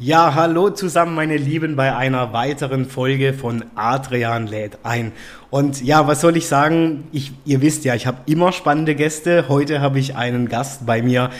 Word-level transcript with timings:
Ja, 0.00 0.34
hallo 0.34 0.70
zusammen, 0.70 1.14
meine 1.14 1.36
Lieben, 1.36 1.76
bei 1.76 1.94
einer 1.94 2.32
weiteren 2.32 2.84
Folge 2.84 3.32
von 3.32 3.64
Adrian 3.76 4.48
lädt 4.48 4.78
ein. 4.82 5.12
Und 5.54 5.84
ja, 5.84 6.08
was 6.08 6.20
soll 6.20 6.36
ich 6.36 6.48
sagen? 6.48 7.04
Ich, 7.12 7.30
ihr 7.44 7.62
wisst 7.62 7.84
ja, 7.84 7.94
ich 7.94 8.08
habe 8.08 8.18
immer 8.26 8.50
spannende 8.50 8.96
Gäste. 8.96 9.44
Heute 9.48 9.80
habe 9.80 10.00
ich 10.00 10.16
einen 10.16 10.48
Gast 10.48 10.84
bei 10.84 11.00
mir. 11.00 11.30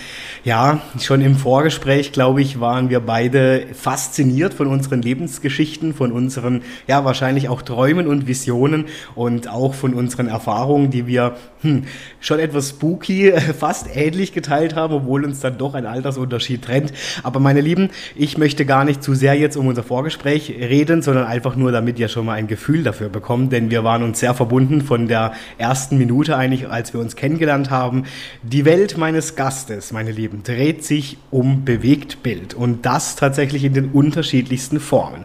Ja, 0.44 0.82
schon 1.00 1.20
im 1.20 1.34
Vorgespräch, 1.34 2.12
glaube 2.12 2.40
ich, 2.40 2.60
waren 2.60 2.90
wir 2.90 3.00
beide 3.00 3.66
fasziniert 3.72 4.54
von 4.54 4.68
unseren 4.68 5.02
Lebensgeschichten, 5.02 5.94
von 5.94 6.12
unseren, 6.12 6.62
ja, 6.86 7.04
wahrscheinlich 7.04 7.48
auch 7.48 7.62
Träumen 7.62 8.06
und 8.06 8.28
Visionen 8.28 8.84
und 9.16 9.48
auch 9.48 9.74
von 9.74 9.94
unseren 9.94 10.28
Erfahrungen, 10.28 10.92
die 10.92 11.08
wir 11.08 11.34
hm, 11.62 11.82
schon 12.20 12.38
etwas 12.38 12.68
spooky, 12.68 13.32
fast 13.58 13.88
ähnlich 13.96 14.32
geteilt 14.32 14.76
haben, 14.76 14.94
obwohl 14.94 15.24
uns 15.24 15.40
dann 15.40 15.58
doch 15.58 15.74
ein 15.74 15.86
Altersunterschied 15.86 16.62
trennt. 16.62 16.92
Aber 17.24 17.40
meine 17.40 17.62
Lieben, 17.62 17.88
ich 18.14 18.38
möchte 18.38 18.64
gar 18.64 18.84
nicht 18.84 19.02
zu 19.02 19.14
sehr 19.14 19.34
jetzt 19.34 19.56
um 19.56 19.66
unser 19.66 19.82
Vorgespräch 19.82 20.50
reden, 20.50 21.02
sondern 21.02 21.24
einfach 21.24 21.56
nur, 21.56 21.72
damit 21.72 21.98
ihr 21.98 22.06
schon 22.06 22.26
mal 22.26 22.34
ein 22.34 22.46
Gefühl 22.46 22.84
dafür 22.84 23.08
bekommt, 23.08 23.52
denn 23.52 23.72
wir 23.72 23.82
waren 23.82 24.03
uns 24.04 24.20
sehr 24.20 24.34
verbunden 24.34 24.82
von 24.82 25.08
der 25.08 25.32
ersten 25.58 25.98
Minute 25.98 26.36
eigentlich, 26.36 26.68
als 26.68 26.92
wir 26.92 27.00
uns 27.00 27.16
kennengelernt 27.16 27.70
haben. 27.70 28.04
Die 28.42 28.64
Welt 28.64 28.96
meines 28.96 29.34
Gastes, 29.34 29.92
meine 29.92 30.12
Lieben, 30.12 30.42
dreht 30.42 30.84
sich 30.84 31.18
um 31.30 31.64
Bewegtbild 31.64 32.54
und 32.54 32.86
das 32.86 33.16
tatsächlich 33.16 33.64
in 33.64 33.74
den 33.74 33.90
unterschiedlichsten 33.90 34.80
Formen. 34.80 35.24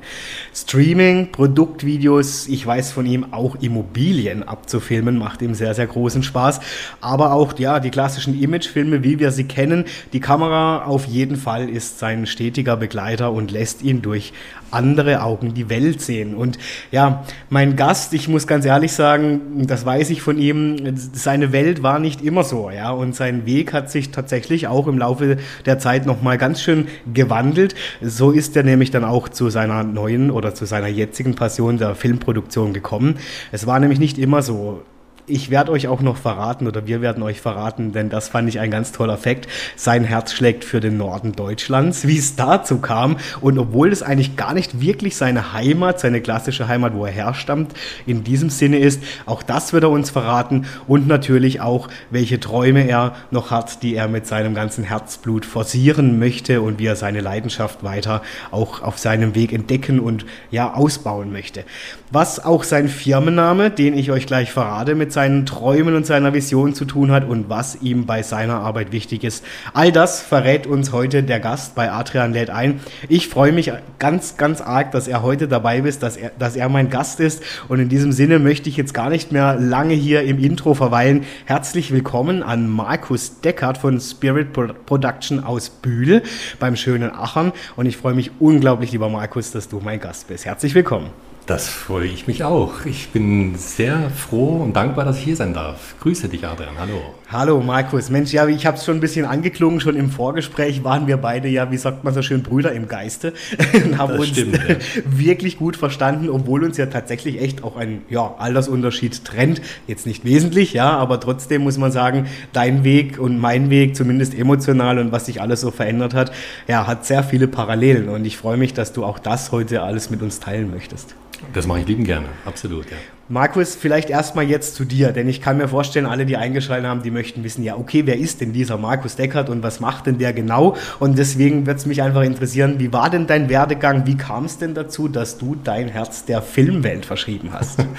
Streaming, 0.54 1.32
Produktvideos, 1.32 2.48
ich 2.48 2.66
weiß 2.66 2.92
von 2.92 3.06
ihm 3.06 3.34
auch 3.34 3.56
Immobilien 3.62 4.44
abzufilmen, 4.44 5.18
macht 5.18 5.42
ihm 5.42 5.54
sehr, 5.54 5.76
sehr 5.76 5.88
großen 5.88 6.24
Spaß, 6.24 6.60
aber 7.02 7.34
auch 7.34 7.58
ja, 7.60 7.80
die 7.80 7.92
klassischen 7.92 8.40
Imagefilme, 8.42 9.04
wie 9.04 9.20
wir 9.20 9.32
sie 9.32 9.44
kennen. 9.44 9.86
Die 10.14 10.20
Kamera 10.20 10.86
auf 10.86 11.06
jeden 11.06 11.36
Fall 11.36 11.70
ist 11.70 12.00
sein 12.00 12.26
stetiger 12.26 12.78
Begleiter 12.78 13.32
und 13.32 13.52
lässt 13.52 13.82
ihn 13.82 14.02
durch 14.02 14.34
andere 14.72 15.22
Augen 15.22 15.54
die 15.54 15.70
Welt 15.70 16.02
sehen. 16.02 16.36
Und 16.36 16.58
ja, 16.92 17.24
mein 17.50 17.76
Gast, 17.76 18.14
ich 18.14 18.28
muss 18.28 18.48
ganz 18.48 18.66
ehrlich 18.66 18.94
sagen, 18.94 19.66
das 19.68 19.86
weiß 19.86 20.10
ich 20.10 20.22
von 20.22 20.38
ihm, 20.38 20.96
seine 21.14 21.52
Welt 21.52 21.84
war 21.84 22.00
nicht 22.00 22.22
immer 22.22 22.44
so, 22.44 22.70
ja, 22.70 22.92
und 22.92 23.16
sein 23.16 23.46
Weg 23.46 23.74
hat 23.74 23.92
sich 23.92 24.12
tatsächlich 24.12 24.68
auch 24.68 24.88
im 24.88 24.98
Laufe 24.98 25.38
der 25.66 25.80
Zeit 25.80 26.06
nochmal 26.06 26.38
ganz 26.38 26.62
schön 26.62 26.88
gewandelt. 27.14 27.76
So 28.02 28.32
ist 28.32 28.56
er 28.56 28.64
nämlich 28.64 28.92
dann 28.92 29.04
auch 29.04 29.30
zu 29.30 29.50
seiner 29.50 29.84
neuen 29.84 30.32
oder 30.32 30.54
zu 30.54 30.66
seiner 30.66 30.88
jetzigen 30.88 31.36
Passion 31.36 31.78
der 31.78 31.96
Filmproduktion 31.96 32.74
gekommen. 32.74 33.16
Es 33.52 33.68
war 33.68 33.80
nämlich 33.80 34.00
nicht 34.00 34.18
immer 34.18 34.42
so 34.42 34.82
ich 35.30 35.50
werde 35.50 35.72
euch 35.72 35.88
auch 35.88 36.02
noch 36.02 36.18
verraten 36.18 36.68
oder 36.68 36.88
wir 36.88 37.02
werden 37.02 37.24
euch 37.24 37.42
verraten, 37.42 37.92
denn 37.92 38.10
das 38.10 38.30
fand 38.30 38.50
ich 38.50 38.60
ein 38.60 38.72
ganz 38.72 38.92
toller 38.92 39.18
Fakt. 39.18 39.48
Sein 39.76 40.04
Herz 40.04 40.34
schlägt 40.34 40.64
für 40.64 40.80
den 40.80 40.98
Norden 40.98 41.34
Deutschlands, 41.34 42.08
wie 42.08 42.18
es 42.18 42.36
dazu 42.36 42.80
kam. 42.80 43.18
Und 43.42 43.58
obwohl 43.58 43.92
es 43.92 44.04
eigentlich 44.04 44.36
gar 44.36 44.54
nicht 44.54 44.82
wirklich 44.82 45.16
seine 45.16 45.54
Heimat, 45.54 46.00
seine 46.00 46.22
klassische 46.22 46.68
Heimat, 46.68 46.94
wo 46.94 47.06
er 47.06 47.12
herstammt, 47.12 47.74
in 48.06 48.24
diesem 48.24 48.50
Sinne 48.50 48.80
ist, 48.80 49.02
auch 49.26 49.44
das 49.44 49.74
wird 49.74 49.84
er 49.84 49.90
uns 49.90 50.10
verraten. 50.10 50.66
Und 50.88 51.08
natürlich 51.08 51.62
auch, 51.62 51.88
welche 52.10 52.40
Träume 52.40 52.88
er 52.88 53.16
noch 53.32 53.52
hat, 53.52 53.84
die 53.84 53.96
er 53.96 54.08
mit 54.08 54.28
seinem 54.28 54.56
ganzen 54.56 54.84
Herzblut 54.84 55.46
forcieren 55.46 56.20
möchte 56.20 56.62
und 56.62 56.80
wie 56.80 56.88
er 56.88 56.96
seine 56.96 57.22
Leidenschaft 57.22 57.84
weiter 57.84 58.22
auch 58.52 58.82
auf 58.82 58.98
seinem 58.98 59.36
Weg 59.36 59.54
entdecken 59.54 60.00
und 60.00 60.26
ja 60.52 60.74
ausbauen 60.74 61.32
möchte. 61.32 61.64
Was 62.12 62.44
auch 62.44 62.64
sein 62.64 62.88
Firmenname, 62.88 63.70
den 63.70 63.96
ich 63.96 64.10
euch 64.10 64.26
gleich 64.26 64.52
verrate, 64.52 64.96
mit 64.96 65.14
seinen 65.14 65.46
Träumen 65.46 65.94
und 65.94 66.08
seiner 66.08 66.34
Vision 66.34 66.74
zu 66.74 66.86
tun 66.86 67.12
hat 67.12 67.30
und 67.30 67.50
was 67.50 67.84
ihm 67.84 68.08
bei 68.08 68.24
seiner 68.24 68.56
Arbeit 68.56 68.92
wichtig 68.92 69.24
ist. 69.24 69.46
All 69.76 69.92
das 69.92 70.20
verrät 70.20 70.66
uns 70.66 70.92
heute 70.92 71.22
der 71.22 71.40
Gast 71.40 71.76
bei 71.76 71.92
Adrian 71.92 72.34
lädt 72.34 72.50
ein. 72.50 72.80
Ich 73.10 73.28
freue 73.28 73.52
mich 73.52 73.72
ganz, 74.00 74.38
ganz 74.38 74.60
arg, 74.60 74.90
dass 74.90 75.08
er 75.08 75.22
heute 75.22 75.48
dabei 75.48 75.78
ist, 75.78 76.02
dass 76.02 76.18
er, 76.18 76.32
dass 76.40 76.56
er 76.56 76.68
mein 76.68 76.90
Gast 76.90 77.20
ist. 77.20 77.44
Und 77.68 77.80
in 77.80 77.90
diesem 77.90 78.12
Sinne 78.12 78.40
möchte 78.40 78.70
ich 78.70 78.78
jetzt 78.78 78.96
gar 78.96 79.12
nicht 79.12 79.32
mehr 79.32 79.58
lange 79.60 79.94
hier 79.94 80.24
im 80.24 80.44
Intro 80.44 80.74
verweilen. 80.74 81.26
Herzlich 81.46 81.92
willkommen 81.92 82.42
an 82.42 82.68
Markus 82.68 83.40
Deckert 83.42 83.78
von 83.78 84.00
Spirit 84.02 84.48
Production 84.88 85.44
aus 85.44 85.70
Bühl 85.70 86.24
beim 86.60 86.76
schönen 86.76 87.12
Achern. 87.12 87.52
Und 87.76 87.86
ich 87.86 87.98
freue 87.98 88.16
mich 88.16 88.32
unglaublich, 88.40 88.94
lieber 88.94 89.10
Markus, 89.10 89.52
dass 89.52 89.70
du 89.70 89.80
mein 89.80 90.00
Gast 90.00 90.28
bist. 90.28 90.48
Herzlich 90.48 90.74
willkommen. 90.74 91.29
Das 91.50 91.68
freue 91.68 92.06
ich 92.06 92.28
mich 92.28 92.44
auch. 92.44 92.86
Ich 92.86 93.10
bin 93.10 93.56
sehr 93.56 94.12
froh 94.12 94.62
und 94.62 94.76
dankbar, 94.76 95.04
dass 95.04 95.18
ich 95.18 95.24
hier 95.24 95.36
sein 95.36 95.56
darf. 95.56 95.96
Grüße 96.00 96.30
dich, 96.30 96.46
Adrian. 96.46 96.78
Hallo. 96.78 97.02
Hallo, 97.32 97.60
Markus. 97.60 98.12
Mensch, 98.12 98.32
ja, 98.32 98.48
ich 98.48 98.68
habe 98.68 98.78
es 98.78 98.86
schon 98.86 98.98
ein 98.98 99.00
bisschen 99.00 99.26
angeklungen. 99.26 99.80
Schon 99.80 99.96
im 99.96 100.12
Vorgespräch 100.12 100.84
waren 100.84 101.08
wir 101.08 101.18
beide 101.18 101.48
ja, 101.48 101.72
wie 101.72 101.78
sagt 101.78 102.04
man 102.04 102.14
so 102.14 102.22
schön, 102.22 102.44
Brüder 102.44 102.72
im 102.72 102.88
Geiste 102.88 103.34
und 103.74 103.98
haben 103.98 104.10
das 104.10 104.20
uns 104.20 104.28
stimmt, 104.30 104.58
ja. 104.58 104.76
wirklich 105.06 105.58
gut 105.58 105.76
verstanden, 105.76 106.30
obwohl 106.30 106.64
uns 106.64 106.78
ja 106.78 106.86
tatsächlich 106.86 107.42
echt 107.42 107.64
auch 107.64 107.78
ein 107.78 108.04
ja, 108.12 108.36
Altersunterschied 108.38 109.26
trennt. 109.26 109.60
Jetzt 109.88 110.06
nicht 110.06 110.26
wesentlich, 110.26 110.74
ja, 110.74 110.92
aber 110.92 111.20
trotzdem 111.20 111.64
muss 111.64 111.80
man 111.80 111.92
sagen, 111.92 112.28
dein 112.54 112.84
Weg 112.84 113.18
und 113.18 113.40
mein 113.40 113.72
Weg, 113.72 113.96
zumindest 113.96 114.38
emotional 114.38 115.00
und 115.00 115.12
was 115.12 115.26
sich 115.26 115.42
alles 115.42 115.62
so 115.62 115.72
verändert 115.72 116.14
hat, 116.14 116.32
ja, 116.68 116.86
hat 116.86 117.08
sehr 117.08 117.24
viele 117.24 117.48
Parallelen. 117.48 118.08
Und 118.08 118.24
ich 118.26 118.38
freue 118.38 118.58
mich, 118.58 118.76
dass 118.76 118.94
du 118.94 119.04
auch 119.04 119.18
das 119.18 119.52
heute 119.52 119.82
alles 119.82 120.12
mit 120.12 120.22
uns 120.22 120.40
teilen 120.40 120.70
möchtest. 120.70 121.16
Das 121.54 121.68
mache 121.68 121.80
ich 121.80 121.88
lieben 121.88 122.04
gerne, 122.04 122.28
absolut, 122.46 122.90
ja. 122.90 122.98
Markus, 123.32 123.76
vielleicht 123.76 124.10
erstmal 124.10 124.46
jetzt 124.46 124.74
zu 124.74 124.86
dir, 124.86 125.12
denn 125.12 125.30
ich 125.30 125.40
kann 125.40 125.58
mir 125.58 125.68
vorstellen, 125.68 126.08
alle, 126.08 126.26
die 126.26 126.36
eingeschaltet 126.36 126.88
haben, 126.88 127.04
die 127.04 127.12
möchten 127.12 127.44
wissen, 127.44 127.64
ja, 127.64 127.78
okay, 127.78 128.08
wer 128.08 128.18
ist 128.18 128.42
denn 128.42 128.54
dieser 128.54 128.80
Markus 128.80 129.18
Deckert 129.18 129.50
und 129.52 129.62
was 129.62 129.80
macht 129.80 130.08
denn 130.08 130.18
der 130.18 130.34
genau? 130.34 130.76
Und 130.98 131.16
deswegen 131.16 131.68
wird 131.68 131.78
es 131.78 131.86
mich 131.86 132.02
einfach 132.02 132.24
interessieren, 132.24 132.80
wie 132.80 132.92
war 132.92 133.12
denn 133.12 133.28
dein 133.28 133.48
Werdegang? 133.48 134.08
Wie 134.08 134.18
kam 134.18 134.46
es 134.46 134.58
denn 134.58 134.74
dazu, 134.74 135.08
dass 135.08 135.38
du 135.38 135.56
dein 135.64 135.90
Herz 135.90 136.26
der 136.26 136.42
Filmwelt 136.42 137.06
verschrieben 137.06 137.50
hast? 137.54 137.86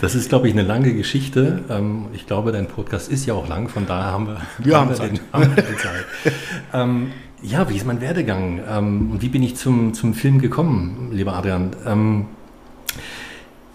Das 0.00 0.14
ist, 0.14 0.28
glaube 0.28 0.46
ich, 0.48 0.54
eine 0.54 0.62
lange 0.62 0.92
Geschichte. 0.94 1.64
Ähm, 1.68 2.06
ich 2.12 2.26
glaube, 2.26 2.52
dein 2.52 2.66
Podcast 2.66 3.10
ist 3.10 3.26
ja 3.26 3.34
auch 3.34 3.48
lang, 3.48 3.68
von 3.68 3.86
daher 3.86 4.12
haben 4.12 4.26
wir, 4.26 4.40
wir 4.58 4.78
haben, 4.78 4.90
wir, 4.98 5.08
den, 5.08 5.20
haben 5.32 5.56
wir 5.56 5.64
Zeit. 5.76 6.34
ähm, 6.72 7.10
ja, 7.42 7.68
wie 7.68 7.76
ist 7.76 7.86
mein 7.86 8.00
Werdegang? 8.00 8.60
Ähm, 8.68 9.10
und 9.12 9.22
wie 9.22 9.28
bin 9.28 9.42
ich 9.42 9.56
zum, 9.56 9.94
zum 9.94 10.14
Film 10.14 10.40
gekommen, 10.40 11.10
lieber 11.12 11.34
Adrian? 11.34 11.70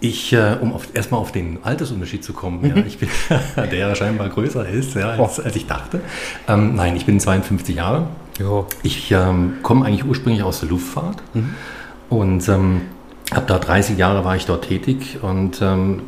Ich, 0.04 0.34
äh, 0.34 0.58
um 0.60 0.74
auf, 0.74 0.88
erstmal 0.92 1.18
auf 1.18 1.32
den 1.32 1.60
Altersunterschied 1.62 2.22
zu 2.22 2.34
kommen, 2.34 2.60
mhm. 2.60 2.76
ja, 2.76 2.84
ich 2.86 2.98
bin, 2.98 3.08
der 3.56 3.74
ja 3.74 3.94
scheinbar 3.94 4.28
größer 4.28 4.68
ist, 4.68 4.94
ja, 4.96 5.12
als, 5.12 5.40
als, 5.40 5.56
ich 5.56 5.66
dachte. 5.66 6.02
Ähm, 6.46 6.74
nein, 6.74 6.94
ich 6.94 7.06
bin 7.06 7.18
52 7.18 7.74
Jahre. 7.74 8.08
Jo. 8.38 8.66
Ich 8.82 9.10
ähm, 9.12 9.54
komme 9.62 9.86
eigentlich 9.86 10.04
ursprünglich 10.04 10.42
aus 10.42 10.60
der 10.60 10.68
Luftfahrt 10.68 11.22
mhm. 11.32 11.54
und 12.10 12.46
ähm, 12.50 12.82
habe 13.32 13.46
da 13.46 13.58
30 13.58 13.96
Jahre 13.96 14.26
war 14.26 14.36
ich 14.36 14.44
dort 14.44 14.68
tätig 14.68 15.20
und 15.22 15.62
ähm, 15.62 16.02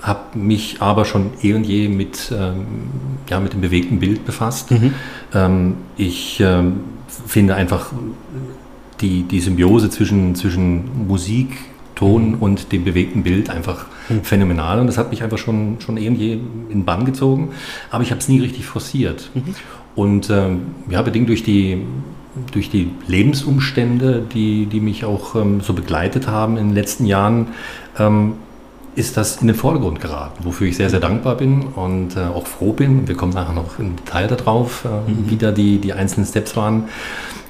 habe 0.00 0.38
mich 0.38 0.80
aber 0.80 1.04
schon 1.04 1.32
eh 1.42 1.54
und 1.54 1.64
je 1.64 1.88
mit, 1.88 2.32
ähm, 2.32 2.66
ja, 3.28 3.40
mit 3.40 3.52
dem 3.52 3.62
bewegten 3.62 3.98
Bild 3.98 4.24
befasst. 4.24 4.70
Mhm. 4.70 4.94
Ähm, 5.34 5.74
ich 5.96 6.40
finde 7.26 7.56
einfach 7.56 7.90
die, 9.00 9.24
die 9.24 9.40
Symbiose 9.40 9.90
zwischen, 9.90 10.36
zwischen 10.36 11.08
Musik, 11.08 11.56
Ton 12.04 12.34
und 12.34 12.70
dem 12.70 12.84
bewegten 12.84 13.22
Bild 13.22 13.48
einfach 13.48 13.86
mhm. 14.10 14.22
phänomenal. 14.22 14.78
Und 14.78 14.88
das 14.88 14.98
hat 14.98 15.10
mich 15.10 15.22
einfach 15.22 15.38
schon, 15.38 15.76
schon 15.80 15.96
eh 15.96 16.06
und 16.06 16.16
je 16.16 16.38
in 16.68 16.84
Bann 16.84 17.06
gezogen. 17.06 17.48
Aber 17.90 18.02
ich 18.02 18.10
habe 18.10 18.20
es 18.20 18.28
nie 18.28 18.40
richtig 18.40 18.66
forciert. 18.66 19.30
Mhm. 19.32 19.54
Und 19.94 20.28
ähm, 20.28 20.60
ja, 20.90 21.00
bedingt 21.00 21.30
durch 21.30 21.44
die, 21.44 21.80
durch 22.52 22.68
die 22.68 22.90
Lebensumstände, 23.06 24.22
die, 24.34 24.66
die 24.66 24.80
mich 24.80 25.06
auch 25.06 25.34
ähm, 25.34 25.62
so 25.62 25.72
begleitet 25.72 26.28
haben 26.28 26.58
in 26.58 26.68
den 26.68 26.74
letzten 26.74 27.06
Jahren, 27.06 27.48
ähm, 27.98 28.34
ist 28.96 29.16
das 29.16 29.38
in 29.38 29.46
den 29.46 29.56
Vordergrund 29.56 30.00
geraten, 30.00 30.44
wofür 30.44 30.66
ich 30.66 30.76
sehr, 30.76 30.90
sehr 30.90 31.00
dankbar 31.00 31.36
bin 31.36 31.62
und 31.74 32.16
äh, 32.16 32.20
auch 32.20 32.46
froh 32.46 32.74
bin. 32.74 33.08
Wir 33.08 33.16
kommen 33.16 33.32
nachher 33.32 33.54
noch 33.54 33.78
im 33.78 33.96
Detail 33.96 34.26
darauf, 34.26 34.84
äh, 34.84 35.10
mhm. 35.10 35.30
wie 35.30 35.36
da 35.36 35.52
die, 35.52 35.78
die 35.78 35.94
einzelnen 35.94 36.26
Steps 36.26 36.54
waren. 36.54 36.84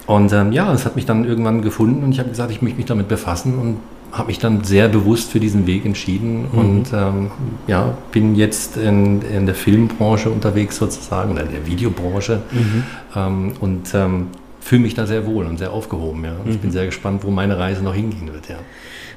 Und 0.07 0.33
ähm, 0.33 0.53
ja, 0.53 0.73
es 0.73 0.85
hat 0.85 0.95
mich 0.95 1.07
dann 1.07 1.25
irgendwann 1.25 1.61
gefunden 1.61 2.05
und 2.05 2.13
ich 2.13 2.21
habe 2.21 2.29
gesagt, 2.29 2.53
ich 2.53 2.63
möchte 2.63 2.77
mich 2.77 2.87
damit 2.87 3.09
befassen 3.09 3.59
und 3.59 3.79
habe 4.15 4.29
mich 4.29 4.39
dann 4.39 4.63
sehr 4.63 4.89
bewusst 4.89 5.33
für 5.33 5.41
diesen 5.41 5.67
Weg 5.67 5.85
entschieden 5.85 6.47
mhm. 6.53 6.59
und 6.59 6.93
ähm, 6.93 7.31
ja, 7.67 7.97
bin 8.13 8.37
jetzt 8.37 8.77
in, 8.77 9.23
in 9.23 9.47
der 9.47 9.55
Filmbranche 9.55 10.31
unterwegs 10.31 10.77
sozusagen, 10.77 11.33
oder 11.33 11.43
in 11.43 11.51
der 11.51 11.67
Videobranche 11.67 12.43
mhm. 12.53 12.83
ähm, 13.17 13.53
und 13.61 13.93
ähm, 13.95 14.29
fühle 14.65 14.81
mich 14.81 14.95
da 14.95 15.07
sehr 15.07 15.27
wohl 15.27 15.45
und 15.45 15.59
sehr 15.59 15.73
aufgehoben. 15.73 16.25
Ja. 16.25 16.33
Mhm. 16.33 16.51
Ich 16.51 16.59
bin 16.59 16.71
mhm. 16.71 16.73
sehr 16.73 16.87
gespannt, 16.87 17.23
wo 17.23 17.31
meine 17.31 17.59
Reise 17.59 17.85
noch 17.85 17.95
hingehen 17.95 18.33
wird. 18.33 18.49
Ja. 18.49 18.57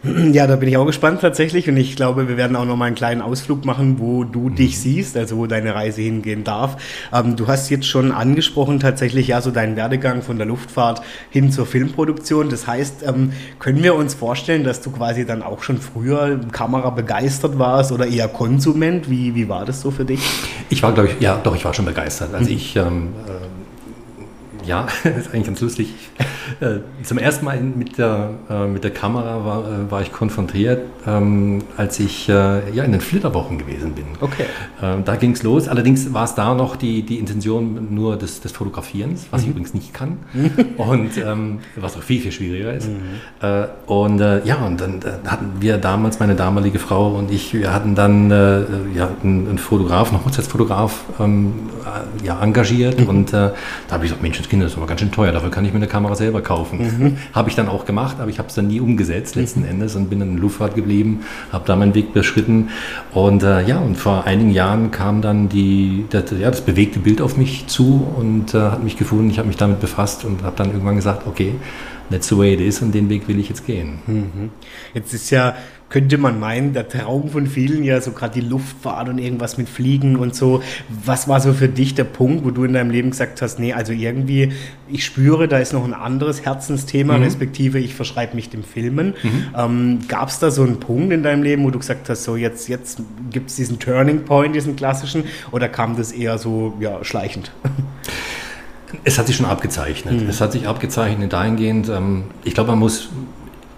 Ja, 0.31 0.45
da 0.45 0.55
bin 0.57 0.69
ich 0.69 0.77
auch 0.77 0.85
gespannt 0.85 1.21
tatsächlich 1.21 1.67
und 1.69 1.77
ich 1.77 1.95
glaube, 1.95 2.27
wir 2.27 2.38
werden 2.38 2.55
auch 2.55 2.65
noch 2.65 2.75
mal 2.75 2.85
einen 2.85 2.95
kleinen 2.95 3.21
Ausflug 3.21 3.65
machen, 3.65 3.97
wo 3.97 4.23
du 4.23 4.49
mhm. 4.49 4.55
dich 4.55 4.79
siehst, 4.79 5.17
also 5.17 5.38
wo 5.38 5.47
deine 5.47 5.73
Reise 5.73 6.01
hingehen 6.01 6.44
darf. 6.44 6.77
Ähm, 7.11 7.35
du 7.35 7.47
hast 7.47 7.69
jetzt 7.69 7.88
schon 7.88 8.11
angesprochen 8.11 8.79
tatsächlich 8.79 9.29
ja 9.29 9.41
so 9.41 9.49
deinen 9.49 9.75
Werdegang 9.75 10.21
von 10.21 10.38
der 10.38 10.45
Luftfahrt 10.45 11.01
hin 11.31 11.51
zur 11.51 11.65
Filmproduktion. 11.65 12.50
Das 12.50 12.67
heißt, 12.67 13.03
ähm, 13.07 13.31
können 13.57 13.81
wir 13.81 13.95
uns 13.95 14.13
vorstellen, 14.13 14.63
dass 14.63 14.81
du 14.81 14.91
quasi 14.91 15.25
dann 15.25 15.41
auch 15.41 15.63
schon 15.63 15.79
früher 15.79 16.39
Kamera 16.51 16.91
begeistert 16.91 17.57
warst 17.57 17.91
oder 17.91 18.05
eher 18.05 18.27
Konsument? 18.27 19.09
Wie, 19.09 19.33
wie 19.33 19.50
war 19.50 19.65
das 19.65 19.81
so 19.81 19.89
für 19.89 20.05
dich? 20.05 20.21
Ich 20.69 20.83
war, 20.83 20.93
glaube 20.93 21.09
ich, 21.09 21.19
ja, 21.19 21.39
doch, 21.43 21.55
ich 21.55 21.65
war 21.65 21.73
schon 21.73 21.85
begeistert. 21.85 22.33
Also 22.33 22.50
mhm. 22.50 22.55
ich 22.55 22.75
ähm, 22.75 23.09
äh, 23.25 23.56
ja, 24.67 24.87
das 25.03 25.17
ist 25.17 25.33
eigentlich 25.33 25.47
ganz 25.47 25.61
lustig. 25.61 25.93
Äh, 26.59 26.79
zum 27.03 27.17
ersten 27.17 27.45
Mal 27.45 27.59
mit 27.61 27.97
der, 27.97 28.31
äh, 28.49 28.67
mit 28.67 28.83
der 28.83 28.91
Kamera 28.91 29.45
war, 29.45 29.63
äh, 29.63 29.91
war 29.91 30.01
ich 30.01 30.11
konfrontiert, 30.11 30.81
ähm, 31.05 31.63
als 31.75 31.99
ich 31.99 32.27
ja, 32.27 32.59
in 32.59 32.91
den 32.91 33.01
Flitterwochen 33.01 33.57
gewesen 33.57 33.93
bin. 33.93 34.05
Okay. 34.19 34.45
Ähm, 34.81 35.03
da 35.05 35.15
ging 35.15 35.31
es 35.31 35.43
los. 35.43 35.67
Allerdings 35.67 36.13
war 36.13 36.25
es 36.25 36.35
da 36.35 36.53
noch 36.53 36.75
die, 36.75 37.03
die 37.03 37.19
Intention 37.19 37.93
nur 37.93 38.17
des, 38.17 38.41
des 38.41 38.51
Fotografierens, 38.51 39.27
was 39.31 39.41
mhm. 39.41 39.45
ich 39.45 39.51
übrigens 39.51 39.73
nicht 39.73 39.93
kann. 39.93 40.17
und 40.77 41.17
ähm, 41.17 41.59
was 41.75 41.95
auch 41.95 42.03
viel, 42.03 42.21
viel 42.21 42.31
schwieriger 42.31 42.73
ist. 42.73 42.87
Mhm. 42.87 43.67
und 43.85 44.19
ja, 44.19 44.55
und 44.65 44.81
dann 44.81 44.99
hatten 45.25 45.53
wir 45.59 45.77
damals, 45.77 46.19
meine 46.19 46.35
damalige 46.35 46.79
Frau 46.79 47.15
und 47.15 47.31
ich, 47.31 47.53
wir 47.53 47.73
hatten 47.73 47.95
dann 47.95 48.29
ja, 48.95 49.09
einen, 49.23 49.57
Fotograf, 49.57 50.11
einen 50.11 50.25
Hochzeitsfotograf 50.25 51.05
ja, 52.23 52.41
engagiert. 52.41 52.99
Mhm. 52.99 53.07
Und 53.07 53.33
da 53.33 53.53
habe 53.89 54.05
ich 54.05 54.09
gesagt, 54.09 54.21
Mensch, 54.23 54.37
das 54.37 54.49
das 54.59 54.71
ist 54.71 54.77
aber 54.77 54.88
ganz 54.88 55.01
schön 55.01 55.12
teuer, 55.12 55.31
dafür 55.31 55.50
kann 55.50 55.65
ich 55.65 55.71
mir 55.71 55.77
eine 55.77 55.88
Kamera 55.88 56.15
selber 56.15 56.42
kaufen. 56.42 56.80
Mhm. 56.80 57.18
habe 57.33 57.50
ich 57.50 57.56
dann 57.56 57.68
auch 57.68 57.86
gemacht, 57.86 58.18
aber 58.19 58.30
ich 58.30 58.39
habe 58.39 58.50
es 58.50 58.56
dann 58.56 58.68
nie 58.68 58.80
umgesetzt 58.80 59.36
letzten 59.36 59.62
mhm. 59.62 59.69
Endes 59.69 59.95
und 59.95 60.09
bin 60.09 60.19
dann 60.19 60.31
in 60.31 60.38
Luftfahrt 60.38 60.75
geblieben, 60.75 61.21
habe 61.51 61.65
da 61.65 61.75
meinen 61.75 61.95
Weg 61.95 62.13
beschritten. 62.13 62.69
Und 63.13 63.44
äh, 63.44 63.65
ja, 63.68 63.80
und 63.80 63.95
vor 63.95 64.25
einigen 64.25 64.51
Jahren 64.51 64.92
kam 64.92 65.21
dann 65.21 65.50
die, 65.50 66.06
das, 66.09 66.31
ja, 66.31 66.50
das 66.50 66.62
bewegte 66.62 67.00
Bild 67.00 67.21
auf 67.21 67.38
mich 67.38 67.68
zu 67.68 68.07
und 68.15 68.54
äh, 68.54 68.59
hat 68.59 68.83
mich 68.83 68.98
gefunden. 68.98 69.30
Ich 69.30 69.39
habe 69.39 69.48
mich 69.48 69.57
damit 69.57 69.80
befasst 69.80 70.25
und 70.25 70.44
habe 70.44 70.56
dann 70.56 70.71
irgendwann 70.71 70.95
gesagt, 70.95 71.27
okay, 71.27 71.56
that's 72.10 72.27
the 72.30 72.38
way 72.38 72.53
it 72.53 72.62
is 72.62 72.81
und 72.81 72.94
den 72.94 73.10
Weg 73.10 73.27
will 73.27 73.39
ich 73.39 73.50
jetzt 73.50 73.65
gehen. 73.65 74.00
Mhm. 74.07 74.50
Jetzt 74.94 75.13
ist 75.13 75.30
ja 75.30 75.56
könnte 75.89 76.18
man 76.18 76.39
meinen, 76.39 76.74
der 76.74 76.88
Traum 76.88 77.30
von 77.30 77.48
vielen 77.48 77.84
ja 77.84 78.01
so 78.01 78.12
gerade 78.12 78.42
die 78.42 78.48
Luftfahrt 78.48 79.07
und 79.07 79.19
irgendwas 79.19 79.57
mit 79.57 79.69
Fliegen 79.69 80.18
und 80.18 80.36
so. 80.36 80.62
Was 81.06 81.28
war 81.28 81.39
so 81.39 81.54
für 81.54 81.69
dich 81.69 81.95
der 81.95 82.04
Punkt, 82.04 82.44
wo 82.44 82.51
du 82.51 82.66
in 82.66 82.74
deinem 82.74 82.89
Leben 82.89 83.12
gesagt 83.12 83.42
hast, 83.42 83.57
nee, 83.60 83.72
also 83.72 83.94
irgendwie, 83.94 84.51
ich 84.89 85.06
spüre, 85.06 85.48
da 85.48 85.60
ist 85.60 85.72
noch 85.72 85.86
ein 85.86 85.94
anderes 85.94 86.44
Herzensthema, 86.44 87.18
mhm. 87.18 87.24
respektive 87.24 87.80
ich 87.80 87.95
verschreibe 87.95 88.36
mich 88.36 88.50
dem 88.50 88.63
Filmen. 88.63 89.13
Mhm. 89.24 89.45
Ähm, 89.57 90.00
Gab 90.10 90.28
es 90.28 90.39
da 90.39 90.51
so 90.51 90.63
einen 90.63 90.80
Punkt 90.80 91.13
in 91.13 91.24
deinem 91.24 91.44
Leben, 91.44 91.63
wo 91.63 91.72
du 91.72 91.80
gesagt 91.80 92.10
hast, 92.10 92.24
so 92.24 92.36
jetzt, 92.36 92.68
jetzt 92.68 93.01
gibt 93.31 93.50
es 93.50 93.56
diesen 93.56 93.80
Turning 93.80 94.25
Point, 94.25 94.56
diesen 94.56 94.75
klassischen, 94.75 95.24
oder 95.51 95.69
kam 95.69 95.95
das 95.95 96.12
eher 96.12 96.38
so 96.38 96.74
ja, 96.81 97.04
schleichend? 97.04 97.51
Es 99.04 99.18
hat 99.18 99.28
sich 99.28 99.36
schon 99.36 99.45
abgezeichnet. 99.45 100.22
Mhm. 100.22 100.30
Es 100.30 100.42
hat 100.42 100.51
sich 100.51 100.68
abgezeichnet 100.68 101.34
dahingehend, 101.34 101.89
ähm, 101.89 102.24
ich 102.44 102.54
glaube, 102.54 102.72
man 102.72 102.80
muss 102.80 103.10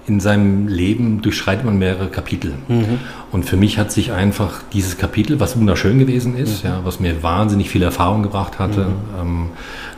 in 0.09 0.19
seinem 0.19 0.67
Leben 0.67 1.21
durchschreitet 1.21 1.63
man 1.63 1.77
mehrere 1.77 2.07
Kapitel. 2.07 2.53
Mhm. 2.67 2.99
Und 3.31 3.45
für 3.45 3.57
mich 3.57 3.77
hat 3.77 3.91
sich 3.91 4.11
einfach 4.11 4.63
dieses 4.73 4.97
Kapitel, 4.97 5.39
was 5.39 5.57
wunderschön 5.57 5.99
gewesen 5.99 6.35
ist, 6.35 6.63
mhm. 6.63 6.69
ja, 6.69 6.81
was 6.83 6.99
mir 6.99 7.21
wahnsinnig 7.21 7.69
viel 7.69 7.83
Erfahrung 7.83 8.23
gebracht 8.23 8.57
hatte 8.57 8.87
mhm. 8.87 9.21
ähm, 9.21 9.49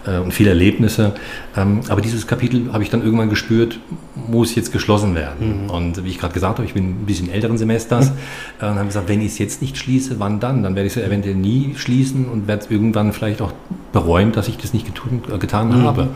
äh, 0.06 0.20
und 0.20 0.34
viele 0.34 0.50
Erlebnisse, 0.50 1.14
ähm, 1.56 1.82
aber 1.88 2.02
dieses 2.02 2.28
Kapitel 2.28 2.74
habe 2.74 2.84
ich 2.84 2.90
dann 2.90 3.04
irgendwann 3.04 3.30
gespürt, 3.30 3.80
muss 4.28 4.54
jetzt 4.56 4.74
geschlossen 4.74 5.16
werden. 5.16 5.64
Mhm. 5.64 5.70
Und 5.70 6.04
wie 6.04 6.10
ich 6.10 6.20
gerade 6.20 6.34
gesagt 6.34 6.58
habe, 6.58 6.66
ich 6.66 6.74
bin 6.74 6.90
ein 6.90 7.06
bisschen 7.06 7.30
älteren 7.30 7.58
Semesters 7.58 8.12
äh, 8.62 8.66
und 8.66 8.76
habe 8.76 8.88
gesagt, 8.88 9.08
wenn 9.08 9.22
ich 9.22 9.28
es 9.28 9.38
jetzt 9.38 9.62
nicht 9.62 9.78
schließe, 9.78 10.20
wann 10.20 10.42
dann? 10.42 10.62
Dann 10.62 10.76
werde 10.76 10.88
ich 10.88 10.98
es 10.98 11.02
eventuell 11.02 11.36
nie 11.36 11.76
schließen 11.78 12.28
und 12.28 12.48
werde 12.48 12.66
es 12.66 12.70
irgendwann 12.70 13.14
vielleicht 13.14 13.42
auch 13.42 13.54
bereuen, 13.94 14.34
dass 14.34 14.50
ich 14.50 14.58
das 14.58 14.74
nicht 14.74 14.86
getun, 14.86 15.22
äh, 15.34 15.38
getan 15.38 15.70
mhm. 15.70 15.84
habe. 15.84 16.04
Mhm. 16.04 16.10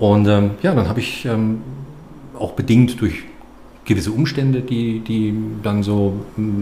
Und 0.00 0.26
ähm, 0.28 0.50
ja, 0.62 0.74
dann 0.74 0.88
habe 0.88 0.98
ich 0.98 1.26
ähm, 1.26 1.60
auch 2.40 2.52
bedingt 2.52 3.00
durch 3.00 3.24
gewisse 3.84 4.12
Umstände, 4.12 4.60
die, 4.60 5.00
die 5.00 5.34
dann 5.62 5.82
so 5.82 6.14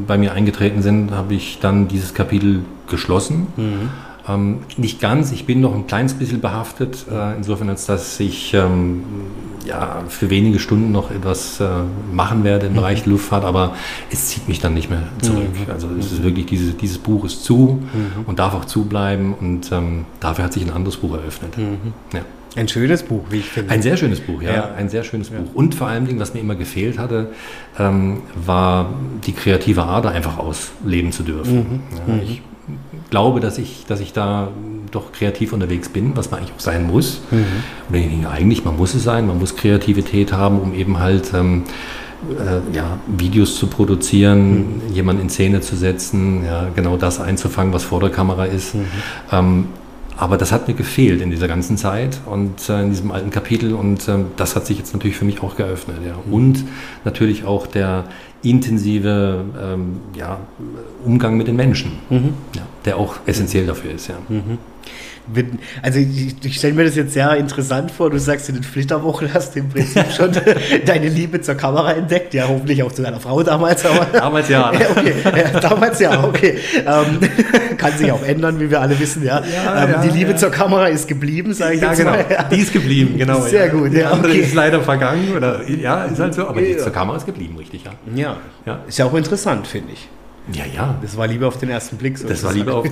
bei 0.06 0.16
mir 0.16 0.32
eingetreten 0.32 0.82
sind, 0.82 1.10
habe 1.10 1.34
ich 1.34 1.58
dann 1.60 1.88
dieses 1.88 2.14
Kapitel 2.14 2.62
geschlossen. 2.88 3.48
Mhm. 3.56 3.90
Ähm, 4.28 4.58
nicht 4.76 5.00
ganz, 5.00 5.32
ich 5.32 5.46
bin 5.46 5.60
noch 5.60 5.75
ein 5.75 5.86
kleines 5.86 6.14
bisschen 6.14 6.40
behaftet, 6.40 7.06
äh, 7.10 7.36
insofern 7.36 7.70
als 7.70 7.86
dass 7.86 8.20
ich 8.20 8.54
ähm, 8.54 9.02
ja, 9.66 10.04
für 10.08 10.30
wenige 10.30 10.58
Stunden 10.58 10.92
noch 10.92 11.10
etwas 11.10 11.60
äh, 11.60 11.69
machen 12.12 12.44
werde 12.44 12.66
im 12.66 12.72
mhm. 12.72 12.76
Bereich 12.76 13.06
Luftfahrt, 13.06 13.44
aber 13.44 13.74
es 14.10 14.28
zieht 14.28 14.48
mich 14.48 14.60
dann 14.60 14.74
nicht 14.74 14.90
mehr 14.90 15.02
zurück. 15.20 15.48
Mhm. 15.66 15.72
Also 15.72 15.88
es 15.98 16.12
ist 16.12 16.22
wirklich, 16.22 16.46
diese, 16.46 16.72
dieses 16.72 16.98
Buch 16.98 17.24
ist 17.24 17.44
zu 17.44 17.81
mhm. 17.82 18.24
und 18.26 18.38
darf 18.38 18.54
auch 18.54 18.64
zubleiben 18.66 19.34
und 19.34 19.72
ähm, 19.72 20.04
dafür 20.20 20.44
hat 20.44 20.52
sich 20.52 20.64
ein 20.64 20.72
anderes 20.72 20.98
Buch 20.98 21.14
eröffnet. 21.14 21.56
Mhm. 21.56 21.92
Ja. 22.12 22.20
Ein 22.58 22.69
schönes 22.69 23.05
Buch, 23.05 23.22
wie 23.31 23.38
ich 23.38 23.49
finde. 23.49 23.70
Ein 23.70 23.82
sehr 23.82 23.96
schönes 23.96 24.20
Buch, 24.20 24.43
ja. 24.43 24.52
ja. 24.52 24.75
Ein 24.76 24.88
sehr 24.88 25.05
schönes 25.05 25.31
ja. 25.31 25.38
Buch. 25.38 25.55
Und 25.55 25.76
vor 25.76 25.87
allem, 25.87 26.19
was 26.19 26.34
mir 26.34 26.40
immer 26.40 26.56
gefehlt 26.56 26.99
hatte, 26.99 27.28
ähm, 27.78 28.22
war 28.34 28.94
die 29.25 29.32
kreative 29.32 29.84
Ader 29.84 30.10
einfach 30.10 30.38
ausleben 30.38 31.12
zu 31.12 31.22
dürfen. 31.22 31.82
Mhm. 32.06 32.14
Ja. 32.14 32.22
Ich 32.22 32.43
glaube, 33.10 33.38
dass 33.38 33.58
ich, 33.58 33.84
dass 33.87 34.00
ich 34.00 34.12
da 34.12 34.49
doch 34.90 35.12
kreativ 35.12 35.52
unterwegs 35.52 35.88
bin, 35.88 36.16
was 36.16 36.31
man 36.31 36.40
eigentlich 36.40 36.55
auch 36.56 36.60
sein 36.60 36.87
muss. 36.87 37.20
Mhm. 37.31 37.93
Denke, 37.93 38.28
eigentlich, 38.28 38.64
man 38.64 38.76
muss 38.76 38.94
es 38.94 39.05
sein, 39.05 39.26
man 39.26 39.38
muss 39.38 39.55
Kreativität 39.55 40.32
haben, 40.32 40.58
um 40.60 40.75
eben 40.75 40.99
halt 40.99 41.32
ähm, 41.34 41.62
äh, 42.28 42.76
ja, 42.76 42.99
Videos 43.06 43.56
zu 43.56 43.69
produzieren, 43.69 44.78
mhm. 44.88 44.93
jemanden 44.93 45.22
in 45.22 45.31
Szene 45.31 45.60
zu 45.60 45.76
setzen, 45.76 46.44
ja, 46.44 46.69
genau 46.75 46.96
das 46.96 47.20
einzufangen, 47.20 47.72
was 47.72 47.84
vor 47.84 48.00
der 48.00 48.10
Kamera 48.10 48.46
ist. 48.46 48.75
Mhm. 48.75 48.84
Ähm, 49.31 49.64
aber 50.19 50.37
das 50.37 50.50
hat 50.50 50.67
mir 50.67 50.75
gefehlt 50.75 51.23
in 51.23 51.31
dieser 51.31 51.47
ganzen 51.47 51.76
Zeit 51.76 52.20
und 52.26 52.69
äh, 52.69 52.82
in 52.82 52.91
diesem 52.91 53.12
alten 53.12 53.31
Kapitel 53.31 53.73
und 53.73 54.09
äh, 54.09 54.19
das 54.37 54.56
hat 54.56 54.67
sich 54.67 54.76
jetzt 54.76 54.93
natürlich 54.93 55.17
für 55.17 55.25
mich 55.25 55.43
auch 55.43 55.56
geöffnet. 55.56 55.99
Ja. 56.05 56.15
Mhm. 56.26 56.32
Und 56.32 56.65
natürlich 57.05 57.44
auch 57.44 57.67
der 57.69 58.05
intensive 58.43 59.44
ähm, 59.61 60.00
ja, 60.15 60.38
Umgang 61.05 61.37
mit 61.37 61.47
den 61.47 61.56
Menschen, 61.56 61.93
mhm. 62.11 62.35
ja, 62.55 62.62
der 62.85 62.97
auch 62.97 63.17
essentiell 63.26 63.67
dafür 63.67 63.93
ist. 63.93 64.08
Ja. 64.08 64.17
Mhm 64.29 64.58
also 65.82 65.99
ich, 65.99 66.35
ich 66.43 66.56
stelle 66.56 66.75
mir 66.75 66.85
das 66.85 66.97
jetzt 66.97 67.13
sehr 67.13 67.37
interessant 67.37 67.91
vor. 67.91 68.11
Du 68.11 68.19
sagst, 68.19 68.49
in 68.49 68.56
den 68.56 68.65
Flitterwochen 68.65 69.32
hast 69.32 69.55
du 69.55 69.61
im 69.61 69.69
Prinzip 69.69 70.06
schon 70.17 70.32
deine 70.87 71.08
Liebe 71.08 71.41
zur 71.41 71.55
Kamera 71.55 71.93
entdeckt. 71.93 72.35
Ja, 72.35 72.49
hoffentlich 72.49 72.82
auch 72.82 72.93
zu 72.93 73.03
deiner 73.03 73.20
Frau 73.20 73.43
damals. 73.43 73.82
Damals 74.13 74.49
ja. 74.49 74.70
okay, 74.70 75.15
ja, 75.25 75.61
damals 75.61 76.01
ja, 76.01 76.25
okay. 76.25 76.58
Ähm, 76.75 77.20
kann 77.77 77.93
sich 77.93 78.11
auch 78.11 78.23
ändern, 78.23 78.58
wie 78.61 78.70
wir 78.70 78.81
alle 78.81 78.99
wissen. 78.99 79.25
Ja, 79.25 79.41
ja, 79.41 79.85
ähm, 79.85 79.91
ja 79.93 80.03
die 80.03 80.11
Liebe 80.11 80.37
zur 80.37 80.51
Kamera 80.51 80.87
ist 80.89 81.06
geblieben, 81.08 81.53
sage 81.53 81.75
ich 81.75 81.81
ja, 81.81 81.89
jetzt 81.89 81.99
genau. 81.99 82.11
mal. 82.13 82.25
Die 82.51 82.61
ist 82.61 82.73
geblieben, 82.73 83.19
genau. 83.19 83.41
Sehr 83.41 83.69
gut. 83.69 83.93
Die 83.93 84.03
andere 84.03 84.32
okay. 84.32 84.41
ist 84.41 84.55
leider 84.55 84.81
vergangen. 84.81 85.37
Oder, 85.37 85.69
ja, 85.69 86.05
ist 86.05 86.19
halt 86.19 86.35
so. 86.35 86.49
Aber 86.49 86.61
die 86.61 86.77
zur 86.77 86.93
Kamera 86.93 87.17
ist 87.17 87.27
geblieben, 87.27 87.56
richtig, 87.58 87.85
ja. 87.85 87.93
Ja, 88.15 88.37
ja. 88.67 88.81
ist 88.87 88.99
ja 88.99 89.05
auch 89.05 89.15
interessant, 89.15 89.67
finde 89.67 89.93
ich. 89.93 90.08
Ja, 90.53 90.65
ja. 90.75 90.94
Das 91.03 91.17
war 91.17 91.27
lieber 91.27 91.49
auf 91.49 91.58
den 91.58 91.70
ersten 91.70 91.97
Blick. 91.97 92.19
So 92.19 92.29
das 92.29 92.43
war 92.43 92.53
lieber 92.53 92.77
auf. 92.77 92.87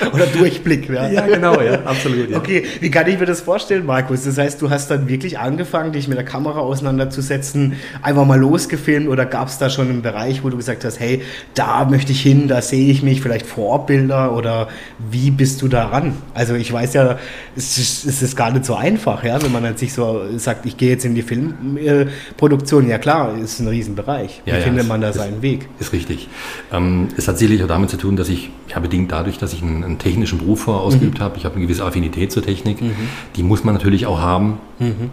Oder 0.12 0.26
Durchblick. 0.26 0.88
Ja, 0.88 1.08
ja 1.08 1.26
genau, 1.26 1.60
ja, 1.60 1.80
absolut. 1.84 2.30
Ja. 2.30 2.38
Okay, 2.38 2.64
wie 2.80 2.90
kann 2.90 3.06
ich 3.08 3.18
mir 3.18 3.26
das 3.26 3.40
vorstellen, 3.40 3.86
Markus? 3.86 4.24
Das 4.24 4.38
heißt, 4.38 4.60
du 4.62 4.70
hast 4.70 4.90
dann 4.90 5.08
wirklich 5.08 5.38
angefangen, 5.38 5.92
dich 5.92 6.08
mit 6.08 6.16
der 6.16 6.24
Kamera 6.24 6.60
auseinanderzusetzen, 6.60 7.74
einfach 8.02 8.24
mal 8.24 8.38
losgefilmt 8.38 9.08
oder 9.08 9.26
gab 9.26 9.48
es 9.48 9.58
da 9.58 9.70
schon 9.70 9.88
einen 9.88 10.02
Bereich, 10.02 10.44
wo 10.44 10.50
du 10.50 10.56
gesagt 10.56 10.84
hast, 10.84 11.00
hey, 11.00 11.22
da 11.54 11.84
möchte 11.84 12.12
ich 12.12 12.20
hin, 12.22 12.48
da 12.48 12.62
sehe 12.62 12.90
ich 12.90 13.02
mich, 13.02 13.20
vielleicht 13.20 13.46
Vorbilder 13.46 14.34
oder 14.34 14.68
wie 15.10 15.30
bist 15.30 15.62
du 15.62 15.68
daran? 15.68 16.14
Also 16.34 16.54
ich 16.54 16.72
weiß 16.72 16.94
ja, 16.94 17.18
es 17.56 17.78
ist, 17.78 18.04
es 18.04 18.22
ist 18.22 18.36
gar 18.36 18.50
nicht 18.50 18.64
so 18.64 18.74
einfach, 18.74 19.24
ja, 19.24 19.42
wenn 19.42 19.52
man 19.52 19.62
dann 19.62 19.76
sich 19.76 19.92
so 19.92 20.22
sagt, 20.36 20.66
ich 20.66 20.76
gehe 20.76 20.90
jetzt 20.90 21.04
in 21.04 21.14
die 21.14 21.22
Filmproduktion. 21.22 22.88
Ja 22.88 22.98
klar, 22.98 23.36
ist 23.36 23.60
ein 23.60 23.68
Riesenbereich. 23.68 24.42
Wie 24.44 24.50
ja, 24.50 24.56
findet 24.56 24.86
man 24.86 25.00
da 25.00 25.12
seinen 25.12 25.42
Weg? 25.42 25.68
Ist 25.78 25.92
richtig. 25.92 26.28
Ähm, 26.72 27.08
es 27.16 27.28
hat 27.28 27.38
sicherlich 27.38 27.62
auch 27.62 27.68
damit 27.68 27.90
zu 27.90 27.96
tun, 27.96 28.16
dass 28.16 28.28
ich, 28.28 28.50
ja 28.68 28.78
bedingt 28.78 29.12
dadurch, 29.12 29.38
dass 29.38 29.52
ich 29.52 29.62
einen, 29.62 29.84
einen 29.88 29.98
technischen 29.98 30.38
Beruf 30.38 30.62
vorher 30.62 30.82
ausgeübt 30.82 31.18
mhm. 31.18 31.22
habe. 31.22 31.36
Ich 31.36 31.44
habe 31.44 31.56
eine 31.56 31.64
gewisse 31.64 31.84
Affinität 31.84 32.32
zur 32.32 32.42
Technik. 32.42 32.80
Mhm. 32.80 32.94
Die 33.36 33.42
muss 33.42 33.64
man 33.64 33.74
natürlich 33.74 34.06
auch 34.06 34.20
haben. 34.20 34.58
Mhm. 34.78 35.10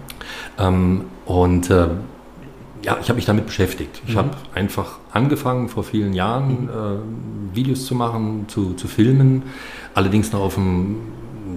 Ähm, 0.59 1.01
und 1.25 1.69
äh, 1.69 1.87
ja, 2.83 2.97
ich 3.01 3.09
habe 3.09 3.15
mich 3.15 3.25
damit 3.25 3.47
beschäftigt. 3.47 4.01
Ich 4.05 4.13
mhm. 4.13 4.19
habe 4.19 4.29
einfach 4.53 4.99
angefangen 5.11 5.69
vor 5.69 5.83
vielen 5.83 6.13
Jahren 6.13 6.63
mhm. 6.63 6.69
äh, 6.69 7.55
Videos 7.55 7.85
zu 7.85 7.95
machen, 7.95 8.45
zu, 8.47 8.73
zu 8.73 8.87
filmen, 8.87 9.43
allerdings 9.93 10.31
noch 10.31 10.41
auf 10.41 10.57
einem 10.57 10.97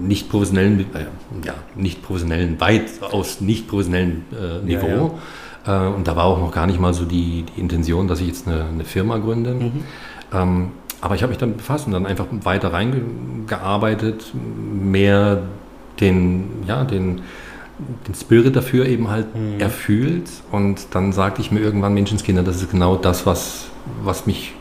nicht 0.01 0.29
professionellen, 0.29 0.79
äh, 0.93 1.05
ja, 1.45 1.53
nicht 1.75 2.01
professionellen, 2.01 2.59
weitaus 2.59 3.41
nicht 3.41 3.67
professionellen 3.67 4.23
äh, 4.31 4.65
Niveau. 4.65 4.87
Ja, 4.87 5.73
ja. 5.73 5.87
Äh, 5.87 5.93
und 5.93 6.07
da 6.07 6.15
war 6.15 6.25
auch 6.25 6.39
noch 6.39 6.51
gar 6.51 6.67
nicht 6.67 6.79
mal 6.79 6.93
so 6.93 7.05
die, 7.05 7.43
die 7.43 7.59
Intention, 7.59 8.07
dass 8.07 8.21
ich 8.21 8.27
jetzt 8.27 8.47
eine, 8.47 8.65
eine 8.65 8.85
Firma 8.85 9.17
gründe. 9.17 9.53
Mhm. 9.53 9.83
Ähm, 10.33 10.71
aber 11.01 11.15
ich 11.15 11.21
habe 11.21 11.29
mich 11.29 11.37
dann 11.37 11.55
befasst 11.55 11.87
und 11.87 11.93
dann 11.93 12.05
einfach 12.05 12.25
weiter 12.43 12.73
reingearbeitet, 12.73 14.33
mehr 14.33 15.43
den, 15.99 16.63
ja, 16.67 16.83
den, 16.83 17.21
den 18.07 18.15
Spirit 18.15 18.55
dafür 18.55 18.85
eben 18.85 19.09
halt 19.09 19.33
mhm. 19.35 19.59
erfühlt. 19.59 20.29
Und 20.51 20.87
dann 20.91 21.13
sagte 21.13 21.41
ich 21.41 21.51
mir 21.51 21.59
irgendwann, 21.59 21.93
Menschenskinder, 21.93 22.43
das 22.43 22.57
ist 22.57 22.71
genau 22.71 22.95
das, 22.95 23.25
was, 23.25 23.67
was 24.03 24.25
mich, 24.25 24.53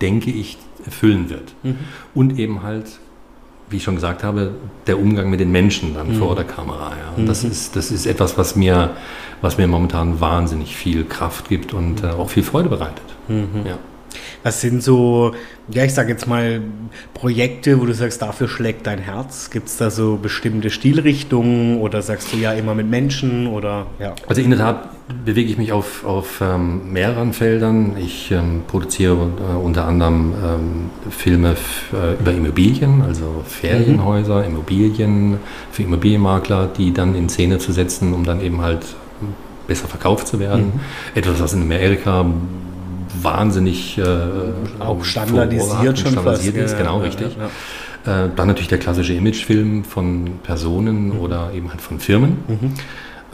denke 0.00 0.30
ich, 0.30 0.58
erfüllen 0.84 1.30
wird. 1.30 1.54
Mhm. 1.62 1.78
Und 2.14 2.38
eben 2.38 2.62
halt, 2.62 2.98
wie 3.70 3.76
ich 3.76 3.84
schon 3.84 3.94
gesagt 3.94 4.24
habe, 4.24 4.54
der 4.86 4.98
Umgang 4.98 5.30
mit 5.30 5.38
den 5.38 5.52
Menschen 5.52 5.94
dann 5.94 6.14
mhm. 6.14 6.18
vor 6.18 6.34
der 6.34 6.44
Kamera. 6.44 6.90
Ja. 6.90 7.16
Und 7.16 7.26
das, 7.26 7.44
mhm. 7.44 7.50
ist, 7.52 7.76
das 7.76 7.92
ist 7.92 8.06
etwas, 8.06 8.36
was 8.36 8.56
mir, 8.56 8.90
was 9.42 9.58
mir 9.58 9.68
momentan 9.68 10.20
wahnsinnig 10.20 10.76
viel 10.76 11.04
Kraft 11.04 11.48
gibt 11.48 11.72
und 11.72 12.02
mhm. 12.02 12.08
äh, 12.08 12.12
auch 12.12 12.30
viel 12.30 12.42
Freude 12.42 12.68
bereitet. 12.68 13.04
Mhm. 13.28 13.64
Ja. 13.64 13.78
Was 14.42 14.60
sind 14.60 14.82
so, 14.82 15.32
ja, 15.68 15.84
ich 15.84 15.94
sage 15.94 16.10
jetzt 16.10 16.26
mal, 16.26 16.60
Projekte, 17.14 17.80
wo 17.80 17.86
du 17.86 17.94
sagst, 17.94 18.22
dafür 18.22 18.48
schlägt 18.48 18.86
dein 18.86 18.98
Herz? 18.98 19.50
Gibt 19.50 19.68
es 19.68 19.76
da 19.76 19.90
so 19.90 20.16
bestimmte 20.16 20.70
Stilrichtungen 20.70 21.80
oder 21.80 22.02
sagst 22.02 22.32
du 22.32 22.36
ja 22.36 22.52
immer 22.52 22.74
mit 22.74 22.88
Menschen 22.88 23.46
oder 23.46 23.86
ja? 23.98 24.14
Also 24.26 24.40
in 24.40 24.50
der 24.50 24.58
Tat 24.58 24.88
bewege 25.24 25.50
ich 25.50 25.58
mich 25.58 25.72
auf, 25.72 26.04
auf 26.04 26.40
ähm, 26.40 26.92
mehreren 26.92 27.32
Feldern. 27.32 27.96
Ich 27.98 28.30
ähm, 28.30 28.62
produziere 28.66 29.14
äh, 29.14 29.56
unter 29.56 29.86
anderem 29.86 30.34
ähm, 30.42 30.90
Filme 31.10 31.56
äh, 31.92 32.20
über 32.20 32.32
Immobilien, 32.32 33.02
also 33.02 33.42
Ferienhäuser, 33.46 34.40
mhm. 34.40 34.54
Immobilien 34.54 35.38
für 35.72 35.82
Immobilienmakler, 35.82 36.68
die 36.68 36.92
dann 36.92 37.14
in 37.14 37.28
Szene 37.28 37.58
zu 37.58 37.72
setzen, 37.72 38.12
um 38.12 38.24
dann 38.24 38.40
eben 38.40 38.60
halt 38.60 38.84
besser 39.66 39.88
verkauft 39.88 40.28
zu 40.28 40.40
werden. 40.40 40.66
Mhm. 40.66 40.80
Etwas, 41.14 41.40
was 41.40 41.52
in 41.52 41.62
Amerika 41.62 42.26
wahnsinnig 43.22 43.98
äh, 43.98 44.04
auch 44.78 45.04
standardisiert 45.04 45.98
schon 45.98 46.12
standardisiert 46.12 46.56
fast, 46.56 46.72
ist, 46.72 46.78
genau, 46.78 46.98
ja, 46.98 47.04
richtig. 47.04 47.36
Ja, 47.36 48.24
äh, 48.24 48.28
dann 48.34 48.48
natürlich 48.48 48.68
der 48.68 48.78
klassische 48.78 49.12
Imagefilm 49.14 49.84
von 49.84 50.40
Personen 50.42 51.14
mhm. 51.14 51.20
oder 51.20 51.50
eben 51.54 51.70
halt 51.70 51.80
von 51.80 52.00
Firmen. 52.00 52.38
Mhm. 52.48 52.74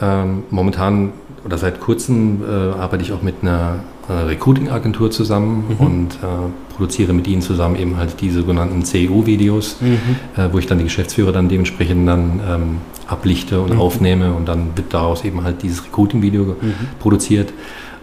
Ähm, 0.01 0.43
momentan 0.49 1.13
oder 1.45 1.57
seit 1.57 1.79
kurzem 1.79 2.41
äh, 2.43 2.51
arbeite 2.51 3.03
ich 3.03 3.13
auch 3.13 3.21
mit 3.21 3.35
einer 3.41 3.79
äh, 4.09 4.13
Recruiting-Agentur 4.13 5.11
zusammen 5.11 5.65
mhm. 5.69 5.85
und 5.85 6.13
äh, 6.15 6.73
produziere 6.75 7.13
mit 7.13 7.27
ihnen 7.27 7.41
zusammen 7.41 7.75
eben 7.77 7.97
halt 7.97 8.19
die 8.19 8.31
sogenannten 8.31 8.83
CEU-Videos, 8.83 9.77
mhm. 9.79 9.99
Äh, 10.35 10.51
wo 10.51 10.59
ich 10.59 10.65
dann 10.65 10.79
die 10.79 10.83
Geschäftsführer 10.85 11.31
dann 11.31 11.47
dementsprechend 11.47 12.07
dann 12.07 12.41
ähm, 12.47 12.77
ablichte 13.07 13.61
und 13.61 13.73
mhm. 13.73 13.79
aufnehme 13.79 14.33
und 14.33 14.47
dann 14.47 14.75
wird 14.75 14.93
daraus 14.93 15.23
eben 15.23 15.43
halt 15.43 15.61
dieses 15.63 15.85
Recruiting-Video 15.85 16.43
mhm. 16.43 16.73
produziert 16.99 17.53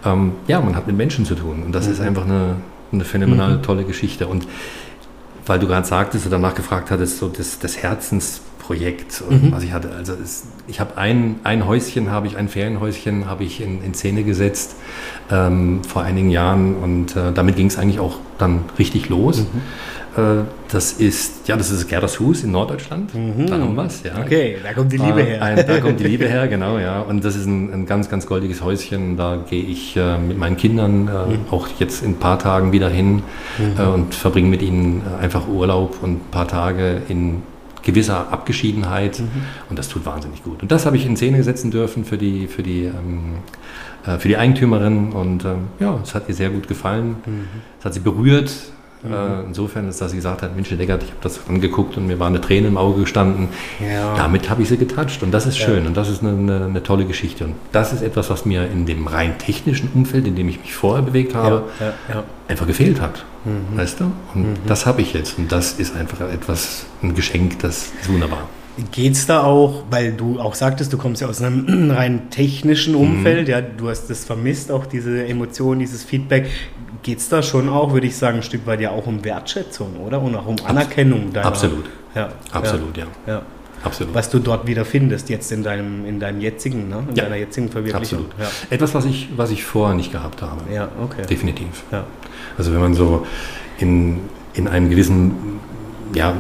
ähm, 0.05 0.33
ja, 0.47 0.61
man 0.61 0.77
hat 0.77 0.87
mit 0.87 0.97
Menschen 0.97 1.25
zu 1.25 1.35
tun. 1.35 1.63
Und 1.65 1.73
das 1.73 1.87
mhm. 1.87 1.93
ist 1.93 2.01
einfach 2.01 2.25
eine, 2.25 2.57
eine 2.93 3.05
phänomenal 3.05 3.59
mhm. 3.59 3.63
tolle 3.63 3.85
Geschichte. 3.85 4.27
Und 4.27 4.47
weil 5.47 5.59
du 5.59 5.67
gerade 5.67 5.87
sagtest 5.87 6.27
oder 6.27 6.37
danach 6.37 6.55
gefragt 6.55 6.91
hattest, 6.91 7.19
so 7.19 7.29
das, 7.29 7.59
das 7.59 7.77
Herzensprojekt, 7.77 9.23
mhm. 9.29 9.53
was 9.53 9.63
ich 9.63 9.73
hatte. 9.73 9.91
Also 9.97 10.15
es, 10.23 10.45
ich 10.69 10.81
habe 10.81 10.97
ein, 10.97 11.37
ein 11.45 11.67
Häuschen, 11.67 12.11
habe 12.11 12.27
ich, 12.27 12.37
ein 12.37 12.49
Ferienhäuschen 12.49 13.27
habe 13.27 13.45
ich 13.45 13.61
in, 13.61 13.83
in 13.83 13.95
Szene 13.95 14.23
gesetzt 14.25 14.77
ähm, 15.31 15.83
vor 15.85 16.03
einigen 16.03 16.31
Jahren 16.31 16.77
und 16.77 17.17
äh, 17.17 17.33
damit 17.33 17.57
ging 17.57 17.67
es 17.67 17.79
eigentlich 17.79 18.01
auch 18.01 18.19
dann 18.39 18.65
richtig 18.79 19.09
los. 19.09 19.41
Mhm. 19.41 19.63
Äh, 20.17 20.45
das 20.71 20.93
ist, 20.93 21.49
ja, 21.49 21.57
das 21.57 21.71
ist 21.71 21.89
Gerdershus 21.89 22.45
in 22.45 22.51
Norddeutschland. 22.51 23.15
Mhm. 23.15 23.47
Da 23.47 23.59
haben 23.59 23.75
wir 23.75 23.87
es, 23.87 24.03
ja. 24.03 24.13
Okay, 24.19 24.57
da 24.63 24.73
kommt 24.75 24.93
die 24.93 24.99
Liebe 24.99 25.23
äh, 25.23 25.25
her. 25.25 25.43
Ein, 25.43 25.67
da 25.67 25.81
kommt 25.81 26.01
die 26.01 26.05
Liebe 26.05 26.29
her, 26.29 26.49
genau, 26.49 26.79
ja. 26.79 27.01
Und 27.01 27.25
das 27.25 27.35
ist 27.35 27.47
ein, 27.47 27.73
ein 27.73 27.87
ganz, 27.87 28.11
ganz 28.11 28.27
goldiges 28.27 28.63
Häuschen. 28.63 29.17
Da 29.17 29.39
gehe 29.49 29.63
ich 29.63 29.97
äh, 29.97 30.19
mit 30.19 30.37
meinen 30.37 30.57
Kindern 30.57 31.09
äh, 31.09 31.11
mhm. 31.11 31.39
auch 31.51 31.69
jetzt 31.79 32.03
in 32.03 32.13
ein 32.13 32.19
paar 32.19 32.39
Tagen 32.39 32.73
wieder 32.73 32.91
hin 32.91 33.23
mhm. 33.59 33.79
äh, 33.79 33.87
und 33.87 34.15
verbringe 34.15 34.49
mit 34.49 34.61
ihnen 34.61 35.01
äh, 35.01 35.23
einfach 35.23 35.49
Urlaub 35.49 36.03
und 36.03 36.27
ein 36.27 36.31
paar 36.31 36.49
Tage 36.49 37.01
in 37.09 37.43
gewisser 37.83 38.31
Abgeschiedenheit. 38.31 39.19
Mhm. 39.19 39.29
Und 39.71 39.79
das 39.79 39.89
tut 39.89 40.05
wahnsinnig 40.05 40.45
gut. 40.45 40.63
Und 40.63 40.71
das 40.71 40.85
habe 40.85 40.97
ich 40.99 41.07
in 41.07 41.17
Szene 41.17 41.43
setzen 41.43 41.71
dürfen 41.71 42.05
für 42.05 42.19
die, 42.19 42.49
für 42.49 42.63
die, 42.63 42.85
ähm, 42.85 43.37
für 44.19 44.29
die 44.29 44.37
Eigentümerin. 44.37 45.13
Und 45.13 45.47
ähm, 45.47 45.69
ja, 45.81 45.99
es 46.03 46.15
hat 46.15 46.29
ihr 46.29 46.35
sehr 46.35 46.51
gut 46.51 46.69
gefallen. 46.69 47.17
Mhm. 47.25 47.45
Es 47.79 47.87
hat 47.87 47.95
sie 47.95 48.01
berührt 48.01 48.53
Mhm. 49.03 49.13
Äh, 49.13 49.43
insofern 49.49 49.89
ist, 49.89 50.01
dass 50.01 50.11
sie 50.11 50.17
gesagt 50.17 50.43
hat, 50.43 50.55
Mensch, 50.55 50.69
Deckert, 50.69 51.03
ich 51.03 51.11
habe 51.11 51.21
das 51.23 51.41
angeguckt 51.49 51.97
und 51.97 52.07
mir 52.07 52.19
war 52.19 52.29
eine 52.29 52.41
Träne 52.41 52.69
im 52.69 52.77
Auge 52.77 53.03
gestanden. 53.03 53.49
Ja. 53.81 54.15
Damit 54.17 54.49
habe 54.49 54.63
ich 54.63 54.69
sie 54.69 54.77
getatscht 54.77 55.23
und 55.23 55.33
das 55.33 55.47
ist 55.47 55.59
schön 55.59 55.83
ja. 55.83 55.89
und 55.89 55.97
das 55.97 56.09
ist 56.09 56.23
eine, 56.23 56.31
eine, 56.31 56.65
eine, 56.67 56.83
tolle 56.83 57.05
Geschichte. 57.05 57.45
Und 57.45 57.55
das 57.73 57.93
ist 57.93 58.03
etwas, 58.03 58.31
was 58.31 58.45
mir 58.45 58.67
in 58.67 58.87
dem 58.87 59.07
rein 59.07 59.39
technischen 59.39 59.91
Umfeld, 59.95 60.27
in 60.27 60.37
dem 60.37 60.49
ich 60.49 60.61
mich 60.61 60.75
vorher 60.75 61.03
bewegt 61.03 61.35
habe, 61.35 61.65
ja. 62.09 62.23
einfach 62.49 62.67
gefehlt 62.67 63.01
hat. 63.01 63.25
Mhm. 63.45 63.77
Weißt 63.77 64.01
du? 64.01 64.13
Und 64.35 64.43
mhm. 64.43 64.55
das 64.67 64.87
habe 64.87 65.03
ich 65.03 65.13
jetzt 65.13 65.39
und 65.39 65.51
das 65.51 65.73
ist 65.73 65.97
einfach 65.97 66.21
etwas, 66.21 66.87
ein 67.03 67.15
Geschenk, 67.15 67.59
das 67.59 67.93
ist 68.01 68.09
wunderbar. 68.09 68.49
Geht 68.91 69.13
es 69.13 69.27
da 69.27 69.43
auch, 69.43 69.85
weil 69.91 70.13
du 70.13 70.41
auch 70.41 70.55
sagtest, 70.55 70.93
du 70.93 70.99
kommst 70.99 71.21
ja 71.21 71.29
aus 71.29 71.43
einem 71.43 71.91
rein 71.97 72.31
technischen 72.31 72.95
Umfeld, 72.95 73.49
mhm. 73.49 73.53
ja, 73.53 73.61
du 73.61 73.89
hast 73.89 74.09
das 74.09 74.25
vermisst, 74.25 74.71
auch 74.71 74.87
diese 74.87 75.27
Emotionen, 75.27 75.81
dieses 75.81 76.05
Feedback 76.05 76.49
geht 77.03 77.19
es 77.19 77.29
da 77.29 77.43
schon 77.43 77.69
auch, 77.69 77.93
würde 77.93 78.07
ich 78.07 78.17
sagen, 78.17 78.39
ein 78.39 78.43
Stück 78.43 78.67
weit 78.67 78.81
ja 78.81 78.91
auch 78.91 79.07
um 79.07 79.25
Wertschätzung, 79.25 79.97
oder? 79.97 80.23
Und 80.23 80.37
auch 80.37 80.47
um 80.47 80.57
Anerkennung 80.65 81.33
deiner. 81.33 81.47
Absolut. 81.47 81.85
Ja. 82.15 82.29
Absolut, 82.53 82.97
ja. 82.97 83.07
ja. 83.27 83.33
ja. 83.35 83.43
Absolut. 83.83 84.15
Was 84.15 84.31
du 84.31 84.39
dort 84.39 84.67
wieder 84.67 84.85
findest, 84.85 85.29
jetzt 85.29 85.51
in 85.51 85.65
deinem, 85.65 86.07
in 86.07 86.21
deinem 86.21 86.41
jetzigen, 86.41 86.89
ne? 86.89 87.05
in 87.11 87.17
ja. 87.17 87.25
deiner 87.25 87.37
jetzigen 87.37 87.69
Verwirklichung. 87.69 88.27
Absolut. 88.31 88.35
Ja. 88.39 88.47
Etwas, 88.71 88.95
was 88.95 89.05
ich, 89.05 89.31
was 89.37 89.51
ich 89.51 89.65
vorher 89.65 89.97
nicht 89.97 90.13
gehabt 90.13 90.41
habe. 90.41 90.61
Ja, 90.73 90.89
okay. 91.03 91.27
Definitiv. 91.29 91.83
Ja. 91.91 92.05
Also 92.57 92.73
wenn 92.73 92.81
man 92.81 92.95
so 92.95 93.27
in, 93.79 94.21
in 94.55 94.69
einem 94.69 94.89
gewissen, 94.89 95.59
ja, 96.15 96.35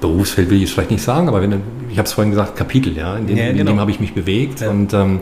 Berufsfeld 0.00 0.50
will 0.50 0.58
ich 0.58 0.64
es 0.64 0.72
vielleicht 0.72 0.90
nicht 0.90 1.02
sagen, 1.02 1.28
aber 1.28 1.42
wenn, 1.42 1.60
ich 1.90 1.98
habe 1.98 2.06
es 2.06 2.12
vorhin 2.12 2.30
gesagt, 2.30 2.56
Kapitel, 2.56 2.96
ja, 2.96 3.16
in 3.16 3.26
dem, 3.26 3.36
ja, 3.36 3.52
genau. 3.52 3.72
dem 3.72 3.80
habe 3.80 3.90
ich 3.90 4.00
mich 4.00 4.14
bewegt 4.14 4.62
und 4.62 4.92
ähm, 4.92 5.20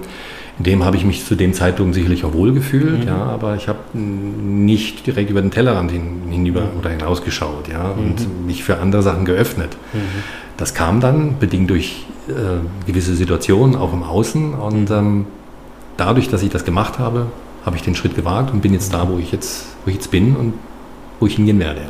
in 0.58 0.64
dem 0.64 0.84
habe 0.84 0.96
ich 0.96 1.04
mich 1.04 1.24
zu 1.24 1.36
dem 1.36 1.54
Zeitpunkt 1.54 1.94
sicherlich 1.94 2.24
auch 2.24 2.34
wohl 2.34 2.52
gefühlt, 2.52 3.00
mhm. 3.00 3.08
ja, 3.08 3.16
aber 3.16 3.56
ich 3.56 3.68
habe 3.68 3.78
nicht 3.94 5.06
direkt 5.06 5.30
über 5.30 5.40
den 5.40 5.50
Tellerrand 5.50 5.90
hin, 5.90 6.22
hinüber 6.28 6.62
mhm. 6.62 6.78
oder 6.78 6.90
hinausgeschaut, 6.90 7.68
ja, 7.68 7.90
und 7.90 8.20
mhm. 8.20 8.46
mich 8.46 8.62
für 8.62 8.78
andere 8.78 9.02
Sachen 9.02 9.24
geöffnet. 9.24 9.76
Mhm. 9.92 9.98
Das 10.56 10.74
kam 10.74 11.00
dann 11.00 11.38
bedingt 11.38 11.70
durch 11.70 12.04
äh, 12.28 12.32
gewisse 12.86 13.14
Situationen 13.14 13.74
auch 13.74 13.92
im 13.92 14.02
Außen 14.02 14.54
und 14.54 14.90
mhm. 14.90 14.96
ähm, 14.96 15.26
dadurch, 15.96 16.28
dass 16.28 16.42
ich 16.42 16.50
das 16.50 16.64
gemacht 16.64 16.98
habe, 16.98 17.26
habe 17.64 17.76
ich 17.76 17.82
den 17.82 17.94
Schritt 17.94 18.14
gewagt 18.14 18.52
und 18.52 18.60
bin 18.60 18.72
jetzt 18.72 18.92
da, 18.92 19.08
wo 19.08 19.18
ich 19.18 19.32
jetzt, 19.32 19.66
wo 19.84 19.90
ich 19.90 19.96
jetzt 19.96 20.10
bin 20.10 20.36
und 20.36 20.54
wo 21.18 21.26
ich 21.26 21.36
hingehen 21.36 21.58
werde. 21.58 21.82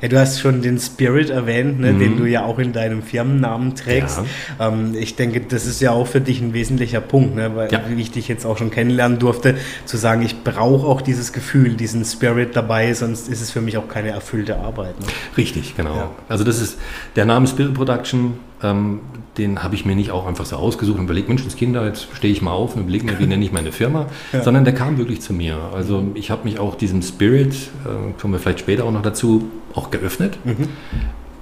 Ja, 0.00 0.08
du 0.08 0.18
hast 0.18 0.40
schon 0.40 0.62
den 0.62 0.78
Spirit 0.78 1.30
erwähnt, 1.30 1.80
ne, 1.80 1.92
mhm. 1.92 1.98
den 1.98 2.16
du 2.16 2.24
ja 2.24 2.44
auch 2.44 2.58
in 2.58 2.72
deinem 2.72 3.02
Firmennamen 3.02 3.74
trägst. 3.74 4.20
Ja. 4.58 4.68
Ähm, 4.68 4.94
ich 4.98 5.16
denke, 5.16 5.40
das 5.40 5.66
ist 5.66 5.80
ja 5.80 5.92
auch 5.92 6.06
für 6.06 6.20
dich 6.20 6.40
ein 6.40 6.52
wesentlicher 6.52 7.00
Punkt, 7.00 7.34
ne, 7.34 7.54
weil 7.54 7.72
ja. 7.72 7.82
wie 7.88 8.00
ich 8.00 8.10
dich 8.10 8.28
jetzt 8.28 8.44
auch 8.44 8.58
schon 8.58 8.70
kennenlernen 8.70 9.18
durfte, 9.18 9.56
zu 9.84 9.96
sagen, 9.96 10.22
ich 10.22 10.42
brauche 10.42 10.86
auch 10.86 11.00
dieses 11.00 11.32
Gefühl, 11.32 11.74
diesen 11.74 12.04
Spirit 12.04 12.56
dabei, 12.56 12.92
sonst 12.94 13.28
ist 13.28 13.40
es 13.40 13.50
für 13.50 13.60
mich 13.60 13.76
auch 13.76 13.88
keine 13.88 14.10
erfüllte 14.10 14.58
Arbeit. 14.58 14.98
Ne? 15.00 15.06
Richtig, 15.36 15.76
genau. 15.76 16.14
Also 16.28 16.44
das 16.44 16.60
ist 16.60 16.78
der 17.16 17.24
Name 17.24 17.46
Spirit 17.46 17.74
Production, 17.74 18.38
ähm, 18.62 19.00
den 19.38 19.62
habe 19.62 19.74
ich 19.74 19.84
mir 19.84 19.94
nicht 19.94 20.10
auch 20.10 20.26
einfach 20.26 20.46
so 20.46 20.56
ausgesucht 20.56 20.98
und 20.98 21.04
überlegt, 21.04 21.28
Menschenskinder, 21.28 21.84
jetzt 21.86 22.08
stehe 22.14 22.32
ich 22.32 22.40
mal 22.40 22.52
auf 22.52 22.74
und 22.74 22.82
überlege 22.82 23.04
mir, 23.04 23.18
wie 23.18 23.26
nenne 23.26 23.44
ich 23.44 23.52
meine 23.52 23.72
Firma, 23.72 24.06
ja. 24.32 24.42
sondern 24.42 24.64
der 24.64 24.74
kam 24.74 24.96
wirklich 24.98 25.20
zu 25.20 25.34
mir. 25.34 25.58
Also 25.74 26.04
ich 26.14 26.30
habe 26.30 26.44
mich 26.44 26.58
auch 26.58 26.74
diesem 26.74 27.02
Spirit, 27.02 27.54
äh, 27.54 28.20
kommen 28.20 28.32
wir 28.32 28.40
vielleicht 28.40 28.60
später 28.60 28.84
auch 28.84 28.92
noch 28.92 29.02
dazu, 29.02 29.48
auch 29.74 29.90
geöffnet. 29.90 30.38
Mhm. 30.44 30.68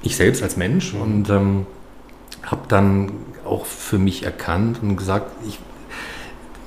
Ich 0.02 0.16
selbst 0.16 0.42
als 0.42 0.56
Mensch 0.56 0.92
mhm. 0.92 1.00
und 1.00 1.30
ähm, 1.30 1.66
habe 2.42 2.62
dann 2.68 3.12
auch 3.44 3.64
für 3.64 3.98
mich 3.98 4.24
erkannt 4.24 4.78
und 4.82 4.96
gesagt, 4.96 5.30
ich, 5.46 5.58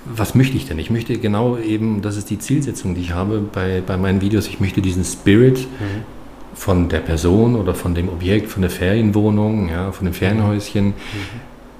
was 0.05 0.33
möchte 0.33 0.55
ich 0.55 0.65
denn? 0.65 0.79
Ich 0.79 0.89
möchte 0.89 1.17
genau 1.17 1.57
eben, 1.57 2.01
das 2.01 2.15
ist 2.15 2.29
die 2.29 2.39
Zielsetzung, 2.39 2.95
die 2.95 3.01
ich 3.01 3.11
habe 3.11 3.41
bei, 3.41 3.83
bei 3.85 3.97
meinen 3.97 4.21
Videos, 4.21 4.47
ich 4.47 4.61
möchte 4.61 4.81
diesen 4.81 5.03
Spirit 5.03 5.59
mhm 5.59 6.16
von 6.57 6.89
der 6.89 6.99
Person 6.99 7.55
oder 7.55 7.75
von 7.75 7.93
dem 7.93 8.09
Objekt, 8.09 8.49
von 8.49 8.61
der 8.61 8.71
Ferienwohnung, 8.71 9.69
ja, 9.69 9.91
von 9.91 10.05
dem 10.05 10.13
Ferienhäuschen, 10.13 10.87
mhm. 10.87 10.93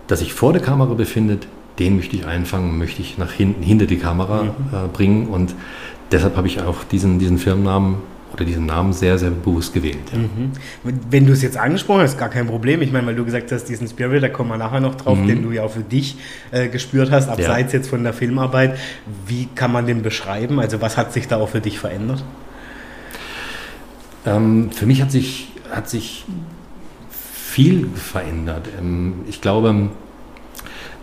das 0.08 0.20
sich 0.20 0.34
vor 0.34 0.54
der 0.54 0.62
Kamera 0.62 0.94
befindet, 0.94 1.48
den 1.80 1.96
möchte 1.96 2.16
ich 2.16 2.26
einfangen, 2.26 2.78
möchte 2.78 3.02
ich 3.02 3.18
nach 3.18 3.32
hinten, 3.32 3.64
hinter 3.64 3.88
die 3.88 3.98
Kamera 3.98 4.44
mhm. 4.44 4.50
äh, 4.50 4.88
bringen. 4.92 5.28
Und 5.28 5.56
deshalb 6.12 6.38
habe 6.38 6.48
ich 6.48 6.62
auch 6.62 6.84
diesen, 6.84 7.18
diesen 7.18 7.40
Firmennamen 7.40 7.98
oder 8.34 8.46
diesen 8.46 8.68
Namen 8.68 8.94
sehr, 8.94 9.18
sehr 9.18 9.32
bewusst 9.32 9.74
gewählt. 9.74 9.98
Ja. 10.12 10.20
Mhm. 10.20 10.52
Wenn 11.10 11.26
du 11.26 11.34
es 11.34 11.42
jetzt 11.42 11.58
angesprochen 11.58 12.02
hast, 12.02 12.18
gar 12.18 12.30
kein 12.30 12.46
Problem. 12.46 12.82
Ich 12.82 12.92
meine, 12.92 13.08
weil 13.08 13.16
du 13.16 13.26
gesagt 13.26 13.52
hast, 13.52 13.66
diesen 13.66 13.88
Spirit, 13.88 14.22
da 14.22 14.30
kommen 14.30 14.50
wir 14.50 14.58
nachher 14.58 14.80
noch 14.80 14.96
drauf, 14.96 15.18
mhm. 15.18 15.28
den 15.28 15.44
du 15.44 15.52
ja 15.52 15.64
auch 15.64 15.72
für 15.72 15.82
dich 15.82 16.18
äh, 16.52 16.68
gespürt 16.68 17.10
hast, 17.10 17.30
abseits 17.30 17.74
ja. 17.74 17.80
jetzt 17.80 17.90
von 17.90 18.04
der 18.04 18.14
Filmarbeit. 18.14 18.78
Wie 19.26 19.48
kann 19.56 19.72
man 19.72 19.88
den 19.88 20.04
beschreiben? 20.04 20.60
Also 20.60 20.82
was 20.82 20.98
hat 20.98 21.14
sich 21.14 21.28
da 21.28 21.38
auch 21.38 21.50
für 21.50 21.62
dich 21.62 21.80
verändert? 21.80 22.24
Ähm, 24.28 24.70
für 24.72 24.86
mich 24.86 25.02
hat 25.02 25.12
sich, 25.12 25.48
hat 25.72 25.90
sich 25.90 26.26
viel 27.10 27.90
verändert. 27.96 28.68
Ähm, 28.80 29.22
ich 29.28 29.42
glaube, 29.42 29.90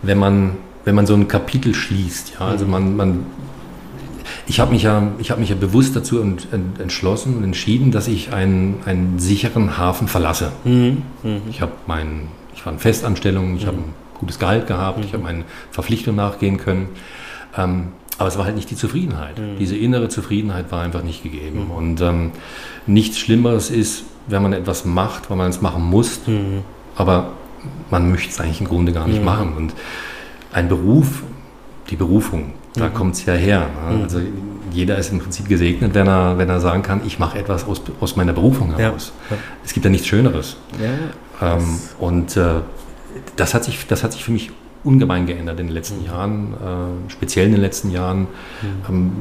wenn 0.01 0.17
man 0.17 0.57
wenn 0.85 0.95
man 0.95 1.07
so 1.07 1.15
ein 1.15 1.27
Kapitel 1.27 1.73
schließt, 1.73 2.33
ja, 2.39 2.45
also 2.45 2.65
man, 2.65 2.95
man 2.95 3.25
ich 4.47 4.59
habe 4.59 4.71
mich, 4.71 4.83
ja, 4.83 5.11
hab 5.29 5.39
mich 5.39 5.49
ja 5.49 5.55
bewusst 5.55 5.95
dazu 5.95 6.21
ent, 6.21 6.47
ent, 6.51 6.79
entschlossen 6.79 7.37
und 7.37 7.43
entschieden, 7.43 7.91
dass 7.91 8.07
ich 8.07 8.31
einen, 8.31 8.83
einen 8.85 9.17
sicheren 9.17 9.77
Hafen 9.77 10.07
verlasse. 10.07 10.51
Mhm. 10.63 11.01
Mhm. 11.23 11.41
Ich, 11.49 11.61
mein, 11.87 12.27
ich 12.53 12.63
war 12.63 12.73
in 12.73 12.79
Festanstellung, 12.79 13.55
ich 13.55 13.63
mhm. 13.63 13.67
habe 13.67 13.77
ein 13.77 13.93
gutes 14.19 14.37
Gehalt 14.37 14.67
gehabt, 14.67 15.03
ich 15.03 15.13
habe 15.13 15.19
mhm. 15.19 15.23
meinen 15.23 15.43
Verpflichtungen 15.71 16.17
nachgehen 16.17 16.57
können. 16.57 16.89
Ähm, 17.57 17.87
aber 18.17 18.29
es 18.29 18.37
war 18.37 18.45
halt 18.45 18.55
nicht 18.55 18.69
die 18.69 18.75
Zufriedenheit. 18.75 19.37
Mhm. 19.37 19.57
Diese 19.59 19.75
innere 19.75 20.09
Zufriedenheit 20.09 20.71
war 20.71 20.81
einfach 20.81 21.03
nicht 21.03 21.23
gegeben. 21.23 21.65
Mhm. 21.65 21.71
Und 21.71 22.01
ähm, 22.01 22.31
nichts 22.87 23.19
Schlimmeres 23.19 23.69
ist, 23.69 24.03
wenn 24.27 24.41
man 24.41 24.53
etwas 24.53 24.85
macht, 24.85 25.29
weil 25.29 25.37
man 25.37 25.49
es 25.49 25.61
machen 25.61 25.83
muss, 25.83 26.21
aber 26.95 27.33
man 27.91 28.09
möchte 28.09 28.29
es 28.29 28.39
eigentlich 28.39 28.61
im 28.61 28.67
Grunde 28.67 28.91
gar 28.91 29.07
nicht 29.07 29.23
machen. 29.23 29.53
Und 29.55 29.73
ein 30.51 30.67
Beruf, 30.67 31.23
die 31.89 31.95
Berufung, 31.95 32.53
da 32.73 32.89
mhm. 32.89 32.93
kommt 32.93 33.15
es 33.15 33.25
ja 33.25 33.33
her. 33.33 33.67
Ne? 33.89 33.97
Mhm. 33.97 34.03
Also 34.03 34.19
jeder 34.71 34.97
ist 34.97 35.11
im 35.11 35.19
Prinzip 35.19 35.47
gesegnet, 35.47 35.93
wenn 35.93 36.07
er, 36.07 36.37
wenn 36.37 36.49
er 36.49 36.59
sagen 36.59 36.81
kann, 36.81 37.01
ich 37.05 37.19
mache 37.19 37.39
etwas 37.39 37.65
aus, 37.67 37.81
aus 37.99 38.15
meiner 38.15 38.33
Berufung 38.33 38.75
heraus. 38.75 39.13
Ja. 39.29 39.37
Es 39.63 39.73
gibt 39.73 39.85
ja 39.85 39.91
nichts 39.91 40.07
Schöneres. 40.07 40.57
Ja, 40.81 41.55
ähm, 41.55 41.79
und 41.99 42.35
äh, 42.35 42.61
das, 43.35 43.53
hat 43.53 43.63
sich, 43.63 43.85
das 43.87 44.03
hat 44.03 44.13
sich 44.13 44.23
für 44.23 44.31
mich 44.31 44.51
ungemein 44.85 45.25
geändert 45.25 45.59
in 45.59 45.67
den 45.67 45.73
letzten 45.73 45.99
mhm. 46.01 46.05
Jahren, 46.05 46.53
äh, 46.53 47.11
speziell 47.11 47.47
in 47.47 47.53
den 47.53 47.61
letzten 47.61 47.91
Jahren. 47.91 48.19
Mhm. 48.19 48.27
Ähm, 48.89 49.11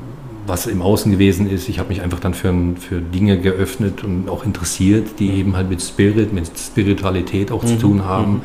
was 0.47 0.66
im 0.66 0.83
Außen 0.83 1.11
gewesen 1.11 1.49
ist, 1.49 1.71
ich 1.71 1.78
habe 1.78 1.88
mich 1.88 2.02
einfach 2.02 2.21
dann 2.21 2.35
für, 2.35 2.52
für 2.78 3.00
Dinge 3.00 3.40
geöffnet 3.40 4.04
und 4.04 4.28
auch 4.28 4.44
interessiert, 4.44 5.18
die 5.18 5.30
mhm. 5.30 5.38
eben 5.38 5.56
halt 5.56 5.71
mit 5.71 5.80
Spirit, 5.80 6.35
mit 6.35 6.50
Spiritualität 6.59 7.50
auch 7.50 7.64
zu 7.64 7.75
mhm. 7.75 7.80
tun 7.80 8.04
haben. 8.04 8.42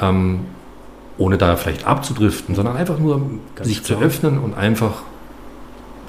Ähm, 0.00 0.40
ohne 1.18 1.38
da 1.38 1.56
vielleicht 1.56 1.86
abzudriften, 1.86 2.54
sondern 2.54 2.76
einfach 2.76 2.98
nur 2.98 3.20
Ganz 3.54 3.68
sich 3.68 3.82
klar. 3.82 3.98
zu 3.98 4.04
öffnen 4.04 4.38
und 4.38 4.54
einfach 4.54 5.02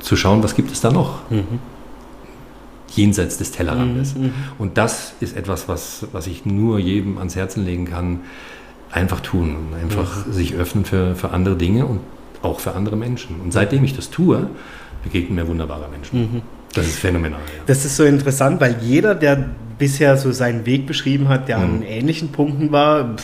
zu 0.02 0.16
schauen, 0.16 0.44
was 0.44 0.56
gibt 0.56 0.72
es 0.72 0.82
da 0.82 0.92
noch. 0.92 1.30
Mhm. 1.30 1.60
Jenseits 2.90 3.38
des 3.38 3.52
Tellerrandes. 3.52 4.16
Mhm, 4.16 4.24
mhm. 4.24 4.34
Und 4.58 4.78
das 4.78 5.14
ist 5.20 5.36
etwas, 5.36 5.68
was, 5.68 6.08
was 6.12 6.28
ich 6.28 6.46
nur 6.46 6.80
jedem 6.80 7.18
ans 7.18 7.36
Herzen 7.36 7.66
legen 7.66 7.86
kann. 7.86 8.22
Einfach 8.92 9.20
tun 9.20 9.56
und 9.56 9.80
einfach 9.80 10.26
mhm. 10.26 10.34
sich 10.34 10.56
öffnen 10.56 10.86
für, 10.86 11.16
für 11.16 11.32
andere 11.32 11.56
Dinge 11.56 11.86
und 11.86 12.00
auch 12.42 12.60
für 12.60 12.74
andere 12.74 12.96
Menschen. 12.96 13.42
Und 13.42 13.52
seitdem 13.52 13.84
ich 13.84 13.96
das 13.96 14.10
tue, 14.10 14.50
begegnen 15.04 15.36
mir 15.36 15.48
wunderbare 15.48 15.90
Menschen. 15.90 16.20
Mhm. 16.20 16.42
Das 16.74 16.86
ist 16.86 17.00
phänomenal. 17.00 17.40
Ja. 17.40 17.64
Das 17.66 17.86
ist 17.86 17.96
so 17.96 18.04
interessant, 18.04 18.62
weil 18.62 18.78
jeder, 18.82 19.16
der 19.16 19.50
bisher 19.78 20.18
so 20.18 20.32
seinen 20.32 20.66
Weg 20.66 20.88
beschrieben 20.88 21.28
hat, 21.28 21.48
der 21.48 21.60
mhm. 21.60 21.64
an 21.64 21.82
ähnlichen 21.84 22.32
Punkten 22.32 22.72
war. 22.72 23.16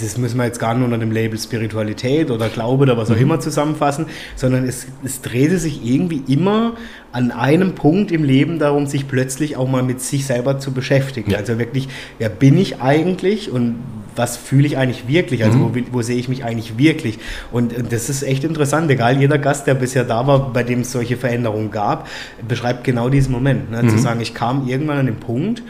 Das 0.00 0.16
müssen 0.18 0.38
wir 0.38 0.44
jetzt 0.44 0.58
gar 0.58 0.74
nicht 0.74 0.84
unter 0.84 0.98
dem 0.98 1.12
Label 1.12 1.38
Spiritualität 1.38 2.30
oder 2.30 2.48
Glaube 2.48 2.82
oder 2.82 2.96
was 2.96 3.10
auch 3.10 3.16
mhm. 3.16 3.22
immer 3.22 3.40
zusammenfassen, 3.40 4.06
sondern 4.36 4.66
es, 4.66 4.86
es 5.04 5.20
drehte 5.20 5.58
sich 5.58 5.84
irgendwie 5.84 6.22
immer 6.32 6.74
an 7.12 7.30
einem 7.30 7.74
Punkt 7.74 8.10
im 8.10 8.24
Leben 8.24 8.58
darum, 8.58 8.86
sich 8.86 9.06
plötzlich 9.06 9.56
auch 9.56 9.68
mal 9.68 9.82
mit 9.82 10.00
sich 10.00 10.26
selber 10.26 10.58
zu 10.58 10.72
beschäftigen. 10.72 11.30
Ja. 11.30 11.38
Also 11.38 11.58
wirklich, 11.58 11.88
wer 12.18 12.30
bin 12.30 12.56
ich 12.56 12.80
eigentlich 12.80 13.50
und 13.50 13.76
was 14.16 14.36
fühle 14.36 14.66
ich 14.66 14.76
eigentlich 14.76 15.08
wirklich? 15.08 15.44
Also 15.44 15.58
mhm. 15.58 15.74
wo, 15.92 15.98
wo, 15.98 16.02
sehe 16.02 16.16
ich 16.16 16.28
mich 16.28 16.44
eigentlich 16.44 16.78
wirklich? 16.78 17.18
Und 17.50 17.74
das 17.90 18.08
ist 18.08 18.22
echt 18.22 18.44
interessant. 18.44 18.90
Egal, 18.90 19.18
jeder 19.20 19.38
Gast, 19.38 19.66
der 19.66 19.74
bisher 19.74 20.04
da 20.04 20.26
war, 20.26 20.52
bei 20.52 20.62
dem 20.62 20.80
es 20.80 20.92
solche 20.92 21.16
Veränderungen 21.16 21.70
gab, 21.70 22.08
beschreibt 22.46 22.84
genau 22.84 23.08
diesen 23.08 23.32
Moment. 23.32 23.70
Ne? 23.70 23.82
Mhm. 23.82 23.88
Zu 23.90 23.98
sagen, 23.98 24.20
ich 24.20 24.34
kam 24.34 24.68
irgendwann 24.68 24.98
an 24.98 25.06
den 25.06 25.16
Punkt, 25.16 25.62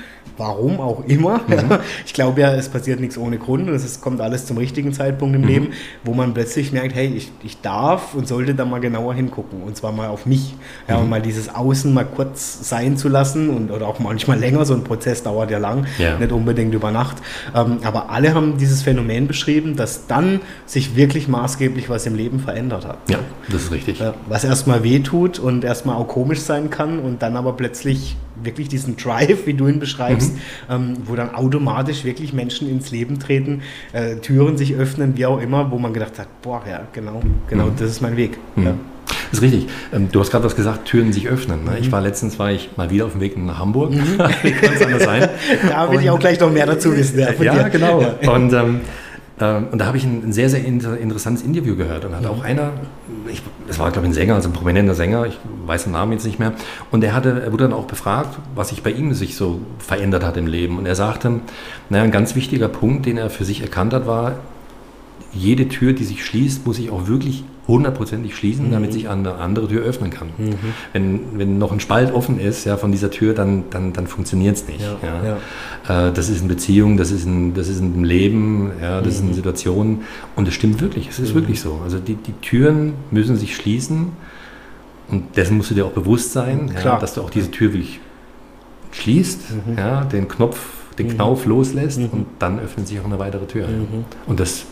warum 0.42 0.80
auch 0.80 1.04
immer. 1.06 1.40
Mhm. 1.46 1.78
Ich 2.04 2.12
glaube 2.14 2.40
ja, 2.40 2.52
es 2.54 2.68
passiert 2.68 2.98
nichts 2.98 3.16
ohne 3.16 3.38
Grund 3.38 3.68
und 3.68 3.74
es 3.74 4.00
kommt 4.00 4.20
alles 4.20 4.44
zum 4.44 4.56
richtigen 4.58 4.92
Zeitpunkt 4.92 5.36
im 5.36 5.42
mhm. 5.42 5.48
Leben, 5.48 5.68
wo 6.02 6.14
man 6.14 6.34
plötzlich 6.34 6.72
merkt, 6.72 6.94
hey, 6.94 7.06
ich, 7.06 7.30
ich 7.44 7.60
darf 7.60 8.14
und 8.14 8.26
sollte 8.26 8.54
da 8.54 8.64
mal 8.64 8.80
genauer 8.80 9.14
hingucken 9.14 9.62
und 9.62 9.76
zwar 9.76 9.92
mal 9.92 10.08
auf 10.08 10.26
mich. 10.26 10.54
Ja, 10.88 10.96
mhm. 10.96 11.02
und 11.02 11.10
mal 11.10 11.22
dieses 11.22 11.54
Außen 11.54 11.94
mal 11.94 12.04
kurz 12.04 12.68
sein 12.68 12.96
zu 12.96 13.08
lassen 13.08 13.50
und 13.50 13.70
oder 13.70 13.86
auch 13.86 14.00
manchmal 14.00 14.38
länger, 14.38 14.64
so 14.64 14.74
ein 14.74 14.82
Prozess 14.82 15.22
dauert 15.22 15.50
ja 15.50 15.58
lang, 15.58 15.86
ja. 15.98 16.18
nicht 16.18 16.32
unbedingt 16.32 16.74
über 16.74 16.90
Nacht. 16.90 17.18
Ähm, 17.54 17.78
aber 17.84 18.10
alle 18.10 18.34
haben 18.34 18.58
dieses 18.58 18.82
Phänomen 18.82 19.28
beschrieben, 19.28 19.76
dass 19.76 20.08
dann 20.08 20.40
sich 20.66 20.96
wirklich 20.96 21.28
maßgeblich 21.28 21.88
was 21.88 22.06
im 22.06 22.16
Leben 22.16 22.40
verändert 22.40 22.86
hat. 22.86 22.98
Ja, 23.08 23.18
das 23.48 23.64
ist 23.64 23.70
richtig. 23.70 24.02
Was 24.28 24.42
erstmal 24.42 24.82
wehtut 24.82 25.38
und 25.38 25.62
erstmal 25.62 25.96
auch 25.96 26.08
komisch 26.08 26.40
sein 26.40 26.70
kann 26.70 26.98
und 26.98 27.22
dann 27.22 27.36
aber 27.36 27.52
plötzlich 27.52 28.16
wirklich 28.44 28.68
diesen 28.68 28.96
Drive, 28.96 29.46
wie 29.46 29.54
du 29.54 29.68
ihn 29.68 29.78
beschreibst, 29.78 30.34
mhm. 30.34 30.40
ähm, 30.70 30.96
wo 31.04 31.16
dann 31.16 31.34
automatisch 31.34 32.04
wirklich 32.04 32.32
Menschen 32.32 32.68
ins 32.68 32.90
Leben 32.90 33.18
treten, 33.18 33.62
äh, 33.92 34.16
Türen 34.16 34.56
sich 34.56 34.74
öffnen, 34.74 35.16
wie 35.16 35.26
auch 35.26 35.40
immer, 35.40 35.70
wo 35.70 35.78
man 35.78 35.92
gedacht 35.92 36.18
hat, 36.18 36.28
boah, 36.42 36.62
ja, 36.68 36.82
genau, 36.92 37.22
genau, 37.48 37.66
mhm. 37.66 37.76
das 37.78 37.90
ist 37.90 38.00
mein 38.00 38.16
Weg. 38.16 38.38
Mhm. 38.56 38.64
Ja. 38.64 38.74
Das 39.30 39.40
ist 39.40 39.42
richtig. 39.42 39.68
Ähm, 39.92 40.08
du 40.12 40.20
hast 40.20 40.30
gerade 40.30 40.44
was 40.44 40.56
gesagt, 40.56 40.86
Türen 40.86 41.12
sich 41.12 41.28
öffnen. 41.28 41.64
Ne? 41.64 41.78
Ich 41.80 41.88
mhm. 41.88 41.92
war 41.92 42.00
letztens 42.00 42.38
war 42.38 42.50
ich 42.52 42.70
mal 42.76 42.90
wieder 42.90 43.06
auf 43.06 43.12
dem 43.12 43.20
Weg 43.20 43.36
nach 43.38 43.58
Hamburg. 43.58 43.92
Mhm. 43.92 44.18
Wie 44.42 44.52
kann 44.52 44.74
es 44.74 44.82
anders 44.82 45.04
sein? 45.04 45.28
da 45.68 45.88
will 45.88 45.96
Und, 45.96 46.02
ich 46.02 46.10
auch 46.10 46.18
gleich 46.18 46.38
noch 46.38 46.52
mehr 46.52 46.66
dazu 46.66 46.94
wissen. 46.94 47.18
Ja, 47.18 47.32
ja 47.40 47.68
genau. 47.68 48.02
Ja. 48.02 48.32
Und 48.32 48.52
ähm, 48.52 48.58
ähm, 48.58 48.80
und 49.40 49.78
da 49.78 49.86
habe 49.86 49.96
ich 49.96 50.04
ein, 50.04 50.32
sehr, 50.32 50.48
sehr 50.48 50.64
interessantes 50.64 51.42
Interview 51.42 51.74
gehört. 51.74 52.04
Und 52.04 52.14
hat 52.14 52.22
mhm. 52.22 52.28
auch 52.28 52.44
einer, 52.44 52.72
ich, 53.28 53.42
das 53.66 53.78
war 53.78 53.90
glaube 53.90 54.06
ich 54.06 54.12
ein 54.12 54.14
Sänger, 54.14 54.34
also 54.34 54.48
ein 54.48 54.52
prominenter 54.52 54.94
Sänger, 54.94 55.26
ich 55.26 55.38
weiß 55.66 55.84
den 55.84 55.92
Namen 55.92 56.12
jetzt 56.12 56.26
nicht 56.26 56.38
mehr. 56.38 56.52
Und 56.90 57.02
er, 57.02 57.14
hatte, 57.14 57.42
er 57.42 57.52
wurde 57.52 57.64
dann 57.64 57.72
auch 57.72 57.86
befragt, 57.86 58.38
was 58.54 58.68
sich 58.68 58.82
bei 58.82 58.90
ihm 58.90 59.14
sich 59.14 59.36
so 59.36 59.60
verändert 59.78 60.24
hat 60.24 60.36
im 60.36 60.46
Leben. 60.46 60.78
Und 60.78 60.86
er 60.86 60.94
sagte, 60.94 61.40
naja, 61.88 62.04
ein 62.04 62.10
ganz 62.10 62.34
wichtiger 62.34 62.68
Punkt, 62.68 63.06
den 63.06 63.16
er 63.16 63.30
für 63.30 63.44
sich 63.44 63.62
erkannt 63.62 63.94
hat, 63.94 64.06
war, 64.06 64.36
jede 65.32 65.68
Tür, 65.68 65.94
die 65.94 66.04
sich 66.04 66.24
schließt, 66.24 66.66
muss 66.66 66.76
sich 66.76 66.90
auch 66.90 67.06
wirklich 67.06 67.44
hundertprozentig 67.68 68.34
schließen, 68.34 68.68
mhm. 68.68 68.72
damit 68.72 68.92
sich 68.92 69.08
eine 69.08 69.34
andere 69.36 69.68
Tür 69.68 69.82
öffnen 69.82 70.10
kann. 70.10 70.28
Mhm. 70.36 70.54
Wenn, 70.92 71.20
wenn 71.38 71.58
noch 71.58 71.70
ein 71.70 71.78
Spalt 71.78 72.12
offen 72.12 72.40
ist 72.40 72.64
ja, 72.64 72.76
von 72.76 72.90
dieser 72.90 73.10
Tür, 73.10 73.34
dann, 73.34 73.64
dann, 73.70 73.92
dann 73.92 74.06
funktioniert 74.06 74.56
es 74.56 74.66
nicht. 74.66 74.80
Ja, 74.80 75.38
ja. 75.88 76.08
Äh, 76.08 76.12
das 76.12 76.28
ist 76.28 76.42
in 76.42 76.48
Beziehung, 76.48 76.96
das 76.96 77.12
ist 77.12 77.24
in, 77.24 77.54
das 77.54 77.68
ist 77.68 77.78
in 77.80 78.02
Leben, 78.02 78.72
ja, 78.80 79.00
das 79.00 79.04
mhm. 79.04 79.10
ist 79.10 79.20
in 79.20 79.26
mhm. 79.28 79.34
Situationen 79.34 80.00
und 80.34 80.48
es 80.48 80.54
stimmt 80.54 80.80
wirklich, 80.80 81.08
es 81.08 81.20
ist 81.20 81.30
mhm. 81.30 81.34
wirklich 81.34 81.60
so. 81.60 81.80
Also 81.84 81.98
die, 81.98 82.14
die 82.14 82.32
Türen 82.32 82.94
müssen 83.12 83.36
sich 83.36 83.54
schließen 83.54 84.08
und 85.08 85.36
dessen 85.36 85.56
musst 85.56 85.70
du 85.70 85.74
dir 85.74 85.86
auch 85.86 85.92
bewusst 85.92 86.32
sein, 86.32 86.74
ja, 86.82 86.98
dass 86.98 87.14
du 87.14 87.20
auch 87.20 87.30
diese 87.30 87.50
Tür 87.50 87.72
wirklich 87.72 88.00
schließt, 88.90 89.40
mhm. 89.50 89.78
ja, 89.78 90.04
den 90.04 90.26
Knopf, 90.26 90.58
den 90.98 91.08
Knauf 91.08 91.46
loslässt 91.46 91.98
und 91.98 92.26
dann 92.40 92.58
öffnet 92.58 92.88
sich 92.88 92.98
auch 93.00 93.04
eine 93.04 93.18
weitere 93.18 93.46
Tür. 93.46 93.66
Und 94.26 94.40
das 94.40 94.64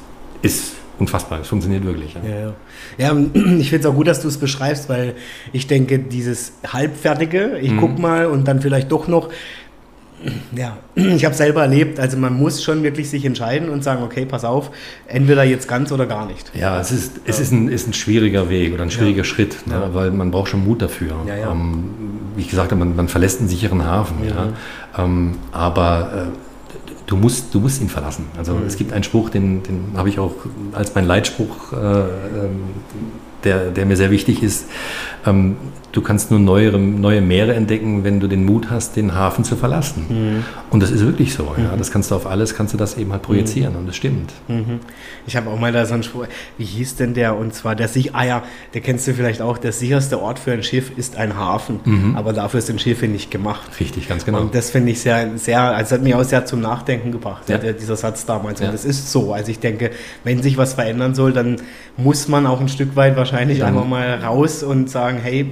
ist 0.42 0.74
unfassbar. 1.00 1.40
Es 1.40 1.48
funktioniert 1.48 1.84
wirklich. 1.84 2.14
Ja, 2.14 2.54
ja. 2.98 3.12
ja 3.12 3.16
ich 3.58 3.70
finde 3.70 3.80
es 3.80 3.86
auch 3.86 3.94
gut, 3.94 4.06
dass 4.06 4.20
du 4.20 4.28
es 4.28 4.38
beschreibst, 4.38 4.88
weil 4.88 5.14
ich 5.52 5.66
denke, 5.66 5.98
dieses 5.98 6.52
Halbfertige, 6.66 7.58
ich 7.60 7.72
mhm. 7.72 7.80
guck 7.80 7.98
mal 7.98 8.26
und 8.26 8.46
dann 8.46 8.60
vielleicht 8.60 8.92
doch 8.92 9.08
noch, 9.08 9.30
ja, 10.54 10.76
ich 10.94 11.24
habe 11.24 11.34
selber 11.34 11.62
erlebt, 11.62 11.98
also 11.98 12.16
man 12.18 12.34
muss 12.34 12.62
schon 12.62 12.82
wirklich 12.82 13.08
sich 13.08 13.24
entscheiden 13.24 13.70
und 13.70 13.82
sagen, 13.82 14.02
okay, 14.02 14.26
pass 14.26 14.44
auf, 14.44 14.70
entweder 15.06 15.44
jetzt 15.44 15.66
ganz 15.66 15.90
oder 15.92 16.06
gar 16.06 16.26
nicht. 16.26 16.52
Ja, 16.54 16.80
es 16.80 16.92
ist, 16.92 17.16
ja. 17.16 17.22
es 17.26 17.40
ist, 17.40 17.52
ein, 17.52 17.68
ist 17.68 17.88
ein 17.88 17.94
schwieriger 17.94 18.50
Weg 18.50 18.74
oder 18.74 18.82
ein 18.82 18.90
schwieriger 18.90 19.18
ja. 19.18 19.24
Schritt, 19.24 19.66
ne, 19.66 19.74
ja. 19.74 19.94
weil 19.94 20.10
man 20.10 20.30
braucht 20.30 20.50
schon 20.50 20.64
Mut 20.64 20.82
dafür. 20.82 21.14
Ähm, 21.26 21.84
wie 22.36 22.42
ich 22.42 22.48
gesagt 22.48 22.70
habe, 22.72 22.78
man, 22.78 22.94
man 22.96 23.08
verlässt 23.08 23.40
einen 23.40 23.48
sicheren 23.48 23.84
Hafen. 23.84 24.16
Ja. 24.28 24.52
Ähm, 25.02 25.38
aber 25.52 26.28
äh, 26.28 26.49
du 27.11 27.16
musst, 27.16 27.53
du 27.55 27.61
musst 27.61 27.83
ihn 27.83 27.88
verlassen. 27.88 28.27
Also 28.38 28.55
mhm. 28.55 28.66
es 28.66 28.77
gibt 28.77 28.92
einen 28.92 29.05
Spruch, 29.05 29.29
den, 29.29 29.62
den 29.64 29.92
habe 29.96 30.09
ich 30.09 30.18
auch 30.18 30.35
als 30.73 30.94
mein 30.94 31.07
Leitspruch, 31.07 31.73
äh, 31.73 31.77
ähm, 31.77 32.61
der, 33.44 33.70
der 33.70 33.85
mir 33.85 33.96
sehr 33.96 34.11
wichtig 34.11 34.42
ist. 34.42 34.66
Ähm, 35.27 35.57
du 35.92 36.03
kannst 36.03 36.31
nur 36.31 36.40
neue, 36.40 36.76
neue 36.79 37.20
Meere 37.20 37.55
entdecken, 37.55 38.05
wenn 38.05 38.20
du 38.20 38.29
den 38.29 38.44
Mut 38.44 38.70
hast, 38.70 38.96
den 38.96 39.14
Hafen 39.14 39.44
zu 39.44 39.57
verlassen. 39.57 40.07
Mhm. 40.09 40.44
Und 40.70 40.83
das 40.83 40.90
ist 40.90 41.05
wirklich 41.05 41.35
so. 41.35 41.55
Ja? 41.57 41.74
Mhm. 41.74 41.79
Das 41.79 41.90
kannst 41.90 42.11
du 42.11 42.14
auf 42.14 42.26
alles, 42.26 42.55
kannst 42.55 42.74
du 42.74 42.79
das 42.79 42.96
eben 42.96 43.12
halt 43.12 43.22
projizieren 43.22 43.72
mhm. 43.72 43.81
und 43.81 43.87
das 43.87 43.96
stimmt. 43.96 44.33
Mhm. 44.48 44.81
Ich 45.26 45.37
habe 45.37 45.50
auch 45.50 45.59
mal 45.59 45.72
da 45.72 45.87
so 45.87 45.94
einen 45.94 46.03
Spruch, 46.03 46.26
wie 46.59 46.64
hieß 46.64 46.96
denn 46.96 47.14
der? 47.14 47.37
Und 47.37 47.55
zwar 47.55 47.74
der 47.74 47.88
sich, 47.88 48.14
ah 48.14 48.24
ja, 48.24 48.42
der 48.74 48.81
kennst 48.81 49.07
du 49.07 49.14
vielleicht 49.14 49.42
auch, 49.42 49.59
der 49.59 49.72
sicherste 49.72 50.20
Ort 50.20 50.38
für 50.38 50.53
ein 50.53 50.62
Schiff 50.62 50.92
ist 50.96 51.16
ein 51.16 51.37
Hafen, 51.37 51.81
mhm. 51.85 52.16
aber 52.16 52.33
dafür 52.33 52.61
sind 52.61 52.81
Schiffe 52.81 53.07
nicht 53.07 53.31
gemacht. 53.31 53.70
Richtig, 53.81 54.09
ganz 54.09 54.24
genau. 54.24 54.40
Und 54.40 54.55
das 54.55 54.70
finde 54.70 54.92
ich 54.92 55.00
sehr, 55.00 55.37
sehr, 55.38 55.61
also 55.61 55.96
hat 55.96 56.03
mich 56.03 56.14
auch 56.14 56.24
sehr 56.24 56.46
zum 56.46 56.61
Nachdenken 56.61 57.12
gebracht, 57.12 57.48
ja. 57.48 57.59
der, 57.59 57.72
dieser 57.72 57.96
Satz 57.96 58.26
damals. 58.26 58.61
Und 58.61 58.66
ja. 58.66 58.72
das 58.72 58.85
ist 58.85 59.11
so. 59.11 59.33
Also 59.33 59.50
ich 59.50 59.59
denke, 59.59 59.90
wenn 60.24 60.42
sich 60.42 60.57
was 60.57 60.74
verändern 60.74 61.14
soll, 61.14 61.33
dann 61.33 61.57
muss 61.96 62.29
man 62.29 62.46
auch 62.46 62.61
ein 62.61 62.68
Stück 62.68 62.96
weit 62.96 63.16
wahrscheinlich 63.16 63.59
dann, 63.59 63.68
einfach 63.68 63.87
mal 63.87 64.22
raus 64.22 64.62
und 64.62 64.90
sagen, 64.90 65.18
hey, 65.22 65.50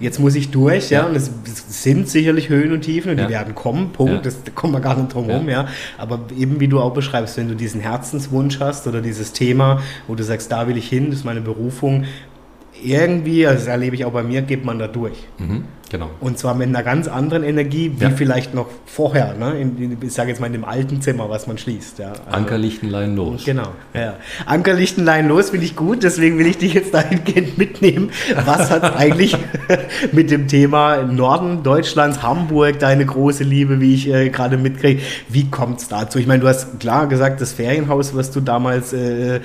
jetzt 0.00 0.18
muss 0.18 0.34
ich 0.34 0.50
durch, 0.50 0.90
ja, 0.90 1.00
ja. 1.00 1.06
und 1.06 1.16
es 1.16 1.30
sind 1.68 2.08
sicherlich 2.08 2.48
Höhen 2.48 2.72
und 2.72 2.82
Tiefen 2.82 3.12
und 3.12 3.18
ja. 3.18 3.26
die 3.26 3.32
werden 3.32 3.54
kommen, 3.54 3.92
Punkt, 3.92 4.26
das, 4.26 4.42
da 4.42 4.50
kommen 4.52 4.72
wir 4.72 4.80
gar 4.80 4.96
nicht 4.96 5.12
drum 5.12 5.26
herum, 5.26 5.48
ja. 5.48 5.68
Aber 5.98 6.20
eben 6.38 6.60
wie 6.60 6.68
du 6.68 6.80
auch 6.80 6.94
beschreibst, 6.94 7.36
wenn 7.36 7.48
du 7.48 7.54
diesen 7.54 7.80
Herzenswunsch 7.80 8.60
hast 8.60 8.86
oder 8.86 9.00
dieses 9.00 9.32
Thema, 9.32 9.80
wo 10.06 10.14
du 10.14 10.22
sagst, 10.22 10.50
da 10.52 10.68
will 10.68 10.76
ich 10.76 10.88
hin, 10.88 11.10
das 11.10 11.20
ist 11.20 11.24
meine 11.24 11.40
Berufung, 11.40 12.04
irgendwie, 12.82 13.46
also 13.46 13.60
das 13.60 13.68
erlebe 13.68 13.96
ich 13.96 14.04
auch 14.04 14.12
bei 14.12 14.22
mir, 14.22 14.42
geht 14.42 14.64
man 14.64 14.78
da 14.78 14.86
durch. 14.86 15.16
Mhm. 15.38 15.64
Genau. 15.90 16.10
Und 16.20 16.38
zwar 16.38 16.54
mit 16.54 16.68
einer 16.68 16.82
ganz 16.82 17.06
anderen 17.06 17.44
Energie, 17.44 17.92
wie 17.96 18.04
ja. 18.04 18.10
vielleicht 18.10 18.54
noch 18.54 18.66
vorher, 18.86 19.34
ne? 19.34 19.60
In, 19.60 19.96
ich 20.02 20.12
sage 20.12 20.30
jetzt 20.30 20.40
mal 20.40 20.48
in 20.48 20.52
dem 20.52 20.64
alten 20.64 21.00
Zimmer, 21.00 21.30
was 21.30 21.46
man 21.46 21.58
schließt. 21.58 22.00
Ja. 22.00 22.08
Also, 22.08 22.22
Ankerlichtenlein 22.30 23.14
los. 23.14 23.44
Genau. 23.44 23.68
Ja. 23.94 24.14
Ankerlichtenlein 24.46 25.28
los 25.28 25.50
finde 25.50 25.66
ich 25.66 25.76
gut, 25.76 26.02
deswegen 26.02 26.38
will 26.38 26.46
ich 26.46 26.58
dich 26.58 26.74
jetzt 26.74 26.92
dahingehend 26.92 27.56
mitnehmen. 27.56 28.10
Was 28.44 28.70
hat 28.70 28.96
eigentlich 28.96 29.36
mit 30.10 30.30
dem 30.30 30.48
Thema 30.48 31.02
Norden 31.04 31.62
Deutschlands, 31.62 32.22
Hamburg, 32.22 32.80
deine 32.80 33.06
große 33.06 33.44
Liebe, 33.44 33.80
wie 33.80 33.94
ich 33.94 34.08
äh, 34.12 34.30
gerade 34.30 34.56
mitkriege, 34.56 35.02
wie 35.28 35.48
kommt 35.50 35.80
es 35.80 35.88
dazu? 35.88 36.18
Ich 36.18 36.26
meine, 36.26 36.40
du 36.40 36.48
hast 36.48 36.80
klar 36.80 37.06
gesagt, 37.06 37.40
das 37.40 37.52
Ferienhaus, 37.52 38.14
was 38.16 38.32
du 38.32 38.40
damals 38.40 38.92
äh, 38.92 39.40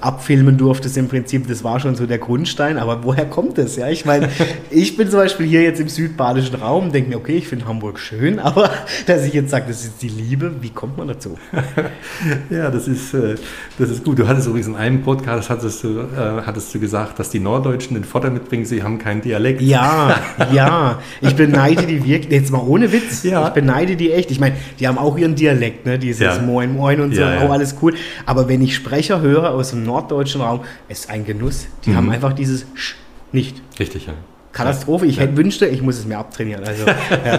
abfilmen 0.00 0.56
durftest, 0.56 0.96
im 0.96 1.08
Prinzip, 1.08 1.48
das 1.48 1.64
war 1.64 1.80
schon 1.80 1.96
so 1.96 2.06
der 2.06 2.18
Grundstein, 2.18 2.78
aber 2.78 3.02
woher 3.02 3.26
kommt 3.26 3.58
es? 3.58 3.74
Ja, 3.74 3.88
ich 3.88 4.04
meine, 4.04 4.28
ich 4.70 4.96
bin 4.96 5.10
zum 5.10 5.18
Beispiel 5.18 5.46
hier 5.46 5.62
jetzt 5.62 5.79
im 5.80 5.88
südbadischen 5.88 6.56
Raum, 6.56 6.92
denke 6.92 7.10
mir, 7.10 7.16
okay, 7.16 7.36
ich 7.36 7.48
finde 7.48 7.66
Hamburg 7.66 7.98
schön, 7.98 8.38
aber 8.38 8.70
dass 9.06 9.24
ich 9.24 9.34
jetzt 9.34 9.50
sage, 9.50 9.66
das 9.68 9.84
ist 9.84 10.02
die 10.02 10.08
Liebe, 10.08 10.52
wie 10.60 10.70
kommt 10.70 10.98
man 10.98 11.08
dazu? 11.08 11.38
ja, 12.50 12.70
das 12.70 12.86
ist, 12.86 13.14
äh, 13.14 13.36
das 13.78 13.90
ist 13.90 14.04
gut. 14.04 14.18
Du 14.18 14.28
hattest 14.28 14.46
übrigens 14.46 14.68
in 14.68 14.76
einem 14.76 15.02
Podcast 15.02 15.50
hattest 15.50 15.82
du, 15.82 16.00
äh, 16.00 16.42
hattest 16.44 16.74
du 16.74 16.80
gesagt, 16.80 17.18
dass 17.18 17.30
die 17.30 17.40
Norddeutschen 17.40 17.94
den 17.94 18.04
Vorteil 18.04 18.30
mitbringen, 18.30 18.64
sie 18.64 18.82
haben 18.82 18.98
keinen 18.98 19.22
Dialekt. 19.22 19.60
Ja, 19.62 20.20
ja. 20.52 21.00
Ich 21.20 21.34
beneide 21.34 21.86
die 21.86 22.04
wirklich, 22.04 22.32
jetzt 22.32 22.52
mal 22.52 22.62
ohne 22.66 22.92
Witz, 22.92 23.22
ja. 23.24 23.48
ich 23.48 23.54
beneide 23.54 23.96
die 23.96 24.12
echt. 24.12 24.30
Ich 24.30 24.40
meine, 24.40 24.56
die 24.78 24.86
haben 24.86 24.98
auch 24.98 25.16
ihren 25.16 25.34
Dialekt, 25.34 25.86
ne? 25.86 25.98
dieses 25.98 26.20
ja. 26.20 26.38
Moin 26.40 26.74
Moin 26.74 27.00
und 27.00 27.14
so, 27.14 27.20
ja, 27.20 27.40
auch 27.40 27.50
alles 27.50 27.76
cool. 27.82 27.94
Aber 28.26 28.48
wenn 28.48 28.62
ich 28.62 28.74
Sprecher 28.74 29.20
höre 29.20 29.50
aus 29.50 29.70
dem 29.70 29.84
norddeutschen 29.84 30.40
Raum, 30.40 30.60
ist 30.88 31.10
ein 31.10 31.24
Genuss. 31.24 31.66
Die 31.84 31.90
mhm. 31.90 31.96
haben 31.96 32.10
einfach 32.10 32.32
dieses 32.32 32.66
Sch 32.74 32.94
nicht. 33.32 33.62
Richtig, 33.78 34.06
ja. 34.06 34.14
Katastrophe. 34.52 35.06
Ich 35.06 35.20
hätte 35.20 35.36
wünschte, 35.36 35.66
ich 35.66 35.80
muss 35.80 35.98
es 35.98 36.06
mir 36.06 36.18
abtrainieren. 36.18 36.64
Also, 36.64 36.86
ja. 37.24 37.38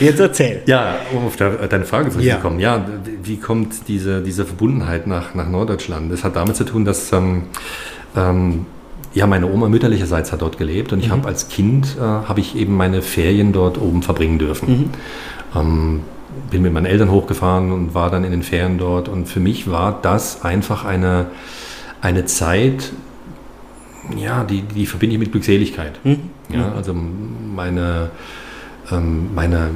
jetzt 0.00 0.18
erzähl. 0.18 0.62
Ja, 0.66 0.96
um 1.14 1.26
auf 1.26 1.36
deine 1.36 1.84
Frage 1.84 2.10
zurückzukommen. 2.10 2.58
Ja. 2.58 2.76
ja, 2.78 2.86
wie 3.22 3.36
kommt 3.36 3.88
diese, 3.88 4.20
diese 4.22 4.44
Verbundenheit 4.44 5.06
nach, 5.06 5.34
nach 5.34 5.48
Norddeutschland? 5.48 6.12
Das 6.12 6.24
hat 6.24 6.34
damit 6.34 6.56
zu 6.56 6.64
tun, 6.64 6.84
dass 6.84 7.12
ähm, 7.12 7.44
ähm, 8.16 8.66
ja, 9.14 9.26
meine 9.26 9.50
Oma 9.50 9.68
mütterlicherseits 9.68 10.32
hat 10.32 10.42
dort 10.42 10.58
gelebt 10.58 10.92
und 10.92 11.00
ich 11.00 11.08
mhm. 11.08 11.12
habe 11.12 11.28
als 11.28 11.48
Kind 11.48 11.96
äh, 11.98 12.02
habe 12.02 12.40
ich 12.40 12.56
eben 12.56 12.76
meine 12.76 13.02
Ferien 13.02 13.52
dort 13.52 13.78
oben 13.78 14.02
verbringen 14.02 14.38
dürfen. 14.38 14.68
Mhm. 14.68 14.90
Ähm, 15.56 16.00
bin 16.50 16.62
mit 16.62 16.72
meinen 16.72 16.86
Eltern 16.86 17.10
hochgefahren 17.10 17.72
und 17.72 17.94
war 17.94 18.10
dann 18.10 18.24
in 18.24 18.30
den 18.30 18.42
Ferien 18.42 18.78
dort 18.78 19.08
und 19.08 19.26
für 19.26 19.40
mich 19.40 19.70
war 19.70 19.98
das 20.02 20.44
einfach 20.44 20.84
eine, 20.84 21.26
eine 22.00 22.26
Zeit, 22.26 22.92
ja, 24.16 24.44
die, 24.44 24.62
die 24.62 24.86
verbinde 24.86 25.14
ich 25.14 25.20
mit 25.20 25.32
Glückseligkeit. 25.32 25.98
Mhm. 26.04 26.18
Ja, 26.50 26.72
also 26.72 26.94
meine, 26.94 28.10
ähm, 28.90 29.34
meine 29.34 29.70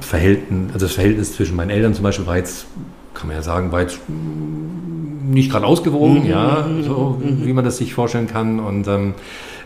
Verhältnis, 0.00 0.72
also 0.72 0.86
das 0.86 0.94
Verhältnis 0.94 1.34
zwischen 1.34 1.56
meinen 1.56 1.70
Eltern 1.70 1.94
zum 1.94 2.04
Beispiel 2.04 2.26
war 2.26 2.36
jetzt, 2.36 2.66
kann 3.14 3.26
man 3.26 3.36
ja 3.36 3.42
sagen, 3.42 3.72
war 3.72 3.80
jetzt 3.80 4.00
nicht 4.08 5.50
gerade 5.50 5.66
ausgewogen, 5.66 6.22
mhm. 6.22 6.30
ja, 6.30 6.66
so 6.82 7.18
mhm. 7.20 7.44
wie 7.44 7.52
man 7.52 7.64
das 7.64 7.78
sich 7.78 7.94
vorstellen 7.94 8.28
kann. 8.28 8.60
Und 8.60 8.86
ähm, 8.86 9.14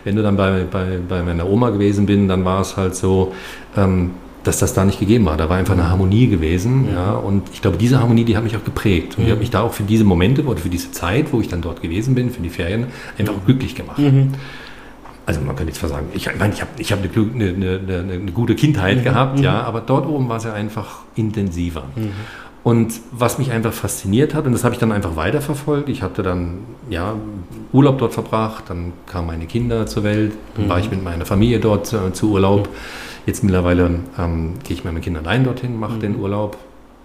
wenn 0.03 0.15
du 0.15 0.23
dann 0.23 0.35
bei, 0.35 0.65
bei, 0.69 0.99
bei 1.07 1.23
meiner 1.23 1.47
Oma 1.47 1.69
gewesen 1.69 2.05
bin, 2.05 2.27
dann 2.27 2.43
war 2.45 2.61
es 2.61 2.75
halt 2.75 2.95
so, 2.95 3.33
ähm, 3.77 4.11
dass 4.43 4.59
das 4.59 4.73
da 4.73 4.85
nicht 4.85 4.99
gegeben 4.99 5.25
war. 5.25 5.37
Da 5.37 5.49
war 5.49 5.57
einfach 5.57 5.73
eine 5.73 5.89
Harmonie 5.89 6.27
gewesen. 6.27 6.87
Ja. 6.89 6.93
ja. 6.93 7.11
und 7.13 7.43
ich 7.53 7.61
glaube, 7.61 7.77
diese 7.77 7.99
Harmonie, 7.99 8.25
die 8.25 8.35
hat 8.35 8.43
mich 8.43 8.55
auch 8.55 8.63
geprägt. 8.63 9.17
Und 9.17 9.23
mhm. 9.23 9.25
die 9.27 9.31
hat 9.31 9.39
mich 9.39 9.51
da 9.51 9.61
auch 9.61 9.73
für 9.73 9.83
diese 9.83 10.03
Momente 10.03 10.43
oder 10.43 10.59
für 10.59 10.69
diese 10.69 10.91
Zeit, 10.91 11.31
wo 11.31 11.41
ich 11.41 11.47
dann 11.47 11.61
dort 11.61 11.81
gewesen 11.81 12.15
bin, 12.15 12.29
für 12.29 12.41
die 12.41 12.49
Ferien, 12.49 12.87
einfach 13.17 13.35
mhm. 13.35 13.45
glücklich 13.45 13.75
gemacht. 13.75 13.99
Mhm. 13.99 14.33
Also 15.25 15.39
man 15.39 15.55
könnte 15.55 15.71
jetzt 15.71 15.79
zwar 15.79 15.89
sagen, 15.89 16.07
ich, 16.13 16.27
meine, 16.37 16.53
ich 16.53 16.61
habe 16.61 16.71
ich 16.77 16.91
hab 16.91 16.99
eine, 16.99 17.49
eine, 17.49 17.79
eine, 17.79 18.13
eine, 18.13 18.31
gute 18.31 18.55
Kindheit 18.55 18.97
mhm. 18.97 19.03
gehabt, 19.03 19.39
ja, 19.39 19.53
mhm. 19.53 19.65
aber 19.67 19.81
dort 19.81 20.05
oben 20.05 20.27
war 20.27 20.37
es 20.37 20.43
ja 20.43 20.53
einfach 20.53 20.99
intensiver. 21.15 21.83
Mhm. 21.95 22.11
Und 22.63 22.93
was 23.11 23.39
mich 23.39 23.51
einfach 23.51 23.73
fasziniert 23.73 24.33
hat, 24.33 24.45
und 24.45 24.53
das 24.53 24.63
habe 24.63 24.73
ich 24.73 24.79
dann 24.79 24.93
einfach 24.93 25.17
weiterverfolgt, 25.17 25.89
ich 25.89 26.01
hatte 26.01 26.23
dann 26.23 26.59
ja, 26.89 27.15
Urlaub 27.73 27.97
dort 27.97 28.13
verbracht, 28.13 28.65
dann 28.69 28.93
kamen 29.05 29.27
meine 29.27 29.45
Kinder 29.47 29.85
zur 29.85 30.03
Welt, 30.03 30.31
dann 30.55 30.69
war 30.69 30.79
ich 30.79 30.89
mit 30.89 31.03
meiner 31.03 31.25
Familie 31.25 31.59
dort 31.59 31.91
äh, 31.91 32.13
zu 32.13 32.31
Urlaub. 32.31 32.69
Jetzt 33.25 33.43
mittlerweile 33.43 33.99
ähm, 34.17 34.53
gehe 34.63 34.75
ich 34.75 34.83
mit 34.83 34.93
meinen 34.93 35.01
Kindern 35.01 35.25
allein 35.25 35.43
dorthin, 35.43 35.79
mache 35.79 35.95
mhm. 35.95 35.99
den 35.99 36.15
Urlaub 36.17 36.57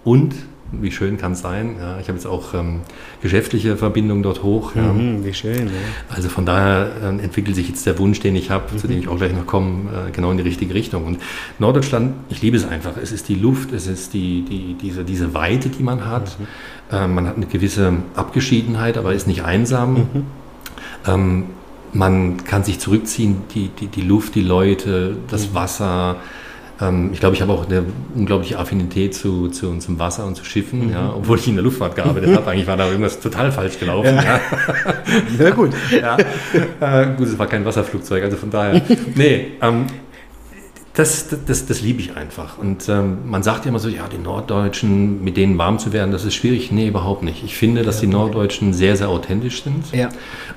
und 0.05 0.35
wie 0.73 0.91
schön 0.91 1.17
kann 1.17 1.33
es 1.33 1.41
sein. 1.41 1.77
Ja, 1.81 1.99
ich 1.99 2.09
habe 2.09 2.19
jetzt 2.19 2.27
auch 2.27 2.53
ähm, 2.55 2.81
geschäftliche 3.23 3.77
Verbindungen 3.77 4.23
dort 4.23 4.43
hoch. 4.43 4.75
Ja. 4.75 4.93
Mhm, 4.93 5.25
wie 5.25 5.33
schön. 5.33 5.67
Ja. 5.67 5.73
Also 6.15 6.29
von 6.29 6.45
daher 6.45 6.91
äh, 7.03 7.23
entwickelt 7.23 7.57
sich 7.57 7.69
jetzt 7.69 7.87
der 7.87 7.99
Wunsch, 7.99 8.21
den 8.21 8.37
ich 8.37 8.51
habe, 8.51 8.73
mhm. 8.73 8.79
zu 8.79 8.87
dem 8.87 8.99
ich 8.99 9.09
auch 9.09 9.17
gleich 9.17 9.33
noch 9.33 9.47
komme, 9.47 10.09
äh, 10.09 10.11
genau 10.11 10.31
in 10.31 10.37
die 10.37 10.43
richtige 10.43 10.75
Richtung. 10.75 11.07
Und 11.07 11.21
Norddeutschland, 11.59 12.15
ich 12.29 12.43
liebe 12.43 12.57
es 12.57 12.67
einfach. 12.67 12.93
Es 13.03 13.13
ist 13.13 13.29
die 13.29 13.35
Luft, 13.35 13.73
es 13.73 13.87
ist 13.87 14.13
die, 14.13 14.43
die, 14.43 14.75
diese, 14.75 15.05
diese 15.05 15.33
Weite, 15.33 15.71
die 15.71 15.83
man 15.83 16.05
hat. 16.05 16.39
Mhm. 16.39 16.47
Äh, 16.97 17.09
man 17.09 17.27
hat 17.27 17.37
eine 17.37 17.47
gewisse 17.47 17.95
Abgeschiedenheit, 18.15 18.99
aber 18.99 19.15
ist 19.15 19.27
nicht 19.27 19.45
einsam. 19.45 19.95
Mhm. 19.95 20.27
Ähm, 21.07 21.45
man 21.93 22.45
kann 22.45 22.65
sich 22.65 22.79
zurückziehen, 22.79 23.43
die, 23.55 23.69
die, 23.69 23.87
die 23.87 24.03
Luft, 24.03 24.35
die 24.35 24.43
Leute, 24.43 25.17
das 25.31 25.51
mhm. 25.51 25.55
Wasser. 25.55 26.17
Ähm, 26.81 27.11
ich 27.13 27.21
glaube, 27.21 27.35
ich 27.35 27.43
habe 27.43 27.53
auch 27.53 27.67
eine 27.67 27.85
unglaubliche 28.15 28.59
Affinität 28.59 29.15
zu, 29.15 29.49
zu, 29.49 29.77
zum 29.79 29.99
Wasser 29.99 30.27
und 30.27 30.37
zu 30.37 30.45
Schiffen, 30.45 30.87
mhm. 30.87 30.93
ja, 30.93 31.13
obwohl 31.15 31.39
ich 31.39 31.49
in 31.49 31.55
der 31.55 31.65
Luftfahrt 31.65 31.97
gearbeitet 31.97 32.37
habe. 32.37 32.51
Eigentlich 32.51 32.67
war 32.67 32.77
da 32.77 32.87
irgendwas 32.87 33.21
total 33.21 33.51
falsch 33.53 33.79
gelaufen. 33.79 34.17
Ja, 34.17 34.23
ja. 34.23 34.41
ja 35.45 35.51
gut. 35.51 35.71
Ja. 35.91 36.17
Äh, 36.81 37.17
gut, 37.17 37.27
es 37.27 37.39
war 37.39 37.47
kein 37.47 37.65
Wasserflugzeug, 37.65 38.23
also 38.23 38.37
von 38.37 38.51
daher. 38.51 38.81
Nee, 39.15 39.53
ähm, 39.61 39.87
das, 40.99 41.29
das, 41.47 41.67
das 41.67 41.81
liebe 41.81 42.01
ich 42.01 42.17
einfach. 42.17 42.59
Und 42.59 42.89
ähm, 42.89 43.19
man 43.25 43.45
sagt 43.45 43.65
ja 43.65 43.69
immer 43.69 43.79
so, 43.79 43.89
ja, 43.89 44.09
die 44.09 44.19
Norddeutschen, 44.19 45.23
mit 45.23 45.37
denen 45.37 45.57
warm 45.57 45.79
zu 45.79 45.93
werden, 45.93 46.11
das 46.11 46.25
ist 46.25 46.35
schwierig. 46.35 46.73
Nee, 46.73 46.89
überhaupt 46.89 47.23
nicht. 47.23 47.45
Ich 47.45 47.57
finde, 47.57 47.85
dass 47.85 47.97
ja, 47.97 48.01
die 48.03 48.07
Norddeutschen 48.09 48.73
sehr, 48.73 48.97
sehr 48.97 49.09
authentisch 49.09 49.63
sind. 49.63 49.93
Ja. 49.93 50.09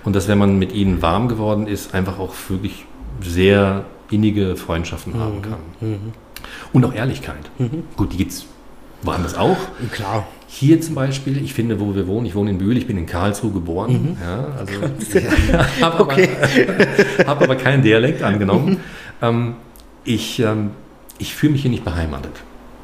Und 0.03 0.15
dass, 0.15 0.27
wenn 0.27 0.39
man 0.39 0.57
mit 0.57 0.73
ihnen 0.73 1.03
warm 1.03 1.27
geworden 1.27 1.67
ist, 1.67 1.93
einfach 1.93 2.17
auch 2.17 2.33
wirklich 2.49 2.85
sehr 3.21 3.85
innige 4.09 4.55
Freundschaften 4.55 5.13
mhm. 5.13 5.19
haben 5.19 5.41
kann. 5.43 5.59
Mhm. 5.79 6.13
Und 6.73 6.85
auch 6.85 6.93
Ehrlichkeit. 6.95 7.51
Mhm. 7.59 7.83
Gut, 7.95 8.11
die 8.11 8.17
gibt 8.17 8.31
es 8.31 8.47
woanders 9.03 9.37
auch. 9.37 9.57
Klar. 9.91 10.25
Hier 10.47 10.81
zum 10.81 10.95
Beispiel, 10.95 11.37
ich 11.43 11.53
finde, 11.53 11.79
wo 11.79 11.93
wir 11.93 12.07
wohnen, 12.07 12.25
ich 12.25 12.33
wohne 12.33 12.49
in 12.49 12.57
Bühl, 12.57 12.75
ich 12.77 12.87
bin 12.87 12.97
in 12.97 13.05
Karlsruhe 13.05 13.51
geboren. 13.51 13.91
Mhm. 13.91 14.17
Ja, 14.19 14.47
also 14.57 14.73
ich 15.77 15.83
habe 15.83 16.01
okay. 16.01 16.29
aber, 17.19 17.27
hab 17.27 17.41
aber 17.43 17.55
keinen 17.57 17.83
Dialekt 17.83 18.23
angenommen. 18.23 18.71
Mhm. 18.71 18.77
Ähm, 19.21 19.53
ich, 20.03 20.39
ähm, 20.39 20.71
ich 21.17 21.33
fühle 21.35 21.53
mich 21.53 21.61
hier 21.61 21.71
nicht 21.71 21.83
beheimatet. 21.83 22.33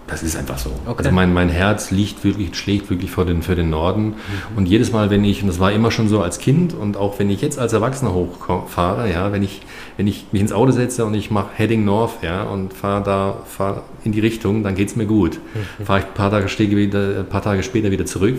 Das 0.08 0.24
ist 0.24 0.38
einfach 0.38 0.58
so. 0.58 0.70
Okay. 0.86 1.00
Also 1.00 1.12
mein, 1.12 1.34
mein 1.34 1.50
Herz 1.50 1.92
liegt 1.92 2.24
wirklich, 2.24 2.56
schlägt 2.56 2.90
wirklich 2.90 3.12
für 3.12 3.26
den, 3.26 3.44
für 3.44 3.56
den 3.56 3.70
Norden. 3.70 4.06
Mhm. 4.06 4.14
Und 4.56 4.66
jedes 4.66 4.94
Mal, 4.94 5.10
wenn 5.10 5.26
ich, 5.26 5.42
und 5.42 5.50
das 5.50 5.60
war 5.60 5.74
immer 5.74 5.92
schon 5.92 6.08
so 6.08 6.22
als 6.22 6.40
Kind 6.40 6.74
und 6.74 6.96
auch 6.96 7.20
wenn 7.20 7.30
ich 7.30 7.42
jetzt 7.42 7.60
als 7.60 7.74
Erwachsener 7.74 8.14
hochfahre, 8.14 9.12
ja, 9.12 9.34
wenn 9.34 9.44
ich, 9.44 9.62
wenn 9.98 10.08
ich 10.08 10.28
mich 10.32 10.42
ins 10.42 10.54
Auto 10.54 10.72
setze 10.72 11.06
und 11.06 11.14
ich 11.14 11.30
mache 11.30 11.50
Heading 11.56 11.84
North, 11.84 12.24
ja, 12.24 12.44
und 12.44 12.74
fahre 12.74 13.04
da, 13.04 13.38
fahre 13.46 13.82
in 14.06 14.14
die 14.14 14.22
Richtung, 14.22 14.64
dann 14.64 14.76
geht 14.76 14.88
es 14.88 14.96
mir 14.96 15.08
gut. 15.08 15.40
Mhm. 15.80 15.86
Fahre 15.86 16.00
ich 16.00 16.06
ein 16.06 16.14
paar 16.14 16.32
Tage, 16.32 16.48
wieder, 16.58 17.20
ein 17.20 17.26
paar 17.26 17.42
Tage 17.42 17.62
später 17.62 17.92
wieder 17.92 18.06
zurück, 18.06 18.38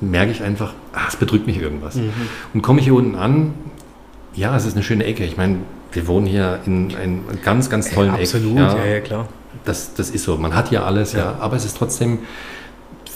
merke 0.00 0.30
ich 0.30 0.44
einfach, 0.44 0.74
ah, 0.92 1.06
es 1.08 1.16
bedrückt 1.16 1.48
mich 1.48 1.60
irgendwas. 1.60 1.96
Mhm. 1.96 2.12
Und 2.54 2.62
komme 2.62 2.78
ich 2.78 2.84
hier 2.84 2.94
unten 2.94 3.16
an, 3.16 3.54
ja, 4.36 4.56
es 4.56 4.64
ist 4.64 4.74
eine 4.74 4.84
schöne 4.84 5.04
Ecke. 5.04 5.24
Ich 5.24 5.36
meine, 5.36 5.56
wir 5.92 6.06
wohnen 6.06 6.26
hier 6.26 6.60
in 6.66 6.94
einem 6.94 7.24
ganz, 7.44 7.70
ganz 7.70 7.90
tollen 7.90 8.14
Eck. 8.14 8.22
Absolut, 8.22 8.58
ja, 8.58 8.76
ja, 8.76 8.84
ja, 8.84 9.00
klar. 9.00 9.28
Das, 9.64 9.94
das 9.94 10.10
ist 10.10 10.24
so. 10.24 10.36
Man 10.36 10.54
hat 10.54 10.68
hier 10.68 10.84
alles, 10.84 11.12
ja. 11.12 11.18
ja. 11.18 11.36
Aber 11.40 11.56
es 11.56 11.64
ist 11.64 11.76
trotzdem 11.76 12.20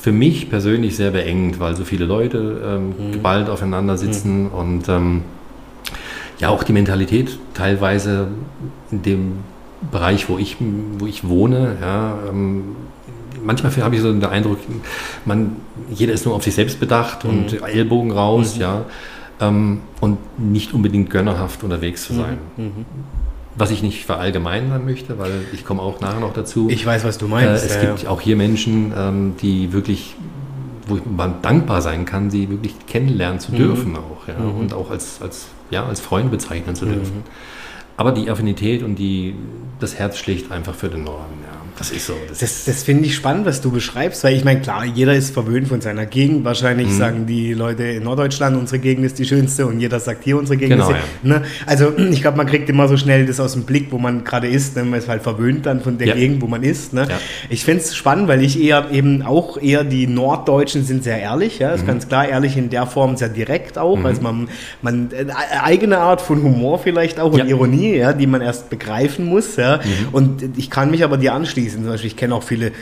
für 0.01 0.13
mich 0.13 0.51
persönlich 0.51 0.97
sehr 0.97 1.13
beengt, 1.13 1.61
weil 1.61 1.77
so 1.77 1.85
viele 1.85 2.05
Leute 2.05 2.61
ähm, 2.65 2.89
mhm. 2.89 3.13
geballt 3.13 3.49
aufeinander 3.49 3.97
sitzen 3.97 4.45
mhm. 4.45 4.53
und 4.53 4.89
ähm, 4.89 5.23
ja 6.39 6.49
auch 6.51 6.63
die 6.63 6.73
Mentalität 6.73 7.39
teilweise 7.55 8.29
in 8.91 9.03
dem 9.03 9.33
Bereich, 9.91 10.29
wo 10.29 10.39
ich, 10.39 10.57
wo 10.99 11.07
ich 11.07 11.27
wohne, 11.27 11.77
ja, 11.81 12.19
ähm, 12.29 12.77
manchmal 13.43 13.75
habe 13.77 13.95
ich 13.95 14.03
so 14.03 14.13
den 14.13 14.25
Eindruck, 14.25 14.59
man, 15.25 15.57
jeder 15.91 16.13
ist 16.13 16.27
nur 16.27 16.35
auf 16.35 16.43
sich 16.43 16.55
selbst 16.55 16.81
bedacht 16.81 17.25
mhm. 17.25 17.31
und 17.31 17.63
Ellbogen 17.63 18.11
raus, 18.11 18.57
mhm. 18.57 18.61
ja 18.61 18.85
ähm, 19.40 19.81
und 20.01 20.18
nicht 20.38 20.73
unbedingt 20.73 21.11
gönnerhaft 21.11 21.62
unterwegs 21.62 22.05
zu 22.05 22.14
sein. 22.14 22.38
Mhm. 22.57 22.64
mhm. 22.64 22.85
Was 23.57 23.70
ich 23.70 23.85
nicht 23.85 24.05
verallgemeinern 24.05 24.85
möchte, 24.85 25.16
weil 25.20 25.31
ich 25.53 25.64
komme 25.64 25.81
auch 25.81 26.01
nachher 26.01 26.18
noch 26.18 26.33
dazu. 26.33 26.68
Ich 26.70 26.85
weiß, 26.85 27.05
was 27.05 27.18
du 27.18 27.29
meinst. 27.29 27.62
Äh, 27.62 27.66
es 27.66 27.75
ja, 27.77 27.81
gibt 27.83 28.03
ja. 28.03 28.11
auch 28.11 28.20
hier 28.20 28.35
Menschen, 28.35 28.92
ähm, 28.97 29.35
die 29.40 29.73
wirklich, 29.73 30.16
wo 30.88 30.99
man 31.09 31.40
dankbar 31.40 31.81
sein 31.81 32.05
kann, 32.05 32.31
sie 32.31 32.51
wirklich 32.51 32.75
kennenlernen 32.88 33.38
zu 33.38 33.53
mhm. 33.53 33.57
dürfen 33.57 33.97
auch. 33.97 34.27
Ja? 34.27 34.40
Mhm. 34.40 34.59
Und 34.59 34.75
auch 34.75 34.90
als, 34.90 35.23
als, 35.23 35.47
ja, 35.70 35.87
als 35.87 36.01
Freund 36.01 36.33
bezeichnen 36.33 36.75
zu 36.75 36.85
dürfen. 36.85 37.23
Aber 37.97 38.11
die 38.11 38.29
Affinität 38.29 38.83
und 38.83 38.97
die, 38.97 39.37
das 39.79 40.01
Herz 40.01 40.18
schlägt 40.18 40.51
einfach 40.51 40.75
für 40.75 40.88
den 40.88 41.05
Norden. 41.05 41.35
Ja. 41.44 41.63
Das 41.77 41.91
ist 41.91 42.07
so. 42.07 42.15
Das, 42.29 42.39
das, 42.39 42.65
das 42.65 42.83
finde 42.85 43.07
ich 43.07 43.17
spannend, 43.17 43.47
was 43.47 43.61
du 43.61 43.71
beschreibst, 43.71 44.23
weil 44.23 44.37
ich 44.37 44.45
meine, 44.45 44.61
klar, 44.61 44.85
jeder 44.85 45.15
ist 45.15 45.35
verwöhnt 45.35 45.69
von 45.69 45.81
seiner 45.81 46.07
Gegend. 46.07 46.45
Wahrscheinlich 46.45 46.89
mhm. 46.89 46.99
sagen 46.99 47.27
die 47.27 47.53
Leute 47.53 47.83
in 47.83 48.05
Norddeutschland, 48.05 48.57
unsere 48.57 48.79
Gegend 48.79 49.05
ist 49.05 49.19
die 49.19 49.25
schönste 49.25 49.67
und 49.67 49.81
jeder 49.81 49.99
sagt 49.99 50.23
hier, 50.23 50.39
unsere 50.39 50.57
Gegend 50.57 50.77
genau, 50.77 50.91
ist 50.91 50.97
die, 51.23 51.29
ja. 51.29 51.39
ne? 51.41 51.45
Also 51.67 51.93
ich 51.99 52.21
glaube, 52.21 52.37
man 52.37 52.47
kriegt 52.47 52.69
immer 52.69 52.87
so 52.87 52.97
schnell 52.97 53.27
das 53.27 53.41
aus 53.41 53.55
dem 53.55 53.65
Blick, 53.65 53.91
wo 53.91 53.99
man 53.99 54.23
gerade 54.23 54.47
ist. 54.47 54.77
Ne? 54.77 54.85
Man 54.85 55.01
ist 55.01 55.09
halt 55.09 55.23
verwöhnt 55.23 55.67
dann 55.67 55.81
von 55.81 55.99
der 55.99 56.09
ja. 56.09 56.15
Gegend, 56.15 56.43
wo 56.43 56.47
man 56.47 56.63
ist. 56.63 56.93
Ne? 56.93 57.07
Ja. 57.09 57.19
Ich 57.49 57.65
finde 57.65 57.83
es 57.83 57.97
spannend, 57.97 58.29
weil 58.29 58.43
ich 58.43 58.63
eher 58.63 58.91
eben 58.93 59.23
auch 59.23 59.61
eher 59.61 59.83
die 59.83 60.07
Norddeutschen 60.07 60.85
sind 60.85 61.03
sehr 61.03 61.19
ehrlich, 61.19 61.59
ja, 61.59 61.73
ist 61.73 61.83
mhm. 61.83 61.89
ganz 61.89 62.07
klar, 62.07 62.29
ehrlich 62.29 62.57
in 62.57 62.71
der 62.71 62.87
Form 62.87 63.17
sehr 63.17 63.29
direkt 63.29 63.79
auch. 63.79 63.97
Mhm. 63.97 64.07
Also 64.07 64.23
man, 64.23 64.49
man 64.81 65.11
äh, 65.11 65.27
eigene 65.61 65.99
Art 65.99 66.21
von 66.21 66.41
Humor 66.43 66.79
vielleicht 66.79 67.19
auch 67.19 67.33
und 67.33 67.49
Ironie, 67.49 67.97
ja, 67.97 68.13
die 68.13 68.29
man 68.29 68.43
erst 68.43 68.71
begreifen 68.71 69.27
muss. 69.27 69.57
Ja. 69.57 69.79
Mhm. 69.79 70.09
Und 70.13 70.45
ich 70.57 70.71
kann 70.71 70.93
mich 70.93 71.03
aber 71.03 71.17
dir 71.17 71.35
anschließen. 71.35 71.63
Zum 71.68 71.85
Beispiel, 71.85 72.09
ich 72.09 72.16
kenne 72.16 72.35
auch 72.35 72.42
viele 72.42 72.72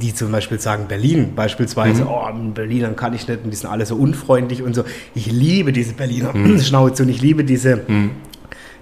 die 0.00 0.14
zum 0.14 0.32
Beispiel 0.32 0.60
sagen 0.60 0.86
Berlin 0.88 1.32
beispielsweise, 1.34 2.02
mhm. 2.02 2.08
oh, 2.08 2.28
in 2.28 2.54
Berlinern 2.54 2.96
kann 2.96 3.14
ich 3.14 3.28
nicht 3.28 3.44
und 3.44 3.50
die 3.50 3.56
sind 3.56 3.70
alle 3.70 3.86
so 3.86 3.94
unfreundlich 3.94 4.62
und 4.62 4.74
so. 4.74 4.84
Ich 5.14 5.30
liebe 5.30 5.72
diese 5.72 5.94
Berliner 5.94 6.34
mhm. 6.34 6.60
Schnauze 6.62 7.04
und 7.04 7.08
ich 7.08 7.22
liebe 7.22 7.44
diese 7.44 7.76
mhm. 7.86 8.10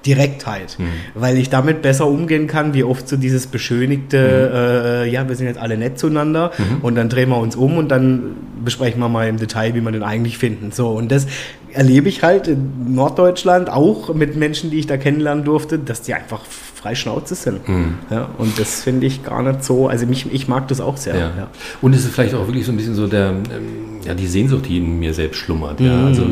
Direktheit, 0.05 0.77
mhm. 0.79 0.88
weil 1.14 1.38
ich 1.38 1.51
damit 1.51 1.83
besser 1.83 2.07
umgehen 2.07 2.46
kann, 2.46 2.75
wie 2.75 2.83
oft 2.83 3.07
so 3.07 3.16
dieses 3.16 3.46
beschönigte, 3.46 4.18
mhm. 4.18 4.57
äh, 4.57 5.07
ja, 5.11 5.29
wir 5.29 5.37
sind 5.37 5.46
jetzt 5.46 5.61
alle 5.61 5.77
nett 5.77 5.98
zueinander 5.98 6.51
mhm. 6.59 6.79
und 6.83 6.94
dann 6.94 7.09
drehen 7.09 7.29
wir 7.29 7.38
uns 7.38 7.55
um 7.55 7.77
und 7.77 7.88
dann 7.88 8.37
besprechen 8.64 8.98
wir 8.98 9.09
mal 9.09 9.29
im 9.29 9.37
Detail, 9.37 9.75
wie 9.75 9.81
wir 9.81 9.92
den 9.92 10.03
eigentlich 10.03 10.38
finden. 10.38 10.72
So, 10.72 10.88
und 10.88 11.12
das 11.12 11.27
erlebe 11.72 12.09
ich 12.09 12.22
halt 12.22 12.48
in 12.48 12.94
Norddeutschland 12.94 13.70
auch 13.70 14.12
mit 14.14 14.35
Menschen, 14.35 14.70
die 14.70 14.79
ich 14.79 14.87
da 14.87 14.96
kennenlernen 14.96 15.44
durfte, 15.44 15.79
dass 15.79 16.03
die 16.03 16.14
einfach 16.14 16.40
frei 16.83 16.95
Schnauze 16.95 17.35
sind. 17.35 17.68
Mhm. 17.68 17.95
Ja, 18.11 18.29
und 18.38 18.59
das 18.59 18.83
finde 18.83 19.07
ich 19.07 19.23
gar 19.23 19.42
nicht 19.42 19.64
so, 19.64 19.88
also 19.88 20.07
mich, 20.07 20.33
ich 20.33 20.49
mag 20.49 20.68
das 20.68 20.81
auch 20.81 20.97
sehr. 20.97 21.14
Ja. 21.14 21.21
Ja. 21.37 21.49
Und 21.81 21.95
es 21.95 22.05
ist 22.05 22.14
vielleicht 22.14 22.35
auch 22.35 22.47
wirklich 22.47 22.66
so 22.66 22.73
ein 22.73 22.77
bisschen 22.77 22.95
so 22.95 23.07
der, 23.07 23.31
ähm, 23.31 24.01
ja, 24.05 24.14
die 24.14 24.27
Sehnsucht, 24.27 24.66
die 24.68 24.79
in 24.79 24.99
mir 24.99 25.14
selbst 25.14 25.38
schlummert. 25.38 25.81
Ja. 25.81 25.97
Mhm. 25.97 26.07
Also 26.07 26.27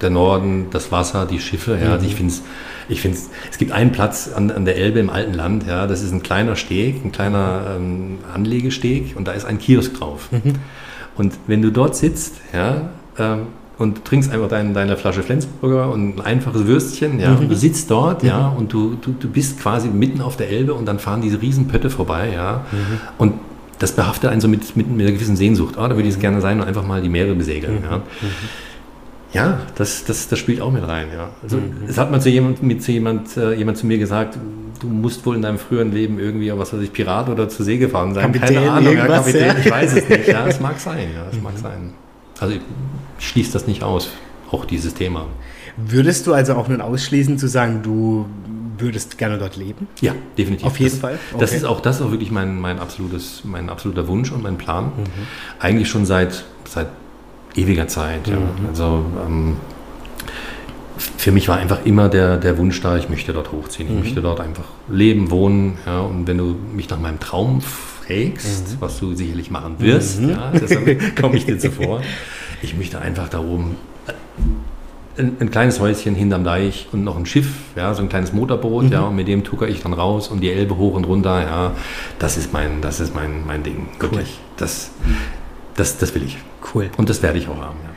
der 0.00 0.10
Norden, 0.10 0.66
das 0.70 0.90
Wasser, 0.92 1.26
die 1.26 1.40
Schiffe, 1.40 1.78
ja, 1.82 1.96
mhm. 1.96 2.04
ich 2.04 2.14
finde 2.16 2.32
es 2.32 2.42
ich 2.88 3.00
finde, 3.00 3.18
es 3.50 3.58
gibt 3.58 3.72
einen 3.72 3.90
Platz 3.90 4.30
an, 4.32 4.50
an, 4.50 4.64
der 4.64 4.76
Elbe 4.76 5.00
im 5.00 5.10
alten 5.10 5.34
Land, 5.34 5.66
ja, 5.66 5.88
das 5.88 6.02
ist 6.02 6.12
ein 6.12 6.22
kleiner 6.22 6.54
Steg, 6.54 7.04
ein 7.04 7.10
kleiner 7.10 7.76
ähm, 7.76 8.18
Anlegesteg 8.32 9.16
und 9.16 9.26
da 9.26 9.32
ist 9.32 9.44
ein 9.44 9.58
Kiosk 9.58 9.94
drauf. 9.94 10.28
Mhm. 10.30 10.54
Und 11.16 11.34
wenn 11.48 11.62
du 11.62 11.72
dort 11.72 11.96
sitzt, 11.96 12.36
ja, 12.52 12.90
ähm, 13.18 13.48
und 13.78 14.04
trinkst 14.04 14.30
einfach 14.32 14.48
dein, 14.48 14.72
deine 14.74 14.96
Flasche 14.96 15.22
Flensburger 15.22 15.90
und 15.90 16.18
ein 16.18 16.20
einfaches 16.20 16.66
Würstchen, 16.66 17.20
ja, 17.20 17.30
mhm. 17.30 17.38
und 17.40 17.48
du 17.50 17.56
sitzt 17.56 17.90
dort, 17.90 18.22
mhm. 18.22 18.28
ja, 18.28 18.48
und 18.48 18.72
du, 18.72 18.96
du, 19.00 19.12
du 19.12 19.28
bist 19.28 19.60
quasi 19.60 19.88
mitten 19.88 20.20
auf 20.22 20.36
der 20.36 20.50
Elbe 20.50 20.74
und 20.74 20.86
dann 20.86 20.98
fahren 20.98 21.20
diese 21.20 21.42
riesen 21.42 21.68
Pötte 21.68 21.90
vorbei, 21.90 22.30
ja, 22.34 22.64
mhm. 22.72 23.00
und 23.18 23.34
das 23.78 23.92
behaftet 23.92 24.30
einen 24.30 24.40
so 24.40 24.48
mit, 24.48 24.76
mit, 24.76 24.88
mit 24.88 25.06
einer 25.06 25.12
gewissen 25.12 25.36
Sehnsucht. 25.36 25.74
Oh, 25.76 25.86
da 25.86 25.90
würde 25.90 26.08
ich 26.08 26.14
es 26.14 26.18
gerne 26.18 26.40
sein 26.40 26.60
und 26.60 26.66
einfach 26.66 26.86
mal 26.86 27.02
die 27.02 27.10
Meere 27.10 27.34
besegeln. 27.34 27.80
Mhm. 27.80 27.84
Ja. 27.84 27.96
Mhm. 27.98 28.02
Ja, 29.32 29.58
das, 29.74 30.04
das, 30.04 30.28
das 30.28 30.38
spielt 30.38 30.62
auch 30.62 30.70
mit 30.70 30.86
rein. 30.86 31.08
Ja. 31.14 31.28
Also, 31.42 31.58
mhm. 31.58 31.86
Es 31.86 31.98
hat 31.98 32.10
mal 32.10 32.20
zu 32.20 32.30
jemand, 32.30 32.62
mit 32.62 32.82
zu 32.82 32.92
jemand, 32.92 33.36
äh, 33.36 33.52
jemand 33.52 33.76
zu 33.76 33.86
mir 33.86 33.98
gesagt, 33.98 34.38
du 34.80 34.86
musst 34.86 35.26
wohl 35.26 35.36
in 35.36 35.42
deinem 35.42 35.58
früheren 35.58 35.92
Leben 35.92 36.18
irgendwie, 36.18 36.50
was 36.56 36.72
weiß 36.72 36.80
ich, 36.80 36.92
Pirat 36.92 37.28
oder 37.28 37.48
zur 37.48 37.66
See 37.66 37.76
gefahren 37.76 38.14
sein. 38.14 38.32
Kapitän, 38.32 38.54
Keine 38.54 38.70
Ahnung, 38.70 38.96
ja, 38.96 39.06
Kapitän, 39.06 39.46
ja. 39.46 39.58
ich 39.58 39.70
weiß 39.70 39.92
es 39.94 40.08
nicht. 40.08 40.28
Ja, 40.28 40.46
es 40.46 40.60
mag 40.60 40.78
sein. 40.78 41.08
Ja, 41.14 41.26
es 41.30 41.36
mhm. 41.36 41.42
mag 41.42 41.58
sein. 41.58 41.92
Also 42.40 42.54
ich 43.18 43.28
schließe 43.28 43.52
das 43.52 43.66
nicht 43.66 43.82
aus, 43.82 44.10
auch 44.50 44.64
dieses 44.64 44.94
Thema. 44.94 45.26
Würdest 45.76 46.26
du 46.26 46.32
also 46.32 46.54
auch 46.54 46.68
nun 46.68 46.80
ausschließen 46.80 47.38
zu 47.38 47.48
sagen, 47.48 47.82
du 47.82 48.26
würdest 48.78 49.18
gerne 49.18 49.38
dort 49.38 49.56
leben? 49.56 49.88
Ja, 50.00 50.14
definitiv. 50.38 50.66
Auf 50.66 50.78
jeden 50.78 50.92
das, 50.92 51.00
Fall. 51.00 51.18
Okay. 51.32 51.40
Das 51.40 51.52
ist 51.52 51.64
auch 51.64 51.80
das 51.80 51.96
ist 51.96 52.02
auch 52.02 52.10
wirklich 52.10 52.30
mein, 52.30 52.58
mein, 52.60 52.78
absolutes, 52.78 53.42
mein 53.44 53.68
absoluter 53.68 54.08
Wunsch 54.08 54.32
und 54.32 54.42
mein 54.42 54.56
Plan. 54.56 54.86
Mhm. 54.86 55.02
Eigentlich 55.58 55.88
schon 55.88 56.06
seit, 56.06 56.44
seit 56.68 56.88
ewiger 57.54 57.88
Zeit. 57.88 58.26
Mhm. 58.26 58.32
Ja. 58.32 58.68
Also 58.68 59.04
ähm, 59.26 59.56
für 60.98 61.32
mich 61.32 61.48
war 61.48 61.58
einfach 61.58 61.84
immer 61.84 62.08
der, 62.08 62.38
der 62.38 62.56
Wunsch 62.58 62.80
da, 62.80 62.96
ich 62.96 63.08
möchte 63.08 63.32
dort 63.32 63.52
hochziehen. 63.52 63.88
Ich 63.88 63.94
mhm. 63.94 64.00
möchte 64.00 64.22
dort 64.22 64.40
einfach 64.40 64.64
leben, 64.88 65.30
wohnen. 65.30 65.78
Ja. 65.84 66.00
Und 66.00 66.26
wenn 66.26 66.38
du 66.38 66.56
mich 66.74 66.88
nach 66.88 67.00
meinem 67.00 67.20
Traum 67.20 67.60
fragst, 67.60 68.72
mhm. 68.72 68.76
was 68.80 68.98
du 68.98 69.14
sicherlich 69.14 69.50
machen 69.50 69.76
wirst, 69.78 70.20
mhm. 70.20 70.30
ja, 70.30 70.52
deshalb 70.52 71.16
komme 71.20 71.36
ich 71.36 71.44
dir 71.44 71.58
zuvor. 71.58 72.00
Ich 72.66 72.76
möchte 72.76 73.00
einfach 73.00 73.28
da 73.28 73.38
oben 73.38 73.76
äh, 74.08 75.20
ein, 75.20 75.36
ein, 75.38 75.50
kleines 75.50 75.78
Häuschen 75.78 76.16
hinterm 76.16 76.42
Deich 76.42 76.88
und 76.92 77.04
noch 77.04 77.16
ein 77.16 77.24
Schiff, 77.24 77.48
ja, 77.76 77.94
so 77.94 78.02
ein 78.02 78.08
kleines 78.08 78.32
Motorboot, 78.32 78.86
mhm. 78.86 78.92
ja, 78.92 79.02
und 79.02 79.16
mit 79.16 79.28
dem 79.28 79.44
tucker 79.44 79.68
ich 79.68 79.82
dann 79.82 79.92
raus 79.92 80.28
und 80.28 80.40
die 80.40 80.50
Elbe 80.50 80.76
hoch 80.76 80.94
und 80.94 81.04
runter, 81.04 81.42
ja, 81.42 81.72
das 82.18 82.36
ist 82.36 82.52
mein, 82.52 82.80
das 82.82 82.98
ist 82.98 83.14
mein, 83.14 83.46
mein 83.46 83.62
Ding, 83.62 83.88
wirklich. 84.00 84.38
Das, 84.56 84.90
das, 85.76 85.98
das 85.98 86.14
will 86.14 86.24
ich. 86.24 86.38
Cool. 86.74 86.90
Und 86.96 87.08
das 87.08 87.22
werde 87.22 87.38
ich 87.38 87.48
auch 87.48 87.60
haben, 87.60 87.78
ja. 87.84 87.95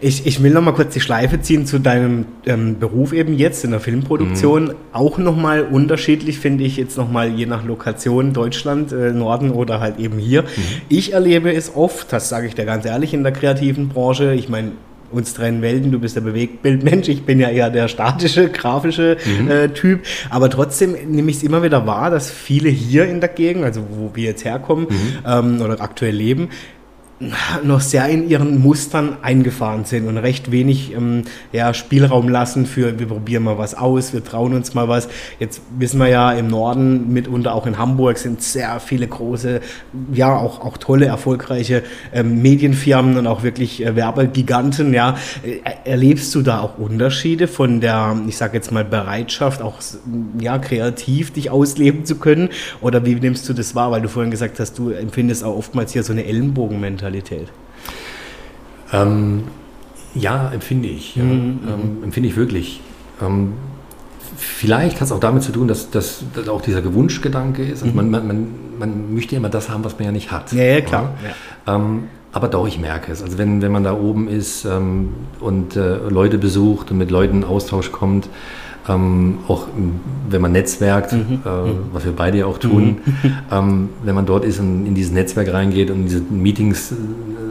Ich, 0.00 0.26
ich 0.26 0.42
will 0.42 0.52
noch 0.52 0.62
mal 0.62 0.72
kurz 0.72 0.94
die 0.94 1.00
Schleife 1.00 1.40
ziehen 1.40 1.66
zu 1.66 1.78
deinem 1.78 2.26
ähm, 2.46 2.78
Beruf 2.78 3.12
eben 3.12 3.36
jetzt 3.36 3.64
in 3.64 3.70
der 3.70 3.80
Filmproduktion. 3.80 4.64
Mhm. 4.64 4.74
Auch 4.92 5.18
noch 5.18 5.36
mal 5.36 5.62
unterschiedlich 5.62 6.38
finde 6.38 6.64
ich 6.64 6.76
jetzt 6.76 6.96
noch 6.96 7.10
mal 7.10 7.28
je 7.28 7.46
nach 7.46 7.64
Lokation 7.64 8.32
Deutschland, 8.32 8.92
äh, 8.92 9.12
Norden 9.12 9.50
oder 9.50 9.80
halt 9.80 9.98
eben 9.98 10.18
hier. 10.18 10.42
Mhm. 10.42 10.46
Ich 10.88 11.12
erlebe 11.12 11.52
es 11.52 11.74
oft, 11.74 12.12
das 12.12 12.28
sage 12.28 12.46
ich 12.46 12.54
dir 12.54 12.64
ganz 12.64 12.84
ehrlich, 12.84 13.14
in 13.14 13.22
der 13.22 13.32
kreativen 13.32 13.88
Branche. 13.88 14.34
Ich 14.34 14.48
meine, 14.48 14.72
uns 15.10 15.34
trennen 15.34 15.62
Welten, 15.62 15.92
du 15.92 15.98
bist 15.98 16.16
der 16.16 16.20
Bewegtbildmensch, 16.20 17.08
ich 17.08 17.24
bin 17.24 17.38
ja 17.38 17.48
eher 17.48 17.70
der 17.70 17.88
statische, 17.88 18.48
grafische 18.50 19.16
mhm. 19.24 19.50
äh, 19.50 19.68
Typ. 19.68 20.00
Aber 20.30 20.50
trotzdem 20.50 20.92
nehme 21.08 21.30
ich 21.30 21.38
es 21.38 21.42
immer 21.42 21.62
wieder 21.62 21.86
wahr, 21.86 22.10
dass 22.10 22.30
viele 22.30 22.68
hier 22.68 23.06
in 23.06 23.20
der 23.20 23.28
Gegend, 23.28 23.64
also 23.64 23.82
wo 23.90 24.10
wir 24.14 24.24
jetzt 24.24 24.44
herkommen 24.44 24.86
mhm. 24.88 25.18
ähm, 25.26 25.62
oder 25.62 25.80
aktuell 25.80 26.14
leben, 26.14 26.48
noch 27.64 27.80
sehr 27.80 28.06
in 28.08 28.28
ihren 28.28 28.60
Mustern 28.60 29.16
eingefahren 29.22 29.86
sind 29.86 30.06
und 30.06 30.18
recht 30.18 30.50
wenig 30.50 30.92
ähm, 30.92 31.22
ja, 31.50 31.72
Spielraum 31.72 32.28
lassen 32.28 32.66
für, 32.66 32.98
wir 32.98 33.06
probieren 33.06 33.44
mal 33.44 33.56
was 33.56 33.74
aus, 33.74 34.12
wir 34.12 34.22
trauen 34.22 34.52
uns 34.52 34.74
mal 34.74 34.88
was. 34.88 35.08
Jetzt 35.38 35.62
wissen 35.78 35.98
wir 35.98 36.08
ja, 36.08 36.32
im 36.32 36.48
Norden, 36.48 37.14
mitunter 37.14 37.54
auch 37.54 37.66
in 37.66 37.78
Hamburg, 37.78 38.18
sind 38.18 38.42
sehr 38.42 38.80
viele 38.80 39.06
große, 39.06 39.60
ja, 40.12 40.36
auch, 40.36 40.60
auch 40.60 40.76
tolle, 40.76 41.06
erfolgreiche 41.06 41.84
ähm, 42.12 42.42
Medienfirmen 42.42 43.16
und 43.16 43.26
auch 43.26 43.42
wirklich 43.42 43.84
äh, 43.84 43.96
Werbegiganten. 43.96 44.92
Ja. 44.92 45.16
Äh, 45.42 45.60
erlebst 45.88 46.34
du 46.34 46.42
da 46.42 46.60
auch 46.60 46.76
Unterschiede 46.76 47.48
von 47.48 47.80
der, 47.80 48.14
ich 48.28 48.36
sage 48.36 48.58
jetzt 48.58 48.72
mal, 48.72 48.84
Bereitschaft, 48.84 49.62
auch 49.62 49.78
ja, 50.38 50.58
kreativ 50.58 51.32
dich 51.32 51.50
ausleben 51.50 52.04
zu 52.04 52.16
können? 52.16 52.50
Oder 52.82 53.06
wie 53.06 53.14
nimmst 53.14 53.48
du 53.48 53.54
das 53.54 53.74
wahr? 53.74 53.90
Weil 53.90 54.02
du 54.02 54.10
vorhin 54.10 54.30
gesagt 54.30 54.60
hast, 54.60 54.78
du 54.78 54.90
empfindest 54.90 55.44
auch 55.44 55.56
oftmals 55.56 55.94
hier 55.94 56.02
so 56.02 56.12
eine 56.12 56.26
Ellenbogenmentalität. 56.26 57.05
Mentalität? 57.06 57.48
Ähm, 58.92 59.44
ja, 60.14 60.50
empfinde 60.52 60.88
ich. 60.88 61.16
Ja. 61.16 61.24
Mhm, 61.24 61.30
mhm. 61.30 61.58
Ähm, 61.68 62.04
empfinde 62.04 62.28
ich 62.28 62.36
wirklich. 62.36 62.80
Ähm, 63.22 63.52
vielleicht 64.36 64.96
hat 64.96 65.06
es 65.06 65.12
auch 65.12 65.20
damit 65.20 65.42
zu 65.42 65.52
tun, 65.52 65.68
dass, 65.68 65.90
dass, 65.90 66.24
dass 66.34 66.48
auch 66.48 66.60
dieser 66.60 66.82
Gewunschgedanke 66.82 67.62
ist. 67.62 67.82
Also 67.82 67.92
mhm. 67.92 68.10
man, 68.10 68.26
man, 68.26 68.48
man, 68.78 69.14
möchte 69.14 69.34
ja 69.34 69.38
immer 69.38 69.48
das 69.48 69.68
haben, 69.68 69.84
was 69.84 69.94
man 69.98 70.06
ja 70.06 70.12
nicht 70.12 70.30
hat. 70.30 70.52
Ja, 70.52 70.64
ja 70.64 70.80
klar. 70.80 71.14
Ja. 71.66 71.76
Ähm, 71.76 72.04
aber 72.32 72.48
doch, 72.48 72.66
ich 72.66 72.78
merke 72.78 73.12
es. 73.12 73.22
Also 73.22 73.38
wenn, 73.38 73.62
wenn 73.62 73.72
man 73.72 73.84
da 73.84 73.94
oben 73.94 74.28
ist 74.28 74.64
ähm, 74.66 75.14
und 75.40 75.76
äh, 75.76 75.96
Leute 76.08 76.38
besucht 76.38 76.90
und 76.90 76.98
mit 76.98 77.10
Leuten 77.10 77.38
in 77.38 77.44
Austausch 77.44 77.92
kommt, 77.92 78.28
ähm, 78.88 79.38
auch 79.48 79.66
wenn 80.28 80.40
man 80.40 80.52
netzwerkt, 80.52 81.12
mhm. 81.12 81.40
äh, 81.44 81.48
mhm. 81.48 81.78
was 81.92 82.04
wir 82.04 82.12
beide 82.12 82.38
ja 82.38 82.46
auch 82.46 82.58
tun, 82.58 82.98
mhm. 83.04 83.32
ähm, 83.52 83.88
wenn 84.02 84.14
man 84.14 84.26
dort 84.26 84.44
ist 84.44 84.60
und 84.60 84.86
in 84.86 84.94
dieses 84.94 85.12
Netzwerk 85.12 85.52
reingeht 85.52 85.90
und 85.90 85.98
in 85.98 86.04
diese 86.04 86.20
Meetings 86.20 86.92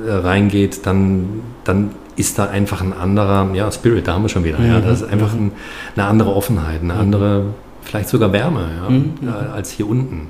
äh, 0.08 0.12
reingeht, 0.12 0.86
dann, 0.86 1.42
dann 1.64 1.92
ist 2.16 2.40
da 2.40 2.46
einfach 2.46 2.82
ein 2.82 2.94
anderer 2.94 3.50
ja, 3.54 3.72
Spirit, 3.72 4.08
da 4.08 4.14
haben 4.14 4.24
wir 4.24 4.30
schon 4.30 4.44
wieder. 4.44 4.60
Mhm. 4.60 4.68
Ja, 4.68 4.82
das 4.82 5.02
ist 5.02 5.10
einfach 5.10 5.34
ein, 5.34 5.52
eine 5.96 6.06
andere 6.06 6.34
Offenheit, 6.34 6.82
eine 6.82 6.94
andere, 6.94 7.46
vielleicht 7.82 8.10
sogar 8.10 8.32
Wärme 8.32 8.70
ja, 8.82 8.90
mhm. 8.90 9.14
äh, 9.24 9.54
als 9.54 9.72
hier 9.72 9.90
unten. 9.90 10.30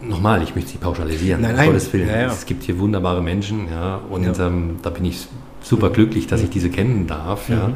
Nochmal, 0.00 0.42
ich 0.42 0.54
möchte 0.54 0.70
sie 0.70 0.78
pauschalisieren, 0.78 1.42
nein, 1.42 1.56
nein. 1.56 1.66
Gottes 1.68 1.92
Willen. 1.92 2.08
Ja, 2.08 2.20
ja. 2.22 2.26
Es 2.28 2.46
gibt 2.46 2.62
hier 2.62 2.78
wunderbare 2.78 3.20
Menschen, 3.20 3.66
ja, 3.68 4.00
und 4.08 4.38
ähm, 4.38 4.76
da 4.82 4.90
bin 4.90 5.04
ich 5.04 5.26
super 5.60 5.90
glücklich, 5.90 6.28
dass 6.28 6.40
ich 6.40 6.50
diese 6.50 6.70
kennen 6.70 7.08
darf. 7.08 7.48
Ja. 7.48 7.70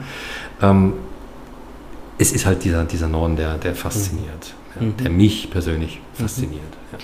Ähm, 0.62 0.92
es 2.22 2.32
ist 2.32 2.46
halt 2.46 2.64
dieser, 2.64 2.84
dieser 2.84 3.08
Norden, 3.08 3.36
der, 3.36 3.58
der 3.58 3.74
fasziniert, 3.74 4.54
mhm. 4.78 4.86
ja, 4.86 4.92
der 5.02 5.10
mich 5.10 5.50
persönlich 5.50 5.96
mhm. 5.96 6.22
fasziniert. 6.22 6.62
Ja. 6.92 6.98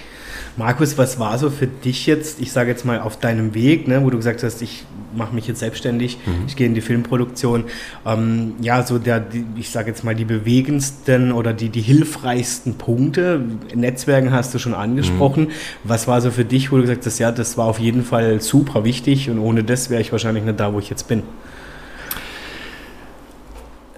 Markus, 0.57 0.99
was 0.99 1.21
war 1.21 1.39
so 1.39 1.51
für 1.51 1.69
dich 1.69 2.07
jetzt, 2.07 2.41
ich 2.41 2.51
sage 2.51 2.71
jetzt 2.71 2.85
mal 2.85 3.01
auf 3.01 3.19
deinem 3.19 3.55
Weg, 3.55 3.87
ne, 3.87 4.03
wo 4.03 4.11
du 4.11 4.17
gesagt 4.17 4.43
hast, 4.43 4.61
ich 4.61 4.85
mache 5.15 5.35
mich 5.35 5.47
jetzt 5.47 5.61
selbstständig, 5.61 6.19
mhm. 6.27 6.47
ich 6.47 6.57
gehe 6.57 6.67
in 6.67 6.75
die 6.75 6.81
Filmproduktion, 6.81 7.65
ähm, 8.07 8.55
ja, 8.61 8.85
so 8.85 8.99
der, 8.99 9.21
die, 9.21 9.45
ich 9.57 9.71
sage 9.71 9.89
jetzt 9.89 10.05
mal 10.05 10.15
die 10.15 10.25
bewegendsten 10.25 11.33
oder 11.33 11.53
die, 11.53 11.69
die 11.69 11.81
hilfreichsten 11.81 12.75
Punkte, 12.75 13.41
Netzwerken 13.75 14.33
hast 14.33 14.53
du 14.55 14.59
schon 14.59 14.75
angesprochen, 14.75 15.45
mhm. 15.45 15.53
was 15.85 16.09
war 16.09 16.21
so 16.21 16.31
für 16.31 16.45
dich, 16.45 16.73
wo 16.73 16.77
du 16.77 16.83
gesagt 16.83 17.07
hast, 17.07 17.19
ja, 17.19 17.31
das 17.33 17.57
war 17.57 17.67
auf 17.67 17.79
jeden 17.79 18.05
Fall 18.05 18.41
super 18.41 18.85
wichtig 18.85 19.31
und 19.31 19.39
ohne 19.39 19.65
das 19.65 19.91
wäre 19.91 20.01
ich 20.01 20.13
wahrscheinlich 20.13 20.45
nicht 20.45 20.59
da, 20.59 20.73
wo 20.73 20.79
ich 20.79 20.91
jetzt 20.91 21.09
bin? 21.09 21.23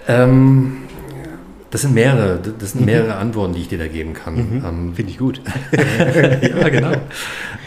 Ähm, 0.09 0.79
das 1.71 1.83
sind 1.83 1.95
mehrere, 1.95 2.41
das 2.59 2.73
sind 2.73 2.85
mehrere 2.85 3.15
Antworten, 3.15 3.55
die 3.55 3.61
ich 3.61 3.69
dir 3.69 3.79
da 3.79 3.87
geben 3.87 4.13
kann. 4.13 4.35
Mhm. 4.35 4.65
Ähm, 4.67 4.95
Finde 4.95 5.13
ich 5.13 5.19
gut. 5.19 5.41
ja, 6.43 6.69
genau. 6.69 6.93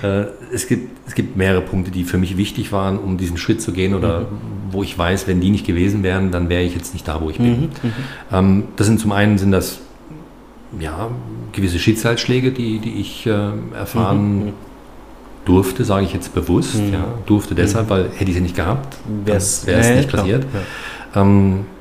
Äh, 0.03 0.25
es, 0.53 0.67
gibt, 0.67 0.89
es 1.07 1.15
gibt 1.15 1.37
mehrere 1.37 1.61
Punkte, 1.61 1.89
die 1.89 2.03
für 2.03 2.17
mich 2.17 2.35
wichtig 2.35 2.73
waren, 2.73 2.99
um 2.99 3.17
diesen 3.17 3.37
Schritt 3.37 3.61
zu 3.61 3.71
gehen 3.71 3.93
oder 3.93 4.21
mhm. 4.21 4.25
wo 4.71 4.83
ich 4.83 4.97
weiß, 4.97 5.27
wenn 5.27 5.39
die 5.39 5.49
nicht 5.49 5.65
gewesen 5.65 6.03
wären, 6.03 6.31
dann 6.31 6.49
wäre 6.49 6.63
ich 6.63 6.75
jetzt 6.75 6.93
nicht 6.93 7.07
da, 7.07 7.21
wo 7.21 7.29
ich 7.29 7.37
bin. 7.37 7.47
Mhm. 7.47 7.63
mhm. 7.63 7.93
Ähm, 8.31 8.63
das 8.75 8.87
sind 8.87 8.99
zum 8.99 9.13
einen 9.13 9.37
sind 9.37 9.51
das 9.51 9.79
ja, 10.79 11.09
gewisse 11.53 11.79
Schicksalsschläge, 11.79 12.51
die, 12.51 12.79
die 12.79 12.99
ich 12.99 13.25
äh, 13.25 13.51
erfahren 13.73 14.35
mhm. 14.35 14.45
mhm. 14.47 14.53
durfte, 15.45 15.85
sage 15.85 16.05
ich 16.05 16.13
jetzt 16.13 16.33
bewusst. 16.35 16.75
Ja, 16.91 17.05
durfte 17.25 17.55
deshalb, 17.55 17.89
weil 17.89 18.09
hätte 18.09 18.29
ich 18.29 18.35
sie 18.35 18.41
nicht 18.41 18.57
gehabt, 18.57 18.97
wäre 19.23 19.37
es 19.37 19.65
nicht 19.65 20.11
passiert. 20.11 20.45
Ja. 21.15 21.21
Ähm, 21.21 21.59
äh, 21.59 21.72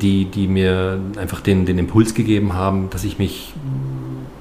die, 0.00 0.26
die 0.26 0.46
mir 0.48 1.00
einfach 1.18 1.40
den, 1.40 1.66
den 1.66 1.78
Impuls 1.78 2.14
gegeben 2.14 2.54
haben, 2.54 2.90
dass 2.90 3.04
ich 3.04 3.18
mich 3.18 3.54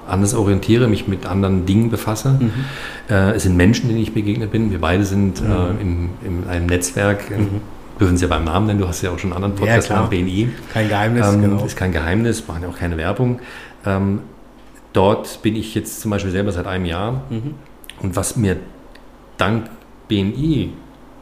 anders 0.08 0.34
orientiere, 0.34 0.88
mich 0.88 1.08
mit 1.08 1.26
anderen 1.26 1.66
Dingen 1.66 1.90
befasse. 1.90 2.38
Mhm. 2.40 2.52
Äh, 3.10 3.32
es 3.32 3.44
sind 3.44 3.58
Menschen, 3.58 3.90
denen 3.90 4.02
ich 4.02 4.14
begegnet 4.14 4.52
bin. 4.52 4.72
Wir 4.72 4.80
beide 4.80 5.06
sind 5.06 5.42
mhm. 5.42 5.52
äh, 5.52 5.82
in, 5.82 6.10
in, 6.26 6.50
einem 6.50 6.66
Netzwerk. 6.66 7.30
Mhm. 7.30 7.62
Dürfen 8.00 8.18
Sie 8.18 8.26
ja 8.26 8.30
beim 8.30 8.44
Namen 8.44 8.68
nennen, 8.68 8.80
du 8.80 8.88
hast 8.88 9.02
ja 9.02 9.12
auch 9.12 9.18
schon 9.18 9.34
einen 9.34 9.44
anderen 9.44 9.56
Podcast 9.56 9.90
ja, 9.90 10.04
BNI. 10.04 10.50
Kein 10.72 10.88
Geheimnis, 10.88 11.28
ähm, 11.28 11.42
genau. 11.42 11.66
Ist 11.66 11.76
kein 11.76 11.92
Geheimnis, 11.92 12.48
machen 12.48 12.64
ja 12.64 12.70
auch 12.70 12.78
keine 12.78 12.96
Werbung. 12.96 13.40
Ähm, 13.86 14.20
dort 14.94 15.42
bin 15.42 15.56
ich 15.56 15.74
jetzt 15.74 16.02
zum 16.02 16.12
Beispiel 16.12 16.32
selber 16.32 16.52
seit 16.52 16.68
einem 16.68 16.86
Jahr. 16.86 17.24
Mhm. 17.30 17.56
Und 18.02 18.16
was 18.16 18.36
mir 18.36 18.58
dank 19.38 19.70
BNI 20.08 20.74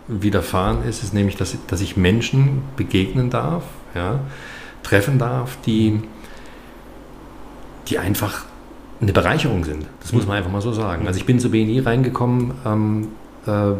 widerfahren 0.08 0.84
ist, 0.88 1.02
ist 1.02 1.14
nämlich, 1.14 1.38
dass, 1.38 1.58
dass 1.68 1.82
ich 1.82 1.96
Menschen 1.96 2.64
begegnen 2.76 3.30
darf, 3.30 3.64
ja, 3.96 4.20
treffen 4.84 5.18
darf, 5.18 5.58
die, 5.66 6.02
die 7.88 7.98
einfach 7.98 8.46
eine 9.02 9.14
Bereicherung 9.14 9.64
sind. 9.64 9.86
Das 10.02 10.14
muss 10.14 10.28
man 10.28 10.38
einfach 10.38 10.52
mal 10.52 10.62
so 10.62 10.72
sagen. 10.72 11.08
Also 11.08 11.20
ich 11.20 11.26
bin 11.26 11.40
zu 11.40 11.50
BNI 11.50 11.80
reingekommen, 11.80 12.54
ähm, 12.66 13.08
äh, 13.46 13.74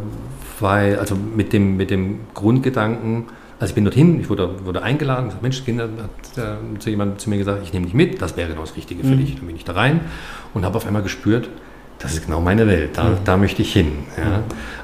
weil, 0.60 1.00
also 1.00 1.16
mit 1.16 1.54
dem, 1.54 1.78
mit 1.78 1.92
dem 1.92 2.22
Grundgedanken, 2.34 3.26
also 3.60 3.72
ich 3.72 3.76
bin 3.76 3.86
dorthin, 3.86 4.20
ich 4.20 4.30
wurde, 4.30 4.66
wurde 4.66 4.82
eingeladen, 4.84 5.26
gesagt, 5.26 5.44
Mensch, 5.44 5.64
Kinder, 5.64 5.84
hat 5.84 6.38
äh, 6.38 6.80
zu 6.80 6.90
jemand 6.90 7.22
zu 7.22 7.30
mir 7.30 7.38
gesagt, 7.38 7.64
ich 7.64 7.72
nehme 7.72 7.86
dich 7.86 7.96
mit, 7.96 8.22
das 8.22 8.36
wäre 8.36 8.50
genau 8.50 8.62
das 8.62 8.76
Richtige 8.76 9.04
für 9.04 9.16
mhm. 9.16 9.18
dich. 9.18 9.36
Dann 9.36 9.48
bin 9.48 9.56
ich 9.56 9.64
da 9.64 9.74
rein 9.74 10.02
und 10.54 10.66
habe 10.66 10.76
auf 10.76 10.86
einmal 10.86 11.04
gespürt, 11.04 11.50
das 12.06 12.14
ist 12.14 12.26
genau 12.26 12.40
meine 12.40 12.68
Welt, 12.68 12.92
da, 12.98 13.06
mhm. 13.06 13.18
da 13.26 13.36
möchte 13.36 13.64
ich 13.64 13.74
hin. 13.74 13.92
Ja. 14.16 14.38
Mhm. 14.38 14.44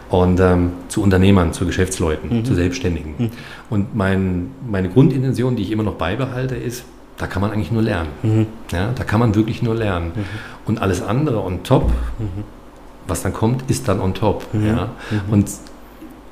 Und 0.10 0.40
ähm, 0.40 0.72
zu 0.90 1.02
Unternehmern, 1.04 1.54
zu 1.54 1.66
Geschäftsleuten, 1.66 2.40
mhm. 2.40 2.46
zu 2.46 2.56
Selbstständigen. 2.56 3.16
Mhm. 3.18 3.30
Und 3.70 3.96
mein, 3.96 4.52
meine 4.68 4.90
Grundintention, 4.90 5.56
die 5.56 5.64
ich 5.64 5.72
immer 5.72 5.84
noch 5.84 5.96
beibehalte, 5.96 6.56
ist, 6.56 6.84
da 7.18 7.28
kann 7.28 7.42
man 7.42 7.52
eigentlich 7.52 7.72
nur 7.72 7.84
lernen. 7.84 8.10
Mhm. 8.24 8.46
Ja, 8.72 8.92
da 8.94 9.04
kann 9.04 9.20
man 9.20 9.36
wirklich 9.36 9.62
nur 9.62 9.76
lernen. 9.76 10.12
Mhm. 10.16 10.24
Und 10.66 10.82
alles 10.82 11.04
andere 11.04 11.44
on 11.44 11.64
top, 11.64 11.90
mhm. 12.18 12.44
was 13.08 13.22
dann 13.22 13.34
kommt, 13.34 13.70
ist 13.70 13.88
dann 13.88 14.02
on 14.02 14.16
top. 14.16 14.46
Ja. 14.54 14.90
Und 15.30 15.50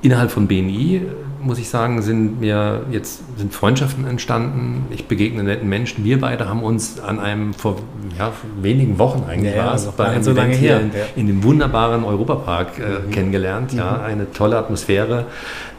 innerhalb 0.01 0.31
von 0.31 0.47
BNI 0.47 1.03
muss 1.41 1.57
ich 1.57 1.69
sagen, 1.69 2.01
sind 2.01 2.39
mir 2.39 2.85
jetzt 2.91 3.21
sind 3.37 3.53
Freundschaften 3.53 4.05
entstanden. 4.05 4.85
Ich 4.89 5.07
begegne 5.07 5.43
netten 5.43 5.69
Menschen. 5.69 6.03
Wir 6.03 6.19
beide 6.19 6.47
haben 6.47 6.63
uns 6.63 6.99
an 6.99 7.19
einem 7.19 7.53
vor 7.53 7.77
ja, 8.17 8.31
wenigen 8.61 8.99
Wochen 8.99 9.23
eigentlich 9.27 9.55
ja, 9.55 9.75
ja, 9.75 9.93
bei 9.95 10.05
einem 10.05 10.23
so 10.23 10.31
lange 10.31 10.55
her 10.55 10.79
in, 10.81 10.91
in 11.15 11.27
dem 11.27 11.43
wunderbaren 11.43 12.03
Europapark 12.03 12.79
äh, 12.79 12.81
mhm. 12.81 13.11
kennengelernt. 13.11 13.73
Ja, 13.73 13.97
mhm. 13.97 14.03
eine 14.03 14.31
tolle 14.31 14.57
Atmosphäre. 14.57 15.25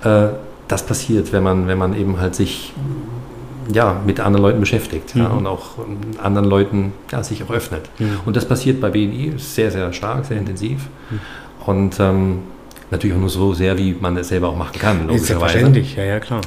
Äh, 0.02 0.28
das 0.68 0.84
passiert, 0.84 1.32
wenn 1.32 1.42
man 1.42 1.66
wenn 1.66 1.78
man 1.78 1.94
eben 1.94 2.20
halt 2.20 2.34
sich 2.34 2.72
ja, 3.72 4.00
mit 4.04 4.20
anderen 4.20 4.42
Leuten 4.42 4.60
beschäftigt 4.60 5.14
mhm. 5.14 5.22
ja, 5.22 5.28
und 5.28 5.46
auch 5.46 5.70
anderen 6.22 6.48
Leuten 6.48 6.92
ja, 7.12 7.22
sich 7.22 7.42
auch 7.44 7.50
öffnet. 7.50 7.88
Mhm. 7.98 8.20
Und 8.24 8.36
das 8.36 8.46
passiert 8.46 8.80
bei 8.80 8.90
BNI 8.90 9.34
sehr, 9.36 9.70
sehr 9.70 9.92
stark, 9.92 10.24
sehr 10.24 10.38
intensiv. 10.38 10.88
Mhm. 11.10 11.20
Und 11.66 12.00
ähm, 12.00 12.38
Natürlich 12.90 13.14
auch 13.14 13.20
nur 13.20 13.28
so 13.28 13.54
sehr, 13.54 13.78
wie 13.78 13.96
man 13.98 14.16
es 14.16 14.28
selber 14.28 14.48
auch 14.48 14.56
machen 14.56 14.78
kann, 14.78 15.06
logischerweise. 15.06 15.26
Selbstverständlich, 15.26 15.96
ja, 15.96 16.04
ja, 16.04 16.20
klar. 16.20 16.40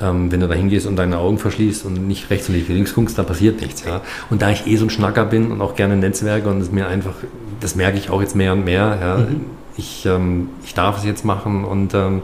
Ähm, 0.00 0.30
wenn 0.30 0.40
du 0.40 0.48
da 0.48 0.54
hingehst 0.54 0.86
und 0.86 0.96
deine 0.96 1.18
Augen 1.18 1.38
verschließt 1.38 1.86
und 1.86 2.06
nicht 2.06 2.28
rechts 2.28 2.48
und 2.48 2.54
nicht 2.54 2.68
links 2.68 2.94
guckst, 2.94 3.18
da 3.18 3.22
passiert 3.22 3.60
nichts. 3.60 3.84
Ja. 3.84 4.02
Und 4.28 4.42
da 4.42 4.50
ich 4.50 4.66
eh 4.66 4.76
so 4.76 4.86
ein 4.86 4.90
Schnacker 4.90 5.24
bin 5.24 5.50
und 5.50 5.62
auch 5.62 5.74
gerne 5.74 5.96
Netzwerke 5.96 6.50
und 6.50 6.60
es 6.60 6.70
mir 6.70 6.86
einfach, 6.86 7.14
das 7.60 7.76
merke 7.76 7.96
ich 7.96 8.10
auch 8.10 8.20
jetzt 8.20 8.36
mehr 8.36 8.52
und 8.52 8.64
mehr, 8.64 8.98
ja, 9.00 9.16
mhm. 9.18 9.46
ich, 9.76 10.04
ähm, 10.04 10.50
ich 10.64 10.74
darf 10.74 10.98
es 10.98 11.04
jetzt 11.04 11.24
machen 11.24 11.64
und 11.64 11.94
ähm, 11.94 12.22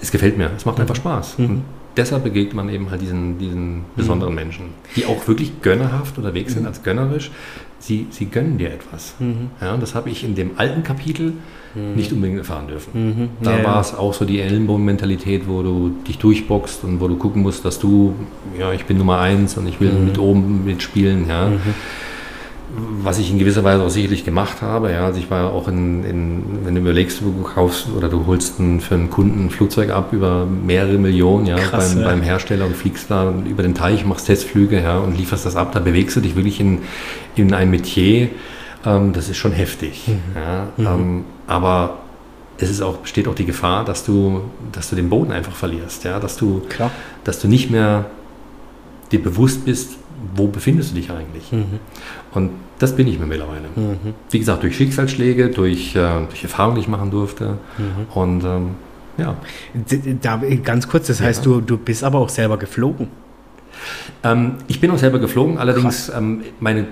es 0.00 0.12
gefällt 0.12 0.38
mir, 0.38 0.50
es 0.56 0.64
macht 0.64 0.76
mhm. 0.76 0.82
einfach 0.82 0.96
Spaß. 0.96 1.38
Mhm 1.38 1.62
deshalb 1.98 2.24
begegnet 2.24 2.54
man 2.54 2.68
eben 2.68 2.90
halt 2.90 3.02
diesen, 3.02 3.38
diesen 3.38 3.84
besonderen 3.96 4.32
mhm. 4.32 4.40
Menschen, 4.40 4.64
die 4.96 5.04
auch 5.04 5.26
wirklich 5.28 5.60
gönnerhaft 5.60 6.16
unterwegs 6.16 6.54
sind, 6.54 6.62
mhm. 6.62 6.68
als 6.68 6.82
gönnerisch. 6.82 7.30
Sie, 7.80 8.06
sie 8.10 8.26
gönnen 8.26 8.58
dir 8.58 8.72
etwas. 8.72 9.14
Mhm. 9.18 9.50
Ja, 9.60 9.74
und 9.74 9.82
das 9.82 9.94
habe 9.94 10.10
ich 10.10 10.24
in 10.24 10.34
dem 10.34 10.52
alten 10.56 10.82
Kapitel 10.82 11.34
mhm. 11.78 11.94
nicht 11.94 12.12
unbedingt 12.12 12.38
erfahren 12.38 12.68
dürfen. 12.68 12.90
Mhm. 12.94 13.28
Da 13.42 13.58
ja, 13.58 13.64
war 13.64 13.80
es 13.80 13.94
auch 13.94 14.14
so 14.14 14.24
die 14.24 14.40
Ellenbogenmentalität, 14.40 15.48
wo 15.48 15.62
du 15.62 15.90
dich 16.06 16.18
durchboxst 16.18 16.84
und 16.84 17.00
wo 17.00 17.08
du 17.08 17.16
gucken 17.16 17.42
musst, 17.42 17.64
dass 17.64 17.78
du, 17.78 18.14
ja, 18.58 18.72
ich 18.72 18.84
bin 18.84 18.98
Nummer 18.98 19.18
eins 19.20 19.56
und 19.56 19.66
ich 19.68 19.80
will 19.80 19.92
mhm. 19.92 20.04
mit 20.06 20.18
oben 20.18 20.64
mitspielen. 20.64 21.28
Ja. 21.28 21.48
Mhm 21.48 21.74
was 23.02 23.18
ich 23.18 23.30
in 23.30 23.38
gewisser 23.38 23.64
Weise 23.64 23.82
auch 23.82 23.90
sicherlich 23.90 24.24
gemacht 24.24 24.60
habe. 24.60 24.92
Ja, 24.92 25.06
also 25.06 25.18
ich 25.18 25.30
war 25.30 25.52
auch 25.52 25.68
in, 25.68 26.04
in, 26.04 26.42
wenn 26.64 26.74
du 26.74 26.80
überlegst, 26.80 27.20
du 27.20 27.32
kaufst 27.42 27.88
oder 27.96 28.08
du 28.08 28.26
holst 28.26 28.58
ein, 28.60 28.80
für 28.80 28.94
einen 28.94 29.10
Kunden 29.10 29.46
ein 29.46 29.50
Flugzeug 29.50 29.90
ab 29.90 30.12
über 30.12 30.46
mehrere 30.46 30.98
Millionen, 30.98 31.46
ja, 31.46 31.56
Krass, 31.56 31.94
beim, 31.94 32.02
ja. 32.02 32.08
beim 32.08 32.22
Hersteller 32.22 32.66
und 32.66 32.76
fliegst 32.76 33.10
da 33.10 33.32
über 33.48 33.62
den 33.62 33.74
Teich, 33.74 34.04
machst 34.04 34.26
Testflüge, 34.26 34.80
ja, 34.80 34.98
und 34.98 35.16
lieferst 35.16 35.46
das 35.46 35.56
ab, 35.56 35.72
da 35.72 35.80
bewegst 35.80 36.16
du 36.16 36.20
dich 36.20 36.36
wirklich 36.36 36.60
in, 36.60 36.80
in 37.36 37.54
ein 37.54 37.70
Metier, 37.70 38.28
ähm, 38.84 39.12
das 39.12 39.28
ist 39.28 39.36
schon 39.36 39.52
heftig. 39.52 40.08
Mhm. 40.08 40.20
Ja, 40.34 40.66
mhm. 40.76 40.86
Ähm, 40.86 41.24
aber 41.46 41.98
es 42.58 42.70
ist 42.70 42.82
auch, 42.82 42.98
besteht 42.98 43.28
auch 43.28 43.34
die 43.34 43.46
Gefahr, 43.46 43.84
dass 43.84 44.04
du, 44.04 44.42
dass 44.72 44.90
du 44.90 44.96
den 44.96 45.08
Boden 45.08 45.32
einfach 45.32 45.54
verlierst, 45.54 46.04
ja, 46.04 46.18
dass 46.18 46.36
du, 46.36 46.62
Klar. 46.68 46.90
dass 47.24 47.40
du 47.40 47.48
nicht 47.48 47.70
mehr 47.70 48.06
dir 49.12 49.22
bewusst 49.22 49.64
bist, 49.64 49.96
wo 50.34 50.48
befindest 50.48 50.90
du 50.90 50.96
dich 50.96 51.10
eigentlich? 51.10 51.52
Mhm. 51.52 51.78
Und 52.34 52.50
das 52.78 52.94
bin 52.94 53.06
ich 53.06 53.18
mir 53.18 53.26
mittlerweile. 53.26 53.68
Mhm. 53.74 54.14
Wie 54.30 54.38
gesagt, 54.38 54.62
durch 54.62 54.76
Schicksalsschläge, 54.76 55.50
durch, 55.50 55.94
äh, 55.94 56.26
durch 56.28 56.42
Erfahrungen, 56.42 56.76
die 56.76 56.82
ich 56.82 56.88
machen 56.88 57.10
durfte. 57.10 57.58
Mhm. 57.78 58.12
Und 58.14 58.44
ähm, 58.44 58.70
ja. 59.16 59.36
Da, 60.22 60.40
ganz 60.62 60.88
kurz, 60.88 61.08
das 61.08 61.20
heißt, 61.20 61.44
du, 61.44 61.60
du 61.60 61.76
bist 61.76 62.04
aber 62.04 62.18
auch 62.18 62.28
selber 62.28 62.56
geflogen. 62.56 63.08
Ähm, 64.24 64.54
ich 64.66 64.80
bin 64.80 64.90
auch 64.90 64.98
selber 64.98 65.18
geflogen, 65.18 65.58
allerdings 65.58 66.08
ähm, 66.08 66.42
meine 66.60 66.86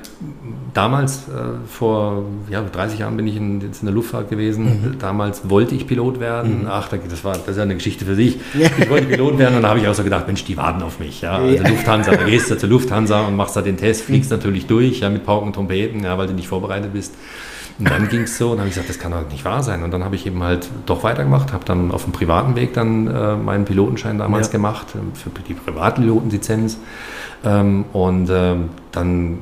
damals 0.75 1.29
äh, 1.29 1.67
vor 1.67 2.25
ja, 2.51 2.63
30 2.63 2.99
Jahren 2.99 3.17
bin 3.17 3.27
ich 3.27 3.37
in, 3.37 3.61
in 3.61 3.73
der 3.83 3.93
Luftfahrt 3.93 4.29
gewesen. 4.29 4.65
Mhm. 4.65 4.99
Damals 4.99 5.49
wollte 5.49 5.75
ich 5.75 5.87
Pilot 5.87 6.21
werden. 6.21 6.63
Mhm. 6.63 6.69
Ach, 6.69 6.89
das 6.89 7.25
war 7.25 7.33
das 7.35 7.49
ist 7.49 7.57
ja 7.57 7.63
eine 7.63 7.75
Geschichte 7.75 8.05
für 8.05 8.15
sich. 8.15 8.39
Ich 8.55 8.91
wollte 8.91 9.07
Pilot 9.07 9.39
werden 9.39 9.57
und 9.57 9.63
da 9.63 9.71
habe 9.71 9.81
ich 9.81 9.89
auch 9.89 9.95
so 9.95 10.05
gedacht, 10.05 10.27
Mensch, 10.27 10.45
die 10.45 10.57
warten 10.57 10.83
auf 10.83 11.01
mich. 11.01 11.23
Ja, 11.23 11.37
also 11.37 11.65
Lufthansa, 11.65 12.13
da 12.13 12.25
gehst 12.25 12.51
du 12.51 12.59
zur 12.59 12.69
Lufthansa 12.69 13.27
und 13.27 13.37
machst 13.37 13.57
da 13.57 13.63
den 13.63 13.77
Test, 13.77 14.03
fliegst 14.07 14.31
natürlich 14.31 14.67
durch, 14.67 15.01
ja, 15.01 15.09
mit 15.09 15.25
Pauken 15.25 15.49
und 15.49 15.55
Trompeten, 15.55 16.05
ja, 16.05 16.17
weil 16.19 16.27
du 16.27 16.35
nicht 16.35 16.49
vorbereitet 16.49 16.93
bist. 16.93 17.15
Und 17.79 17.91
dann 17.91 18.09
ging 18.09 18.23
es 18.23 18.39
so 18.39 18.53
und 18.53 18.59
habe 18.59 18.69
ich 18.69 18.75
gesagt, 18.75 18.89
das 18.89 18.99
kann 18.99 19.13
doch 19.13 19.29
nicht 19.31 19.45
wahr 19.45 19.63
sein. 19.63 19.83
Und 19.83 19.91
dann 19.91 20.03
habe 20.03 20.17
ich 20.17 20.27
eben 20.27 20.43
halt 20.43 20.69
doch 20.87 21.03
weitergemacht, 21.03 21.53
habe 21.53 21.65
dann 21.65 21.91
auf 21.91 22.05
dem 22.05 22.13
privaten 22.13 22.57
Weg 22.57 22.73
dann 22.73 23.07
äh, 23.07 23.37
meinen 23.37 23.67
Pilotenschein 23.67 24.19
damals 24.19 24.47
ja. 24.47 24.53
gemacht, 24.53 24.87
äh, 24.95 25.17
für 25.17 25.31
die 25.43 25.55
Privatpilotenlizenz. 25.55 26.79
Ähm, 27.45 27.85
und 27.93 28.29
ähm, 28.31 28.71
dann 28.93 29.39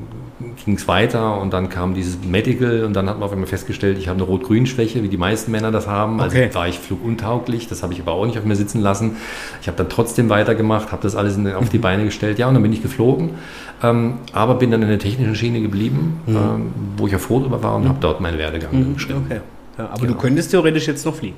ging 0.65 0.75
es 0.75 0.87
weiter 0.87 1.39
und 1.39 1.53
dann 1.53 1.69
kam 1.69 1.93
dieses 1.93 2.23
Medical 2.23 2.83
und 2.83 2.93
dann 2.93 3.07
hat 3.07 3.19
man 3.19 3.23
auf 3.23 3.31
einmal 3.31 3.47
festgestellt, 3.47 3.97
ich 3.99 4.07
habe 4.07 4.17
eine 4.17 4.27
Rot-Grün-Schwäche, 4.27 5.03
wie 5.03 5.09
die 5.09 5.17
meisten 5.17 5.51
Männer 5.51 5.71
das 5.71 5.87
haben. 5.87 6.19
Also 6.19 6.35
okay. 6.35 6.49
war 6.53 6.67
ich 6.67 6.79
fluguntauglich, 6.79 7.67
das 7.67 7.83
habe 7.83 7.93
ich 7.93 8.01
aber 8.01 8.13
auch 8.13 8.25
nicht 8.25 8.37
auf 8.37 8.45
mir 8.45 8.55
sitzen 8.55 8.81
lassen. 8.81 9.17
Ich 9.61 9.67
habe 9.67 9.77
dann 9.77 9.89
trotzdem 9.89 10.29
weitergemacht, 10.29 10.91
habe 10.91 11.03
das 11.03 11.15
alles 11.15 11.37
in, 11.37 11.51
auf 11.53 11.69
die 11.69 11.77
Beine 11.77 12.03
gestellt, 12.03 12.39
ja, 12.39 12.47
und 12.47 12.55
dann 12.55 12.63
bin 12.63 12.73
ich 12.73 12.81
geflogen, 12.81 13.31
ähm, 13.83 14.15
aber 14.33 14.55
bin 14.55 14.71
dann 14.71 14.81
in 14.81 14.89
der 14.89 14.99
technischen 14.99 15.35
Schiene 15.35 15.61
geblieben, 15.61 16.21
mhm. 16.25 16.35
ähm, 16.35 16.73
wo 16.97 17.05
ich 17.05 17.13
ja 17.13 17.19
froh 17.19 17.39
drüber 17.39 17.61
war 17.61 17.75
und 17.75 17.83
mhm. 17.83 17.89
habe 17.89 17.99
dort 18.01 18.19
meinen 18.19 18.39
Werdegang 18.39 18.71
mhm. 18.73 18.93
geschrieben. 18.95 19.21
Okay. 19.25 19.41
Ja, 19.77 19.89
aber 19.89 20.01
genau. 20.01 20.13
du 20.13 20.19
könntest 20.19 20.51
theoretisch 20.51 20.87
jetzt 20.87 21.05
noch 21.05 21.15
fliegen. 21.15 21.35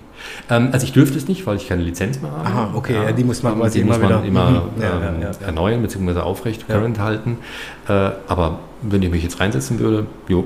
Ähm, 0.50 0.70
also 0.72 0.86
ich 0.86 0.94
dürfte 0.94 1.18
es 1.18 1.28
nicht, 1.28 1.46
weil 1.48 1.58
ich 1.58 1.68
keine 1.68 1.82
Lizenz 1.82 2.22
mehr 2.22 2.32
habe. 2.32 2.46
Aha, 2.46 2.72
okay, 2.76 2.94
ja, 2.94 3.12
die 3.12 3.24
muss 3.24 3.42
man, 3.42 3.72
die 3.72 3.80
immer, 3.80 3.98
muss 3.98 4.10
man 4.10 4.26
immer 4.26 4.50
mhm. 4.52 4.82
ähm, 4.82 5.28
erneuern 5.46 5.82
bzw. 5.82 6.20
aufrecht 6.20 6.68
current 6.68 7.00
halten. 7.00 7.40
Äh, 7.88 8.12
aber 8.28 8.60
wenn 8.84 9.02
ich 9.02 9.10
mich 9.10 9.24
jetzt 9.24 9.40
reinsetzen 9.40 9.80
würde, 9.80 10.06
jo, 10.28 10.46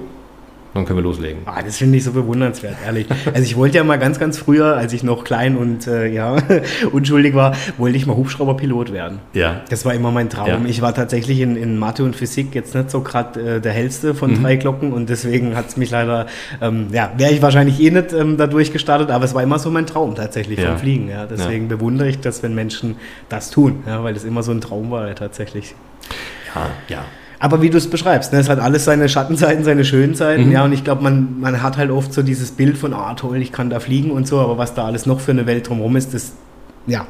dann 0.73 0.85
können 0.85 0.99
wir 0.99 1.03
loslegen. 1.03 1.41
Ah, 1.45 1.61
das 1.61 1.77
finde 1.77 1.97
ich 1.97 2.03
so 2.03 2.13
bewundernswert, 2.13 2.75
ehrlich. 2.85 3.07
Also 3.25 3.43
ich 3.43 3.57
wollte 3.57 3.77
ja 3.77 3.83
mal 3.83 3.99
ganz, 3.99 4.19
ganz 4.19 4.37
früher, 4.37 4.77
als 4.77 4.93
ich 4.93 5.03
noch 5.03 5.25
klein 5.25 5.57
und 5.57 5.85
äh, 5.87 6.07
ja, 6.07 6.37
unschuldig 6.91 7.35
war, 7.35 7.55
wollte 7.77 7.97
ich 7.97 8.05
mal 8.05 8.15
Hubschrauberpilot 8.15 8.93
werden. 8.93 9.19
Ja. 9.33 9.61
Das 9.69 9.83
war 9.83 9.93
immer 9.93 10.11
mein 10.11 10.29
Traum. 10.29 10.47
Ja. 10.47 10.61
Ich 10.65 10.81
war 10.81 10.93
tatsächlich 10.93 11.41
in, 11.41 11.57
in 11.57 11.77
Mathe 11.77 12.03
und 12.03 12.15
Physik 12.15 12.55
jetzt 12.55 12.73
nicht 12.73 12.89
so 12.89 13.01
gerade 13.01 13.57
äh, 13.57 13.61
der 13.61 13.73
hellste 13.73 14.13
von 14.13 14.31
mhm. 14.31 14.43
drei 14.43 14.55
Glocken 14.55 14.93
und 14.93 15.09
deswegen 15.09 15.55
hat 15.57 15.67
es 15.67 15.77
mich 15.77 15.91
leider, 15.91 16.27
ähm, 16.61 16.87
ja, 16.91 17.11
wäre 17.17 17.31
ich 17.31 17.41
wahrscheinlich 17.41 17.79
eh 17.81 17.91
nicht 17.91 18.13
ähm, 18.13 18.37
dadurch 18.37 18.71
gestartet, 18.71 19.09
aber 19.09 19.25
es 19.25 19.33
war 19.33 19.43
immer 19.43 19.59
so 19.59 19.69
mein 19.71 19.87
Traum 19.87 20.15
tatsächlich 20.15 20.59
ja. 20.59 20.69
vom 20.69 20.77
Fliegen. 20.77 21.09
Ja. 21.09 21.25
Deswegen 21.25 21.69
ja. 21.69 21.75
bewundere 21.75 22.07
ich 22.07 22.19
das, 22.21 22.43
wenn 22.43 22.55
Menschen 22.55 22.95
das 23.27 23.51
tun, 23.51 23.83
ja, 23.85 24.03
weil 24.03 24.15
es 24.15 24.23
immer 24.23 24.41
so 24.41 24.51
ein 24.51 24.61
Traum 24.61 24.91
war 24.91 25.13
tatsächlich. 25.15 25.75
Ja, 26.55 26.69
ja. 26.87 27.05
Aber 27.41 27.63
wie 27.63 27.71
du 27.71 27.77
es 27.79 27.89
beschreibst, 27.89 28.33
ne, 28.33 28.39
es 28.39 28.49
hat 28.49 28.59
alles 28.59 28.85
seine 28.85 29.09
Schattenseiten, 29.09 29.63
seine 29.63 29.83
schönen 29.83 30.13
Seiten, 30.13 30.45
mhm. 30.45 30.51
ja, 30.51 30.63
und 30.63 30.73
ich 30.73 30.83
glaube, 30.83 31.01
man, 31.01 31.39
man 31.39 31.63
hat 31.63 31.75
halt 31.75 31.89
oft 31.89 32.13
so 32.13 32.21
dieses 32.21 32.51
Bild 32.51 32.77
von, 32.77 32.93
ah 32.93 33.15
toll, 33.15 33.37
ich 33.37 33.51
kann 33.51 33.71
da 33.71 33.79
fliegen 33.79 34.11
und 34.11 34.27
so, 34.27 34.39
aber 34.39 34.59
was 34.59 34.75
da 34.75 34.85
alles 34.85 35.07
noch 35.07 35.19
für 35.19 35.31
eine 35.31 35.47
Welt 35.47 35.67
drumherum 35.67 35.95
ist, 35.95 36.13
das, 36.13 36.33
ja, 36.85 37.07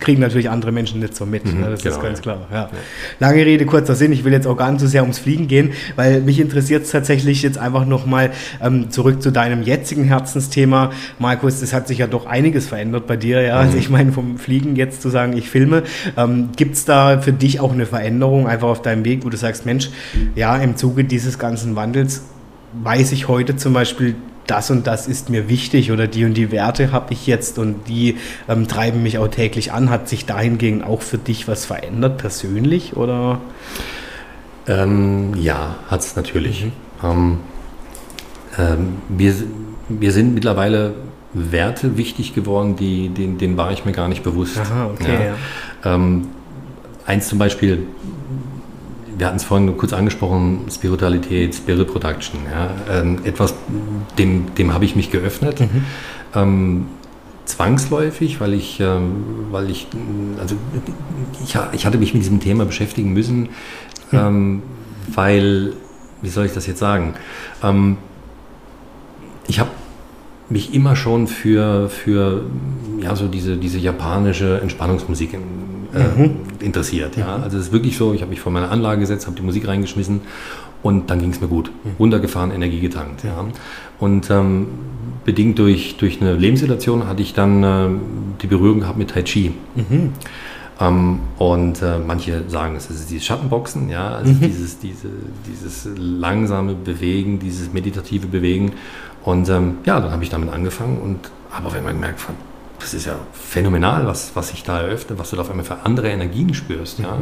kriegen 0.00 0.20
natürlich 0.20 0.50
andere 0.50 0.72
Menschen 0.72 1.00
nicht 1.00 1.14
so 1.14 1.26
mit. 1.26 1.44
Mhm, 1.46 1.60
ne? 1.60 1.70
Das 1.70 1.82
genau, 1.82 1.96
ist 1.96 2.02
ganz 2.02 2.22
klar. 2.22 2.46
Ja. 2.50 2.56
Ja. 2.56 2.70
Lange 3.18 3.44
Rede, 3.46 3.66
kurzer 3.66 3.94
Sinn. 3.94 4.12
Ich 4.12 4.24
will 4.24 4.32
jetzt 4.32 4.46
auch 4.46 4.56
gar 4.56 4.70
nicht 4.70 4.80
so 4.80 4.86
sehr 4.86 5.02
ums 5.02 5.18
Fliegen 5.18 5.48
gehen, 5.48 5.72
weil 5.96 6.20
mich 6.20 6.40
interessiert 6.40 6.84
es 6.84 6.90
tatsächlich 6.90 7.42
jetzt 7.42 7.58
einfach 7.58 7.86
nochmal 7.86 8.32
ähm, 8.62 8.90
zurück 8.90 9.22
zu 9.22 9.30
deinem 9.30 9.62
jetzigen 9.62 10.04
Herzensthema. 10.04 10.90
Markus, 11.18 11.62
es 11.62 11.72
hat 11.72 11.88
sich 11.88 11.98
ja 11.98 12.06
doch 12.06 12.26
einiges 12.26 12.66
verändert 12.66 13.06
bei 13.06 13.16
dir. 13.16 13.42
Ja? 13.42 13.56
Also 13.56 13.62
mhm. 13.62 13.70
Also 13.70 13.78
ich 13.78 13.88
meine, 13.88 14.10
vom 14.10 14.36
Fliegen 14.36 14.74
jetzt 14.74 15.00
zu 15.00 15.10
sagen, 15.10 15.36
ich 15.36 15.48
filme. 15.48 15.84
Ähm, 16.16 16.48
Gibt 16.56 16.74
es 16.74 16.84
da 16.84 17.20
für 17.20 17.32
dich 17.32 17.60
auch 17.60 17.72
eine 17.72 17.86
Veränderung 17.86 18.48
einfach 18.48 18.68
auf 18.68 18.82
deinem 18.82 19.04
Weg, 19.04 19.24
wo 19.24 19.28
du 19.28 19.36
sagst, 19.36 19.64
Mensch, 19.64 19.90
ja, 20.34 20.56
im 20.56 20.76
Zuge 20.76 21.04
dieses 21.04 21.38
ganzen 21.38 21.76
Wandels 21.76 22.24
weiß 22.72 23.12
ich 23.12 23.28
heute 23.28 23.56
zum 23.56 23.72
Beispiel, 23.72 24.14
das 24.50 24.70
und 24.70 24.86
das 24.86 25.06
ist 25.06 25.30
mir 25.30 25.48
wichtig 25.48 25.92
oder 25.92 26.06
die 26.06 26.24
und 26.24 26.34
die 26.34 26.50
Werte 26.50 26.92
habe 26.92 27.12
ich 27.12 27.26
jetzt 27.26 27.58
und 27.58 27.88
die 27.88 28.16
ähm, 28.48 28.66
treiben 28.68 29.02
mich 29.02 29.18
auch 29.18 29.28
täglich 29.28 29.72
an. 29.72 29.90
Hat 29.90 30.08
sich 30.08 30.26
dahingegen 30.26 30.82
auch 30.82 31.02
für 31.02 31.18
dich 31.18 31.46
was 31.48 31.64
verändert 31.64 32.18
persönlich 32.18 32.96
oder? 32.96 33.40
Ähm, 34.66 35.34
ja, 35.36 35.76
hat 35.88 36.00
es 36.00 36.16
natürlich. 36.16 36.64
Mhm. 36.64 36.72
Ähm, 37.02 37.38
ähm, 38.58 38.88
wir, 39.08 39.34
wir 39.88 40.12
sind 40.12 40.34
mittlerweile 40.34 40.94
Werte 41.32 41.96
wichtig 41.96 42.34
geworden, 42.34 42.76
die, 42.76 43.08
den, 43.08 43.38
denen 43.38 43.56
war 43.56 43.70
ich 43.70 43.84
mir 43.84 43.92
gar 43.92 44.08
nicht 44.08 44.22
bewusst. 44.22 44.58
Aha, 44.58 44.86
okay, 44.86 45.14
ja. 45.14 45.24
Ja. 45.84 45.94
Ähm, 45.94 46.28
eins 47.06 47.28
zum 47.28 47.38
Beispiel, 47.38 47.86
wir 49.20 49.26
hatten 49.26 49.36
es 49.36 49.44
vorhin 49.44 49.76
kurz 49.76 49.92
angesprochen, 49.92 50.62
Spiritualität, 50.70 51.54
Spirit 51.54 51.88
Production. 51.88 52.40
Ja, 52.50 52.70
ähm, 52.90 53.18
etwas, 53.24 53.54
dem, 54.18 54.54
dem 54.54 54.72
habe 54.72 54.86
ich 54.86 54.96
mich 54.96 55.10
geöffnet. 55.10 55.60
Mhm. 55.60 55.84
Ähm, 56.34 56.86
zwangsläufig, 57.44 58.40
weil 58.40 58.54
ich, 58.54 58.80
ähm, 58.80 59.24
weil 59.50 59.68
ich, 59.68 59.88
also 60.40 60.56
ich, 61.44 61.54
ich, 61.72 61.84
hatte 61.84 61.98
mich 61.98 62.14
mit 62.14 62.22
diesem 62.22 62.40
Thema 62.40 62.64
beschäftigen 62.64 63.12
müssen, 63.12 63.50
mhm. 64.10 64.62
weil, 65.14 65.74
wie 66.22 66.30
soll 66.30 66.46
ich 66.46 66.54
das 66.54 66.66
jetzt 66.66 66.78
sagen? 66.78 67.12
Ähm, 67.62 67.98
ich 69.48 69.60
habe 69.60 69.70
mich 70.48 70.72
immer 70.72 70.96
schon 70.96 71.26
für, 71.26 71.90
für 71.90 72.44
ja, 73.02 73.14
so 73.14 73.28
diese, 73.28 73.58
diese 73.58 73.78
japanische 73.78 74.62
Entspannungsmusik 74.62 75.34
äh, 75.94 76.20
mhm. 76.20 76.36
interessiert. 76.60 77.16
Ja. 77.16 77.36
Also 77.36 77.58
es 77.58 77.66
ist 77.66 77.72
wirklich 77.72 77.96
so, 77.96 78.12
ich 78.14 78.22
habe 78.22 78.30
mich 78.30 78.40
vor 78.40 78.52
meine 78.52 78.68
Anlage 78.68 79.00
gesetzt, 79.00 79.26
habe 79.26 79.36
die 79.36 79.42
Musik 79.42 79.66
reingeschmissen 79.68 80.20
und 80.82 81.10
dann 81.10 81.20
ging 81.20 81.30
es 81.30 81.40
mir 81.40 81.48
gut. 81.48 81.70
Mhm. 81.84 81.90
Runtergefahren, 81.98 82.50
Energie 82.50 82.80
getankt. 82.80 83.24
Ja. 83.24 83.44
Und 83.98 84.30
ähm, 84.30 84.66
bedingt 85.24 85.58
durch, 85.58 85.96
durch 85.98 86.20
eine 86.20 86.34
Lebenssituation 86.34 87.06
hatte 87.06 87.22
ich 87.22 87.34
dann 87.34 87.62
äh, 87.62 87.88
die 88.42 88.46
Berührung 88.46 88.80
gehabt 88.80 88.98
mit 88.98 89.10
Tai 89.10 89.22
Chi. 89.22 89.52
Mhm. 89.74 90.12
Ähm, 90.80 91.18
und 91.38 91.82
äh, 91.82 91.98
manche 91.98 92.44
sagen, 92.48 92.74
es 92.76 92.88
ist 92.88 93.10
dieses 93.10 93.26
Schattenboxen, 93.26 93.90
ja, 93.90 94.08
also 94.12 94.32
mhm. 94.32 94.40
dieses, 94.40 94.78
diese, 94.78 95.08
dieses 95.46 95.88
langsame 95.96 96.74
Bewegen, 96.74 97.38
dieses 97.38 97.72
meditative 97.72 98.26
Bewegen. 98.26 98.72
Und 99.22 99.50
ähm, 99.50 99.78
ja, 99.84 100.00
dann 100.00 100.10
habe 100.10 100.24
ich 100.24 100.30
damit 100.30 100.50
angefangen 100.50 100.98
und 100.98 101.18
aber 101.50 101.74
wenn 101.74 101.84
man 101.84 102.00
merkt, 102.00 102.20
das 102.80 102.94
ist 102.94 103.06
ja 103.06 103.16
phänomenal, 103.32 104.06
was, 104.06 104.32
was 104.34 104.48
sich 104.48 104.62
da 104.62 104.80
eröffnet, 104.80 105.18
was 105.18 105.30
du 105.30 105.36
da 105.36 105.42
auf 105.42 105.50
einmal 105.50 105.64
für 105.64 105.84
andere 105.84 106.08
Energien 106.08 106.54
spürst. 106.54 106.98
Ja? 106.98 107.18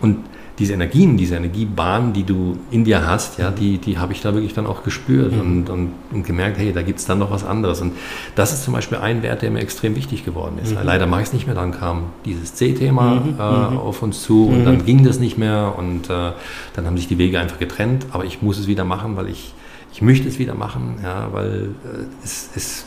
Und 0.00 0.24
diese 0.60 0.74
Energien, 0.74 1.16
diese 1.16 1.36
Energiebahnen, 1.36 2.12
die 2.12 2.22
du 2.22 2.58
in 2.70 2.84
dir 2.84 3.06
hast, 3.06 3.38
ja, 3.38 3.50
die, 3.50 3.78
die 3.78 3.96
habe 3.96 4.12
ich 4.12 4.20
da 4.20 4.34
wirklich 4.34 4.52
dann 4.52 4.66
auch 4.66 4.82
gespürt 4.82 5.32
mhm. 5.32 5.40
und, 5.40 5.70
und, 5.70 5.92
und, 6.12 6.26
gemerkt, 6.26 6.58
hey, 6.58 6.70
da 6.72 6.82
gibt 6.82 6.98
es 6.98 7.06
dann 7.06 7.18
noch 7.18 7.30
was 7.30 7.44
anderes. 7.44 7.80
Und 7.80 7.94
das 8.34 8.52
ist 8.52 8.64
zum 8.64 8.74
Beispiel 8.74 8.98
ein 8.98 9.22
Wert, 9.22 9.40
der 9.40 9.50
mir 9.50 9.60
extrem 9.60 9.96
wichtig 9.96 10.22
geworden 10.22 10.58
ist. 10.62 10.72
Mhm. 10.72 10.84
Leider 10.84 11.06
mache 11.06 11.22
ich 11.22 11.28
es 11.28 11.32
nicht 11.32 11.46
mehr, 11.46 11.54
dann 11.54 11.72
kam 11.72 12.10
dieses 12.26 12.54
C-Thema 12.54 13.14
mhm. 13.14 13.36
äh, 13.38 13.70
mhm. 13.70 13.78
auf 13.78 14.02
uns 14.02 14.22
zu 14.22 14.48
und 14.48 14.66
dann 14.66 14.78
mhm. 14.78 14.84
ging 14.84 15.02
das 15.02 15.18
nicht 15.18 15.38
mehr 15.38 15.74
und 15.78 16.10
äh, 16.10 16.32
dann 16.74 16.86
haben 16.86 16.98
sich 16.98 17.08
die 17.08 17.16
Wege 17.16 17.40
einfach 17.40 17.58
getrennt, 17.58 18.06
aber 18.12 18.26
ich 18.26 18.42
muss 18.42 18.58
es 18.58 18.66
wieder 18.66 18.84
machen, 18.84 19.16
weil 19.16 19.28
ich, 19.28 19.54
ich 19.94 20.02
möchte 20.02 20.28
es 20.28 20.38
wieder 20.38 20.54
machen, 20.54 20.96
ja, 21.02 21.28
weil 21.32 21.70
äh, 21.84 22.22
es, 22.22 22.50
es, 22.54 22.84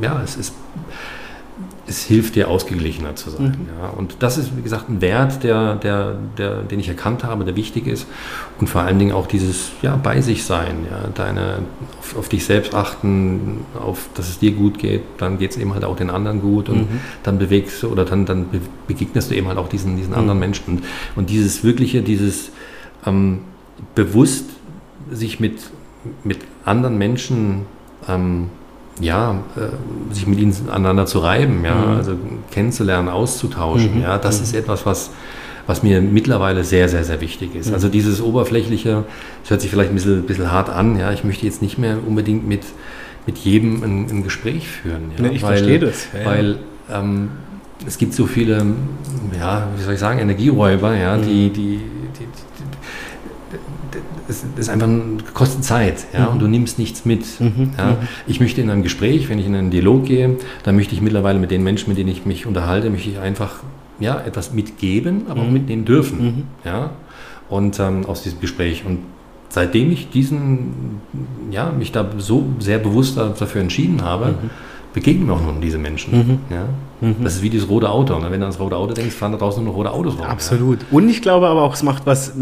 ja, 0.00 0.20
es 0.22 0.36
ist 0.36 0.54
es 1.86 2.04
hilft 2.04 2.36
dir, 2.36 2.48
ausgeglichener 2.48 3.16
zu 3.16 3.30
sein. 3.30 3.56
Mhm. 3.58 3.80
Ja. 3.80 3.88
Und 3.90 4.16
das 4.20 4.38
ist, 4.38 4.56
wie 4.56 4.62
gesagt, 4.62 4.88
ein 4.88 5.00
Wert, 5.00 5.42
der, 5.42 5.74
der, 5.74 6.16
der, 6.38 6.62
den 6.62 6.78
ich 6.78 6.88
erkannt 6.88 7.24
habe, 7.24 7.44
der 7.44 7.56
wichtig 7.56 7.86
ist. 7.86 8.06
Und 8.60 8.68
vor 8.68 8.82
allen 8.82 8.98
Dingen 8.98 9.12
auch 9.12 9.26
dieses 9.26 9.72
ja, 9.82 9.96
bei 9.96 10.20
sich 10.20 10.44
sein, 10.44 10.86
ja, 10.88 11.08
deine, 11.14 11.58
auf, 11.98 12.16
auf 12.16 12.28
dich 12.28 12.44
selbst 12.44 12.74
achten, 12.74 13.60
auf, 13.78 14.08
dass 14.14 14.28
es 14.28 14.38
dir 14.38 14.52
gut 14.52 14.78
geht, 14.78 15.02
dann 15.18 15.38
geht 15.38 15.50
es 15.50 15.56
eben 15.56 15.74
halt 15.74 15.84
auch 15.84 15.96
den 15.96 16.10
anderen 16.10 16.40
gut 16.40 16.68
und 16.68 16.90
mhm. 16.90 17.00
dann 17.24 17.38
bewegst 17.38 17.82
du 17.82 17.88
oder 17.88 18.04
dann, 18.04 18.26
dann 18.26 18.46
begegnest 18.86 19.30
du 19.30 19.34
eben 19.34 19.48
halt 19.48 19.58
auch 19.58 19.68
diesen, 19.68 19.96
diesen 19.96 20.14
anderen 20.14 20.38
mhm. 20.38 20.44
Menschen. 20.44 20.64
Und, 20.68 20.84
und 21.16 21.30
dieses 21.30 21.64
wirkliche, 21.64 22.02
dieses 22.02 22.52
ähm, 23.04 23.40
bewusst 23.94 24.46
sich 25.10 25.40
mit, 25.40 25.60
mit 26.22 26.38
anderen 26.64 26.96
Menschen 26.96 27.66
ähm, 28.08 28.50
ja, 29.00 29.42
äh, 29.56 30.14
sich 30.14 30.26
mit 30.26 30.38
ihnen 30.38 30.54
aneinander 30.68 31.06
zu 31.06 31.18
reiben, 31.18 31.64
ja, 31.64 31.74
mhm. 31.74 31.96
also 31.96 32.12
kennenzulernen, 32.50 33.08
auszutauschen, 33.08 33.96
mhm. 33.96 34.02
ja, 34.02 34.18
das 34.18 34.38
mhm. 34.38 34.44
ist 34.44 34.54
etwas, 34.54 34.86
was, 34.86 35.10
was 35.66 35.82
mir 35.82 36.00
mittlerweile 36.00 36.64
sehr, 36.64 36.88
sehr, 36.88 37.04
sehr 37.04 37.20
wichtig 37.20 37.54
ist. 37.54 37.68
Mhm. 37.68 37.74
Also 37.74 37.88
dieses 37.88 38.20
Oberflächliche, 38.20 39.04
das 39.42 39.50
hört 39.50 39.60
sich 39.60 39.70
vielleicht 39.70 39.90
ein 39.90 39.94
bisschen, 39.94 40.22
bisschen 40.24 40.52
hart 40.52 40.68
an, 40.68 40.98
ja, 40.98 41.12
ich 41.12 41.24
möchte 41.24 41.46
jetzt 41.46 41.62
nicht 41.62 41.78
mehr 41.78 41.96
unbedingt 42.06 42.46
mit, 42.46 42.62
mit 43.26 43.38
jedem 43.38 43.82
ein, 43.82 44.10
ein 44.10 44.22
Gespräch 44.24 44.68
führen. 44.68 45.12
Ja, 45.18 45.30
ich 45.30 45.42
weil, 45.42 45.56
verstehe 45.56 45.78
das. 45.78 46.08
Ja, 46.12 46.30
weil 46.30 46.58
ähm, 46.92 47.30
es 47.86 47.98
gibt 47.98 48.14
so 48.14 48.26
viele, 48.26 48.64
ja, 49.38 49.68
wie 49.76 49.82
soll 49.82 49.94
ich 49.94 50.00
sagen, 50.00 50.18
Energieräuber, 50.18 50.94
ja, 50.94 51.16
die, 51.16 51.48
mhm. 51.48 51.52
die, 51.52 51.80
es 54.32 54.44
ist 54.56 54.68
einfach 54.68 54.88
kostet 55.34 55.64
Zeit 55.64 56.06
ja, 56.12 56.26
mhm. 56.26 56.32
und 56.32 56.38
du 56.40 56.48
nimmst 56.48 56.78
nichts 56.78 57.04
mit. 57.04 57.40
Mhm. 57.40 57.70
Ja. 57.76 57.90
Mhm. 57.90 57.96
Ich 58.26 58.40
möchte 58.40 58.60
in 58.60 58.70
einem 58.70 58.82
Gespräch, 58.82 59.28
wenn 59.28 59.38
ich 59.38 59.46
in 59.46 59.54
einen 59.54 59.70
Dialog 59.70 60.06
gehe, 60.06 60.36
dann 60.64 60.76
möchte 60.76 60.94
ich 60.94 61.00
mittlerweile 61.00 61.38
mit 61.38 61.50
den 61.50 61.62
Menschen, 61.62 61.88
mit 61.88 61.98
denen 61.98 62.10
ich 62.10 62.26
mich 62.26 62.46
unterhalte, 62.46 62.90
möchte 62.90 63.10
ich 63.10 63.18
einfach 63.18 63.62
ja, 64.00 64.20
etwas 64.20 64.52
mitgeben, 64.52 65.22
aber 65.28 65.42
auch 65.42 65.46
mhm. 65.46 65.52
mitnehmen 65.52 65.84
dürfen. 65.84 66.24
Mhm. 66.24 66.42
Ja. 66.64 66.90
Und 67.48 67.78
ähm, 67.78 68.06
aus 68.06 68.22
diesem 68.22 68.40
Gespräch. 68.40 68.84
Und 68.86 69.00
seitdem 69.48 69.92
ich 69.92 70.10
diesen, 70.10 71.00
ja, 71.50 71.70
mich 71.70 71.92
da 71.92 72.08
so 72.18 72.46
sehr 72.58 72.78
bewusst 72.78 73.16
dafür 73.16 73.60
entschieden 73.60 74.02
habe, 74.02 74.28
mhm 74.28 74.50
begegnen 74.92 75.26
mir 75.26 75.34
auch 75.34 75.42
noch 75.42 75.60
diese 75.60 75.78
Menschen. 75.78 76.40
Ja? 76.50 76.66
Mhm. 77.02 77.16
Das 77.24 77.34
ist 77.34 77.42
wie 77.42 77.50
dieses 77.50 77.68
rote 77.68 77.90
Auto. 77.90 78.16
Ne? 78.18 78.30
wenn 78.30 78.40
du 78.40 78.46
ans 78.46 78.60
rote 78.60 78.76
Auto 78.76 78.94
denkst, 78.94 79.14
fahren 79.14 79.32
da 79.32 79.38
draußen 79.38 79.62
nur 79.62 79.72
noch 79.72 79.78
rote 79.78 79.90
Autos 79.90 80.16
rum. 80.18 80.24
Absolut. 80.24 80.80
Ja? 80.82 80.86
Und 80.92 81.08
ich 81.08 81.20
glaube 81.20 81.48
aber 81.48 81.62
auch, 81.62 81.74
es 81.74 81.82
macht 81.82 82.06
was, 82.06 82.32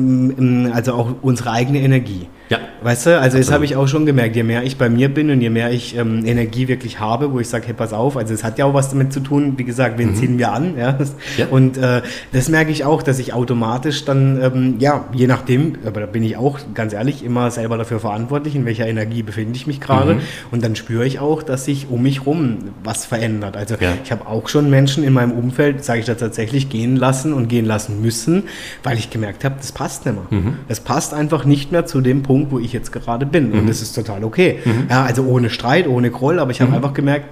also 0.73 0.93
auch 0.93 1.15
unsere 1.23 1.51
eigene 1.51 1.81
Energie. 1.81 2.29
Ja. 2.51 2.59
Weißt 2.83 3.07
du, 3.07 3.21
also 3.21 3.39
das 3.39 3.53
habe 3.53 3.65
ich 3.65 3.77
auch 3.77 3.87
schon 3.87 4.07
gemerkt, 4.07 4.35
je 4.35 4.43
mehr 4.43 4.65
ich 4.65 4.77
bei 4.77 4.89
mir 4.89 5.09
bin 5.09 5.31
und 5.31 5.41
je 5.41 5.51
mehr 5.51 5.71
ich 5.71 5.97
ähm, 5.97 6.25
Energie 6.25 6.67
wirklich 6.67 6.99
habe, 6.99 7.33
wo 7.33 7.39
ich 7.39 7.49
sage, 7.49 7.67
hey, 7.67 7.75
pass 7.75 7.93
auf, 7.93 8.17
also 8.17 8.35
es 8.35 8.43
hat 8.43 8.59
ja 8.59 8.65
auch 8.65 8.75
was 8.75 8.91
damit 8.91 9.13
zu 9.13 9.21
tun, 9.21 9.55
wie 9.57 9.63
gesagt, 9.63 9.99
wen 9.99 10.11
mhm. 10.11 10.15
ziehen 10.17 10.39
wir 10.39 10.53
an, 10.53 10.77
ja. 10.77 10.99
ja. 11.37 11.47
Und 11.49 11.79
äh, 11.79 12.03
das 12.33 12.49
merke 12.49 12.73
ich 12.73 12.85
auch, 12.85 13.05
dass 13.05 13.21
ich 13.21 13.35
automatisch 13.35 14.05
dann, 14.05 14.43
ähm, 14.43 14.75
ja, 14.81 15.05
je 15.13 15.29
nachdem, 15.29 15.75
aber 15.87 16.01
da 16.01 16.07
bin 16.07 16.25
ich 16.25 16.37
auch 16.37 16.59
ganz 16.75 16.93
ehrlich 16.93 17.25
immer 17.25 17.53
selber 17.53 17.79
dafür 17.79 18.01
verantwortlich, 18.01 18.57
in 18.57 18.65
welcher 18.65 18.89
Energie 18.89 19.23
befinde 19.23 19.55
ich 19.55 19.69
mich 19.69 19.81
gerade. 19.81 20.15
Mhm. 20.15 20.21
Und 20.51 20.65
dann 20.65 20.75
spüre 20.75 21.07
ich 21.07 21.21
auch, 21.21 21.45
dass 21.45 21.67
sich 21.67 21.87
um 21.89 22.03
mich 22.03 22.27
rum 22.27 22.59
was 22.83 23.05
verändert. 23.05 23.57
Also 23.57 23.77
ja. 23.79 23.93
ich 24.03 24.11
habe 24.11 24.27
auch 24.27 24.49
schon 24.49 24.71
Menschen 24.71 25.05
in 25.05 25.13
meinem 25.13 25.33
Umfeld, 25.33 25.85
sage 25.85 26.01
ich 26.01 26.07
da 26.07 26.15
tatsächlich, 26.15 26.69
gehen 26.69 26.97
lassen 26.97 27.33
und 27.33 27.47
gehen 27.47 27.67
lassen 27.67 28.03
müssen, 28.03 28.45
weil 28.83 28.99
ich 28.99 29.11
gemerkt 29.11 29.45
habe, 29.45 29.55
das 29.59 29.71
passt 29.71 30.05
nicht 30.07 30.17
mehr. 30.17 30.41
Mhm. 30.41 30.55
Es 30.67 30.81
passt 30.81 31.15
einfach 31.15 31.45
nicht 31.45 31.71
mehr 31.71 31.87
zu 31.87 32.01
dem 32.01 32.25
Punkt, 32.25 32.40
Punkt, 32.41 32.53
wo 32.53 32.59
ich 32.59 32.73
jetzt 32.73 32.93
gerade 32.93 33.27
bin. 33.27 33.51
Mhm. 33.51 33.61
Und 33.61 33.69
das 33.69 33.83
ist 33.83 33.93
total 33.93 34.25
okay. 34.25 34.59
Mhm. 34.65 34.87
Ja, 34.89 35.05
also 35.05 35.25
ohne 35.25 35.51
Streit, 35.51 35.87
ohne 35.87 36.11
Groll, 36.11 36.39
aber 36.39 36.51
ich 36.51 36.61
habe 36.61 36.71
mhm. 36.71 36.77
einfach 36.77 36.95
gemerkt, 36.95 37.27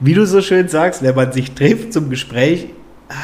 wie 0.00 0.14
du 0.14 0.26
so 0.26 0.42
schön 0.42 0.68
sagst, 0.68 1.02
wenn 1.02 1.14
man 1.14 1.32
sich 1.32 1.52
trifft 1.52 1.92
zum 1.92 2.10
Gespräch, 2.10 2.68
ah, 3.08 3.14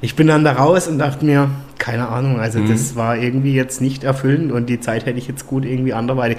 ich 0.00 0.16
bin 0.16 0.26
dann 0.26 0.44
da 0.44 0.52
raus 0.52 0.88
und 0.88 0.98
dachte 0.98 1.24
mir, 1.24 1.50
keine 1.78 2.08
Ahnung, 2.08 2.38
also 2.38 2.60
mhm. 2.60 2.68
das 2.68 2.94
war 2.94 3.16
irgendwie 3.16 3.54
jetzt 3.54 3.80
nicht 3.80 4.04
erfüllend 4.04 4.52
und 4.52 4.68
die 4.68 4.78
Zeit 4.78 5.06
hätte 5.06 5.18
ich 5.18 5.26
jetzt 5.26 5.46
gut 5.46 5.64
irgendwie 5.64 5.92
anderweitig. 5.92 6.38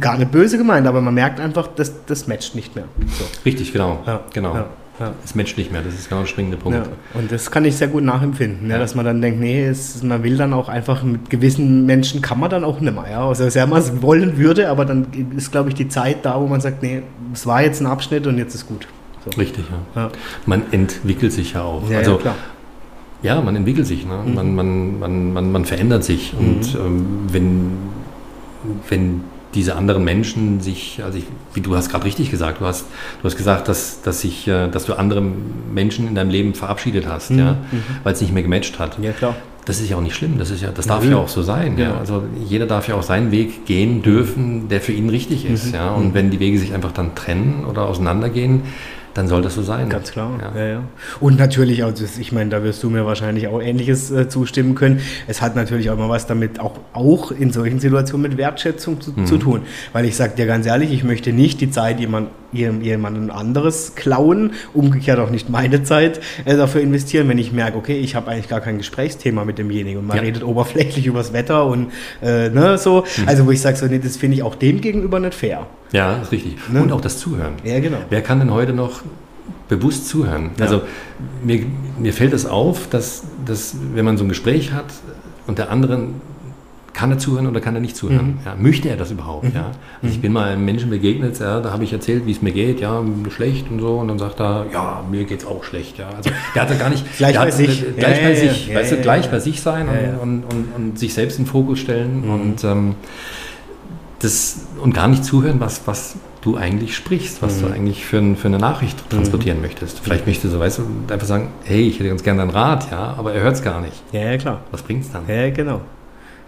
Gar 0.00 0.18
nicht 0.18 0.32
böse 0.32 0.58
gemeint, 0.58 0.86
aber 0.86 1.00
man 1.00 1.14
merkt 1.14 1.38
einfach, 1.38 1.68
dass 1.68 2.04
das 2.06 2.26
matcht 2.26 2.54
nicht 2.54 2.74
mehr. 2.74 2.86
So. 3.18 3.24
Richtig, 3.44 3.72
genau. 3.72 4.02
Ja, 4.06 4.22
genau. 4.32 4.54
Ja. 4.54 4.66
Ja. 5.00 5.12
Es 5.24 5.34
matcht 5.34 5.58
nicht 5.58 5.72
mehr, 5.72 5.82
das 5.82 5.94
ist 5.94 6.08
genau 6.08 6.20
der 6.20 6.28
springende 6.28 6.56
Punkt. 6.56 6.78
Ja, 6.78 6.84
und 7.18 7.32
das 7.32 7.50
kann 7.50 7.64
ich 7.64 7.76
sehr 7.76 7.88
gut 7.88 8.04
nachempfinden, 8.04 8.70
ja, 8.70 8.78
dass 8.78 8.94
man 8.94 9.04
dann 9.04 9.20
denkt, 9.20 9.40
nee, 9.40 9.66
es, 9.66 10.02
man 10.04 10.22
will 10.22 10.36
dann 10.36 10.52
auch 10.52 10.68
einfach 10.68 11.02
mit 11.02 11.30
gewissen 11.30 11.84
Menschen 11.84 12.22
kann 12.22 12.38
man 12.38 12.48
dann 12.48 12.62
auch 12.62 12.80
nicht 12.80 12.94
mehr. 12.94 13.04
Ja? 13.10 13.26
Also 13.26 13.48
sehr 13.50 13.66
man 13.66 13.80
es 13.80 14.02
wollen 14.02 14.38
würde, 14.38 14.68
aber 14.68 14.84
dann 14.84 15.06
ist, 15.36 15.50
glaube 15.50 15.70
ich, 15.70 15.74
die 15.74 15.88
Zeit 15.88 16.24
da, 16.24 16.40
wo 16.40 16.46
man 16.46 16.60
sagt, 16.60 16.82
nee, 16.82 17.02
es 17.32 17.44
war 17.44 17.62
jetzt 17.62 17.80
ein 17.80 17.86
Abschnitt 17.86 18.26
und 18.28 18.38
jetzt 18.38 18.54
ist 18.54 18.68
gut. 18.68 18.86
So. 19.24 19.30
Richtig, 19.40 19.64
ja. 19.96 20.10
Man 20.46 20.62
entwickelt 20.70 21.32
sich 21.32 21.54
ja 21.54 21.62
auch. 21.62 21.90
also, 21.90 22.16
klar 22.18 22.36
ja, 23.24 23.40
man 23.40 23.56
entwickelt 23.56 23.86
sich, 23.86 24.06
ne? 24.06 24.22
Mhm. 24.24 24.34
man, 24.34 24.54
man, 24.54 24.98
man, 24.98 25.32
man, 25.32 25.52
man 25.52 25.64
verändert 25.64 26.04
sich. 26.04 26.34
Mhm. 26.34 26.38
Und 26.38 26.74
ähm, 26.74 27.06
wenn, 27.32 27.72
wenn 28.88 29.24
diese 29.54 29.76
anderen 29.76 30.04
Menschen 30.04 30.60
sich, 30.60 31.00
also 31.04 31.18
ich, 31.18 31.24
wie 31.52 31.60
du 31.60 31.76
hast 31.76 31.90
gerade 31.90 32.04
richtig 32.04 32.30
gesagt, 32.30 32.60
du 32.60 32.66
hast, 32.66 32.86
du 33.20 33.24
hast 33.24 33.36
gesagt, 33.36 33.68
dass, 33.68 34.02
dass, 34.02 34.24
ich, 34.24 34.48
äh, 34.48 34.68
dass 34.68 34.84
du 34.86 34.94
andere 34.94 35.22
Menschen 35.22 36.08
in 36.08 36.14
deinem 36.14 36.30
Leben 36.30 36.54
verabschiedet 36.54 37.06
hast, 37.06 37.30
mhm. 37.30 37.38
ja, 37.38 37.52
mhm. 37.52 37.82
weil 38.02 38.14
es 38.14 38.20
nicht 38.20 38.32
mehr 38.32 38.42
gematcht 38.42 38.78
hat. 38.78 38.98
Ja, 39.00 39.12
klar. 39.12 39.36
Das 39.64 39.80
ist 39.80 39.88
ja 39.88 39.96
auch 39.96 40.02
nicht 40.02 40.14
schlimm, 40.14 40.36
das, 40.36 40.50
ist 40.50 40.60
ja, 40.60 40.70
das 40.72 40.86
darf 40.86 41.02
ja 41.04 41.16
auch 41.16 41.28
so 41.28 41.40
sein. 41.40 41.78
Ja. 41.78 41.90
ja. 41.90 41.98
Also 41.98 42.24
jeder 42.46 42.66
darf 42.66 42.86
ja 42.86 42.96
auch 42.96 43.02
seinen 43.02 43.30
Weg 43.30 43.64
gehen 43.64 44.02
dürfen, 44.02 44.68
der 44.68 44.82
für 44.82 44.92
ihn 44.92 45.08
richtig 45.08 45.46
ist. 45.46 45.68
Mhm. 45.68 45.74
Ja. 45.74 45.90
Und 45.92 46.08
mhm. 46.08 46.14
wenn 46.14 46.30
die 46.30 46.40
Wege 46.40 46.58
sich 46.58 46.74
einfach 46.74 46.92
dann 46.92 47.14
trennen 47.14 47.64
oder 47.64 47.86
auseinandergehen, 47.86 48.64
dann 49.14 49.28
soll 49.28 49.42
das 49.42 49.54
so 49.54 49.62
sein. 49.62 49.88
Ganz 49.88 50.10
klar. 50.10 50.38
Ja. 50.40 50.60
Ja, 50.60 50.68
ja. 50.68 50.82
Und 51.20 51.38
natürlich, 51.38 51.84
also 51.84 52.04
ich 52.18 52.32
meine, 52.32 52.50
da 52.50 52.62
wirst 52.64 52.82
du 52.82 52.90
mir 52.90 53.06
wahrscheinlich 53.06 53.46
auch 53.46 53.62
Ähnliches 53.62 54.10
äh, 54.10 54.28
zustimmen 54.28 54.74
können. 54.74 55.00
Es 55.28 55.40
hat 55.40 55.54
natürlich 55.54 55.90
auch 55.90 55.96
mal 55.96 56.08
was 56.08 56.26
damit 56.26 56.58
auch, 56.60 56.78
auch 56.92 57.30
in 57.30 57.52
solchen 57.52 57.78
Situationen 57.78 58.28
mit 58.28 58.36
Wertschätzung 58.38 59.00
zu, 59.00 59.12
mhm. 59.12 59.26
zu 59.26 59.38
tun. 59.38 59.62
Weil 59.92 60.04
ich 60.04 60.16
sage 60.16 60.34
dir 60.36 60.46
ganz 60.46 60.66
ehrlich, 60.66 60.92
ich 60.92 61.04
möchte 61.04 61.32
nicht 61.32 61.60
die 61.60 61.70
Zeit 61.70 62.00
jemand, 62.00 62.28
jemandem 62.54 63.30
anderes 63.30 63.94
klauen, 63.94 64.52
umgekehrt 64.72 65.18
auch 65.18 65.30
nicht 65.30 65.50
meine 65.50 65.82
Zeit 65.82 66.20
äh, 66.44 66.56
dafür 66.56 66.80
investieren, 66.80 67.28
wenn 67.28 67.38
ich 67.38 67.52
merke, 67.52 67.76
okay, 67.76 67.98
ich 67.98 68.14
habe 68.14 68.30
eigentlich 68.30 68.48
gar 68.48 68.60
kein 68.60 68.78
Gesprächsthema 68.78 69.44
mit 69.44 69.58
demjenigen 69.58 69.98
und 70.00 70.06
man 70.06 70.18
redet 70.18 70.44
oberflächlich 70.44 71.06
übers 71.06 71.32
Wetter 71.32 71.66
und 71.66 71.90
äh, 72.22 72.48
ne, 72.48 72.78
so. 72.78 73.04
Mhm. 73.18 73.28
Also 73.28 73.46
wo 73.46 73.50
ich 73.50 73.60
sage, 73.60 73.76
so, 73.76 73.86
nee, 73.86 73.98
das 73.98 74.16
finde 74.16 74.36
ich 74.36 74.42
auch 74.42 74.54
dem 74.54 74.80
gegenüber 74.80 75.20
nicht 75.20 75.34
fair. 75.34 75.66
Ja, 75.92 76.16
ist 76.22 76.32
richtig. 76.32 76.56
Ne? 76.72 76.82
Und 76.82 76.92
auch 76.92 77.00
das 77.00 77.18
Zuhören. 77.18 77.54
Ja, 77.64 77.78
genau. 77.80 77.98
Wer 78.08 78.22
kann 78.22 78.38
denn 78.38 78.52
heute 78.52 78.72
noch 78.72 79.02
bewusst 79.68 80.08
zuhören? 80.08 80.50
Ja. 80.58 80.64
Also 80.64 80.82
mir, 81.42 81.66
mir 81.98 82.12
fällt 82.12 82.32
es 82.32 82.46
auf, 82.46 82.88
dass, 82.88 83.24
dass 83.44 83.76
wenn 83.94 84.04
man 84.04 84.16
so 84.16 84.24
ein 84.24 84.28
Gespräch 84.28 84.72
hat 84.72 84.86
und 85.46 85.58
der 85.58 85.70
andere 85.70 86.08
kann 86.94 87.10
er 87.10 87.18
zuhören 87.18 87.46
oder 87.46 87.60
kann 87.60 87.74
er 87.74 87.80
nicht 87.80 87.96
zuhören? 87.96 88.26
Mhm. 88.26 88.38
Ja, 88.44 88.54
möchte 88.56 88.88
er 88.88 88.96
das 88.96 89.10
überhaupt? 89.10 89.44
Mhm. 89.44 89.54
Ja? 89.54 89.72
Also 90.00 90.12
ich 90.12 90.18
mhm. 90.18 90.22
bin 90.22 90.32
mal 90.32 90.52
einem 90.52 90.64
Menschen 90.64 90.90
begegnet, 90.90 91.38
ja, 91.40 91.60
da 91.60 91.72
habe 91.72 91.84
ich 91.84 91.92
erzählt, 91.92 92.24
wie 92.24 92.32
es 92.32 92.40
mir 92.40 92.52
geht, 92.52 92.80
ja, 92.80 93.02
schlecht 93.30 93.70
und 93.70 93.80
so, 93.80 93.98
und 93.98 94.08
dann 94.08 94.18
sagt 94.18 94.40
er, 94.40 94.66
ja, 94.72 95.04
mir 95.10 95.24
geht 95.24 95.40
es 95.40 95.46
auch 95.46 95.64
schlecht. 95.64 95.98
Ja. 95.98 96.08
Also 96.16 96.30
der 96.54 96.62
hatte 96.62 96.76
gar 96.76 96.88
nicht 96.88 97.04
gleich 97.18 97.36
bei 97.36 97.50
sich, 97.50 97.84
gleich 97.96 98.22
ja, 98.22 98.28
bei 98.28 98.34
sich, 98.34 98.74
weißt 98.74 98.92
du, 98.92 98.96
gleich 98.98 99.30
bei 99.30 99.40
sich 99.40 99.60
sein 99.60 99.88
und, 99.88 100.18
und, 100.20 100.44
und, 100.44 100.66
und, 100.76 100.98
sich 100.98 101.12
selbst 101.12 101.38
in 101.38 101.44
den 101.44 101.50
Fokus 101.50 101.80
stellen 101.80 102.24
mhm. 102.24 102.30
und 102.30 102.64
ähm, 102.64 102.94
das 104.20 104.66
und 104.80 104.94
gar 104.94 105.08
nicht 105.08 105.24
zuhören, 105.24 105.60
was, 105.60 105.82
was 105.86 106.16
du 106.40 106.56
eigentlich 106.56 106.94
sprichst, 106.94 107.42
was 107.42 107.56
mhm. 107.56 107.66
du 107.66 107.72
eigentlich 107.72 108.04
für, 108.06 108.18
ein, 108.18 108.36
für 108.36 108.48
eine 108.48 108.58
Nachricht 108.58 109.04
mhm. 109.04 109.16
transportieren 109.16 109.58
mhm. 109.58 109.64
möchtest. 109.64 110.00
Vielleicht 110.00 110.26
möchtest 110.26 110.54
du, 110.54 110.60
weißt 110.60 110.78
du, 110.78 111.12
einfach 111.12 111.26
sagen, 111.26 111.48
hey, 111.64 111.88
ich 111.88 111.98
hätte 111.98 112.08
ganz 112.08 112.22
gerne 112.22 112.42
einen 112.42 112.50
Rat, 112.50 112.90
ja, 112.90 113.14
aber 113.18 113.32
er 113.32 113.42
hört 113.42 113.54
es 113.54 113.62
gar 113.62 113.80
nicht. 113.80 114.02
Ja, 114.12 114.20
ja, 114.20 114.36
klar. 114.36 114.60
Was 114.70 114.82
bringt 114.82 115.04
es 115.04 115.10
dann? 115.10 115.22
Ja, 115.26 115.50
genau. 115.50 115.80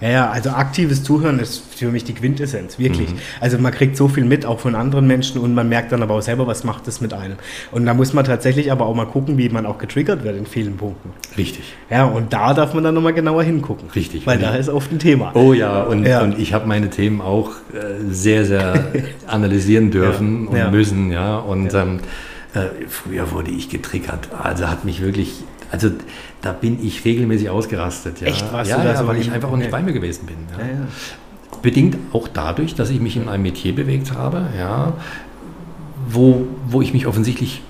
Ja, 0.01 0.09
ja, 0.11 0.31
also 0.31 0.51
aktives 0.51 1.03
Zuhören 1.03 1.39
ist 1.39 1.63
für 1.75 1.89
mich 1.89 2.05
die 2.05 2.13
Quintessenz, 2.13 2.79
wirklich. 2.79 3.11
Mhm. 3.11 3.19
Also 3.41 3.59
man 3.59 3.73
kriegt 3.73 3.97
so 3.97 4.09
viel 4.09 4.25
mit, 4.25 4.45
auch 4.45 4.61
von 4.61 4.75
anderen 4.75 5.07
Menschen 5.07 5.41
und 5.41 5.55
man 5.55 5.69
merkt 5.69 5.91
dann 5.91 6.03
aber 6.03 6.15
auch 6.15 6.23
selber, 6.23 6.47
was 6.47 6.65
macht 6.65 6.87
das 6.87 7.01
mit 7.01 7.15
einem. 7.15 7.37
Und 7.73 7.87
da 7.87 7.95
muss 7.95 8.13
man 8.13 8.25
tatsächlich 8.25 8.71
aber 8.71 8.87
auch 8.87 8.95
mal 8.95 9.07
gucken, 9.07 9.39
wie 9.39 9.49
man 9.49 9.65
auch 9.65 9.79
getriggert 9.79 10.23
wird 10.23 10.37
in 10.37 10.45
vielen 10.45 10.77
Punkten. 10.77 11.13
Richtig. 11.39 11.73
Ja, 11.89 12.05
und 12.05 12.33
da 12.33 12.53
darf 12.53 12.75
man 12.75 12.85
dann 12.85 12.95
nochmal 12.95 13.15
genauer 13.15 13.43
hingucken. 13.43 13.89
Richtig. 13.95 14.27
Weil 14.27 14.39
da 14.39 14.55
ist 14.55 14.69
oft 14.69 14.93
ein 14.93 14.99
Thema. 14.99 15.33
Oh 15.35 15.55
ja, 15.55 15.83
und, 15.83 16.05
ja. 16.05 16.21
und 16.21 16.39
ich 16.39 16.53
habe 16.53 16.67
meine 16.67 16.91
Themen 16.91 17.23
auch 17.23 17.53
äh, 17.73 18.11
sehr, 18.11 18.45
sehr 18.45 18.85
analysieren 19.27 19.91
dürfen 19.91 20.49
ja. 20.53 20.67
und 20.67 20.73
müssen, 20.73 21.11
ja. 21.11 21.39
Und 21.39 21.73
ähm, 21.73 22.01
äh, 22.53 22.87
früher 22.89 23.33
wurde 23.33 23.51
ich 23.51 23.71
getriggert. 23.71 24.29
Also 24.43 24.69
hat 24.69 24.85
mich 24.85 25.01
wirklich 25.01 25.43
also 25.77 25.95
da 26.41 26.53
bin 26.53 26.85
ich 26.85 27.05
regelmäßig 27.05 27.51
ausgerastet. 27.51 28.21
Ja. 28.21 28.29
Echt? 28.29 28.53
Warst 28.53 28.71
ja, 28.71 28.79
du 28.79 28.85
da 28.85 28.93
ja, 28.93 28.97
so 28.97 29.07
weil 29.07 29.21
ich 29.21 29.31
einfach 29.31 29.51
auch 29.51 29.57
nicht 29.57 29.71
bei 29.71 29.83
mir 29.83 29.93
gewesen 29.93 30.27
bin. 30.27 30.37
Ja. 30.59 30.65
Ja, 30.65 30.87
Bedingt 31.63 31.97
auch 32.13 32.29
dadurch, 32.29 32.75
dass 32.75 32.91
ich 32.91 33.01
mich 33.01 33.17
in 33.17 33.29
einem 33.29 33.43
Metier 33.43 33.75
bewegt 33.75 34.13
habe, 34.15 34.47
ja, 34.59 34.95
wo, 36.09 36.47
wo 36.69 36.81
ich 36.81 36.93
mich 36.93 37.07
offensichtlich 37.07 37.63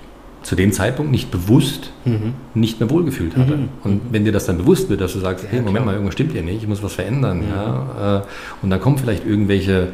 zu 0.43 0.55
dem 0.55 0.71
Zeitpunkt 0.71 1.11
nicht 1.11 1.33
bewusst 1.33 1.91
mhm. 2.05 2.35
nicht 2.55 2.79
mehr 2.79 2.89
wohlgefühlt 2.89 3.37
habe. 3.37 3.57
Mhm. 3.57 3.69
Und 3.83 4.01
wenn 4.13 4.25
dir 4.25 4.33
das 4.33 4.47
dann 4.47 4.59
bewusst 4.59 4.89
wird, 4.89 5.01
dass 5.01 5.13
du 5.13 5.19
sagst, 5.19 5.45
hey, 5.49 5.59
Moment 5.59 5.77
klar. 5.77 5.87
mal, 5.87 5.93
irgendwas 5.95 6.15
stimmt 6.15 6.33
hier 6.33 6.43
nicht, 6.43 6.63
ich 6.63 6.69
muss 6.69 6.83
was 6.83 6.93
verändern. 6.93 7.39
Mhm. 7.39 7.49
Ja, 7.49 8.19
äh, 8.19 8.23
und 8.63 8.71
dann 8.71 8.81
kommen 8.81 8.99
vielleicht 8.99 9.27
irgendwelche, 9.27 9.89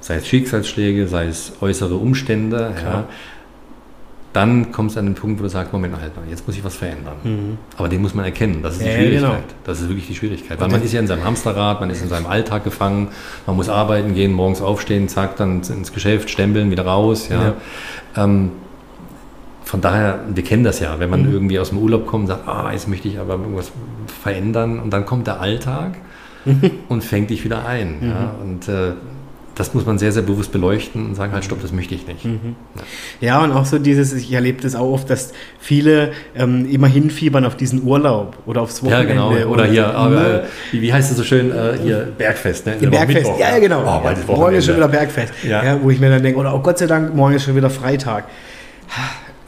sei 0.00 0.16
es 0.16 0.26
Schicksalsschläge, 0.26 1.06
sei 1.06 1.26
es 1.26 1.52
äußere 1.60 1.96
Umstände, 1.96 2.74
ja, 2.82 3.04
dann 4.32 4.70
kommst 4.70 4.94
du 4.94 5.00
an 5.00 5.06
den 5.06 5.14
Punkt, 5.14 5.40
wo 5.40 5.42
du 5.42 5.48
sagst, 5.48 5.72
Moment 5.72 5.92
mal, 5.92 6.00
halt 6.00 6.12
jetzt 6.28 6.46
muss 6.46 6.56
ich 6.56 6.62
was 6.62 6.76
verändern. 6.76 7.16
Mhm. 7.24 7.58
Aber 7.76 7.88
den 7.88 8.00
muss 8.00 8.14
man 8.14 8.24
erkennen, 8.24 8.62
das 8.62 8.74
ist 8.74 8.82
die 8.82 8.86
ja, 8.86 8.94
Schwierigkeit. 8.94 9.22
Genau. 9.22 9.42
Das 9.64 9.80
ist 9.80 9.88
wirklich 9.88 10.06
die 10.06 10.14
Schwierigkeit. 10.14 10.60
Weil 10.60 10.68
man 10.68 10.82
ist 10.82 10.92
ja 10.92 11.00
in 11.00 11.08
seinem 11.08 11.24
Hamsterrad, 11.24 11.80
man 11.80 11.90
ist 11.90 12.00
in 12.02 12.08
seinem 12.08 12.26
Alltag 12.26 12.62
gefangen, 12.62 13.08
man 13.46 13.56
muss 13.56 13.68
arbeiten 13.68 14.14
gehen, 14.14 14.32
morgens 14.32 14.62
aufstehen, 14.62 15.08
zack, 15.08 15.36
dann 15.36 15.62
ins 15.62 15.92
Geschäft, 15.92 16.30
stempeln, 16.30 16.70
wieder 16.70 16.84
raus. 16.84 17.28
Ja. 17.28 17.54
ja. 18.16 18.24
Ähm, 18.24 18.52
von 19.64 19.80
daher, 19.80 20.20
wir 20.32 20.44
kennen 20.44 20.64
das 20.64 20.80
ja, 20.80 20.98
wenn 20.98 21.10
man 21.10 21.26
mhm. 21.26 21.32
irgendwie 21.32 21.58
aus 21.58 21.70
dem 21.70 21.78
Urlaub 21.78 22.06
kommt 22.06 22.22
und 22.22 22.28
sagt, 22.28 22.46
ah, 22.48 22.70
jetzt 22.72 22.88
möchte 22.88 23.08
ich 23.08 23.18
aber 23.18 23.34
irgendwas 23.34 23.72
verändern 24.22 24.78
und 24.78 24.90
dann 24.90 25.06
kommt 25.06 25.26
der 25.26 25.40
Alltag 25.40 25.96
und 26.88 27.04
fängt 27.04 27.30
dich 27.30 27.44
wieder 27.44 27.66
ein. 27.66 27.98
Mhm. 28.00 28.08
Ja. 28.08 28.34
Und 28.42 28.68
äh, 28.68 28.92
das 29.60 29.74
muss 29.74 29.84
man 29.84 29.98
sehr, 29.98 30.10
sehr 30.10 30.22
bewusst 30.22 30.52
beleuchten 30.52 31.06
und 31.06 31.14
sagen, 31.14 31.32
halt, 31.32 31.44
stopp, 31.44 31.60
das 31.60 31.70
möchte 31.70 31.94
ich 31.94 32.06
nicht. 32.06 32.24
Mhm. 32.24 32.56
Ja. 33.20 33.28
ja. 33.28 33.44
und 33.44 33.52
auch 33.52 33.66
so 33.66 33.78
dieses, 33.78 34.14
ich 34.14 34.32
erlebe 34.32 34.62
das 34.62 34.74
auch 34.74 34.90
oft, 34.90 35.10
dass 35.10 35.32
viele 35.58 36.12
ähm, 36.34 36.66
immer 36.70 36.86
hinfiebern 36.86 37.44
auf 37.44 37.56
diesen 37.56 37.82
Urlaub 37.82 38.38
oder 38.46 38.62
aufs 38.62 38.82
Wochenende. 38.82 39.14
Ja, 39.14 39.28
genau. 39.28 39.50
Oder, 39.50 39.66
hier, 39.66 39.94
aber, 39.94 40.44
wie, 40.72 40.80
wie, 40.80 40.92
heißt 40.92 41.10
es 41.10 41.16
so 41.18 41.24
schön, 41.24 41.52
äh, 41.52 41.78
hier 41.82 42.08
Bergfest. 42.16 42.64
Ne? 42.64 42.76
Bergfest, 42.80 43.08
Mittwoch, 43.08 43.38
ja, 43.38 43.58
genau. 43.58 43.82
Oh, 43.82 44.32
morgen 44.32 44.56
ist 44.56 44.64
schon 44.64 44.76
wieder 44.76 44.88
Bergfest. 44.88 45.34
Ja. 45.46 45.62
ja. 45.62 45.78
wo 45.82 45.90
ich 45.90 46.00
mir 46.00 46.08
dann 46.08 46.22
denke, 46.22 46.40
oder 46.40 46.54
oh 46.54 46.60
Gott 46.60 46.78
sei 46.78 46.86
Dank, 46.86 47.14
morgen 47.14 47.34
ist 47.34 47.44
schon 47.44 47.54
wieder 47.54 47.70
Freitag. 47.70 48.24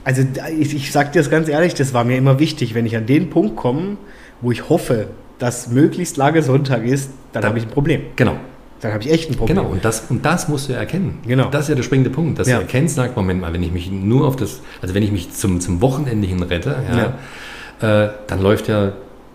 Also 0.04 0.22
ich, 0.58 0.74
ich 0.74 0.92
sage 0.92 1.10
dir 1.12 1.20
das 1.20 1.30
ganz 1.30 1.48
ehrlich, 1.48 1.72
das 1.72 1.94
war 1.94 2.04
mir 2.04 2.18
immer 2.18 2.38
wichtig, 2.38 2.74
wenn 2.74 2.84
ich 2.84 2.96
an 2.96 3.06
den 3.06 3.30
Punkt 3.30 3.56
komme, 3.56 3.96
wo 4.42 4.52
ich 4.52 4.68
hoffe, 4.68 5.06
dass 5.38 5.68
möglichst 5.68 6.18
lange 6.18 6.42
Sonntag 6.42 6.84
ist, 6.84 7.10
dann 7.32 7.44
habe 7.44 7.58
ich 7.58 7.64
ein 7.64 7.70
Problem. 7.70 8.02
Genau. 8.16 8.36
Dann 8.82 8.92
habe 8.92 9.04
ich 9.04 9.12
echt 9.12 9.30
ein 9.30 9.36
Problem. 9.36 9.56
Genau, 9.56 9.70
und 9.70 9.84
das, 9.84 10.10
und 10.10 10.24
das 10.24 10.48
musst 10.48 10.68
du 10.68 10.72
erkennen. 10.72 11.20
Genau. 11.24 11.48
Das 11.50 11.62
ist 11.62 11.68
ja 11.68 11.76
der 11.76 11.84
springende 11.84 12.10
Punkt, 12.10 12.40
dass 12.40 12.48
ja. 12.48 12.56
du 12.56 12.62
erkennst, 12.62 12.96
sagt, 12.96 13.16
Moment 13.16 13.40
mal, 13.40 13.52
wenn 13.52 13.62
ich 13.62 13.70
mich 13.70 13.92
nur 13.92 14.26
auf 14.26 14.34
das, 14.34 14.60
also 14.82 14.92
wenn 14.92 15.04
ich 15.04 15.12
mich 15.12 15.32
zum, 15.32 15.60
zum 15.60 15.80
Wochenende 15.80 16.26
hin 16.26 16.42
rette, 16.42 16.82
ja, 16.90 17.14
ja. 17.80 18.06
Äh, 18.06 18.10
dann 18.26 18.42
läuft 18.42 18.66
ja 18.66 18.92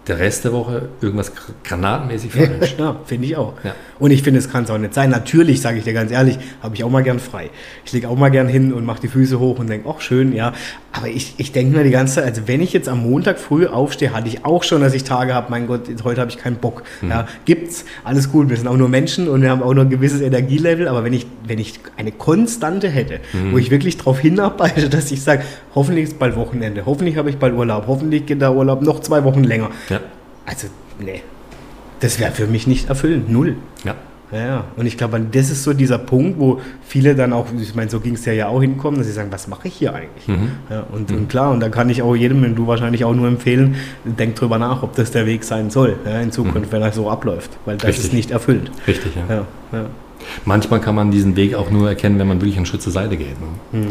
der 0.07 0.19
Rest 0.19 0.45
der 0.45 0.53
Woche 0.53 0.89
irgendwas 1.01 1.31
granatenmäßig 1.63 2.31
falsch. 2.31 2.75
Ja, 2.77 2.95
finde 3.05 3.27
ich 3.27 3.35
auch. 3.35 3.53
Ja. 3.63 3.75
Und 3.99 4.11
ich 4.11 4.23
finde, 4.23 4.39
es 4.39 4.49
kann 4.49 4.63
es 4.63 4.69
auch 4.69 4.77
nicht 4.77 4.93
sein. 4.93 5.09
Natürlich, 5.09 5.61
sage 5.61 5.79
ich 5.79 5.83
dir 5.83 5.93
ganz 5.93 6.11
ehrlich, 6.11 6.37
habe 6.61 6.75
ich 6.75 6.83
auch 6.83 6.89
mal 6.89 7.03
gern 7.03 7.19
frei. 7.19 7.49
Ich 7.85 7.93
lege 7.93 8.07
auch 8.07 8.17
mal 8.17 8.29
gern 8.29 8.47
hin 8.47 8.73
und 8.73 8.85
mache 8.85 9.01
die 9.01 9.07
Füße 9.07 9.39
hoch 9.39 9.59
und 9.59 9.69
denke, 9.69 9.89
ach 9.89 10.01
schön, 10.01 10.33
ja. 10.33 10.53
Aber 10.91 11.07
ich, 11.07 11.35
ich 11.37 11.51
denke 11.51 11.77
mir 11.77 11.83
die 11.83 11.91
ganze 11.91 12.15
Zeit, 12.15 12.25
also 12.25 12.47
wenn 12.47 12.61
ich 12.61 12.73
jetzt 12.73 12.89
am 12.89 13.03
Montag 13.03 13.39
früh 13.39 13.67
aufstehe, 13.67 14.13
hatte 14.13 14.27
ich 14.27 14.45
auch 14.45 14.63
schon, 14.63 14.81
dass 14.81 14.93
ich 14.93 15.03
Tage 15.03 15.33
habe, 15.33 15.47
mein 15.49 15.67
Gott, 15.67 15.81
heute 16.03 16.21
habe 16.21 16.31
ich 16.31 16.37
keinen 16.37 16.57
Bock. 16.57 16.83
Mhm. 17.01 17.09
Ja, 17.09 17.27
gibt's, 17.45 17.85
alles 18.03 18.31
gut, 18.31 18.49
wir 18.49 18.57
sind 18.57 18.67
auch 18.67 18.77
nur 18.77 18.89
Menschen 18.89 19.27
und 19.27 19.41
wir 19.41 19.49
haben 19.49 19.61
auch 19.61 19.73
nur 19.73 19.83
ein 19.83 19.89
gewisses 19.89 20.21
Energielevel, 20.21 20.87
aber 20.87 21.03
wenn 21.03 21.13
ich, 21.13 21.27
wenn 21.45 21.59
ich 21.59 21.79
eine 21.97 22.11
Konstante 22.11 22.89
hätte, 22.89 23.19
mhm. 23.33 23.51
wo 23.51 23.57
ich 23.57 23.69
wirklich 23.69 23.97
darauf 23.97 24.19
hinarbeite, 24.19 24.89
dass 24.89 25.11
ich 25.11 25.21
sage, 25.21 25.43
hoffentlich 25.75 26.05
ist 26.05 26.19
bald 26.19 26.35
Wochenende, 26.35 26.85
hoffentlich 26.85 27.17
habe 27.17 27.29
ich 27.29 27.37
bald 27.37 27.53
Urlaub, 27.53 27.85
hoffentlich 27.87 28.25
geht 28.25 28.41
der 28.41 28.53
Urlaub 28.53 28.81
noch 28.81 28.99
zwei 29.01 29.23
Wochen 29.23 29.43
länger. 29.43 29.69
Ja. 29.89 29.96
Also, 30.47 30.67
nee, 30.99 31.21
das 31.99 32.19
wäre 32.19 32.31
für 32.31 32.47
mich 32.47 32.65
nicht 32.67 32.89
erfüllend, 32.89 33.29
null. 33.29 33.55
Ja. 33.83 33.95
Ja, 34.31 34.45
ja. 34.45 34.63
Und 34.75 34.85
ich 34.85 34.97
glaube, 34.97 35.21
das 35.31 35.49
ist 35.49 35.63
so 35.63 35.73
dieser 35.73 35.97
Punkt, 35.97 36.37
wo 36.37 36.59
viele 36.85 37.15
dann 37.15 37.31
auch, 37.31 37.45
ich 37.57 37.75
meine, 37.75 37.89
so 37.89 38.01
ging 38.01 38.15
es 38.15 38.25
ja 38.25 38.33
ja 38.33 38.47
auch 38.49 38.59
hinkommen, 38.59 38.97
dass 38.97 39.07
sie 39.07 39.13
sagen, 39.13 39.31
was 39.31 39.47
mache 39.47 39.69
ich 39.69 39.75
hier 39.75 39.93
eigentlich? 39.93 40.27
Mhm. 40.27 40.51
Ja, 40.69 40.85
und, 40.91 41.09
mhm. 41.09 41.17
und, 41.17 41.29
klar, 41.29 41.51
und 41.51 41.61
da 41.61 41.69
kann 41.69 41.89
ich 41.89 42.01
auch 42.01 42.13
jedem, 42.13 42.41
wenn 42.41 42.53
du 42.53 42.67
wahrscheinlich 42.67 43.05
auch 43.05 43.13
nur 43.13 43.27
empfehlen, 43.27 43.75
denk 44.03 44.35
drüber 44.35 44.57
nach, 44.57 44.83
ob 44.83 44.95
das 44.95 45.11
der 45.11 45.25
Weg 45.25 45.45
sein 45.45 45.69
soll 45.69 45.95
ja, 46.05 46.19
in 46.19 46.33
Zukunft, 46.33 46.59
mhm. 46.59 46.71
wenn 46.73 46.81
er 46.81 46.91
so 46.91 47.09
abläuft, 47.09 47.51
weil 47.63 47.77
das 47.77 47.89
Richtig. 47.89 48.05
ist 48.05 48.13
nicht 48.13 48.31
erfüllt. 48.31 48.69
Richtig, 48.85 49.13
ja. 49.15 49.45
ja. 49.71 49.85
Manchmal 50.43 50.81
kann 50.81 50.95
man 50.95 51.09
diesen 51.09 51.37
Weg 51.37 51.55
auch 51.55 51.71
nur 51.71 51.87
erkennen, 51.87 52.19
wenn 52.19 52.27
man 52.27 52.41
wirklich 52.41 52.57
einen 52.57 52.65
Schritt 52.65 52.81
zur 52.81 52.91
Seite 52.91 53.15
geht. 53.15 53.35
Ne? 53.39 53.87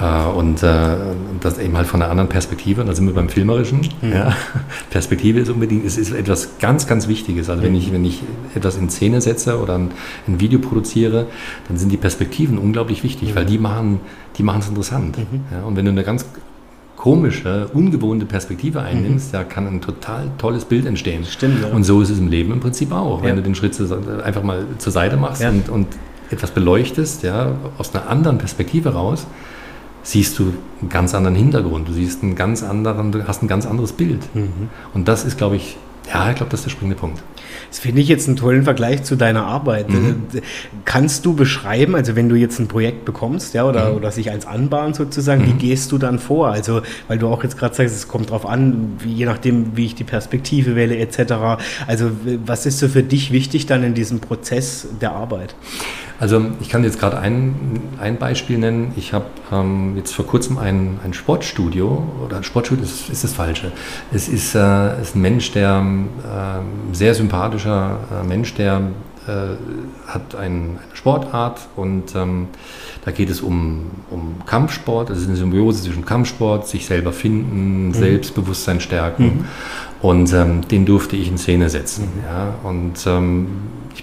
Äh, 0.00 0.26
und 0.28 0.62
äh, 0.62 0.96
das 1.40 1.58
eben 1.58 1.76
halt 1.76 1.86
von 1.86 2.02
einer 2.02 2.10
anderen 2.10 2.28
Perspektive, 2.28 2.84
da 2.84 2.94
sind 2.94 3.06
wir 3.06 3.14
beim 3.14 3.28
Filmerischen. 3.28 3.80
Mhm. 4.02 4.12
Ja. 4.12 4.36
Perspektive 4.90 5.40
ist 5.40 5.50
unbedingt, 5.50 5.84
es 5.84 5.96
ist 5.98 6.12
etwas 6.12 6.58
ganz, 6.58 6.86
ganz 6.86 7.08
Wichtiges. 7.08 7.48
Also 7.48 7.62
mhm. 7.62 7.66
wenn, 7.66 7.74
ich, 7.76 7.92
wenn 7.92 8.04
ich 8.04 8.22
etwas 8.54 8.76
in 8.76 8.90
Szene 8.90 9.20
setze 9.20 9.60
oder 9.60 9.76
ein, 9.76 9.90
ein 10.26 10.40
Video 10.40 10.58
produziere, 10.58 11.26
dann 11.68 11.76
sind 11.76 11.90
die 11.90 11.96
Perspektiven 11.96 12.58
unglaublich 12.58 13.04
wichtig, 13.04 13.30
mhm. 13.30 13.36
weil 13.36 13.46
die 13.46 13.58
machen 13.58 14.00
die 14.36 14.42
machen 14.42 14.60
es 14.60 14.68
interessant. 14.68 15.18
Mhm. 15.18 15.40
Ja. 15.50 15.64
Und 15.64 15.76
wenn 15.76 15.84
du 15.84 15.90
eine 15.90 16.04
ganz 16.04 16.26
komische, 16.96 17.68
ungewohnte 17.72 18.26
Perspektive 18.26 18.80
einnimmst, 18.80 19.28
mhm. 19.28 19.36
da 19.36 19.44
kann 19.44 19.66
ein 19.66 19.80
total 19.80 20.30
tolles 20.38 20.64
Bild 20.64 20.86
entstehen. 20.86 21.24
Stimmt. 21.24 21.62
Ja. 21.62 21.68
Und 21.68 21.84
so 21.84 22.00
ist 22.00 22.10
es 22.10 22.18
im 22.18 22.28
Leben 22.28 22.52
im 22.52 22.60
Prinzip 22.60 22.92
auch. 22.92 23.22
Wenn 23.22 23.36
du 23.36 23.42
den 23.42 23.54
Schritt 23.54 23.78
einfach 24.24 24.42
mal 24.42 24.64
zur 24.78 24.92
Seite 24.92 25.16
machst 25.16 25.44
und, 25.44 25.68
und 25.68 25.86
etwas 26.30 26.50
beleuchtest, 26.50 27.22
ja, 27.22 27.52
aus 27.78 27.94
einer 27.94 28.08
anderen 28.08 28.38
Perspektive 28.38 28.94
raus, 28.94 29.26
siehst 30.04 30.38
du 30.38 30.54
einen 30.80 30.90
ganz 30.90 31.14
anderen 31.14 31.34
Hintergrund, 31.34 31.88
du 31.88 31.92
siehst 31.92 32.22
einen 32.22 32.36
ganz 32.36 32.62
anderen, 32.62 33.10
du 33.10 33.26
hast 33.26 33.42
ein 33.42 33.48
ganz 33.48 33.66
anderes 33.66 33.92
Bild. 33.92 34.20
Mhm. 34.34 34.68
Und 34.92 35.08
das 35.08 35.24
ist, 35.24 35.36
glaube 35.36 35.56
ich, 35.56 35.76
ja, 36.12 36.30
ich 36.30 36.36
glaube, 36.36 36.50
das 36.50 36.60
ist 36.60 36.66
der 36.66 36.70
springende 36.70 36.96
Punkt. 37.00 37.22
Das 37.70 37.78
finde 37.78 38.02
ich 38.02 38.08
jetzt 38.08 38.28
einen 38.28 38.36
tollen 38.36 38.64
Vergleich 38.64 39.04
zu 39.04 39.16
deiner 39.16 39.46
Arbeit. 39.46 39.88
Mhm. 39.88 40.24
Kannst 40.84 41.24
du 41.24 41.34
beschreiben, 41.34 41.94
also 41.94 42.14
wenn 42.14 42.28
du 42.28 42.34
jetzt 42.34 42.58
ein 42.58 42.68
Projekt 42.68 43.06
bekommst, 43.06 43.54
ja, 43.54 43.64
oder, 43.64 43.90
mhm. 43.90 43.96
oder 43.96 44.10
sich 44.10 44.30
eins 44.30 44.46
anbahnt 44.46 44.96
sozusagen, 44.96 45.42
mhm. 45.42 45.46
wie 45.46 45.68
gehst 45.68 45.90
du 45.92 45.98
dann 45.98 46.18
vor? 46.18 46.48
Also, 46.48 46.82
weil 47.08 47.18
du 47.18 47.28
auch 47.28 47.42
jetzt 47.42 47.56
gerade 47.58 47.74
sagst, 47.74 47.96
es 47.96 48.06
kommt 48.06 48.28
darauf 48.28 48.44
an, 48.44 48.98
wie, 48.98 49.12
je 49.12 49.24
nachdem, 49.24 49.76
wie 49.76 49.86
ich 49.86 49.94
die 49.94 50.04
Perspektive 50.04 50.76
wähle, 50.76 50.96
etc. 50.98 51.64
Also, 51.86 52.10
was 52.44 52.66
ist 52.66 52.78
so 52.78 52.88
für 52.88 53.02
dich 53.02 53.32
wichtig 53.32 53.64
dann 53.66 53.82
in 53.82 53.94
diesem 53.94 54.20
Prozess 54.20 54.86
der 55.00 55.12
Arbeit? 55.12 55.54
Also 56.20 56.42
ich 56.60 56.68
kann 56.68 56.84
jetzt 56.84 57.00
gerade 57.00 57.18
ein, 57.18 57.80
ein 58.00 58.18
Beispiel 58.18 58.58
nennen. 58.58 58.92
Ich 58.96 59.12
habe 59.12 59.26
ähm, 59.52 59.96
jetzt 59.96 60.14
vor 60.14 60.26
kurzem 60.26 60.58
ein, 60.58 61.00
ein 61.04 61.12
Sportstudio, 61.12 62.02
oder 62.24 62.42
Sportstudio 62.42 62.84
ist, 62.84 63.10
ist 63.10 63.24
das 63.24 63.32
Falsche. 63.32 63.72
Es 64.12 64.28
ist, 64.28 64.54
äh, 64.54 65.00
ist 65.00 65.16
ein 65.16 65.22
Mensch, 65.22 65.52
der 65.52 65.84
äh, 66.22 66.94
sehr 66.94 67.14
sympathischer 67.14 67.98
äh, 68.22 68.26
Mensch, 68.26 68.54
der 68.54 68.82
äh, 69.26 69.56
hat 70.06 70.34
ein, 70.34 70.42
eine 70.42 70.78
Sportart 70.92 71.60
und 71.76 72.14
ähm, 72.14 72.48
da 73.04 73.10
geht 73.10 73.30
es 73.30 73.40
um, 73.40 73.90
um 74.10 74.36
Kampfsport, 74.46 75.10
also 75.10 75.26
eine 75.26 75.36
Symbiose 75.36 75.82
zwischen 75.82 76.04
Kampfsport, 76.04 76.68
sich 76.68 76.86
selber 76.86 77.12
finden, 77.12 77.88
mhm. 77.88 77.94
Selbstbewusstsein 77.94 78.80
stärken. 78.80 79.24
Mhm. 79.24 79.44
Und 80.02 80.32
ähm, 80.34 80.68
den 80.68 80.84
durfte 80.84 81.16
ich 81.16 81.28
in 81.28 81.38
Szene 81.38 81.70
setzen. 81.70 82.04
Mhm. 82.04 82.22
Ja? 82.22 82.54
Und 82.62 83.06
ähm, 83.06 83.46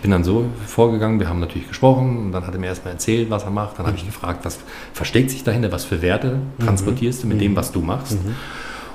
ich 0.01 0.03
bin 0.03 0.09
dann 0.09 0.23
so 0.23 0.45
vorgegangen, 0.65 1.19
wir 1.19 1.29
haben 1.29 1.39
natürlich 1.39 1.67
gesprochen 1.67 2.17
und 2.17 2.31
dann 2.31 2.47
hat 2.47 2.55
er 2.55 2.59
mir 2.59 2.65
erstmal 2.65 2.93
erzählt, 2.93 3.29
was 3.29 3.43
er 3.43 3.51
macht. 3.51 3.77
Dann 3.77 3.85
habe 3.85 3.95
ich 3.95 4.01
mhm. 4.01 4.07
gefragt, 4.07 4.43
was 4.43 4.57
versteckt 4.93 5.29
sich 5.29 5.43
dahinter, 5.43 5.71
was 5.71 5.85
für 5.85 6.01
Werte 6.01 6.39
mhm. 6.57 6.65
transportierst 6.65 7.21
du 7.21 7.27
mit 7.27 7.39
dem, 7.39 7.51
mhm. 7.51 7.55
was 7.55 7.71
du 7.71 7.81
machst. 7.81 8.17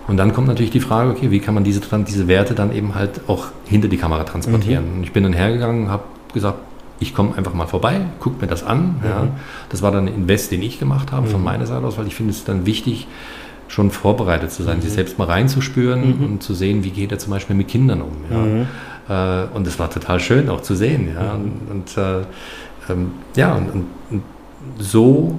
Und 0.09 0.17
dann 0.17 0.33
kommt 0.33 0.49
natürlich 0.49 0.73
die 0.73 0.81
Frage, 0.81 1.11
okay, 1.11 1.31
wie 1.31 1.39
kann 1.39 1.55
man 1.55 1.63
diese, 1.63 1.81
diese 2.09 2.27
Werte 2.27 2.55
dann 2.55 2.75
eben 2.75 2.97
halt 2.97 3.21
auch 3.29 3.47
hinter 3.67 3.87
die 3.87 3.99
Kamera 3.99 4.25
transportieren? 4.25 4.85
Und 4.97 5.05
ich 5.05 5.13
bin 5.13 5.23
dann 5.23 5.33
hergegangen, 5.33 5.91
habe 5.91 6.03
gesagt, 6.35 6.59
ich 6.99 7.15
komme 7.15 7.37
einfach 7.37 7.55
mal 7.55 7.69
vorbei, 7.69 8.01
guckt 8.19 8.43
mir 8.43 8.49
das 8.49 8.65
an. 8.65 8.97
Mhm. 8.99 9.09
Ja. 9.09 9.29
Das 9.69 9.83
war 9.83 9.93
dann 9.93 10.09
ein 10.09 10.13
Invest, 10.13 10.51
den 10.51 10.63
ich 10.63 10.81
gemacht 10.81 11.13
habe 11.13 11.29
mhm. 11.29 11.31
von 11.31 11.45
meiner 11.45 11.67
Seite 11.67 11.87
aus, 11.87 11.99
weil 11.99 12.09
ich 12.09 12.17
finde 12.17 12.33
es 12.33 12.43
dann 12.43 12.67
wichtig, 12.67 13.07
schon 13.69 13.93
vorbereitet 13.93 14.51
zu 14.51 14.65
sein, 14.65 14.79
mhm. 14.79 14.83
sich 14.83 14.93
selbst 14.93 15.21
mal 15.21 15.27
reinzuspüren 15.27 16.15
und 16.25 16.43
zu 16.43 16.53
sehen, 16.53 16.83
wie 16.83 16.91
geht 16.91 17.13
er 17.13 17.21
zum 17.21 17.31
Beispiel 17.31 17.55
mit 17.55 17.69
Kindern 17.69 18.03
um. 18.03 18.17
Ja. 18.29 18.67
Mhm. 19.09 19.15
Äh, 19.15 19.45
und 19.55 19.67
es 19.67 19.79
war 19.79 19.91
total 19.91 20.21
schön 20.21 20.49
auch 20.49 20.61
zu 20.61 20.75
sehen. 20.75 21.15
Ja. 21.15 21.35
Mhm. 21.35 21.45
Und, 21.45 21.71
und 21.71 21.97
äh, 21.97 22.21
ähm, 22.89 23.13
ja, 23.35 23.55
und, 23.55 23.87
und, 24.11 24.23
so, 24.79 25.39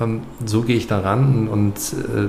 ähm, 0.00 0.22
so 0.44 0.62
gehe 0.62 0.76
ich 0.76 0.86
daran 0.86 1.48
und 1.48 1.76
äh, 1.76 2.28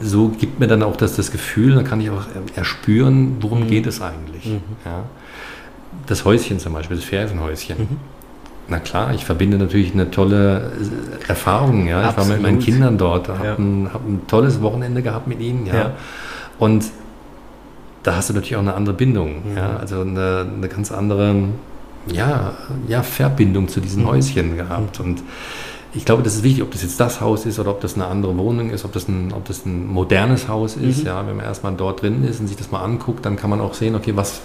so 0.00 0.28
gibt 0.28 0.60
mir 0.60 0.66
dann 0.68 0.82
auch 0.82 0.96
das, 0.96 1.16
das 1.16 1.32
Gefühl, 1.32 1.74
dann 1.74 1.84
kann 1.84 2.00
ich 2.00 2.10
auch 2.10 2.24
erspüren, 2.54 3.38
worum 3.40 3.66
geht 3.66 3.86
es 3.86 4.00
eigentlich. 4.00 4.46
Ja 4.84 5.04
das 6.06 6.24
Häuschen 6.24 6.58
zum 6.58 6.72
Beispiel, 6.72 6.96
das 6.96 7.04
Ferienhäuschen. 7.04 7.78
Mhm. 7.78 7.96
Na 8.68 8.78
klar, 8.78 9.14
ich 9.14 9.24
verbinde 9.24 9.56
natürlich 9.56 9.94
eine 9.94 10.10
tolle 10.10 10.72
äh, 11.24 11.28
Erfahrung. 11.28 11.86
Ja. 11.86 12.02
Ich 12.02 12.08
Absolut. 12.08 12.28
war 12.28 12.36
mit 12.36 12.42
meinen 12.42 12.58
Kindern 12.58 12.98
dort, 12.98 13.28
habe 13.28 13.44
ja. 13.44 13.54
ein, 13.54 13.90
hab 13.92 14.06
ein, 14.06 14.22
tolles 14.26 14.60
Wochenende 14.60 15.02
gehabt 15.02 15.26
mit 15.26 15.40
ihnen. 15.40 15.66
Ja. 15.66 15.74
ja. 15.74 15.90
Und 16.58 16.84
da 18.08 18.16
hast 18.16 18.30
du 18.30 18.32
natürlich 18.32 18.56
auch 18.56 18.62
eine 18.62 18.72
andere 18.72 18.94
Bindung. 18.94 19.50
Mhm. 19.50 19.56
Ja. 19.56 19.76
Also 19.76 20.00
eine, 20.00 20.46
eine, 20.56 20.68
ganz 20.68 20.90
andere 20.90 21.34
ja, 22.10 22.54
ja, 22.86 23.02
Verbindung 23.02 23.68
zu 23.68 23.80
diesen 23.80 24.04
mhm. 24.04 24.08
Häuschen 24.08 24.56
gehabt. 24.56 24.98
Und 24.98 25.22
ich 25.94 26.04
glaube, 26.04 26.22
das 26.22 26.34
ist 26.34 26.42
wichtig, 26.42 26.62
ob 26.62 26.70
das 26.70 26.82
jetzt 26.82 27.00
das 27.00 27.20
Haus 27.20 27.46
ist 27.46 27.58
oder 27.58 27.70
ob 27.70 27.80
das 27.80 27.94
eine 27.94 28.06
andere 28.06 28.36
Wohnung 28.36 28.70
ist, 28.70 28.84
ob 28.84 28.92
das 28.92 29.08
ein, 29.08 29.32
ob 29.32 29.46
das 29.46 29.64
ein 29.64 29.86
modernes 29.86 30.46
Haus 30.48 30.76
ist. 30.76 31.00
Mhm. 31.00 31.06
Ja, 31.06 31.26
wenn 31.26 31.36
man 31.36 31.46
erstmal 31.46 31.72
dort 31.74 32.02
drin 32.02 32.24
ist 32.24 32.40
und 32.40 32.46
sich 32.46 32.56
das 32.56 32.70
mal 32.70 32.82
anguckt, 32.82 33.24
dann 33.24 33.36
kann 33.36 33.48
man 33.48 33.60
auch 33.60 33.72
sehen, 33.72 33.94
okay, 33.94 34.14
was, 34.14 34.42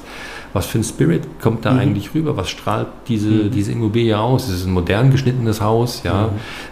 was 0.53 0.65
für 0.65 0.77
ein 0.77 0.85
Spirit 0.85 1.23
kommt 1.41 1.65
da 1.65 1.73
mhm. 1.73 1.79
eigentlich 1.79 2.13
rüber? 2.13 2.37
Was 2.37 2.49
strahlt 2.49 2.87
diese, 3.09 3.27
mhm. 3.27 3.51
diese 3.51 3.73
Immobilie 3.73 4.17
aus? 4.17 4.47
Ist 4.47 4.55
es 4.55 4.65
ein 4.65 4.71
modern 4.71 5.11
geschnittenes 5.11 5.59
Haus? 5.59 6.03
Ja, 6.03 6.29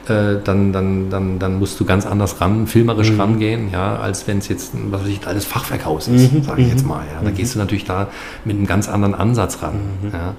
mhm. 0.07 0.13
äh, 0.13 0.39
dann, 0.41 0.71
dann, 0.71 1.09
dann, 1.09 1.37
dann 1.37 1.59
musst 1.59 1.77
du 1.79 1.85
ganz 1.85 2.05
anders 2.05 2.39
ran, 2.39 2.65
filmerisch 2.65 3.11
mhm. 3.11 3.19
rangehen, 3.19 3.71
ja, 3.73 3.97
als 3.97 4.25
wenn 4.27 4.37
es 4.37 4.47
jetzt 4.47 4.73
ein, 4.73 4.91
was 4.91 5.01
weiß 5.01 5.09
ich, 5.09 5.27
altes 5.27 5.45
Fachwerkhaus 5.45 6.07
ist, 6.07 6.31
mhm. 6.31 6.43
sage 6.43 6.61
ich 6.61 6.69
jetzt 6.69 6.85
mal. 6.85 7.03
Ja. 7.13 7.21
Da 7.21 7.31
gehst 7.31 7.55
du 7.55 7.59
natürlich 7.59 7.85
da 7.85 8.07
mit 8.45 8.55
einem 8.55 8.67
ganz 8.67 8.87
anderen 8.87 9.15
Ansatz 9.15 9.61
ran. 9.61 9.81
Ja 10.13 10.33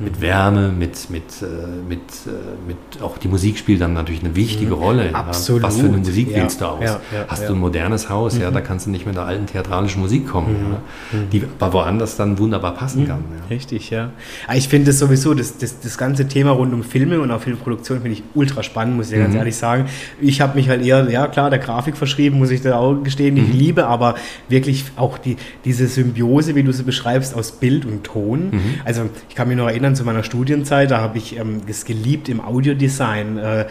mit 0.00 0.20
Wärme, 0.20 0.68
mit, 0.68 1.10
mit, 1.10 1.24
äh, 1.42 1.46
mit, 1.88 1.98
äh, 1.98 2.30
mit 2.66 3.02
auch 3.02 3.18
die 3.18 3.28
Musik 3.28 3.58
spielt 3.58 3.80
dann 3.80 3.94
natürlich 3.94 4.22
eine 4.22 4.36
wichtige 4.36 4.76
mhm. 4.76 4.82
Rolle. 4.82 5.14
Absolut. 5.14 5.62
Was 5.62 5.76
für 5.76 5.86
eine 5.86 5.96
Musik 5.98 6.30
ja. 6.30 6.36
wählst 6.36 6.60
du 6.60 6.66
aus? 6.66 6.84
Ja, 6.84 7.00
ja, 7.12 7.24
Hast 7.26 7.48
du 7.48 7.52
ein 7.52 7.58
modernes 7.58 8.08
Haus, 8.08 8.34
mhm. 8.34 8.42
ja, 8.42 8.50
da 8.50 8.60
kannst 8.60 8.86
du 8.86 8.90
nicht 8.90 9.06
mit 9.06 9.16
der 9.16 9.24
alten 9.24 9.46
theatralischen 9.46 10.00
Musik 10.00 10.28
kommen, 10.28 10.78
mhm. 11.12 11.18
mhm. 11.18 11.30
die 11.30 11.42
aber 11.58 11.72
woanders 11.72 12.16
dann 12.16 12.38
wunderbar 12.38 12.74
passen 12.74 13.06
kann. 13.06 13.18
Mhm. 13.18 13.48
Richtig, 13.50 13.90
ja. 13.90 14.12
Ah, 14.46 14.54
ich 14.54 14.68
finde 14.68 14.86
das 14.86 14.98
sowieso, 14.98 15.34
das, 15.34 15.58
das, 15.58 15.80
das 15.80 15.98
ganze 15.98 16.28
Thema 16.28 16.52
rund 16.52 16.72
um 16.72 16.82
Filme 16.82 17.20
und 17.20 17.30
auch 17.30 17.40
Filmproduktion 17.40 18.00
finde 18.02 18.12
ich 18.12 18.22
ultra 18.34 18.62
spannend, 18.62 18.96
muss 18.96 19.06
ich 19.06 19.14
dir 19.14 19.22
ganz 19.22 19.34
ehrlich 19.34 19.56
sagen. 19.56 19.86
Ich 20.20 20.40
habe 20.40 20.56
mich 20.56 20.68
halt 20.68 20.84
eher, 20.84 21.10
ja 21.10 21.26
klar, 21.26 21.50
der 21.50 21.58
Grafik 21.58 21.96
verschrieben, 21.96 22.38
muss 22.38 22.50
ich 22.50 22.62
da 22.62 22.78
auch 22.78 23.02
gestehen, 23.02 23.36
ich 23.36 23.52
liebe, 23.52 23.86
aber 23.86 24.14
wirklich 24.48 24.84
auch 24.96 25.18
die, 25.18 25.36
diese 25.64 25.86
Symbiose, 25.86 26.54
wie 26.54 26.62
du 26.62 26.72
sie 26.72 26.84
beschreibst, 26.84 27.34
aus 27.34 27.52
Bild 27.52 27.84
und 27.84 28.04
Ton. 28.04 28.52
Also 28.84 29.08
ich 29.28 29.34
kann 29.34 29.48
mich 29.48 29.56
noch 29.56 29.66
erinnern, 29.66 29.87
erinnern 29.88 29.96
zu 29.96 30.04
meiner 30.04 30.22
Studienzeit, 30.22 30.90
da 30.90 31.00
habe 31.00 31.18
ich 31.18 31.38
ähm, 31.38 31.62
es 31.66 31.84
geliebt, 31.84 32.28
im 32.28 32.40
Audiodesign 32.40 33.38
äh, 33.38 33.66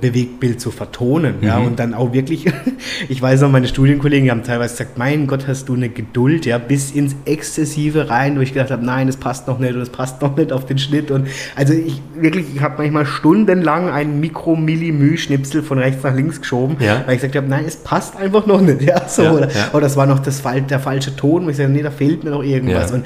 Bewegtbild 0.00 0.60
zu 0.60 0.70
vertonen. 0.70 1.36
Mhm. 1.40 1.46
Ja, 1.46 1.58
und 1.58 1.78
dann 1.78 1.94
auch 1.94 2.12
wirklich, 2.12 2.46
ich 3.08 3.20
weiß 3.20 3.42
noch, 3.42 3.50
meine 3.50 3.68
Studienkollegen 3.68 4.30
haben 4.30 4.42
teilweise 4.42 4.74
gesagt, 4.74 4.98
mein 4.98 5.26
Gott, 5.26 5.46
hast 5.46 5.68
du 5.68 5.74
eine 5.74 5.88
Geduld, 5.88 6.46
ja, 6.46 6.58
bis 6.58 6.90
ins 6.90 7.14
Exzessive 7.24 8.08
rein, 8.08 8.36
wo 8.36 8.40
ich 8.40 8.52
gedacht 8.52 8.70
habe, 8.70 8.84
nein, 8.84 9.06
das 9.06 9.16
passt 9.16 9.46
noch 9.46 9.58
nicht 9.58 9.68
das 9.78 9.90
passt 9.90 10.22
noch 10.22 10.36
nicht 10.36 10.52
auf 10.52 10.66
den 10.66 10.78
Schnitt. 10.78 11.10
Und 11.10 11.28
also 11.54 11.74
ich 11.74 12.00
wirklich, 12.16 12.46
ich 12.54 12.60
habe 12.60 12.82
manchmal 12.82 13.06
stundenlang 13.06 13.90
einen 13.90 14.20
Mikro-Millimü-Schnipsel 14.20 15.62
von 15.62 15.78
rechts 15.78 16.02
nach 16.02 16.14
links 16.14 16.40
geschoben, 16.40 16.76
ja. 16.80 17.02
weil 17.06 17.16
ich 17.16 17.20
gesagt 17.20 17.36
habe, 17.36 17.48
nein, 17.48 17.64
es 17.66 17.76
passt 17.76 18.16
einfach 18.16 18.46
noch 18.46 18.60
nicht. 18.60 18.82
Ja, 18.82 19.06
so, 19.08 19.22
ja, 19.22 19.32
oder, 19.32 19.48
ja. 19.48 19.68
oder 19.72 19.82
das 19.82 19.96
war 19.96 20.06
noch 20.06 20.20
das, 20.20 20.42
der 20.42 20.80
falsche 20.80 21.14
Ton, 21.14 21.44
wo 21.44 21.50
ich 21.50 21.56
sage, 21.56 21.68
nee, 21.68 21.82
da 21.82 21.90
fehlt 21.90 22.24
mir 22.24 22.30
noch 22.30 22.42
irgendwas. 22.42 22.92
Und 22.92 23.04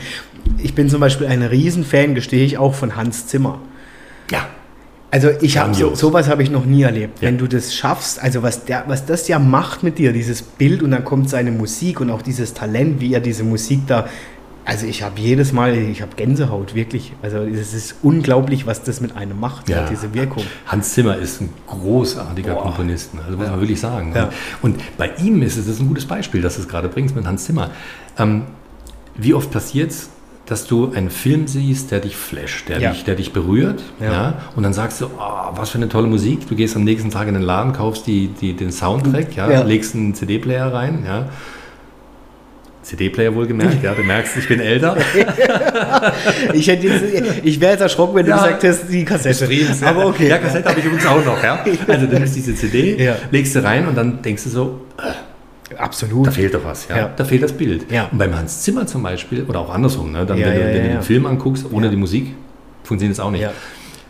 ich 0.59 0.74
bin 0.74 0.88
zum 0.88 1.01
Beispiel 1.01 1.26
ein 1.26 1.43
Riesenfan, 1.43 2.14
gestehe 2.14 2.45
ich 2.45 2.59
auch, 2.59 2.74
von 2.74 2.97
Hans 2.97 3.26
Zimmer. 3.26 3.61
Ja. 4.30 4.47
Also 5.11 5.28
ich 5.43 5.59
habe 5.59 5.74
so, 5.74 5.95
sowas 5.95 6.28
habe 6.28 6.43
ich 6.43 6.51
noch 6.51 6.64
nie 6.64 6.82
erlebt. 6.82 7.20
Ja. 7.20 7.28
Wenn 7.28 7.36
du 7.36 7.47
das 7.47 7.74
schaffst, 7.74 8.22
also 8.22 8.43
was 8.43 8.64
der, 8.64 8.84
was 8.86 9.05
das 9.05 9.28
ja 9.28 9.38
macht 9.38 9.82
mit 9.82 9.99
dir, 9.99 10.12
dieses 10.12 10.40
Bild 10.40 10.82
und 10.82 10.90
dann 10.90 11.05
kommt 11.05 11.28
seine 11.28 11.51
Musik 11.51 12.01
und 12.01 12.11
auch 12.11 12.22
dieses 12.22 12.55
Talent, 12.55 13.01
wie 13.01 13.12
er 13.12 13.20
diese 13.20 13.45
Musik 13.45 13.86
da. 13.86 14.09
Also 14.64 14.86
ich 14.86 15.03
habe 15.03 15.20
jedes 15.20 15.53
Mal, 15.53 15.76
ich 15.76 16.01
habe 16.01 16.12
Gänsehaut, 16.16 16.74
wirklich. 16.74 17.12
Also 17.20 17.38
es 17.38 17.74
ist 17.74 17.97
unglaublich, 18.03 18.66
was 18.66 18.84
das 18.84 19.03
mit 19.03 19.14
einem 19.14 19.38
macht, 19.38 19.68
ja. 19.68 19.86
diese 19.90 20.14
Wirkung. 20.14 20.45
Hans 20.66 20.95
Zimmer 20.95 21.16
ist 21.18 21.43
ein 21.43 21.51
großartiger 21.66 22.55
Boah. 22.55 22.62
Komponist, 22.62 23.11
also 23.26 23.36
muss 23.36 23.49
man 23.49 23.61
wirklich 23.61 23.80
sagen. 23.80 24.12
Ja. 24.14 24.30
Und 24.62 24.80
bei 24.97 25.11
ihm 25.18 25.43
ist 25.43 25.59
es 25.59 25.66
ist 25.66 25.80
ein 25.80 25.88
gutes 25.88 26.07
Beispiel, 26.07 26.40
dass 26.40 26.55
du 26.55 26.62
es 26.62 26.68
gerade 26.68 26.88
bringst 26.88 27.14
mit 27.14 27.26
Hans 27.26 27.45
Zimmer. 27.45 27.70
Ähm, 28.18 28.45
wie 29.14 29.34
oft 29.34 29.51
passiert 29.51 29.90
es, 29.90 30.09
dass 30.53 30.66
du 30.66 30.92
einen 30.94 31.09
Film 31.09 31.46
siehst, 31.46 31.90
der 31.92 32.00
dich 32.00 32.14
flasht, 32.14 32.68
der, 32.68 32.78
ja. 32.78 32.90
dich, 32.90 33.05
der 33.05 33.14
dich 33.14 33.32
berührt. 33.32 33.82
Ja. 34.00 34.12
ja. 34.12 34.34
und 34.55 34.62
dann 34.62 34.74
sagst 34.74 35.00
du, 35.00 35.07
oh, 35.07 35.57
was 35.57 35.70
für 35.70 35.78
eine 35.78 35.88
tolle 35.88 36.09
Musik. 36.09 36.46
Du 36.46 36.55
gehst 36.55 36.76
am 36.76 36.84
nächsten 36.84 37.11
Tag 37.11 37.26
in 37.26 37.32
den 37.32 37.42
Laden, 37.42 37.72
kaufst 37.72 38.07
die, 38.07 38.28
die, 38.28 38.53
den 38.53 38.70
Soundtrack, 38.70 39.34
ja, 39.34 39.50
ja. 39.50 39.62
legst 39.62 39.94
einen 39.94 40.14
CD-Player 40.14 40.70
rein. 40.70 41.05
Ja. 41.07 41.30
CD-Player 42.82 43.34
wohlgemerkt, 43.34 43.82
ja, 43.82 43.94
du 43.94 44.03
merkst, 44.03 44.36
ich 44.36 44.46
bin 44.46 44.61
älter. 44.61 44.94
ich, 46.53 46.68
hätte 46.68 46.86
jetzt, 46.86 47.05
ich 47.42 47.59
wäre 47.59 47.72
jetzt 47.72 47.80
erschrocken, 47.80 48.16
wenn 48.16 48.26
du 48.26 48.32
gesagt 48.32 48.62
hast, 48.62 48.88
die 48.90 49.07
Kassette. 49.07 49.46
Streams, 49.46 49.82
Aber 49.82 50.05
okay. 50.05 50.28
Ja, 50.28 50.36
Kassette 50.36 50.68
habe 50.68 50.80
ich 50.80 50.84
übrigens 50.84 51.07
auch 51.07 51.24
noch, 51.24 51.42
ja. 51.42 51.64
Also 51.88 52.07
du 52.07 52.12
nimmst 52.12 52.36
diese 52.36 52.55
CD, 52.55 53.14
legst 53.30 53.55
sie 53.55 53.64
rein 53.64 53.88
und 53.88 53.96
dann 53.96 54.20
denkst 54.20 54.44
du 54.44 54.50
so, 54.50 54.80
äh, 54.98 55.12
Absolut. 55.77 56.27
Da 56.27 56.31
fehlt 56.31 56.55
doch 56.55 56.64
was, 56.64 56.89
ja. 56.89 56.97
ja. 56.97 57.11
Da 57.14 57.25
fehlt 57.25 57.43
das 57.43 57.53
Bild. 57.53 57.91
Ja. 57.91 58.09
Und 58.11 58.18
beim 58.18 58.37
Hans 58.37 58.62
Zimmer 58.62 58.87
zum 58.87 59.03
Beispiel, 59.03 59.45
oder 59.45 59.61
auch 59.61 59.73
andersrum, 59.73 60.12
ne? 60.12 60.27
dann, 60.27 60.39
ja, 60.39 60.47
wenn, 60.47 60.55
du, 60.55 60.61
wenn 60.61 60.83
du 60.83 60.89
den 60.89 61.03
Film 61.03 61.27
anguckst, 61.27 61.66
ohne 61.70 61.91
die 61.91 61.97
Musik, 61.97 62.35
funktioniert 62.85 63.18
es 63.18 63.20
auch 63.20 63.31
nicht. 63.31 63.49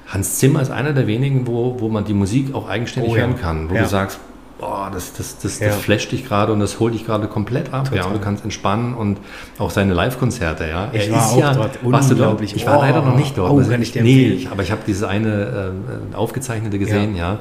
Hans 0.07 0.39
Zimmer 0.39 0.61
ist 0.61 0.71
einer 0.71 0.93
der 0.93 1.07
wenigen, 1.07 1.47
wo, 1.47 1.77
wo 1.79 1.89
man 1.89 2.05
die 2.05 2.13
Musik 2.13 2.55
auch 2.55 2.69
eigenständig 2.69 3.13
oh, 3.13 3.17
hören 3.17 3.37
kann, 3.41 3.71
wo 3.71 3.75
du 3.75 3.87
sagst, 3.87 4.21
boah, 4.63 4.91
das, 4.93 5.13
das, 5.13 5.39
das, 5.39 5.59
ja. 5.59 5.69
das 5.69 5.77
flasht 5.79 6.13
dich 6.13 6.25
gerade 6.25 6.53
und 6.53 6.61
das 6.61 6.79
holt 6.79 6.95
dich 6.95 7.05
gerade 7.05 7.27
komplett 7.27 7.75
ab. 7.75 7.91
Ja, 7.93 8.05
und 8.05 8.15
du 8.15 8.21
kannst 8.21 8.45
entspannen 8.45 8.95
und 8.95 9.19
auch 9.59 9.71
seine 9.71 9.93
Live-Konzerte, 9.93 10.69
ja. 10.69 10.89
Er 10.93 11.03
ich 11.03 11.11
war 11.11 11.31
auch 11.31 11.39
ja, 11.39 11.53
dort, 11.53 11.79
du 11.83 12.15
dort? 12.15 12.41
Ich 12.41 12.65
war 12.65 12.79
oh, 12.79 12.83
leider 12.83 13.03
noch 13.03 13.17
nicht 13.17 13.37
dort. 13.37 13.51
Oh, 13.51 13.61
kann 13.69 13.83
ich 13.83 13.91
dir 13.91 14.03
nee, 14.03 14.47
aber 14.51 14.63
ich 14.63 14.71
habe 14.71 14.83
diese 14.87 15.09
eine 15.09 15.73
äh, 16.13 16.15
aufgezeichnete 16.15 16.79
gesehen, 16.79 17.17
ja. 17.17 17.41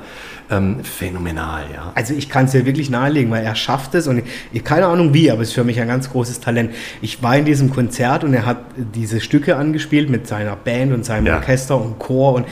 ja. 0.49 0.57
Ähm, 0.57 0.83
phänomenal, 0.83 1.65
ja. 1.73 1.91
Also 1.93 2.15
ich 2.15 2.27
kann 2.27 2.45
es 2.45 2.51
dir 2.51 2.65
wirklich 2.65 2.89
nahelegen, 2.89 3.29
weil 3.29 3.45
er 3.45 3.55
schafft 3.55 3.93
es 3.93 4.07
und 4.07 4.23
ich 4.51 4.63
keine 4.63 4.87
Ahnung 4.87 5.13
wie, 5.13 5.29
aber 5.29 5.43
es 5.43 5.49
ist 5.49 5.53
für 5.53 5.63
mich 5.63 5.79
ein 5.79 5.87
ganz 5.87 6.09
großes 6.09 6.39
Talent. 6.39 6.71
Ich 7.01 7.21
war 7.21 7.37
in 7.37 7.45
diesem 7.45 7.69
Konzert 7.71 8.23
und 8.23 8.33
er 8.33 8.47
hat 8.47 8.57
diese 8.75 9.21
Stücke 9.21 9.55
angespielt 9.57 10.09
mit 10.09 10.27
seiner 10.27 10.55
Band 10.55 10.91
und 10.91 11.05
seinem 11.05 11.27
ja. 11.27 11.35
Orchester 11.35 11.79
und 11.79 11.99
Chor 11.99 12.33
und 12.33 12.47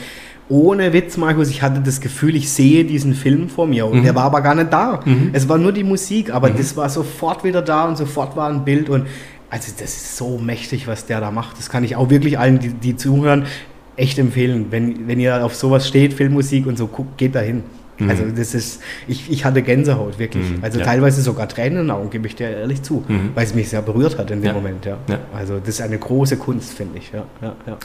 ohne 0.50 0.92
Witz, 0.92 1.16
Markus, 1.16 1.48
ich 1.48 1.62
hatte 1.62 1.80
das 1.80 2.00
Gefühl, 2.00 2.34
ich 2.36 2.50
sehe 2.50 2.84
diesen 2.84 3.14
Film 3.14 3.48
vor 3.48 3.66
mir. 3.66 3.86
Und 3.86 4.00
Mhm. 4.00 4.02
der 4.04 4.14
war 4.16 4.24
aber 4.24 4.40
gar 4.42 4.54
nicht 4.54 4.72
da. 4.72 5.00
Mhm. 5.04 5.30
Es 5.32 5.48
war 5.48 5.56
nur 5.56 5.72
die 5.72 5.84
Musik, 5.84 6.34
aber 6.34 6.50
Mhm. 6.50 6.56
das 6.58 6.76
war 6.76 6.88
sofort 6.90 7.44
wieder 7.44 7.62
da 7.62 7.84
und 7.84 7.96
sofort 7.96 8.36
war 8.36 8.50
ein 8.50 8.64
Bild. 8.64 8.90
Und 8.90 9.06
also 9.48 9.72
das 9.78 9.90
ist 9.96 10.16
so 10.16 10.38
mächtig, 10.38 10.86
was 10.88 11.06
der 11.06 11.20
da 11.20 11.30
macht. 11.30 11.56
Das 11.56 11.70
kann 11.70 11.84
ich 11.84 11.94
auch 11.96 12.10
wirklich 12.10 12.38
allen, 12.38 12.58
die, 12.58 12.68
die 12.70 12.96
zuhören, 12.96 13.46
echt 13.96 14.18
empfehlen. 14.18 14.66
Wenn, 14.70 15.06
wenn 15.08 15.20
ihr 15.20 15.44
auf 15.44 15.54
sowas 15.54 15.86
steht, 15.86 16.14
Filmmusik 16.14 16.66
und 16.66 16.76
so, 16.76 16.88
guckt, 16.88 17.16
geht 17.16 17.34
da 17.34 17.40
hin. 17.40 17.62
Mhm. 18.00 18.10
Also 18.10 18.24
das 18.34 18.54
ist, 18.54 18.80
ich, 19.06 19.30
ich 19.30 19.44
hatte 19.44 19.62
Gänsehaut, 19.62 20.18
wirklich. 20.18 20.48
Mhm, 20.50 20.58
Also 20.62 20.78
ja. 20.80 20.84
teilweise 20.84 21.22
sogar 21.22 21.48
Tränen 21.48 21.78
in 21.80 21.84
den 21.86 21.90
Augen, 21.90 22.10
gebe 22.10 22.26
ich 22.26 22.34
dir 22.36 22.48
ehrlich 22.50 22.82
zu, 22.82 23.04
Mhm. 23.06 23.30
weil 23.34 23.44
es 23.44 23.54
mich 23.54 23.68
sehr 23.68 23.82
berührt 23.82 24.18
hat 24.18 24.30
in 24.30 24.40
dem 24.40 24.46
Ja. 24.48 24.52
Moment, 24.54 24.84
ja. 24.86 24.96
Ja. 25.08 25.18
Also 25.34 25.58
das 25.58 25.68
ist 25.68 25.80
eine 25.82 25.98
große 25.98 26.36
Kunst, 26.36 26.72
finde 26.72 26.98
ich. 26.98 27.12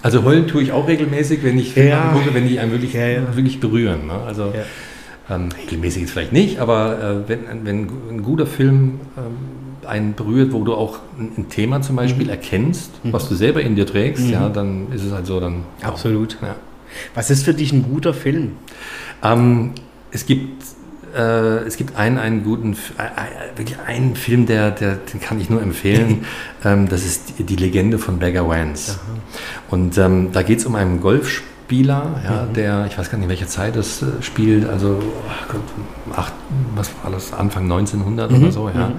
Also 0.02 0.24
heulen 0.24 0.48
tue 0.48 0.64
ich 0.64 0.72
auch 0.72 0.88
regelmäßig, 0.88 1.44
wenn 1.44 1.58
ich 1.60 1.74
Filme 1.74 1.90
Ja. 1.90 2.10
angucke, 2.10 2.34
wenn 2.34 2.48
die 2.48 2.60
einen 2.60 2.72
wirklich, 2.72 2.94
wirklich 2.96 3.60
berühren. 3.60 4.08
Ne? 4.08 4.14
Also 4.26 4.54
ähm, 5.30 5.50
regelmäßig 5.60 6.04
jetzt 6.04 6.12
vielleicht 6.12 6.34
nicht, 6.34 6.60
aber 6.60 7.24
äh, 7.26 7.30
wenn, 7.30 7.40
wenn 7.66 7.88
ein 8.12 8.24
guter 8.24 8.46
Film 8.46 9.00
ähm, 9.18 9.88
einen 9.90 10.14
berührt, 10.14 10.52
wo 10.54 10.64
du 10.64 10.74
auch 10.74 11.00
ein, 11.20 11.50
Thema 11.50 11.82
zum 11.82 11.96
Beispiel 11.96 12.30
erkennst, 12.30 12.92
was 13.04 13.28
du 13.30 13.36
selber 13.36 13.62
in 13.62 13.76
dir 13.76 13.86
trägst, 13.86 14.26
Mhm. 14.26 14.32
ja, 14.32 14.50
dann 14.50 14.88
ist 14.94 15.04
es 15.04 15.12
halt 15.12 15.26
so, 15.26 15.40
dann 15.40 15.64
Absolut. 15.82 16.38
Ja. 16.42 16.56
Was 17.14 17.30
ist 17.30 17.44
für 17.44 17.54
dich 17.54 17.74
ein 17.74 17.84
guter 17.84 18.14
Film? 18.14 18.54
Ähm, 19.24 19.72
es 20.16 20.26
gibt 20.26 20.64
äh, 21.16 21.66
es 21.66 21.78
gibt 21.78 21.96
einen, 21.96 22.18
einen 22.18 22.44
guten, 22.44 22.74
äh, 22.74 23.04
äh, 23.04 23.58
wirklich 23.58 23.78
einen 23.80 24.16
Film, 24.16 24.46
der, 24.46 24.72
der, 24.72 24.96
den 24.96 25.22
kann 25.22 25.40
ich 25.40 25.50
nur 25.50 25.62
empfehlen. 25.62 26.26
ähm, 26.66 26.90
das 26.90 27.06
ist 27.06 27.40
die, 27.40 27.44
die 27.44 27.56
Legende 27.56 27.98
von 27.98 28.20
Beggar 28.20 28.50
Vance. 28.50 29.00
Und 29.70 29.98
ähm, 29.98 30.32
da 30.34 30.44
geht 30.44 30.60
es 30.60 30.66
um 30.66 30.76
einen 30.76 31.00
Golfspieler, 31.00 32.22
ja, 32.24 32.46
der, 32.54 32.86
ich 32.88 32.98
weiß 32.98 33.10
gar 33.10 33.18
nicht, 33.18 33.26
in 33.26 33.30
welcher 33.30 33.48
Zeit 33.48 33.78
das 33.78 34.02
äh, 34.02 34.08
spielt, 34.22 34.68
also 34.68 35.02
Gott, 35.50 35.62
acht, 36.14 36.34
was 36.76 36.92
war 37.02 37.12
das, 37.12 37.32
Anfang 37.32 37.64
1900 37.64 38.32
oder 38.32 38.52
so, 38.52 38.70
ja. 38.70 38.92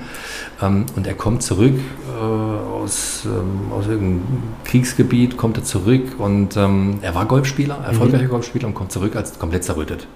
Ähm, 0.63 0.87
und 0.97 1.07
er 1.07 1.15
kommt 1.15 1.43
zurück 1.43 1.75
äh, 2.09 2.19
aus, 2.19 3.27
ähm, 3.27 3.73
aus 3.73 3.87
irgendeinem 3.87 4.23
Kriegsgebiet, 4.65 5.37
kommt 5.37 5.59
er 5.59 5.65
zurück 5.65 6.19
und 6.19 6.57
ähm, 6.57 6.99
er 7.03 7.15
war 7.15 7.27
Golfspieler, 7.27 7.79
erfolgreicher 7.87 8.29
Golfspieler 8.29 8.69
und 8.69 8.75
kommt 8.75 8.91
zurück 8.91 9.17
als 9.17 9.39
komplett 9.39 9.65
zerrüttet. 9.65 10.07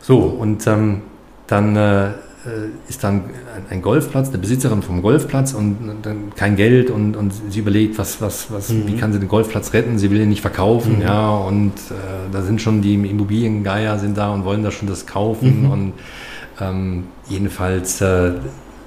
So, 0.00 0.18
und 0.18 0.66
ähm, 0.66 1.02
dann 1.46 1.76
äh, 1.76 2.10
äh, 2.48 2.70
ist 2.88 3.02
dann 3.02 3.24
ein, 3.68 3.82
Golfplatz, 3.82 4.28
eine 4.28 4.38
Besitzerin 4.38 4.82
vom 4.82 5.02
Golfplatz 5.02 5.54
und 5.54 5.76
dann 6.02 6.32
kein 6.36 6.56
Geld 6.56 6.90
und, 6.90 7.16
und 7.16 7.32
sie 7.50 7.58
überlegt, 7.58 7.98
was, 7.98 8.20
was, 8.20 8.52
was, 8.52 8.72
wie 8.72 8.96
kann 8.96 9.12
sie 9.12 9.18
den 9.18 9.28
Golfplatz 9.28 9.72
retten, 9.72 9.98
sie 9.98 10.10
will 10.10 10.20
ihn 10.20 10.28
nicht 10.28 10.40
verkaufen, 10.40 11.00
ja, 11.02 11.30
und 11.30 11.72
äh, 11.90 12.30
da 12.32 12.42
sind 12.42 12.62
schon 12.62 12.80
die 12.80 12.94
Immobiliengeier 12.94 13.98
sind 13.98 14.16
da 14.16 14.32
und 14.32 14.44
wollen 14.44 14.62
da 14.62 14.70
schon 14.70 14.88
das 14.88 15.06
kaufen 15.06 15.66
und 15.70 15.92
ähm, 16.60 17.04
jedenfalls 17.28 18.00
äh, 18.00 18.32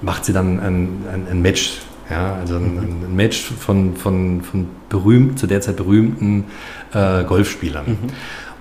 macht 0.00 0.24
sie 0.24 0.32
dann 0.32 0.58
ein, 0.58 0.88
ein, 1.12 1.26
ein 1.30 1.42
Match, 1.42 1.82
ja, 2.10 2.34
also 2.36 2.56
ein, 2.56 2.78
ein 2.78 3.14
Match 3.14 3.52
von, 3.52 3.96
von, 3.96 4.42
von 4.42 4.66
berühmt, 4.88 5.38
zu 5.38 5.46
der 5.46 5.60
Zeit 5.60 5.76
berühmten 5.76 6.44
äh, 6.92 7.24
Golfspielern. 7.24 7.98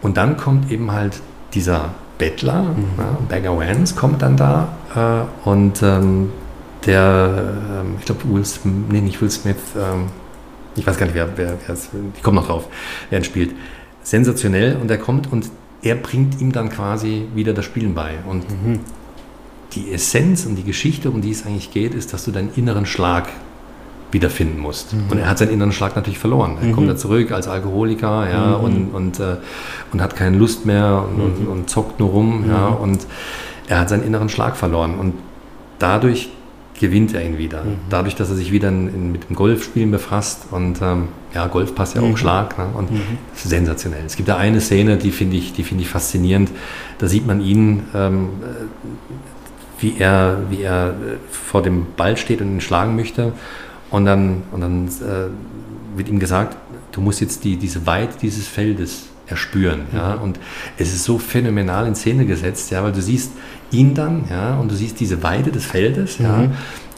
Und 0.01 0.17
dann 0.17 0.37
kommt 0.37 0.71
eben 0.71 0.91
halt 0.91 1.21
dieser 1.53 1.93
Bettler, 2.21 2.75
ja, 2.99 3.17
Bagger 3.27 3.57
Vance, 3.57 3.95
kommt 3.95 4.21
dann 4.21 4.37
da 4.37 4.69
äh, 4.95 5.49
und 5.49 5.81
ähm, 5.81 6.29
der, 6.85 7.55
ähm, 7.81 7.95
ich 7.97 8.05
glaube, 8.05 8.21
Will 8.31 8.45
Smith, 8.45 8.73
nee, 8.89 9.01
nicht 9.01 9.19
Will 9.21 9.31
Smith, 9.31 9.55
ähm, 9.75 10.09
ich 10.75 10.85
weiß 10.85 10.97
gar 10.97 11.07
nicht, 11.07 11.15
wer, 11.15 11.35
wer, 11.35 11.57
wer 11.65 11.73
ist, 11.73 11.89
ich 12.15 12.21
komme 12.21 12.39
noch 12.39 12.45
drauf, 12.45 12.67
wer 13.09 13.17
ihn 13.17 13.23
spielt. 13.23 13.55
Sensationell 14.03 14.77
und 14.79 14.91
er 14.91 14.99
kommt 14.99 15.31
und 15.31 15.49
er 15.81 15.95
bringt 15.95 16.39
ihm 16.39 16.51
dann 16.51 16.69
quasi 16.69 17.25
wieder 17.33 17.53
das 17.53 17.65
Spielen 17.65 17.95
bei. 17.95 18.13
Und 18.27 18.45
die 19.73 19.91
Essenz 19.91 20.45
und 20.45 20.55
die 20.55 20.63
Geschichte, 20.63 21.09
um 21.09 21.21
die 21.21 21.31
es 21.31 21.45
eigentlich 21.45 21.71
geht, 21.71 21.95
ist, 21.95 22.13
dass 22.13 22.25
du 22.25 22.31
deinen 22.31 22.53
inneren 22.55 22.85
Schlag 22.85 23.29
wiederfinden 24.11 24.59
musst. 24.59 24.93
Und 25.09 25.17
er 25.17 25.29
hat 25.29 25.37
seinen 25.37 25.51
inneren 25.51 25.71
Schlag 25.71 25.95
natürlich 25.95 26.19
verloren. 26.19 26.57
Er 26.61 26.71
kommt 26.71 26.89
da 26.89 26.95
zurück 26.95 27.31
als 27.31 27.47
Alkoholiker 27.47 28.29
ja, 28.29 28.53
und, 28.53 28.89
und, 28.93 29.19
äh, 29.19 29.37
und 29.91 30.01
hat 30.01 30.15
keine 30.15 30.37
Lust 30.37 30.65
mehr 30.65 31.05
und, 31.09 31.21
und, 31.21 31.47
und 31.47 31.69
zockt 31.69 31.99
nur 31.99 32.09
rum. 32.09 32.45
Ja, 32.47 32.67
und 32.67 33.05
er 33.67 33.79
hat 33.79 33.89
seinen 33.89 34.03
inneren 34.03 34.29
Schlag 34.29 34.57
verloren. 34.57 34.99
Und 34.99 35.13
dadurch 35.79 36.29
gewinnt 36.81 37.13
er 37.13 37.23
ihn 37.23 37.37
wieder. 37.37 37.63
Dadurch, 37.89 38.15
dass 38.15 38.29
er 38.29 38.35
sich 38.35 38.51
wieder 38.51 38.69
in, 38.69 38.87
in, 38.93 39.11
mit 39.11 39.29
dem 39.29 39.35
Golfspielen 39.35 39.91
befasst. 39.91 40.47
Und 40.49 40.81
ähm, 40.81 41.09
ja, 41.33 41.47
Golf 41.47 41.75
passt 41.75 41.95
ja 41.95 42.01
auch 42.01 42.17
Schlag. 42.17 42.57
Ne? 42.57 42.65
Und 42.73 42.89
sensationell. 43.35 44.03
Es 44.05 44.15
gibt 44.15 44.27
da 44.27 44.37
eine 44.37 44.59
Szene, 44.59 44.97
die 44.97 45.11
finde 45.11 45.37
ich, 45.37 45.53
die 45.53 45.63
finde 45.63 45.83
ich 45.83 45.89
faszinierend. 45.89 46.49
Da 46.97 47.07
sieht 47.07 47.27
man 47.27 47.39
ihn, 47.39 47.83
ähm, 47.93 48.29
äh, 48.41 49.81
wie 49.81 49.95
er, 49.99 50.39
wie 50.49 50.63
er 50.63 50.89
äh, 50.89 50.93
vor 51.29 51.61
dem 51.61 51.85
Ball 51.95 52.17
steht 52.17 52.41
und 52.41 52.51
ihn 52.51 52.61
schlagen 52.61 52.95
möchte. 52.95 53.31
Und 53.91 54.05
dann, 54.05 54.43
und 54.51 54.61
dann 54.61 54.87
äh, 54.87 55.97
wird 55.97 56.09
ihm 56.09 56.19
gesagt, 56.19 56.57
du 56.91 57.01
musst 57.01 57.21
jetzt 57.21 57.43
die, 57.43 57.57
diese 57.57 57.85
Weite 57.85 58.17
dieses 58.21 58.47
Feldes 58.47 59.07
erspüren. 59.27 59.81
Ja? 59.93 60.15
Und 60.15 60.39
es 60.77 60.93
ist 60.93 61.03
so 61.03 61.19
phänomenal 61.19 61.87
in 61.87 61.95
Szene 61.95 62.25
gesetzt, 62.25 62.71
ja, 62.71 62.83
weil 62.83 62.91
du 62.91 63.01
siehst 63.01 63.31
ihn 63.71 63.93
dann, 63.93 64.25
ja, 64.29 64.55
und 64.55 64.69
du 64.69 64.75
siehst 64.75 64.99
diese 64.99 65.23
Weite 65.23 65.51
des 65.51 65.65
Feldes, 65.65 66.17
ja, 66.17 66.49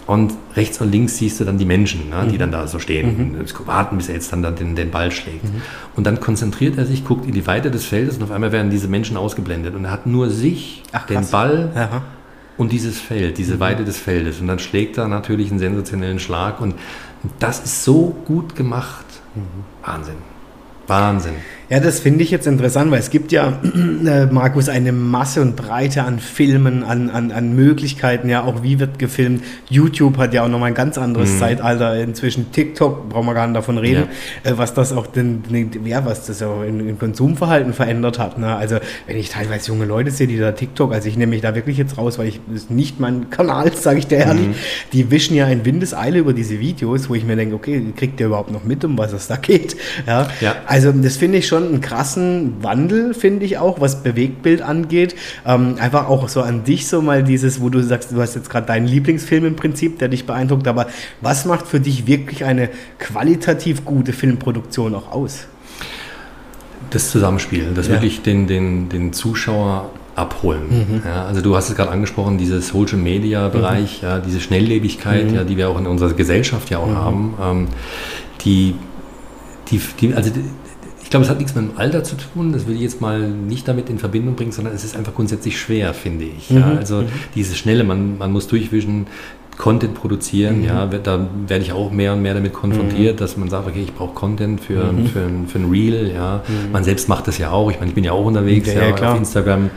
und 0.05 0.33
rechts 0.55 0.81
und 0.81 0.91
links 0.91 1.17
siehst 1.17 1.39
du 1.39 1.45
dann 1.45 1.57
die 1.57 1.65
Menschen, 1.65 2.09
ne, 2.09 2.27
die 2.29 2.37
dann 2.37 2.51
da 2.51 2.67
so 2.67 2.79
stehen, 2.79 3.37
und 3.39 3.67
warten, 3.67 3.97
bis 3.97 4.09
er 4.09 4.15
jetzt 4.15 4.33
dann, 4.33 4.41
dann 4.43 4.55
den, 4.55 4.75
den 4.75 4.91
Ball 4.91 5.11
schlägt. 5.11 5.45
Und 5.95 6.05
dann 6.05 6.19
konzentriert 6.19 6.77
er 6.77 6.85
sich, 6.85 7.05
guckt 7.05 7.25
in 7.25 7.33
die 7.33 7.47
Weite 7.47 7.71
des 7.71 7.85
Feldes 7.85 8.17
und 8.17 8.23
auf 8.23 8.31
einmal 8.31 8.51
werden 8.51 8.69
diese 8.69 8.87
Menschen 8.87 9.15
ausgeblendet. 9.15 9.75
Und 9.75 9.85
er 9.85 9.91
hat 9.91 10.05
nur 10.05 10.29
sich, 10.29 10.83
Ach, 10.91 11.05
den. 11.05 11.25
Ball 11.29 11.71
Aha. 11.75 12.01
Und 12.57 12.71
dieses 12.71 12.99
Feld, 12.99 13.37
diese 13.37 13.59
Weite 13.59 13.83
des 13.83 13.97
Feldes. 13.97 14.39
Und 14.39 14.47
dann 14.47 14.59
schlägt 14.59 14.97
er 14.97 15.07
natürlich 15.07 15.49
einen 15.49 15.59
sensationellen 15.59 16.19
Schlag. 16.19 16.61
Und 16.61 16.75
das 17.39 17.63
ist 17.63 17.83
so 17.83 18.15
gut 18.25 18.55
gemacht. 18.55 19.05
Wahnsinn. 19.83 20.17
Wahnsinn. 20.87 21.35
Ja, 21.69 21.79
das 21.79 21.99
finde 21.99 22.23
ich 22.23 22.31
jetzt 22.31 22.45
interessant, 22.45 22.91
weil 22.91 22.99
es 22.99 23.09
gibt 23.09 23.31
ja, 23.31 23.59
äh, 24.05 24.25
Markus, 24.25 24.69
eine 24.69 24.91
Masse 24.91 25.41
und 25.41 25.55
Breite 25.55 26.03
an 26.03 26.19
Filmen, 26.19 26.83
an, 26.83 27.09
an, 27.09 27.31
an 27.31 27.55
Möglichkeiten, 27.55 28.29
ja, 28.29 28.43
auch 28.43 28.63
wie 28.63 28.79
wird 28.79 28.99
gefilmt. 28.99 29.43
YouTube 29.69 30.17
hat 30.17 30.33
ja 30.33 30.43
auch 30.43 30.49
nochmal 30.49 30.69
ein 30.69 30.75
ganz 30.75 30.97
anderes 30.97 31.39
Zeitalter. 31.39 31.95
Inzwischen 32.01 32.51
TikTok, 32.51 33.09
brauchen 33.09 33.25
wir 33.25 33.33
gar 33.33 33.47
nicht 33.47 33.55
davon 33.55 33.77
reden, 33.77 34.07
äh, 34.43 34.53
was 34.55 34.73
das 34.73 34.91
auch 34.91 35.07
den, 35.07 35.43
den, 35.43 35.71
ja, 35.85 36.05
was 36.05 36.25
das 36.25 36.43
auch 36.43 36.63
im, 36.63 36.87
im 36.87 36.99
Konsumverhalten 36.99 37.73
verändert 37.73 38.19
hat. 38.19 38.37
Ne? 38.37 38.55
Also, 38.55 38.77
wenn 39.07 39.17
ich 39.17 39.29
teilweise 39.29 39.69
junge 39.69 39.85
Leute 39.85 40.11
sehe, 40.11 40.27
die 40.27 40.37
da 40.37 40.51
TikTok, 40.51 40.93
also 40.93 41.07
ich 41.07 41.17
nehme 41.17 41.31
mich 41.31 41.41
da 41.41 41.55
wirklich 41.55 41.77
jetzt 41.77 41.97
raus, 41.97 42.19
weil 42.19 42.27
ich 42.27 42.41
ist 42.53 42.71
nicht 42.71 42.99
mein 42.99 43.29
Kanal, 43.29 43.71
sage 43.75 43.99
ich 43.99 44.07
dir 44.07 44.17
ehrlich, 44.17 44.47
die 44.91 45.09
wischen 45.11 45.35
ja 45.35 45.47
in 45.47 45.65
Windeseile 45.65 46.19
über 46.19 46.33
diese 46.33 46.59
Videos, 46.59 47.09
wo 47.09 47.15
ich 47.15 47.23
mir 47.23 47.35
denke, 47.35 47.55
okay, 47.55 47.81
kriegt 47.95 48.19
ihr 48.19 48.27
überhaupt 48.27 48.51
noch 48.51 48.63
mit, 48.63 48.83
um 48.83 48.97
was 48.97 49.13
es 49.13 49.27
da 49.27 49.37
geht? 49.37 49.75
Ja. 50.05 50.27
Ja. 50.41 50.55
Also 50.65 50.91
das 50.91 51.17
finde 51.17 51.37
ich 51.37 51.47
schon 51.47 51.52
einen 51.57 51.81
krassen 51.81 52.55
Wandel, 52.61 53.13
finde 53.13 53.45
ich 53.45 53.57
auch, 53.57 53.81
was 53.81 54.03
Bewegtbild 54.03 54.61
angeht. 54.61 55.15
Ähm, 55.45 55.75
einfach 55.79 56.07
auch 56.07 56.29
so 56.29 56.41
an 56.41 56.63
dich 56.63 56.87
so 56.87 57.01
mal 57.01 57.23
dieses, 57.23 57.61
wo 57.61 57.69
du 57.69 57.81
sagst, 57.81 58.11
du 58.11 58.21
hast 58.21 58.35
jetzt 58.35 58.49
gerade 58.49 58.67
deinen 58.67 58.87
Lieblingsfilm 58.87 59.45
im 59.45 59.55
Prinzip, 59.55 59.99
der 59.99 60.07
dich 60.07 60.25
beeindruckt, 60.25 60.67
aber 60.67 60.87
was 61.21 61.45
macht 61.45 61.67
für 61.67 61.79
dich 61.79 62.07
wirklich 62.07 62.43
eine 62.45 62.69
qualitativ 62.99 63.85
gute 63.85 64.13
Filmproduktion 64.13 64.95
auch 64.95 65.11
aus? 65.11 65.47
Das 66.89 67.09
Zusammenspiel, 67.09 67.67
das 67.73 67.87
Ja. 67.87 67.93
wirklich 67.93 68.21
den, 68.21 68.45
den, 68.47 68.89
den 68.89 69.13
Zuschauer 69.13 69.89
abholen. 70.15 71.01
Ja, 71.05 71.25
also 71.25 71.41
du 71.41 71.55
hast 71.55 71.69
es 71.69 71.75
gerade 71.75 71.89
angesprochen, 71.89 72.37
dieses 72.37 72.67
Social 72.67 72.99
Media 72.99 73.47
Bereich, 73.47 74.03
ja, 74.03 74.19
diese 74.19 74.39
Schnelllebigkeit, 74.39 75.31
ja, 75.31 75.43
die 75.43 75.57
wir 75.57 75.69
auch 75.69 75.79
in 75.79 75.87
unserer 75.87 76.13
Gesellschaft 76.13 76.69
ja 76.69 76.77
auch 76.77 76.93
haben, 76.93 77.33
ähm, 77.41 77.67
die, 78.41 78.75
die, 79.71 79.81
die, 79.99 80.13
also 80.13 80.29
glaube, 81.13 81.25
es 81.25 81.29
hat 81.29 81.37
nichts 81.37 81.55
mit 81.55 81.63
dem 81.69 81.77
Alter 81.77 82.03
zu 82.03 82.15
tun, 82.15 82.51
das 82.53 82.67
will 82.67 82.75
ich 82.75 82.81
jetzt 82.81 82.99
mal 83.01 83.19
nicht 83.29 83.67
damit 83.67 83.89
in 83.89 83.99
Verbindung 83.99 84.35
bringen, 84.35 84.51
sondern 84.51 84.73
es 84.73 84.83
ist 84.83 84.97
einfach 84.97 85.13
grundsätzlich 85.15 85.59
schwer, 85.59 85.93
finde 85.93 86.25
ich. 86.25 86.49
Ja, 86.49 86.73
also 86.77 87.03
diese 87.35 87.55
Schnelle, 87.55 87.83
man, 87.83 88.17
man 88.17 88.31
muss 88.31 88.47
durchwischen, 88.47 89.07
Content 89.55 89.93
produzieren, 89.93 90.63
ja, 90.63 90.87
da 90.87 91.27
werde 91.47 91.63
ich 91.63 91.73
auch 91.73 91.91
mehr 91.91 92.13
und 92.13 92.23
mehr 92.23 92.33
damit 92.33 92.53
konfrontiert, 92.53 93.21
dass 93.21 93.37
man 93.37 93.49
sagt, 93.51 93.67
okay, 93.67 93.83
ich 93.83 93.93
brauche 93.93 94.15
Content 94.15 94.59
für, 94.59 94.91
für, 95.13 95.19
ein- 95.19 95.45
für 95.47 95.59
ein 95.59 95.69
Reel, 95.69 96.11
ja. 96.11 96.41
Man 96.71 96.83
selbst 96.83 97.07
macht 97.07 97.27
das 97.27 97.37
ja 97.37 97.51
auch, 97.51 97.69
ich 97.69 97.77
meine, 97.77 97.89
ich 97.89 97.93
bin 97.95 98.03
ja 98.03 98.13
auch 98.13 98.25
unterwegs, 98.25 98.73
Ja, 98.73 98.87
ja, 98.89 99.11
auf 99.11 99.17
Instagram, 99.19 99.69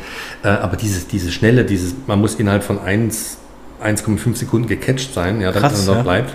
äh, 0.43 0.49
aber 0.49 0.77
dieses, 0.79 1.09
dieses 1.09 1.35
Schnelle, 1.35 1.67
dieses, 1.67 1.95
man 2.07 2.19
muss 2.21 2.37
innerhalb 2.37 2.65
von 2.65 2.79
1, 2.81 3.37
1,5 3.85 4.35
Sekunden 4.37 4.67
gecatcht 4.67 5.13
sein, 5.13 5.43
ja, 5.43 5.53
damit 5.53 5.69
Krass, 5.71 5.77
man 5.87 5.87
dort 5.87 5.99
ja. 5.99 6.03
bleibt. 6.03 6.35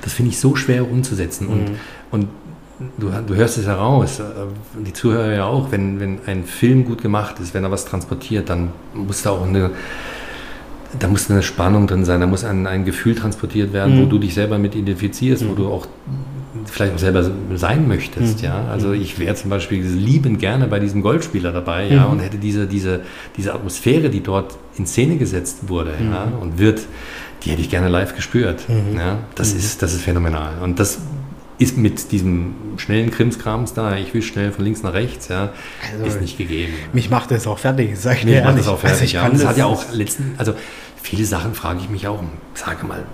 Das 0.00 0.12
finde 0.14 0.30
ich 0.30 0.38
so 0.38 0.54
schwer 0.56 0.90
umzusetzen. 0.90 1.46
Und, 1.46 1.72
und 2.10 2.28
Du, 2.98 3.08
du 3.08 3.34
hörst 3.36 3.56
es 3.56 3.66
heraus, 3.66 4.20
die 4.84 4.92
Zuhörer 4.92 5.32
ja 5.32 5.44
auch, 5.44 5.70
wenn, 5.70 6.00
wenn 6.00 6.18
ein 6.26 6.44
Film 6.44 6.84
gut 6.84 7.02
gemacht 7.02 7.38
ist, 7.38 7.54
wenn 7.54 7.62
er 7.62 7.70
was 7.70 7.84
transportiert, 7.84 8.50
dann 8.50 8.70
muss 8.94 9.22
da 9.22 9.30
auch 9.30 9.46
eine, 9.46 9.70
da 10.98 11.06
muss 11.06 11.30
eine 11.30 11.42
Spannung 11.42 11.86
drin 11.86 12.04
sein, 12.04 12.20
da 12.20 12.26
muss 12.26 12.42
ein, 12.42 12.66
ein 12.66 12.84
Gefühl 12.84 13.14
transportiert 13.14 13.72
werden, 13.72 14.02
wo 14.02 14.06
du 14.06 14.18
dich 14.18 14.34
selber 14.34 14.58
mit 14.58 14.74
identifizierst, 14.74 15.48
wo 15.48 15.54
du 15.54 15.68
auch 15.68 15.86
vielleicht 16.66 16.94
auch 16.94 16.98
selber 16.98 17.30
sein 17.54 17.86
möchtest. 17.88 18.38
Mhm. 18.38 18.44
Ja? 18.44 18.64
Also 18.70 18.92
ich 18.92 19.18
wäre 19.18 19.34
zum 19.34 19.50
Beispiel 19.50 19.84
liebend 19.84 20.38
gerne 20.38 20.66
bei 20.66 20.80
diesem 20.80 21.02
Golfspieler 21.02 21.52
dabei 21.52 21.88
ja? 21.88 22.06
Mhm. 22.06 22.12
und 22.12 22.18
hätte 22.20 22.38
diese, 22.38 22.66
diese, 22.66 23.00
diese 23.36 23.54
Atmosphäre, 23.54 24.10
die 24.10 24.22
dort 24.22 24.56
in 24.76 24.86
Szene 24.86 25.16
gesetzt 25.16 25.68
wurde 25.68 25.92
ja? 26.00 26.32
und 26.40 26.58
wird, 26.58 26.82
die 27.42 27.50
hätte 27.50 27.60
ich 27.60 27.70
gerne 27.70 27.88
live 27.88 28.14
gespürt. 28.14 28.68
Mhm. 28.68 28.98
Ja? 28.98 29.18
Das, 29.34 29.52
ist, 29.52 29.82
das 29.82 29.94
ist 29.94 30.02
phänomenal. 30.02 30.54
Und 30.62 30.80
das 30.80 30.98
ist 31.58 31.76
mit 31.76 32.10
diesem 32.10 32.54
schnellen 32.78 33.10
Krimskrams 33.10 33.74
da, 33.74 33.96
ich 33.96 34.12
will 34.12 34.22
schnell 34.22 34.50
von 34.50 34.64
links 34.64 34.82
nach 34.82 34.92
rechts, 34.92 35.28
ja, 35.28 35.52
Also, 35.92 36.04
ist 36.04 36.20
nicht 36.20 36.36
gegeben. 36.36 36.72
Mich 36.92 37.10
macht 37.10 37.30
das 37.30 37.46
auch 37.46 37.58
fertig, 37.58 37.96
sag 37.96 38.18
ich 38.18 38.24
Mir 38.24 38.32
dir 38.32 38.38
macht 38.38 38.48
ehrlich. 38.50 38.64
das 38.64 38.74
auch 38.74 38.78
fertig. 38.78 38.94
Also 38.94 39.04
ich 39.04 39.12
ja. 39.12 39.22
kann 39.22 39.32
das 39.32 39.40
das 39.42 39.50
hat 39.50 39.56
ja 39.56 39.66
auch 39.66 39.92
letzten, 39.92 40.34
also 40.36 40.54
viele 41.00 41.24
Sachen 41.24 41.54
frage 41.54 41.78
ich 41.80 41.88
mich 41.88 42.08
auch, 42.08 42.22
sage 42.54 42.84
mal, 42.86 43.04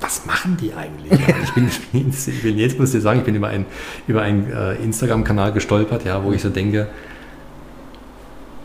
was 0.00 0.26
machen 0.26 0.56
die 0.60 0.72
eigentlich? 0.74 1.12
Ich, 1.12 1.52
bin, 1.52 1.68
ich 2.26 2.42
bin 2.42 2.58
jetzt, 2.58 2.78
muss 2.78 2.94
ich 2.94 3.02
sagen, 3.02 3.20
ich 3.20 3.24
bin 3.24 3.34
über 3.34 3.48
einen 3.48 3.66
über 4.06 4.22
einen, 4.22 4.50
äh, 4.50 4.74
Instagram-Kanal 4.74 5.52
gestolpert, 5.52 6.04
ja, 6.04 6.22
wo 6.22 6.32
ich 6.32 6.42
so 6.42 6.48
denke, 6.48 6.88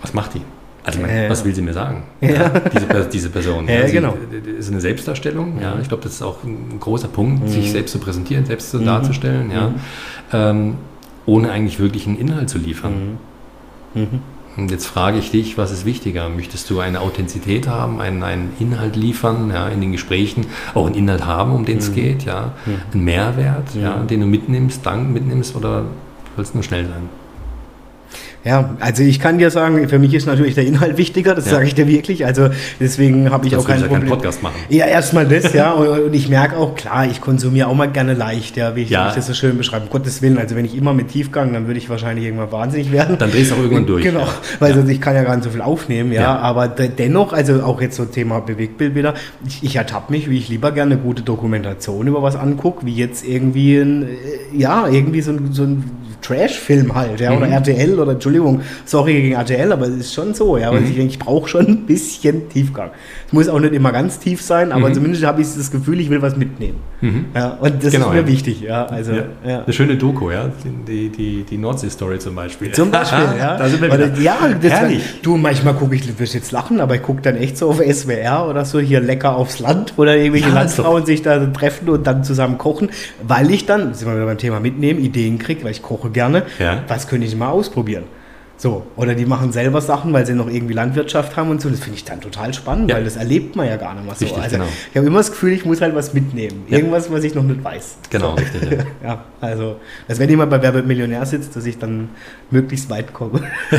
was 0.02 0.14
macht 0.14 0.36
die? 0.36 0.42
Also, 0.88 1.02
Ja, 1.02 1.08
ja. 1.24 1.30
was 1.30 1.44
will 1.46 1.54
sie 1.54 1.62
mir 1.62 1.74
sagen? 1.74 2.04
Ja. 2.22 2.50
diese, 2.50 3.06
diese 3.12 3.30
Person. 3.30 3.68
Ja, 3.68 3.86
sie, 3.88 3.94
genau. 3.94 4.16
Das 4.32 4.66
ist 4.66 4.72
eine 4.72 4.82
Selbstdarstellung. 4.82 5.60
Ja. 5.62 5.76
Ich 5.82 5.88
glaube, 5.90 6.04
das 6.04 6.14
ist 6.14 6.22
auch 6.22 6.44
ein 6.44 6.80
großer 6.80 7.10
Punkt, 7.10 7.44
Mhm. 7.44 7.48
sich 7.50 7.72
selbst 7.72 7.92
zu 7.92 8.00
präsentieren, 8.00 8.46
selbst 8.46 8.72
so 8.72 8.80
darzustellen, 8.80 9.52
ja. 9.52 9.72
Ähm, 10.34 10.76
ohne 11.26 11.52
eigentlich 11.52 11.80
wirklich 11.80 12.08
einen 12.08 12.18
Inhalt 12.18 12.50
zu 12.50 12.58
liefern. 12.58 13.18
Mhm. 13.94 14.08
Und 14.56 14.72
jetzt 14.72 14.88
frage 14.88 15.20
ich 15.20 15.30
dich, 15.30 15.58
was 15.58 15.72
ist 15.72 15.86
wichtiger? 15.86 16.30
Möchtest 16.30 16.70
du 16.72 16.80
eine 16.80 17.02
Authentizität 17.02 17.68
haben, 17.68 18.02
einen, 18.02 18.24
einen 18.24 18.54
Inhalt 18.60 18.96
liefern, 18.96 19.52
ja, 19.54 19.68
in 19.68 19.82
den 19.82 19.92
Gesprächen, 19.92 20.48
auch 20.74 20.88
einen 20.88 20.96
Inhalt 20.96 21.26
haben, 21.26 21.52
um 21.52 21.62
Mhm. 21.62 21.66
den 21.66 21.78
es 21.80 21.94
geht, 21.94 22.24
ja, 22.24 22.54
einen 22.94 23.04
Mehrwert, 23.04 23.76
ja, 23.76 23.98
den 24.10 24.22
du 24.22 24.26
mitnimmst, 24.26 24.84
dann 24.86 25.14
mitnimmst 25.14 25.56
oder 25.56 25.84
willst 26.38 26.54
du 26.54 26.58
nur 26.58 26.64
schnell 26.64 26.86
sein? 26.86 27.10
Ja, 28.48 28.76
also 28.80 29.04
ich 29.04 29.20
kann 29.20 29.38
dir 29.40 29.52
sagen, 29.52 29.88
für 29.90 30.00
mich 30.00 30.14
ist 30.14 30.26
natürlich 30.26 30.56
der 30.56 30.66
Inhalt 30.66 30.98
wichtiger, 30.98 31.36
das 31.36 31.46
Ja. 31.46 31.52
sage 31.54 31.66
ich 31.68 31.76
dir 31.76 31.88
wirklich. 31.88 32.26
Also 32.26 32.50
deswegen 32.80 33.30
habe 33.30 33.46
ich 33.46 33.56
auch 33.58 33.66
kein 33.68 33.82
ja 33.82 33.88
keinen 33.88 33.94
Problem. 34.00 34.10
Podcast 34.10 34.42
machen. 34.42 34.56
Ja, 34.70 34.86
erstmal 34.86 35.26
das, 35.28 35.54
ja. 35.54 35.72
Und, 35.74 36.14
ich 36.14 36.30
merke 36.30 36.56
auch, 36.56 36.76
klar, 36.76 37.06
ich 37.06 37.20
konsumiere 37.20 37.68
auch 37.68 37.76
mal 37.76 37.90
gerne 37.90 38.14
leicht, 38.14 38.56
ja, 38.56 38.76
wie 38.76 38.84
ich, 38.84 38.90
Ja. 38.90 39.10
ich 39.10 39.16
das 39.16 39.28
so 39.28 39.34
schön 39.34 39.58
beschreibe. 39.58 39.84
Um 39.86 39.90
Gottes 39.92 40.22
Willen, 40.22 40.38
also 40.38 40.56
wenn 40.56 40.64
ich 40.66 40.78
immer 40.78 40.94
mit 40.94 41.10
Tiefgang, 41.10 41.52
dann 41.52 41.68
würde 41.68 41.78
ich 41.78 41.90
wahrscheinlich 41.90 42.26
irgendwann 42.26 42.52
wahnsinnig 42.52 42.92
werden. 42.92 43.18
Dann 43.20 43.32
drehst 43.32 43.52
du 43.52 43.56
auch 43.56 43.60
irgendwann 43.60 43.86
durch. 43.86 44.04
Genau, 44.04 44.22
ja. 44.22 44.34
weil 44.60 44.74
sonst 44.74 44.90
ich 44.90 45.02
kann 45.02 45.16
ja 45.16 45.24
gar 45.24 45.36
nicht 45.36 45.44
so 45.44 45.50
viel 45.50 45.62
aufnehmen, 45.62 46.14
ja. 46.14 46.38
Aber 46.38 46.70
de 46.70 46.88
dennoch, 46.88 47.34
also 47.34 47.62
auch 47.64 47.82
jetzt 47.82 47.98
so 47.98 48.06
Thema 48.06 48.40
Bewegtbild 48.40 48.96
wieder, 48.96 49.14
ich, 49.46 49.62
ich 49.64 49.76
ertappe 49.76 50.12
mich, 50.14 50.30
wie 50.30 50.38
ich 50.38 50.48
lieber 50.48 50.72
gerne 50.72 50.94
eine 50.96 51.02
gute 51.04 51.22
Dokumentation 51.22 52.08
über 52.08 52.24
was 52.24 52.36
angucke, 52.38 52.86
wie 52.86 52.94
jetzt 52.96 53.26
irgendwie 53.28 53.76
ein, 53.78 54.04
äh, 54.04 54.08
ja, 54.58 54.88
irgendwie 54.88 55.22
so 55.22 55.32
ein, 55.32 55.50
so 55.52 55.64
ein 55.64 55.84
Trash-Film 56.22 56.94
halt, 56.96 57.20
ja, 57.20 57.32
oder 57.36 57.46
Mhm. 57.48 57.54
RTL 57.54 58.00
oder 58.00 58.12
Entschuldigung, 58.14 58.37
sorry 58.86 59.14
gegen 59.22 59.34
RTL, 59.36 59.72
aber 59.72 59.88
es 59.88 59.96
ist 59.96 60.14
schon 60.14 60.34
so, 60.34 60.58
ja, 60.58 60.72
weil 60.72 60.82
Mhm. 60.82 60.86
ich 60.88 60.96
denke, 60.96 61.12
ich 61.14 61.20
brauche 61.20 61.48
schon 61.48 61.66
ein 61.68 61.86
bisschen 61.86 62.50
Tiefgang. 62.50 62.92
Es 63.28 63.34
muss 63.34 63.50
auch 63.50 63.60
nicht 63.60 63.74
immer 63.74 63.92
ganz 63.92 64.20
tief 64.20 64.42
sein, 64.42 64.72
aber 64.72 64.90
Mhm. 64.90 64.94
zumindest 64.94 65.26
habe 65.26 65.42
ich 65.42 65.48
das 65.56 65.72
Gefühl, 65.72 66.00
ich 66.00 66.10
will 66.10 66.22
was 66.22 66.36
mitnehmen. 66.38 66.80
Mhm. 67.02 67.26
Ja, 67.36 67.58
und 67.60 67.84
das 67.84 67.92
Genau, 67.92 68.08
ist 68.08 68.14
mir 68.14 68.22
ja. 68.22 68.28
wichtig, 68.28 68.62
ja, 68.62 68.86
also, 68.86 69.12
Ja. 69.14 69.24
ja. 69.46 69.64
Eine 69.64 69.74
schöne 69.74 69.96
Doku, 69.98 70.32
ja. 70.32 70.50
Die, 70.88 71.10
die, 71.10 71.44
die 71.44 71.58
Nordsee-Story 71.58 72.20
zum 72.20 72.36
Beispiel. 72.36 72.72
Zum 72.72 72.90
Beispiel, 72.92 73.20
ja. 73.40 73.58
da 73.58 73.68
sind 73.68 73.82
wir 73.82 73.90
Oder, 73.94 74.08
wieder. 74.16 74.22
ja, 74.22 74.38
das 74.62 74.72
Herrlich. 74.72 75.04
du, 75.22 75.38
manchmal 75.38 75.74
gucke 75.76 75.96
ich, 75.96 76.06
du 76.08 76.18
wirst 76.20 76.34
jetzt 76.34 76.52
lachen, 76.52 76.80
aber 76.80 76.96
ich 76.96 77.04
gucke 77.04 77.22
dann 77.22 77.36
echt 77.36 77.58
so 77.58 77.70
auf 77.70 77.80
SWR 77.80 78.48
oder 78.50 78.66
so 78.66 78.80
hier 78.80 79.00
lecker 79.02 79.36
aufs 79.36 79.60
Land, 79.60 79.94
wo 79.98 80.06
dann 80.06 80.18
irgendwelche 80.18 80.50
Landsfrauen 80.50 81.06
sich 81.06 81.22
da 81.22 81.38
treffen 81.48 81.90
und 81.90 82.08
dann 82.08 82.24
zusammen 82.24 82.58
kochen, 82.58 82.90
weil 83.22 83.52
ich 83.52 83.66
dann, 83.66 83.94
sind 83.94 84.08
wir 84.08 84.16
wieder 84.16 84.26
beim 84.26 84.38
Thema 84.38 84.60
mitnehmen, 84.60 85.00
Ideen 85.00 85.38
kriege, 85.40 85.64
weil 85.64 85.72
ich 85.72 85.82
koche 85.82 86.10
gerne. 86.10 86.44
Ja. 86.60 86.84
Was 86.88 87.08
könnte 87.08 87.28
ich 87.28 87.36
mal 87.36 87.50
ausprobieren? 87.50 88.04
So, 88.60 88.88
oder 88.96 89.14
die 89.14 89.26
machen 89.28 89.52
selber 89.52 89.82
Sachen, 89.82 90.14
weil 90.14 90.26
sie 90.26 90.34
noch 90.34 90.48
irgendwie 90.50 90.74
Landwirtschaft 90.74 91.38
haben 91.38 91.52
und 91.52 91.62
so. 91.62 91.70
Das 91.70 91.80
finde 91.80 91.96
ich 91.98 92.06
dann 92.06 92.22
total 92.22 92.56
spannend, 92.56 92.90
Ja. 92.90 92.96
weil 92.96 93.04
das 93.04 93.16
erlebt 93.16 93.56
man 93.56 93.68
ja 93.68 93.78
gar 93.78 93.94
nicht 93.94 94.06
mal 94.08 94.16
so. 94.16 94.26
Richtig, 94.26 94.42
also 94.42 94.56
genau. 94.58 94.68
ich 94.92 94.98
habe 94.98 95.06
immer 95.06 95.20
das 95.20 95.30
Gefühl, 95.30 95.52
ich 95.54 95.64
muss 95.64 95.80
halt 95.80 95.94
was 95.94 96.16
mitnehmen. 96.16 96.64
Ja. 96.68 96.78
Irgendwas, 96.78 97.12
was 97.12 97.24
ich 97.24 97.36
noch 97.36 97.44
nicht 97.44 97.64
weiß. 97.64 97.98
Genau, 98.10 98.32
So. 98.32 98.36
richtig. 98.38 98.72
Ja. 98.72 98.78
Ja, 99.08 99.24
also, 99.42 99.76
als 100.08 100.18
wenn 100.20 100.30
jemand 100.30 100.50
bei 100.50 100.62
Wer 100.62 100.74
wird 100.74 100.88
Millionär 100.88 101.26
sitzt, 101.26 101.56
dass 101.56 101.66
ich 101.66 101.78
dann 101.78 102.10
möglichst 102.50 102.90
weit 102.90 103.14
komme. 103.14 103.42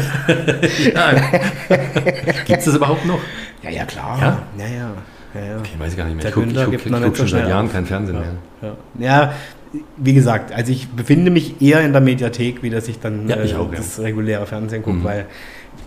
Gibt 2.46 2.58
es 2.60 2.64
das 2.64 2.74
überhaupt 2.76 3.04
noch? 3.04 3.18
Ja, 3.62 3.70
ja, 3.70 3.84
klar. 3.84 4.18
Ja? 4.20 4.42
Ja, 4.58 4.64
ja. 4.66 4.90
ja, 5.34 5.46
ja. 5.56 5.56
Ich 5.64 5.78
weiß 5.78 5.96
gar 5.96 6.04
nicht 6.04 6.14
mehr. 6.14 6.22
Der 6.22 6.28
Ich 6.30 6.34
gucke 6.34 6.46
guck, 6.46 6.70
gibt 6.70 6.84
guck, 6.88 7.16
schon 7.16 7.28
seit 7.28 7.48
Jahren 7.48 7.70
kein 7.70 7.84
Fernsehen 7.84 8.18
mehr. 8.20 8.76
Ja. 8.98 9.32
Ja, 9.72 9.80
wie 9.96 10.14
gesagt, 10.14 10.52
also 10.52 10.72
ich 10.72 10.88
befinde 10.88 11.30
mich 11.30 11.60
eher 11.60 11.80
in 11.82 11.92
der 11.92 12.00
Mediathek, 12.00 12.62
wie 12.62 12.70
dass 12.70 12.88
ich 12.88 12.98
dann 13.00 13.28
Ja, 13.28 13.42
ich 13.42 13.54
auch, 13.54 13.70
ja. 13.70 13.76
das 13.78 13.98
reguläre 14.00 14.46
Fernsehen 14.46 14.82
gucke, 14.82 14.98
Mhm. 14.98 15.04
weil 15.04 15.26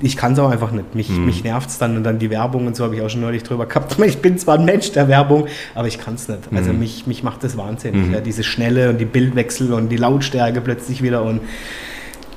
ich 0.03 0.17
kann 0.17 0.33
es 0.33 0.39
auch 0.39 0.49
einfach 0.49 0.71
nicht. 0.71 0.95
Mich, 0.95 1.09
Mhm. 1.09 1.25
mich 1.25 1.43
nervt 1.43 1.69
es 1.69 1.77
dann 1.77 1.95
und 1.97 2.03
dann 2.03 2.17
die 2.17 2.29
Werbung 2.29 2.65
und 2.67 2.75
so 2.75 2.83
habe 2.83 2.95
ich 2.95 3.01
auch 3.01 3.09
schon 3.09 3.21
neulich 3.21 3.43
drüber 3.43 3.65
gehabt. 3.67 3.97
Ich 4.05 4.17
bin 4.19 4.37
zwar 4.37 4.57
ein 4.57 4.65
Mensch 4.65 4.91
der 4.91 5.07
Werbung, 5.07 5.47
aber 5.75 5.87
ich 5.87 5.99
kann 5.99 6.15
es 6.15 6.27
nicht. 6.27 6.39
Also 6.53 6.71
Mhm. 6.73 6.79
mich, 6.79 7.05
mich 7.07 7.23
macht 7.23 7.43
das 7.43 7.57
wahnsinnig. 7.57 8.07
Mhm. 8.07 8.13
Ja, 8.13 8.19
diese 8.21 8.43
Schnelle 8.43 8.89
und 8.89 8.97
die 8.99 9.05
Bildwechsel 9.05 9.73
und 9.73 9.89
die 9.89 9.97
Lautstärke 9.97 10.61
plötzlich 10.61 11.03
wieder 11.03 11.23
und 11.23 11.41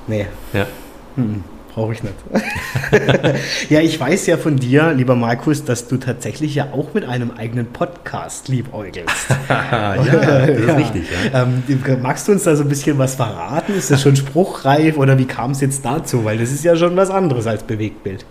nee, 0.07 0.27
Ja. 0.53 0.67
hm, 1.15 1.43
brauche 1.75 1.91
ich 1.91 2.01
nicht. 2.03 2.15
ja, 3.69 3.81
ich 3.81 3.99
weiß 3.99 4.27
ja 4.27 4.37
von 4.37 4.55
dir, 4.55 4.93
lieber 4.93 5.15
Markus, 5.15 5.65
dass 5.65 5.89
du 5.89 5.97
tatsächlich 5.97 6.55
ja 6.55 6.69
auch 6.71 6.93
mit 6.93 7.03
einem 7.05 7.31
eigenen 7.31 7.65
Podcast 7.67 8.47
liebäugelst. 8.47 9.27
ja, 9.49 9.95
das 9.97 10.07
ist 10.07 10.67
Ja. 10.67 10.75
richtig. 10.75 11.03
Ja. 11.33 11.43
Ähm, 11.43 11.63
magst 12.01 12.27
du 12.27 12.31
uns 12.31 12.43
da 12.43 12.55
so 12.55 12.63
ein 12.63 12.69
bisschen 12.69 12.97
was 12.97 13.15
verraten? 13.15 13.73
Ist 13.75 13.91
das 13.91 14.01
schon 14.01 14.15
spruchreif 14.15 14.97
oder 14.97 15.17
wie 15.17 15.25
kam 15.25 15.51
es 15.51 15.59
jetzt 15.59 15.83
dazu? 15.83 16.23
Weil 16.23 16.37
das 16.37 16.51
ist 16.51 16.63
ja 16.63 16.77
schon 16.77 16.95
was 16.95 17.09
anderes 17.09 17.45
als 17.45 17.63
Bewegtbild. 17.63 18.25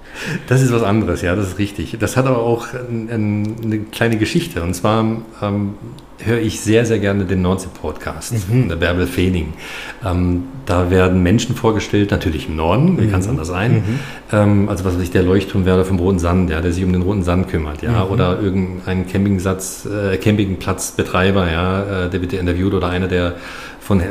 Das 0.49 0.63
ist 0.63 0.73
was 0.73 0.83
anderes, 0.83 1.21
ja, 1.21 1.37
das 1.37 1.49
ist 1.49 1.59
richtig. 1.59 1.99
Das 2.01 2.17
hat 2.17 2.25
aber 2.27 2.39
auch 2.39 2.69
ein, 2.73 3.11
ein, 3.11 3.57
eine 3.63 3.79
kleine 3.81 4.17
Geschichte. 4.17 4.63
Und 4.63 4.73
zwar 4.73 5.05
ähm, 5.43 5.75
höre 6.25 6.39
ich 6.39 6.61
sehr, 6.61 6.87
sehr 6.87 6.99
gerne 6.99 7.25
den 7.25 7.43
Nordsee-Podcast 7.43 8.35
von 8.49 8.69
der 8.69 8.77
Bärbel 8.77 9.07
Feening. 9.07 9.53
Ähm, 10.05 10.45
da 10.67 10.91
werden 10.91 11.23
Menschen 11.23 11.55
vorgestellt, 11.55 12.11
natürlich 12.11 12.49
im 12.49 12.57
Norden, 12.57 13.01
wie 13.01 13.09
kann 13.09 13.21
es 13.21 13.29
anders 13.29 13.49
sein? 13.49 13.85
Ähm, 14.33 14.69
also 14.69 14.85
was 14.85 14.95
weiß 14.97 15.03
ich, 15.03 15.11
der 15.11 15.23
Leuchtturmwärter 15.23 15.85
vom 15.85 15.99
Roten 15.99 16.19
Sand, 16.19 16.51
ja, 16.51 16.61
der 16.61 16.73
sich 16.73 16.85
um 16.85 16.93
den 16.93 17.03
Roten 17.03 17.23
Sand 17.23 17.49
kümmert, 17.49 17.83
ja, 17.83 18.05
oder 18.05 18.41
irgendein 18.41 19.07
Campingsatz, 19.07 19.87
äh, 19.87 20.17
Campingplatzbetreiber, 20.17 21.51
ja, 21.51 22.05
äh, 22.07 22.11
der 22.11 22.21
wird 22.21 22.33
ja 22.33 22.41
interviewt 22.41 22.75
oder 22.75 22.89
einer, 22.89 23.09
der 23.09 23.35
von, 23.81 24.01
äh, 24.01 24.05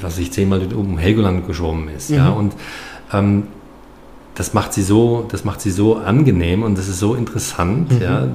was 0.00 0.14
weiß 0.14 0.18
ich, 0.18 0.32
zehnmal 0.32 0.60
um 0.74 0.98
Helgoland 0.98 1.46
geschwommen 1.46 1.88
ist, 1.96 2.10
ja, 2.10 2.30
und 2.30 2.54
ähm, 3.12 3.44
das 4.34 4.54
macht 4.54 4.72
sie 4.72 4.82
so, 4.82 5.26
das 5.30 5.44
macht 5.44 5.60
sie 5.60 5.70
so 5.70 5.96
angenehm 5.96 6.62
und 6.62 6.78
das 6.78 6.88
ist 6.88 6.98
so 6.98 7.14
interessant, 7.14 7.92
ja, 8.00 8.28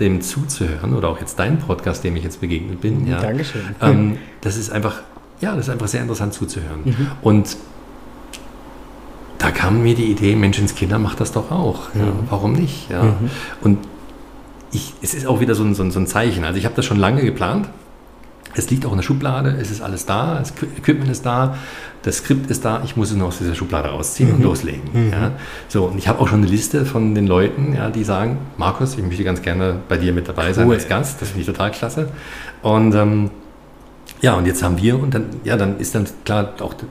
dem 0.00 0.20
zuzuhören 0.20 0.94
oder 0.94 1.08
auch 1.08 1.20
jetzt 1.20 1.38
dein 1.38 1.58
Podcast, 1.58 2.04
dem 2.04 2.16
ich 2.16 2.24
jetzt 2.24 2.40
begegnet 2.40 2.80
bin, 2.80 3.06
ja. 3.06 3.20
Dankeschön. 3.20 3.62
Ähm, 3.80 4.18
das 4.42 4.56
ist 4.56 4.70
einfach, 4.70 5.00
ja, 5.40 5.56
das 5.56 5.66
ist 5.66 5.72
einfach 5.72 5.88
sehr 5.88 6.02
interessant 6.02 6.34
zuzuhören. 6.34 6.80
Und 7.22 7.56
da 9.38 9.50
kam 9.50 9.82
mir 9.82 9.94
die 9.94 10.10
Idee, 10.10 10.34
Menschenskinder 10.34 10.98
macht 10.98 11.20
das 11.20 11.32
doch 11.32 11.50
auch. 11.50 11.94
Ja, 11.94 12.12
warum 12.28 12.52
nicht? 12.52 12.90
Ja. 12.90 13.16
Und 13.62 13.78
ich, 14.72 14.92
es 15.02 15.14
ist 15.14 15.26
auch 15.26 15.40
wieder 15.40 15.54
so 15.54 15.64
ein, 15.64 15.74
so 15.74 15.82
ein, 15.82 15.90
so 15.90 16.00
ein 16.00 16.06
Zeichen. 16.06 16.44
Also 16.44 16.58
ich 16.58 16.64
habe 16.64 16.74
das 16.74 16.84
schon 16.84 16.98
lange 16.98 17.22
geplant. 17.22 17.68
Es 18.56 18.70
liegt 18.70 18.86
auch 18.86 18.92
in 18.92 18.98
der 18.98 19.02
Schublade, 19.02 19.56
es 19.60 19.70
ist 19.70 19.82
alles 19.82 20.06
da, 20.06 20.38
das 20.38 20.52
Equipment 20.78 21.10
ist 21.10 21.26
da, 21.26 21.56
das 22.02 22.18
Skript 22.18 22.50
ist 22.50 22.64
da, 22.64 22.82
ich 22.84 22.96
muss 22.96 23.10
es 23.10 23.16
nur 23.16 23.28
aus 23.28 23.38
dieser 23.38 23.54
Schublade 23.54 23.88
rausziehen 23.88 24.32
und 24.32 24.42
loslegen. 24.42 25.10
Ja. 25.10 25.32
So, 25.68 25.84
und 25.84 25.98
ich 25.98 26.08
habe 26.08 26.20
auch 26.20 26.28
schon 26.28 26.38
eine 26.38 26.50
Liste 26.50 26.86
von 26.86 27.14
den 27.14 27.26
Leuten, 27.26 27.74
ja, 27.74 27.90
die 27.90 28.04
sagen, 28.04 28.38
Markus, 28.56 28.96
ich 28.96 29.04
möchte 29.04 29.24
ganz 29.24 29.42
gerne 29.42 29.76
bei 29.88 29.96
dir 29.96 30.12
mit 30.12 30.28
dabei 30.28 30.52
sein 30.52 30.68
Cool. 30.68 30.74
als 30.74 30.88
Gast, 30.88 31.20
das 31.20 31.28
finde 31.28 31.40
ich 31.42 31.46
total 31.46 31.70
klasse. 31.70 32.08
Und 32.62 32.94
ähm, 32.94 33.30
ja, 34.20 34.34
und 34.34 34.46
jetzt 34.46 34.62
haben 34.62 34.80
wir 34.80 34.98
und 35.00 35.14
dann, 35.14 35.26
ja, 35.44 35.56
dann 35.56 35.78
ist 35.78 35.94
dann 35.94 36.06
klar 36.24 36.54
auch 36.60 36.74
der 36.74 36.88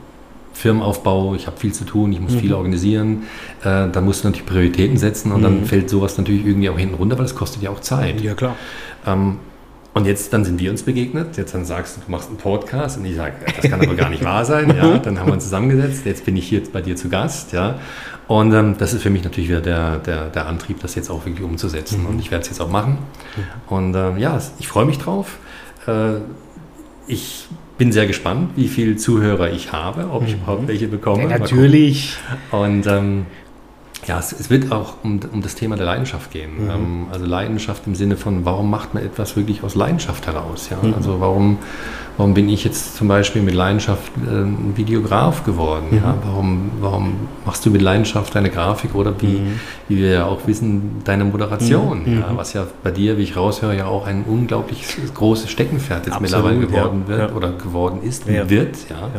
Firmenaufbau, 0.54 1.36
ich 1.36 1.48
habe 1.48 1.58
viel 1.58 1.74
zu 1.74 1.84
tun, 1.84 2.14
ich 2.14 2.20
muss 2.20 2.36
viel 2.36 2.54
organisieren, 2.54 3.24
äh, 3.62 3.90
dann 3.90 4.06
musst 4.06 4.24
du 4.24 4.28
natürlich 4.28 4.46
Prioritäten 4.46 4.98
setzen 4.98 5.32
und 5.32 5.42
dann 5.42 5.66
fällt 5.66 5.90
sowas 5.90 6.18
natürlich 6.18 6.46
irgendwie 6.46 6.70
auch 6.70 6.78
hinten 6.78 6.96
runter, 6.96 7.18
weil 7.18 7.26
das 7.26 7.36
kostet 7.36 7.62
ja 7.62 7.70
auch 7.72 7.82
Zeit. 7.82 8.22
Ja, 8.22 8.36
klar. 8.36 8.56
Ähm, 9.06 9.38
und 9.96 10.06
jetzt, 10.06 10.34
dann 10.34 10.44
sind 10.44 10.60
wir 10.60 10.72
uns 10.72 10.84
begegnet. 10.84 11.38
Jetzt 11.38 11.56
dann 11.56 11.64
sagst 11.64 11.96
du, 11.96 12.02
du 12.02 12.12
machst 12.12 12.28
einen 12.28 12.38
Podcast 12.38 12.98
und 12.98 13.06
ich 13.06 13.16
sage, 13.16 13.36
das 13.46 13.72
kann 13.72 13.82
aber 13.82 13.96
gar 13.96 14.10
nicht 14.10 14.26
wahr 14.26 14.44
sein. 14.44 14.76
Ja, 14.76 14.98
dann 15.04 15.18
haben 15.18 15.28
wir 15.28 15.34
uns 15.34 15.46
zusammengesetzt. 15.46 16.06
Jetzt 16.06 16.26
bin 16.26 16.36
ich 16.36 16.50
hier 16.50 16.62
bei 16.74 16.82
dir 16.82 16.98
zu 16.98 17.08
Gast. 17.08 17.54
Ja, 17.54 17.80
und 18.28 18.54
ähm, 18.54 18.76
das 18.78 18.94
ist 18.94 19.04
für 19.04 19.10
mich 19.10 19.24
natürlich 19.24 19.48
wieder 19.48 19.62
der, 19.62 20.00
der, 20.00 20.26
der 20.26 20.48
Antrieb, 20.48 20.82
das 20.82 20.96
jetzt 20.96 21.10
auch 21.10 21.26
wirklich 21.26 21.46
umzusetzen. 21.46 22.06
Und 22.06 22.20
ich 22.20 22.30
werde 22.30 22.42
es 22.42 22.50
jetzt 22.50 22.60
auch 22.60 22.70
machen. 22.70 22.98
Und 23.68 23.96
ähm, 23.96 24.18
ja, 24.18 24.38
ich 24.60 24.68
freue 24.68 24.84
mich 24.84 24.98
drauf. 24.98 25.38
Äh, 25.88 26.16
ich 27.08 27.48
bin 27.78 27.94
sehr 27.94 28.06
gespannt, 28.06 28.52
wie 28.58 28.68
viele 28.68 28.98
Zuhörer 28.98 29.52
ich 29.52 29.72
habe, 29.72 30.10
ob 30.12 30.28
ich 30.28 30.34
überhaupt 30.34 30.68
welche 30.68 30.90
bekomme. 30.90 31.24
Ja, 31.24 31.40
natürlich. 31.40 32.18
Und 32.52 32.86
ähm, 32.86 33.28
Ja, 34.08 34.20
es, 34.20 34.32
es, 34.32 34.50
wird 34.50 34.72
auch 34.72 34.96
um, 35.04 35.20
um 35.32 35.42
das 35.42 35.56
Thema 35.56 35.76
der 35.76 35.86
Leidenschaft 35.86 36.32
gehen. 36.32 36.66
Mhm. 36.66 36.70
Ähm, 36.70 37.06
also 37.12 37.26
Leidenschaft 37.26 37.88
im 37.88 37.96
Sinne 37.96 38.18
von, 38.18 38.46
warum 38.46 38.70
macht 38.70 38.94
man 38.94 39.04
etwas 39.04 39.36
wirklich 39.36 39.64
aus 39.64 39.76
Leidenschaft 39.76 40.28
heraus? 40.28 40.70
Ja? 40.70 40.78
Mhm. 40.82 40.94
Also 40.94 41.20
warum, 41.20 41.58
warum 42.18 42.34
bin 42.34 42.48
ich 42.48 42.64
jetzt 42.64 42.96
zum 42.96 43.08
Beispiel 43.08 43.42
mit 43.42 43.56
Leidenschaft 43.56 44.12
äh, 44.26 44.30
ein 44.30 44.74
Videograf 44.76 45.44
geworden? 45.44 45.88
Mhm. 45.92 45.98
Ja? 45.98 46.16
Warum, 46.24 46.72
warum 46.80 47.14
machst 47.46 47.66
du 47.66 47.72
mit 47.72 47.82
Leidenschaft 47.82 48.36
deine 48.36 48.50
Grafik 48.50 48.94
oder 48.94 49.14
wie, 49.22 49.40
mhm. 49.40 49.60
wie 49.88 49.98
wir 49.98 50.12
ja 50.12 50.26
auch 50.26 50.46
wissen, 50.46 51.02
deine 51.04 51.26
Moderation? 51.26 52.04
Mhm. 52.06 52.20
Ja? 52.20 52.32
Was 52.36 52.54
ja 52.54 52.68
bei 52.84 52.92
dir, 52.92 53.18
wie 53.18 53.24
ich 53.24 53.36
raushöre, 53.36 53.76
ja 53.76 53.86
auch 53.88 54.06
ein 54.06 54.24
unglaublich 54.28 54.86
großes 55.14 55.50
Steckenpferd 55.50 56.06
jetzt 56.06 56.16
Absolut, 56.16 56.22
mittlerweile 56.22 56.60
geworden 56.60 57.06
ja. 57.08 57.18
wird 57.18 57.36
oder 57.36 57.52
geworden 57.52 58.02
ist, 58.04 58.28
wird. 58.28 58.78
ja. 58.90 59.10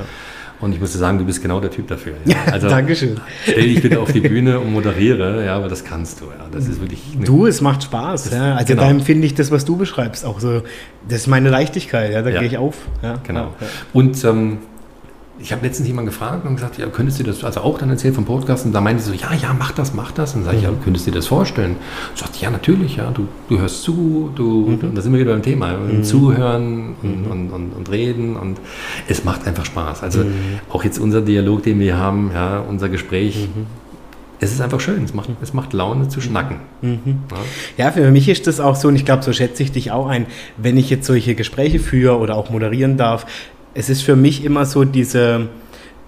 Und 0.61 0.73
ich 0.73 0.81
muss 0.81 0.93
dir 0.93 0.99
sagen, 0.99 1.19
du 1.19 1.25
bist 1.25 1.43
genau 1.43 1.61
der 1.61 1.71
Typ 1.71 1.89
dafür. 1.89 2.15
Ja. 2.25 2.37
Also, 2.51 2.69
Dankeschön. 2.69 3.21
Stell 3.45 3.63
dich 3.63 3.83
bitte 3.83 4.01
auf 4.01 4.11
die 4.11 4.21
Bühne 4.21 4.59
und 4.59 4.73
moderiere, 4.73 5.45
ja, 5.45 5.57
aber 5.57 5.69
das 5.69 5.85
kannst 5.85 6.21
du. 6.21 6.25
Ja. 6.27 6.47
Das 6.51 6.67
ist 6.67 6.81
wirklich. 6.81 7.03
Du, 7.25 7.47
es 7.47 7.61
macht 7.61 7.85
Spaß. 7.85 8.31
Ja. 8.33 8.55
Also 8.55 8.67
genau. 8.67 8.83
da 8.83 8.91
empfinde 8.91 9.27
ich 9.27 9.35
das, 9.35 9.51
was 9.51 9.65
du 9.65 9.77
beschreibst, 9.77 10.25
auch 10.25 10.41
so. 10.41 10.63
Das 11.09 11.21
ist 11.21 11.27
meine 11.29 11.51
Leichtigkeit. 11.51 12.13
Ja, 12.13 12.23
da 12.23 12.31
ja. 12.31 12.41
gehe 12.41 12.49
ich 12.49 12.59
auf. 12.59 12.77
Ja. 13.03 13.15
Genau. 13.25 13.55
Und 13.93 14.23
ähm, 14.25 14.59
ich 15.39 15.53
habe 15.53 15.67
letztens 15.67 15.87
jemanden 15.87 16.11
gefragt 16.11 16.47
und 16.47 16.57
gesagt, 16.57 16.79
ja, 16.79 16.87
könntest 16.87 17.19
du 17.19 17.25
das, 17.25 17.45
also 17.45 17.61
auch 17.61 17.79
dann 17.79 17.91
erzählt 17.91 18.15
vom 18.15 18.25
Podcast 18.25 18.65
und 18.65 18.73
da 18.73 18.81
meinte 18.81 19.03
sie 19.03 19.11
so, 19.11 19.17
ja, 19.17 19.35
ja, 19.35 19.55
mach 19.59 19.73
das, 19.73 19.93
mach 19.93 20.11
das. 20.13 20.35
Und 20.35 20.45
sage 20.45 20.57
ich, 20.57 20.63
ja, 20.63 20.71
mhm. 20.71 20.83
könntest 20.83 21.07
du 21.07 21.11
dir 21.11 21.17
das 21.17 21.27
vorstellen? 21.27 21.77
Und 22.11 22.19
sagt, 22.19 22.37
ja, 22.41 22.51
natürlich, 22.51 22.97
ja, 22.97 23.11
du, 23.11 23.29
du 23.49 23.59
hörst 23.59 23.83
zu, 23.83 24.31
du, 24.35 24.79
mhm. 24.83 24.95
da 24.95 25.03
sind 25.03 25.13
wir 25.13 25.21
wieder 25.21 25.33
beim 25.33 25.43
Thema, 25.43 25.77
mhm. 25.77 26.05
zuhören 26.05 26.95
und, 27.03 27.27
mhm. 27.27 27.31
und, 27.31 27.51
und, 27.51 27.73
und, 27.73 27.91
reden 27.91 28.37
und 28.37 28.59
es 29.09 29.25
macht 29.25 29.47
einfach 29.47 29.67
Spaß. 29.67 30.03
Also 30.03 30.21
mhm. 30.21 30.61
auch 30.71 30.85
jetzt 30.85 30.99
unser 30.99 31.21
Dialog, 31.21 31.63
den 31.63 31.81
wir 31.81 31.99
haben, 31.99 32.31
ja, 32.33 32.61
unser 32.61 32.89
Gespräch, 32.89 33.49
es 34.39 34.53
ist 34.53 34.61
einfach 34.61 34.81
schön, 34.81 35.03
es 35.05 35.15
macht, 35.15 35.31
es 35.43 35.55
macht 35.55 35.73
Laune 35.73 36.09
zu 36.09 36.21
schnacken. 36.21 36.59
Mhm. 36.83 37.19
Ja. 37.77 37.87
ja. 37.87 37.93
für 37.93 38.11
mich 38.11 38.29
ist 38.29 38.47
das 38.47 38.61
auch 38.61 38.77
so, 38.77 38.89
und 38.89 38.97
ich 38.97 39.05
glaube, 39.05 39.23
so 39.23 39.33
schätze 39.33 39.63
ich 39.63 39.73
dich 39.73 39.91
auch 39.91 40.09
ein, 40.09 40.27
wenn 40.57 40.77
ich 40.77 40.91
jetzt 40.91 41.07
solche 41.07 41.35
Gespräche 41.35 41.79
führe 41.79 42.19
oder 42.19 42.37
auch 42.37 42.51
moderieren 42.51 42.97
darf, 42.97 43.27
es 43.77 43.91
ist 43.91 44.03
für 44.03 44.17
mich 44.17 44.45
immer 44.45 44.65
so 44.65 44.85
diese 44.85 45.49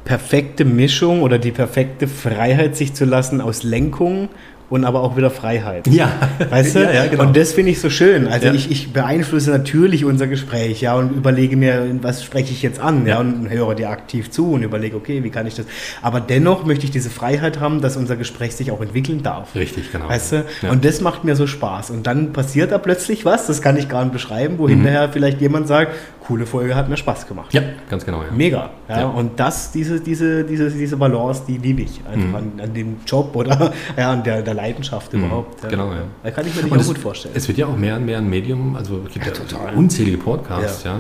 perfekte 0.05 0.65
Mischung 0.65 1.23
oder 1.23 1.39
die 1.39 1.53
perfekte 1.53 2.09
Freiheit, 2.09 2.77
sich 2.77 2.95
zu 2.95 3.05
lassen 3.05 3.43
aus 3.43 3.63
Lenkung 3.63 4.31
und 4.71 4.85
aber 4.85 5.03
auch 5.03 5.17
wieder 5.17 5.31
Freiheit. 5.31 5.87
Ja. 5.87 6.13
Weißt 6.51 6.77
du? 6.77 6.81
Ja, 6.81 6.93
ja, 6.93 7.07
genau. 7.07 7.25
Und 7.25 7.37
das 7.37 7.53
finde 7.53 7.71
ich 7.71 7.81
so 7.81 7.89
schön. 7.89 8.27
Also 8.27 8.49
ja. 8.49 8.55
ich, 8.55 8.71
ich 8.71 8.93
beeinflusse 8.93 9.51
natürlich 9.51 10.05
unser 10.05 10.27
Gespräch, 10.27 10.81
ja, 10.81 10.95
und 10.95 11.11
überlege 11.13 11.57
mir, 11.57 11.87
was 12.03 12.23
spreche 12.23 12.53
ich 12.53 12.63
jetzt 12.63 12.81
an, 12.81 13.07
ja, 13.07 13.19
und 13.19 13.49
höre 13.49 13.75
dir 13.75 13.91
aktiv 13.91 14.31
zu 14.31 14.53
und 14.53 14.63
überlege, 14.63 14.97
okay, 14.97 15.25
wie 15.25 15.31
kann 15.31 15.47
ich 15.47 15.55
das. 15.55 15.67
Aber 16.03 16.21
dennoch 16.21 16.67
möchte 16.67 16.85
ich 16.85 16.91
diese 16.91 17.11
Freiheit 17.11 17.61
haben, 17.61 17.81
dass 17.81 17.97
unser 17.97 18.17
Gespräch 18.17 18.57
sich 18.57 18.71
auch 18.71 18.81
entwickeln 18.81 19.23
darf. 19.23 19.55
Richtig, 19.55 19.91
genau. 19.91 20.09
Weißt 20.09 20.33
du? 20.33 20.45
Und 20.71 20.85
das 20.85 21.01
macht 21.01 21.25
mir 21.25 21.37
so 21.37 21.47
Spaß. 21.47 21.91
Und 21.91 22.07
dann 22.07 22.33
passiert 22.33 22.73
da 22.73 22.79
plötzlich 22.79 23.25
was, 23.25 23.47
das 23.47 23.63
kann 23.63 23.77
ich 23.77 23.89
gar 23.89 24.05
nicht 24.05 24.13
beschreiben, 24.13 24.59
wo 24.59 24.65
mhm. 24.65 24.71
hinterher 24.71 25.09
vielleicht 25.11 25.41
jemand 25.41 25.67
sagt, 25.67 25.93
coole 26.29 26.45
Folge, 26.45 26.77
hat 26.77 26.91
mir 26.91 26.97
Spaß 26.99 27.27
gemacht. 27.27 27.55
Ja, 27.55 27.63
ganz 27.89 28.05
genau. 28.05 28.23
Ja. 28.23 28.31
Mega. 28.31 28.71
Ja, 28.87 29.01
ja. 29.01 29.07
Und 29.07 29.41
das, 29.41 29.73
diese, 29.73 29.99
diese, 29.99 30.45
diese, 30.45 30.71
diese 30.71 30.97
Balance, 30.99 31.43
die 31.49 31.57
liebe 31.57 31.81
ich 31.83 32.03
einfach 32.07 32.29
mhm. 32.29 32.35
an, 32.35 32.53
an, 32.63 32.75
dem 32.75 32.97
Job 33.07 33.35
oder 33.35 33.73
ja, 33.97 34.13
an 34.13 34.23
der, 34.23 34.43
der 34.43 34.53
Leidenschaft 34.53 35.15
mhm. 35.15 35.25
überhaupt. 35.25 35.63
Ja. 35.63 35.71
Genau, 35.71 35.91
ja. 35.91 36.03
Da 36.23 36.31
kann 36.31 36.47
ich 36.47 36.55
mir 36.55 36.65
nicht 36.65 36.77
auch 36.77 36.87
gut 36.87 36.99
vorstellen. 36.99 37.35
Es 37.35 37.49
wird 37.49 37.57
ja 37.57 37.67
auch 37.67 37.77
mehr 37.77 37.97
und 37.97 38.05
mehr 38.05 38.19
ein 38.19 38.29
Medium, 38.29 38.77
also 38.77 39.01
es 39.07 39.15
gibt 39.15 39.25
ja, 39.25 39.33
total. 39.33 39.75
unzählige 39.75 40.19
Podcasts. 40.19 40.85
Ja, 40.85 40.99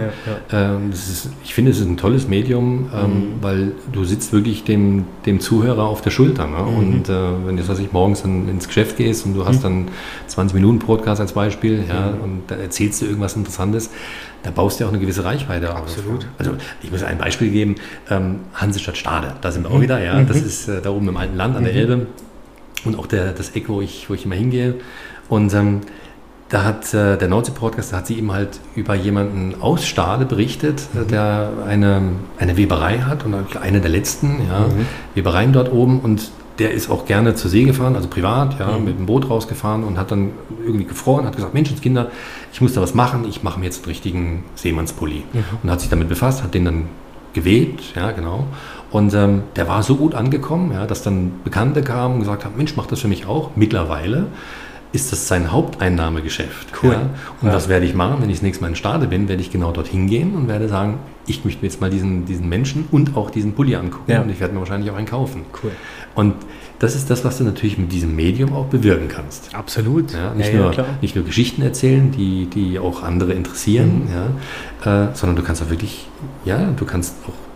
ähm, 0.50 0.92
ist, 0.92 1.28
ich 1.44 1.52
finde, 1.52 1.72
es 1.72 1.78
ist 1.78 1.86
ein 1.86 1.98
tolles 1.98 2.26
Medium, 2.26 2.90
ähm, 2.94 3.10
mhm. 3.10 3.26
weil 3.42 3.72
du 3.92 4.04
sitzt 4.04 4.32
wirklich 4.32 4.64
dem, 4.64 5.04
dem 5.26 5.40
Zuhörer 5.40 5.84
auf 5.84 6.00
der 6.00 6.10
Schulter. 6.10 6.46
Ne? 6.46 6.62
Mhm. 6.62 6.78
Und 6.78 7.08
äh, 7.10 7.12
wenn 7.44 7.58
du, 7.58 7.68
was 7.68 7.78
ich 7.80 7.92
morgens 7.92 8.22
dann 8.22 8.48
ins 8.48 8.66
Geschäft 8.66 8.96
gehst 8.96 9.26
und 9.26 9.34
du 9.34 9.44
hast 9.44 9.58
mhm. 9.58 9.62
dann 9.62 9.88
20 10.28 10.54
Minuten 10.54 10.78
Podcast 10.78 11.20
als 11.20 11.34
Beispiel, 11.34 11.84
ja, 11.86 12.12
mhm. 12.12 12.22
und 12.22 12.42
da 12.46 12.54
erzählst 12.54 13.02
du 13.02 13.06
irgendwas 13.06 13.36
Interessantes, 13.36 13.90
da 14.42 14.50
baust 14.50 14.78
du 14.78 14.84
ja 14.84 14.88
auch 14.88 14.92
eine 14.92 15.00
gewisse 15.00 15.24
Reichweite 15.24 15.72
auf. 15.74 15.82
Absolut. 15.82 16.26
Also 16.38 16.52
ich 16.82 16.90
muss 16.90 17.02
ein 17.02 17.18
Beispiel 17.18 17.50
geben, 17.50 17.76
ähm, 18.10 18.40
Hansestadt 18.54 18.96
Stade, 18.96 19.34
da 19.40 19.50
sind 19.50 19.64
wir 19.64 19.70
auch 19.70 19.78
mhm. 19.78 19.82
wieder, 19.82 20.02
ja, 20.02 20.22
das 20.22 20.40
mhm. 20.40 20.46
ist 20.46 20.68
äh, 20.68 20.80
da 20.80 20.90
oben 20.90 21.08
im 21.08 21.16
alten 21.16 21.36
Land 21.36 21.56
an 21.56 21.64
der 21.64 21.72
mhm. 21.72 21.78
Elbe 21.78 22.06
und 22.84 22.98
auch 22.98 23.06
der, 23.06 23.32
das 23.32 23.50
Eck, 23.50 23.68
wo 23.68 23.80
ich, 23.80 24.08
wo 24.08 24.14
ich 24.14 24.24
immer 24.24 24.36
hingehe 24.36 24.74
und 25.28 25.52
ähm, 25.54 25.80
da 26.48 26.64
hat 26.64 26.94
äh, 26.94 27.18
der 27.18 27.28
Nordsee-Podcast, 27.28 27.92
da 27.92 27.98
hat 27.98 28.06
sie 28.06 28.16
eben 28.16 28.32
halt 28.32 28.60
über 28.74 28.94
jemanden 28.94 29.60
aus 29.60 29.86
Stade 29.86 30.24
berichtet, 30.24 30.82
mhm. 30.94 31.08
der 31.08 31.50
eine, 31.66 32.02
eine 32.38 32.56
Weberei 32.56 33.00
hat 33.00 33.24
und 33.26 33.34
eine 33.60 33.80
der 33.80 33.90
letzten 33.90 34.40
ja, 34.48 34.60
mhm. 34.60 34.86
Webereien 35.14 35.52
dort 35.52 35.70
oben 35.70 36.00
und 36.00 36.30
der 36.58 36.72
ist 36.72 36.90
auch 36.90 37.06
gerne 37.06 37.34
zur 37.34 37.50
See 37.50 37.64
gefahren, 37.64 37.94
also 37.94 38.08
privat, 38.08 38.58
ja, 38.58 38.78
mhm. 38.78 38.84
mit 38.84 38.98
dem 38.98 39.06
Boot 39.06 39.30
rausgefahren 39.30 39.84
und 39.84 39.98
hat 39.98 40.10
dann 40.10 40.32
irgendwie 40.64 40.84
gefroren, 40.84 41.24
hat 41.24 41.36
gesagt, 41.36 41.54
Menschenskinder, 41.54 42.10
ich 42.52 42.60
muss 42.60 42.72
da 42.72 42.80
was 42.80 42.94
machen, 42.94 43.24
ich 43.28 43.42
mache 43.42 43.60
mir 43.60 43.66
jetzt 43.66 43.78
einen 43.78 43.86
richtigen 43.86 44.44
Seemannspulli. 44.56 45.24
Mhm. 45.32 45.44
Und 45.62 45.70
hat 45.70 45.80
sich 45.80 45.90
damit 45.90 46.08
befasst, 46.08 46.42
hat 46.42 46.54
den 46.54 46.64
dann 46.64 46.84
gewebt, 47.32 47.94
ja, 47.94 48.10
genau. 48.10 48.46
Und 48.90 49.14
ähm, 49.14 49.42
der 49.54 49.68
war 49.68 49.82
so 49.82 49.96
gut 49.96 50.14
angekommen, 50.14 50.72
ja, 50.72 50.86
dass 50.86 51.02
dann 51.02 51.32
Bekannte 51.44 51.82
kamen 51.82 52.14
und 52.14 52.20
gesagt 52.20 52.44
haben, 52.44 52.56
Mensch, 52.56 52.74
mach 52.76 52.86
das 52.86 53.00
für 53.00 53.08
mich 53.08 53.26
auch. 53.26 53.50
Mittlerweile 53.54 54.26
ist 54.92 55.12
das 55.12 55.28
sein 55.28 55.52
Haupteinnahmegeschäft. 55.52 56.68
Cool. 56.82 56.92
Ja? 56.92 57.00
Und 57.42 57.48
ja. 57.48 57.54
was 57.54 57.68
werde 57.68 57.84
ich 57.84 57.94
machen, 57.94 58.16
wenn 58.20 58.30
ich 58.30 58.36
das 58.36 58.42
nächste 58.42 58.64
Mal 58.64 58.68
in 58.68 58.76
Stade 58.76 59.06
bin, 59.06 59.28
werde 59.28 59.42
ich 59.42 59.50
genau 59.50 59.70
dorthin 59.72 60.06
gehen 60.06 60.34
und 60.34 60.48
werde 60.48 60.68
sagen, 60.68 60.98
ich 61.28 61.44
möchte 61.44 61.62
mir 61.62 61.68
jetzt 61.68 61.80
mal 61.80 61.90
diesen, 61.90 62.24
diesen 62.24 62.48
Menschen 62.48 62.86
und 62.90 63.16
auch 63.16 63.30
diesen 63.30 63.52
Pulli 63.52 63.76
angucken 63.76 64.10
ja. 64.10 64.22
und 64.22 64.30
ich 64.30 64.40
werde 64.40 64.54
mir 64.54 64.60
wahrscheinlich 64.60 64.90
auch 64.90 64.96
einen 64.96 65.06
kaufen. 65.06 65.42
Cool. 65.62 65.72
Und 66.14 66.34
das 66.78 66.94
ist 66.94 67.10
das, 67.10 67.24
was 67.24 67.38
du 67.38 67.44
natürlich 67.44 67.78
mit 67.78 67.92
diesem 67.92 68.14
Medium 68.14 68.52
auch 68.52 68.66
bewirken 68.66 69.08
kannst. 69.08 69.54
Absolut. 69.54 70.12
Ja, 70.12 70.34
nicht, 70.34 70.52
ja, 70.52 70.60
nur, 70.60 70.86
nicht 71.00 71.16
nur 71.16 71.24
Geschichten 71.24 71.62
erzählen, 71.62 72.10
die, 72.12 72.46
die 72.46 72.78
auch 72.78 73.02
andere 73.02 73.32
interessieren, 73.32 74.04
mhm. 74.04 74.88
äh, 74.88 75.08
sondern 75.14 75.36
du 75.36 75.42
kannst 75.42 75.62
auch 75.62 75.70
wirklich, 75.70 76.06
ja, 76.44 76.72
du 76.76 76.84
kannst 76.84 77.16
auch 77.26 77.47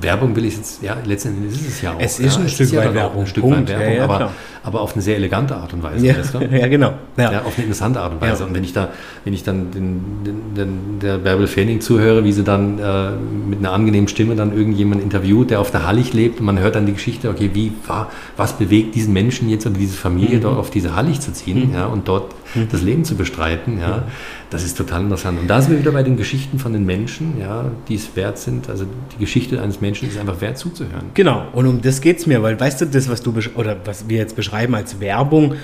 Werbung 0.00 0.34
will 0.34 0.44
ich 0.46 0.56
jetzt, 0.56 0.82
ja, 0.82 0.96
letztendlich 1.04 1.52
ist 1.52 1.68
es 1.68 1.82
ja 1.82 1.92
auch. 1.92 2.00
Es 2.00 2.18
ist 2.18 2.38
ein 2.38 2.48
Stück 2.48 2.74
weit 2.74 2.94
Werbung. 2.94 3.22
Ein 3.22 3.26
Stück 3.26 3.44
weit 3.44 3.68
Werbung, 3.68 4.00
aber, 4.00 4.32
aber 4.62 4.80
auf 4.80 4.94
eine 4.94 5.02
sehr 5.02 5.16
elegante 5.16 5.54
Art 5.56 5.72
und 5.74 5.82
Weise. 5.82 6.06
Ja, 6.06 6.16
weißt 6.16 6.34
du? 6.34 6.38
ja 6.50 6.68
genau. 6.68 6.94
Ja. 7.16 7.32
ja. 7.32 7.42
auf 7.42 7.54
eine 7.56 7.64
interessante 7.64 8.00
Art 8.00 8.12
und 8.12 8.20
Weise. 8.20 8.42
Ja. 8.42 8.48
Und 8.48 8.54
wenn 8.54 8.64
ich 8.64 8.72
da, 8.72 8.88
wenn 9.24 9.34
ich 9.34 9.42
dann 9.42 9.70
den, 9.72 10.00
den, 10.24 10.54
den 10.54 10.98
der 11.00 11.18
Bärbel 11.18 11.46
Fenning 11.46 11.80
zuhöre, 11.80 12.24
wie 12.24 12.32
sie 12.32 12.44
dann 12.44 12.78
äh, 12.78 13.10
mit 13.48 13.58
einer 13.58 13.72
angenehmen 13.72 14.08
Stimme 14.08 14.36
dann 14.36 14.56
irgendjemanden 14.56 15.04
interviewt, 15.04 15.50
der 15.50 15.60
auf 15.60 15.70
der 15.70 15.86
Hallig 15.86 16.14
lebt 16.14 16.40
und 16.40 16.46
man 16.46 16.58
hört 16.58 16.76
dann 16.76 16.86
die 16.86 16.94
Geschichte, 16.94 17.28
okay, 17.28 17.50
wie 17.52 17.72
war, 17.86 18.10
was 18.36 18.54
bewegt 18.54 18.94
diesen 18.94 19.12
Menschen 19.12 19.50
jetzt 19.50 19.66
oder 19.66 19.76
diese 19.76 19.96
Familie 19.96 20.38
mhm. 20.38 20.42
dort 20.42 20.58
auf 20.58 20.70
diese 20.70 20.96
Hallig 20.96 21.20
zu 21.20 21.32
ziehen, 21.32 21.68
mhm. 21.68 21.74
ja, 21.74 21.86
und 21.86 22.08
dort 22.08 22.34
mhm. 22.54 22.68
das 22.70 22.82
Leben 22.82 23.04
zu 23.04 23.16
bestreiten, 23.16 23.78
ja, 23.78 24.04
das 24.50 24.64
ist 24.64 24.76
total 24.76 25.02
interessant. 25.02 25.40
Und 25.40 25.48
da 25.48 25.60
sind 25.60 25.72
wir 25.72 25.80
wieder 25.80 25.92
bei 25.92 26.02
den 26.02 26.16
Geschichten 26.16 26.58
von 26.58 26.72
den 26.72 26.86
Menschen, 26.86 27.40
ja, 27.40 27.64
die 27.88 27.96
es 27.96 28.14
wert 28.14 28.38
sind. 28.38 28.68
Also 28.70 28.84
die 29.12 29.18
Geschichte 29.18 29.60
eines 29.60 29.80
Menschen 29.80 30.08
ist 30.08 30.18
einfach 30.18 30.40
wert 30.40 30.58
zuzuhören. 30.58 31.06
Genau, 31.14 31.46
und 31.52 31.66
um 31.66 31.82
das 31.82 32.00
geht 32.00 32.18
es 32.18 32.26
mir, 32.26 32.42
weil 32.42 32.58
weißt 32.58 32.82
du, 32.82 32.86
das, 32.86 33.08
was 33.08 33.22
du 33.22 33.34
oder 33.56 33.76
was 33.84 34.08
wir 34.08 34.18
jetzt 34.18 34.36
beschreiben 34.36 34.74
als 34.74 35.00
Werbung, 35.00 35.54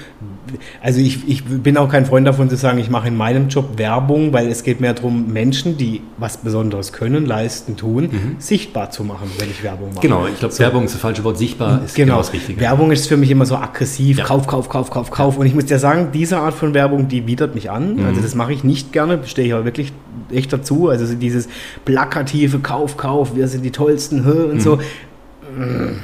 also 0.82 1.00
ich, 1.00 1.28
ich 1.28 1.44
bin 1.44 1.76
auch 1.76 1.88
kein 1.88 2.06
Freund 2.06 2.26
davon 2.26 2.50
zu 2.50 2.56
sagen, 2.56 2.78
ich 2.78 2.90
mache 2.90 3.08
in 3.08 3.16
meinem 3.16 3.48
Job 3.48 3.78
Werbung, 3.78 4.32
weil 4.32 4.48
es 4.48 4.64
geht 4.64 4.80
mehr 4.80 4.94
darum, 4.94 5.32
Menschen, 5.32 5.76
die 5.76 6.02
was 6.18 6.38
Besonderes 6.38 6.92
können, 6.92 7.26
leisten, 7.26 7.76
tun, 7.76 8.08
mhm. 8.10 8.36
sichtbar 8.38 8.90
zu 8.90 9.04
machen, 9.04 9.30
wenn 9.38 9.50
ich 9.50 9.62
Werbung 9.62 9.90
mache. 9.94 10.00
Genau, 10.00 10.26
ich 10.26 10.38
glaube, 10.38 10.52
so. 10.52 10.60
Werbung 10.60 10.84
ist 10.84 10.94
das 10.94 11.00
falsche 11.00 11.22
Wort, 11.24 11.38
sichtbar 11.38 11.84
ist 11.84 11.94
genau, 11.94 12.06
genau 12.06 12.18
das 12.18 12.32
Richtige. 12.32 12.60
Werbung 12.60 12.90
ist 12.90 13.06
für 13.06 13.16
mich 13.16 13.30
immer 13.30 13.46
so 13.46 13.56
aggressiv, 13.56 14.18
ja. 14.18 14.24
Kauf, 14.24 14.46
Kauf, 14.46 14.68
Kauf, 14.68 14.90
Kauf, 14.90 15.10
Kauf. 15.10 15.36
Und 15.36 15.46
ich 15.46 15.54
muss 15.54 15.66
dir 15.66 15.78
sagen, 15.78 16.08
diese 16.12 16.38
Art 16.38 16.54
von 16.54 16.74
Werbung, 16.74 16.79
die 16.88 17.26
widert 17.26 17.54
mich 17.54 17.70
an. 17.70 17.96
Mhm. 17.96 18.06
Also 18.06 18.20
das 18.20 18.34
mache 18.34 18.52
ich 18.52 18.64
nicht 18.64 18.92
gerne, 18.92 19.20
stehe 19.24 19.46
ich 19.46 19.54
aber 19.54 19.64
wirklich 19.64 19.92
echt 20.32 20.52
dazu. 20.52 20.88
Also 20.88 21.12
dieses 21.14 21.48
plakative 21.84 22.60
Kauf, 22.60 22.96
Kauf, 22.96 23.34
wir 23.34 23.48
sind 23.48 23.64
die 23.64 23.70
tollsten 23.70 24.24
Hö 24.24 24.44
und 24.44 24.54
mhm. 24.54 24.60
so 24.60 24.78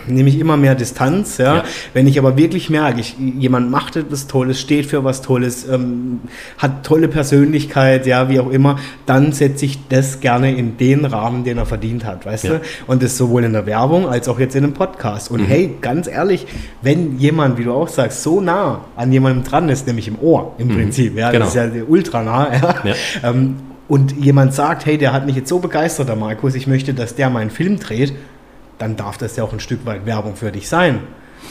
nehme 0.06 0.28
ich 0.28 0.38
immer 0.38 0.56
mehr 0.56 0.74
Distanz. 0.74 1.38
Ja? 1.38 1.56
ja? 1.56 1.64
Wenn 1.92 2.06
ich 2.06 2.18
aber 2.18 2.36
wirklich 2.36 2.70
merke, 2.70 3.00
ich, 3.00 3.16
jemand 3.18 3.70
macht 3.70 3.96
etwas 3.96 4.26
Tolles, 4.26 4.60
steht 4.60 4.86
für 4.86 5.04
was 5.04 5.22
Tolles, 5.22 5.68
ähm, 5.68 6.20
hat 6.58 6.84
tolle 6.84 7.08
Persönlichkeit, 7.08 8.06
ja, 8.06 8.28
wie 8.28 8.40
auch 8.40 8.50
immer, 8.50 8.78
dann 9.06 9.32
setze 9.32 9.64
ich 9.64 9.78
das 9.88 10.20
gerne 10.20 10.54
in 10.54 10.76
den 10.76 11.04
Rahmen, 11.04 11.44
den 11.44 11.58
er 11.58 11.66
verdient 11.66 12.04
hat, 12.04 12.26
weißt 12.26 12.44
ja. 12.44 12.50
du? 12.54 12.60
Und 12.86 13.02
das 13.02 13.16
sowohl 13.16 13.44
in 13.44 13.52
der 13.52 13.66
Werbung 13.66 14.08
als 14.08 14.28
auch 14.28 14.38
jetzt 14.38 14.56
in 14.56 14.64
einem 14.64 14.74
Podcast. 14.74 15.30
Und 15.30 15.42
mhm. 15.42 15.46
hey, 15.46 15.74
ganz 15.80 16.06
ehrlich, 16.06 16.46
wenn 16.82 17.18
jemand, 17.18 17.58
wie 17.58 17.64
du 17.64 17.72
auch 17.72 17.88
sagst, 17.88 18.22
so 18.22 18.40
nah 18.40 18.84
an 18.96 19.12
jemandem 19.12 19.44
dran 19.44 19.68
ist, 19.68 19.86
nämlich 19.86 20.08
im 20.08 20.18
Ohr 20.20 20.54
im 20.58 20.68
mhm. 20.68 20.74
Prinzip, 20.74 21.16
ja, 21.16 21.30
genau. 21.30 21.44
das 21.46 21.54
ist 21.54 21.74
ja 21.74 21.82
ultra 21.86 22.22
nah, 22.22 22.52
ja, 22.52 22.74
ja. 22.84 22.94
Ähm, 23.30 23.56
und 23.88 24.16
jemand 24.16 24.52
sagt, 24.52 24.84
hey, 24.84 24.98
der 24.98 25.12
hat 25.12 25.26
mich 25.26 25.36
jetzt 25.36 25.48
so 25.48 25.60
begeistert, 25.60 26.08
der 26.08 26.16
Markus, 26.16 26.54
ich 26.54 26.66
möchte, 26.66 26.92
dass 26.92 27.14
der 27.14 27.30
meinen 27.30 27.50
Film 27.50 27.78
dreht, 27.78 28.12
dann 28.78 28.96
darf 28.96 29.18
das 29.18 29.36
ja 29.36 29.44
auch 29.44 29.52
ein 29.52 29.60
Stück 29.60 29.84
weit 29.86 30.06
Werbung 30.06 30.36
für 30.36 30.52
dich 30.52 30.68
sein. 30.68 31.00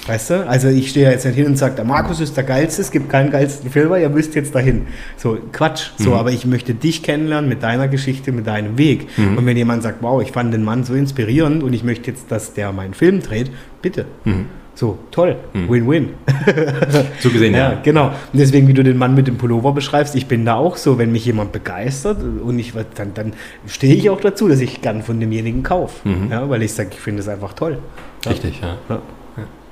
Weißt 0.07 0.29
du? 0.29 0.47
Also 0.47 0.67
ich 0.67 0.89
stehe 0.89 1.09
jetzt 1.09 1.25
nicht 1.25 1.35
hin 1.35 1.47
und 1.47 1.57
sage, 1.57 1.75
der 1.75 1.85
Markus 1.85 2.19
ist 2.19 2.35
der 2.37 2.43
Geilste, 2.43 2.81
es 2.81 2.91
gibt 2.91 3.09
keinen 3.09 3.31
geilsten 3.31 3.71
Filmer, 3.71 3.97
ihr 3.97 4.09
müsst 4.09 4.35
jetzt 4.35 4.53
dahin. 4.53 4.87
So, 5.17 5.37
Quatsch. 5.51 5.91
So, 5.97 6.11
mhm. 6.11 6.15
aber 6.17 6.31
ich 6.31 6.45
möchte 6.45 6.73
dich 6.73 7.01
kennenlernen 7.01 7.49
mit 7.49 7.63
deiner 7.63 7.87
Geschichte, 7.87 8.31
mit 8.31 8.45
deinem 8.45 8.77
Weg. 8.77 9.07
Mhm. 9.17 9.37
Und 9.37 9.45
wenn 9.45 9.57
jemand 9.57 9.83
sagt, 9.83 10.01
wow, 10.01 10.21
ich 10.21 10.31
fand 10.31 10.53
den 10.53 10.63
Mann 10.63 10.83
so 10.83 10.93
inspirierend 10.93 11.63
und 11.63 11.73
ich 11.73 11.83
möchte 11.83 12.11
jetzt, 12.11 12.31
dass 12.31 12.53
der 12.53 12.71
meinen 12.71 12.93
Film 12.93 13.21
dreht, 13.21 13.51
bitte. 13.81 14.05
Mhm. 14.25 14.47
So, 14.75 14.99
toll. 15.11 15.37
Win-win. 15.53 16.09
So 17.19 17.29
gesehen, 17.29 17.53
ja. 17.53 17.71
Ja, 17.71 17.81
genau. 17.81 18.07
Und 18.07 18.39
deswegen, 18.39 18.67
wie 18.67 18.73
du 18.73 18.83
den 18.83 18.97
Mann 18.97 19.15
mit 19.15 19.27
dem 19.27 19.37
Pullover 19.37 19.71
beschreibst, 19.71 20.15
ich 20.15 20.27
bin 20.27 20.45
da 20.45 20.55
auch 20.55 20.75
so, 20.77 20.97
wenn 20.97 21.11
mich 21.11 21.25
jemand 21.25 21.51
begeistert 21.53 22.21
und 22.21 22.59
ich 22.59 22.73
dann, 22.95 23.13
dann 23.13 23.33
stehe 23.67 23.95
ich 23.95 24.09
auch 24.09 24.19
dazu, 24.19 24.47
dass 24.49 24.59
ich 24.59 24.81
gern 24.81 25.01
von 25.01 25.19
demjenigen 25.19 25.63
kaufe. 25.63 26.07
Mhm. 26.07 26.31
Ja, 26.31 26.49
weil 26.49 26.61
ich 26.61 26.73
sage, 26.73 26.89
ich 26.91 26.99
finde 26.99 27.21
es 27.21 27.27
einfach 27.29 27.53
toll. 27.53 27.79
Ja. 28.25 28.31
Richtig, 28.31 28.59
ja. 28.61 28.77
Ja. 28.89 29.01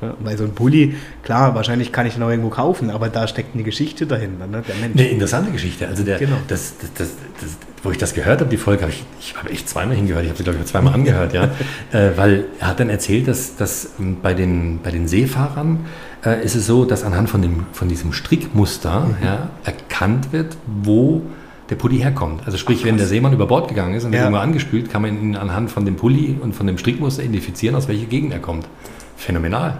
Ja, 0.01 0.15
weil 0.19 0.37
so 0.37 0.43
ein 0.43 0.51
Pulli, 0.51 0.95
klar, 1.23 1.55
wahrscheinlich 1.55 1.93
kann 1.93 2.05
ich 2.05 2.17
ihn 2.17 2.23
auch 2.23 2.29
irgendwo 2.29 2.49
kaufen, 2.49 2.89
aber 2.89 3.07
da 3.07 3.25
steckt 3.25 3.53
eine 3.55 3.63
Geschichte 3.63 4.05
dahinter, 4.05 4.47
ne? 4.47 4.61
der 4.67 4.75
Mensch. 4.75 4.99
Eine 4.99 5.07
interessante 5.07 5.51
Geschichte. 5.51 5.87
Also 5.87 6.03
der, 6.03 6.19
Genau. 6.19 6.35
das, 6.49 6.73
das, 6.77 6.93
das, 6.93 7.15
das, 7.39 7.57
wo 7.83 7.91
ich 7.91 7.97
das 7.97 8.13
gehört 8.13 8.39
habe, 8.39 8.49
die 8.49 8.57
Folge, 8.57 8.83
habe 8.83 8.91
ich, 8.93 9.03
ich 9.19 9.35
habe 9.37 9.49
echt 9.49 9.67
zweimal 9.67 9.95
hingehört. 9.95 10.23
Ich 10.23 10.29
habe 10.29 10.37
sie, 10.37 10.43
glaube 10.43 10.57
ich, 10.59 10.65
zweimal 10.65 10.93
angehört, 10.93 11.33
ja. 11.33 11.49
Äh, 11.91 12.11
weil 12.15 12.45
er 12.59 12.67
hat 12.69 12.79
dann 12.79 12.89
erzählt, 12.89 13.27
dass, 13.27 13.55
dass 13.57 13.91
ähm, 13.99 14.17
bei, 14.21 14.33
den, 14.33 14.79
bei 14.81 14.89
den 14.91 15.07
Seefahrern 15.07 15.85
äh, 16.25 16.43
ist 16.43 16.55
es 16.55 16.65
so, 16.65 16.85
dass 16.85 17.03
anhand 17.03 17.29
von, 17.29 17.41
dem, 17.41 17.65
von 17.73 17.87
diesem 17.89 18.13
Strickmuster 18.13 19.01
Mhm. 19.01 19.15
ja, 19.25 19.49
erkannt 19.65 20.31
wird, 20.31 20.55
wo 20.83 21.21
der 21.69 21.75
Pulli 21.75 21.97
herkommt. 21.99 22.41
Also 22.45 22.57
sprich, 22.57 22.83
wenn 22.85 22.97
der 22.97 23.07
Seemann 23.07 23.33
über 23.33 23.47
Bord 23.47 23.67
gegangen 23.69 23.95
ist 23.95 24.03
und 24.05 24.13
Ja. 24.13 24.19
irgendwo 24.21 24.39
angespült, 24.39 24.89
kann 24.89 25.01
man 25.01 25.21
ihn 25.21 25.35
anhand 25.35 25.69
von 25.71 25.85
dem 25.85 25.95
Pulli 25.95 26.37
und 26.41 26.53
von 26.55 26.67
dem 26.67 26.77
Strickmuster 26.77 27.23
identifizieren, 27.23 27.75
aus 27.75 27.87
welcher 27.87 28.05
Gegend 28.05 28.31
er 28.33 28.39
kommt. 28.39 28.65
Phänomenal. 29.17 29.77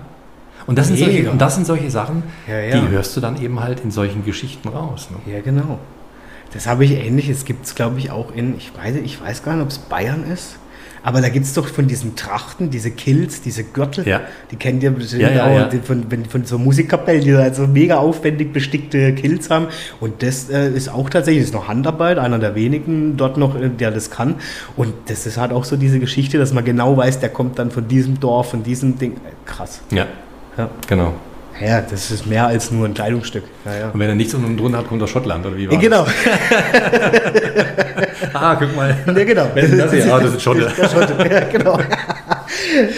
Und 0.66 0.78
das 0.78 0.88
sind, 0.88 0.98
solche, 0.98 1.30
und 1.30 1.42
das 1.42 1.56
sind 1.56 1.66
solche 1.68 1.90
Sachen, 1.92 2.24
Ja, 2.48 2.58
ja. 2.60 2.80
die 2.80 2.88
hörst 2.90 3.16
du 3.18 3.22
dann 3.22 3.42
eben 3.42 3.60
halt 3.60 3.82
in 3.82 3.92
solchen 3.92 4.24
Geschichten 4.24 4.70
raus. 4.70 5.10
Ne? 5.12 5.34
Ja, 5.34 5.42
genau. 5.42 5.78
Das 6.54 6.68
habe 6.68 6.86
ich 6.86 6.92
ähnlich. 6.92 7.30
Es 7.30 7.46
gibt 7.46 7.66
es, 7.66 7.76
glaube 7.76 8.00
ich, 8.00 8.12
auch 8.12 8.34
in, 8.36 8.56
ich 8.58 8.72
weiß, 8.76 8.96
ich 9.04 9.20
weiß 9.22 9.44
gar 9.44 9.54
nicht, 9.56 9.64
ob 9.64 9.70
es 9.70 9.78
Bayern 9.80 10.24
ist. 10.32 10.58
Aber 11.06 11.20
da 11.20 11.28
gibt 11.28 11.46
es 11.46 11.54
doch 11.54 11.68
von 11.68 11.88
diesen 11.88 12.16
Trachten, 12.16 12.70
diese 12.70 12.90
Kills, 12.90 13.42
diese 13.42 13.66
Gürtel, 13.66 14.08
Ja. 14.08 14.22
die 14.52 14.56
kennt 14.56 14.82
ihr 14.84 14.92
bestimmt 14.92 15.24
Ja, 15.24 15.32
ja, 15.32 15.68
auch, 15.68 15.74
von, 15.84 16.06
von 16.30 16.46
so 16.46 16.58
Musikkapellen, 16.58 17.22
die 17.26 17.32
da 17.32 17.54
so 17.54 17.68
mega 17.68 17.98
aufwendig 17.98 18.54
bestickte 18.54 19.14
Kills 19.14 19.50
haben. 19.50 19.68
Und 20.00 20.24
das 20.24 20.50
äh, 20.50 20.70
ist 20.70 20.88
auch 20.88 21.10
tatsächlich, 21.10 21.44
ist 21.44 21.54
noch 21.54 21.68
Handarbeit, 21.68 22.20
einer 22.20 22.40
der 22.40 22.56
wenigen 22.56 23.18
dort 23.18 23.36
noch, 23.36 23.60
äh, 23.60 23.68
der 23.68 23.92
das 23.92 24.12
kann. 24.12 24.36
Und 24.78 24.94
das 25.08 25.26
ist 25.26 25.38
halt 25.38 25.52
auch 25.52 25.66
so 25.66 25.76
diese 25.76 26.00
Geschichte, 26.00 26.38
dass 26.38 26.54
man 26.54 26.64
genau 26.64 26.96
weiß, 26.96 27.20
der 27.20 27.28
kommt 27.30 27.60
dann 27.60 27.70
von 27.70 27.86
diesem 27.90 28.22
Dorf, 28.22 28.52
von 28.52 28.64
diesem 28.64 28.98
Ding. 28.98 29.14
Äh, 29.14 29.18
Krass. 29.46 29.82
Ja, 29.92 30.06
Ja. 30.58 30.70
genau. 30.88 31.16
Ja, 31.62 31.82
das 31.82 32.10
ist 32.12 32.26
mehr 32.26 32.48
als 32.48 32.72
nur 32.72 32.86
ein 32.88 32.94
Kleidungsstück. 32.94 33.44
Ja, 33.66 33.76
ja. 33.76 33.90
Und 33.92 34.00
wenn 34.00 34.10
er 34.10 34.16
nichts 34.16 34.34
unten 34.34 34.58
drunter 34.58 34.80
hat, 34.80 34.88
kommt 34.88 35.02
er 35.02 35.08
Schottland, 35.08 35.46
oder 35.46 35.56
wie 35.58 35.68
war 35.68 35.74
Ja, 35.76 35.80
genau. 35.80 36.04
das? 36.06 36.14
Ah, 38.34 38.56
guck 38.56 38.76
mal. 38.76 38.96
Ja, 39.06 39.24
genau. 39.24 39.46
Ist 39.54 39.72
denn 39.72 39.78
das 39.78 39.92
hier? 39.94 40.14
Ah, 40.14 40.20
das 40.20 40.34
ist 40.34 40.42
Schotte. 40.42 40.72
Der 40.78 40.90
Schotte, 40.90 41.30
ja, 41.32 41.40
genau. 41.42 41.78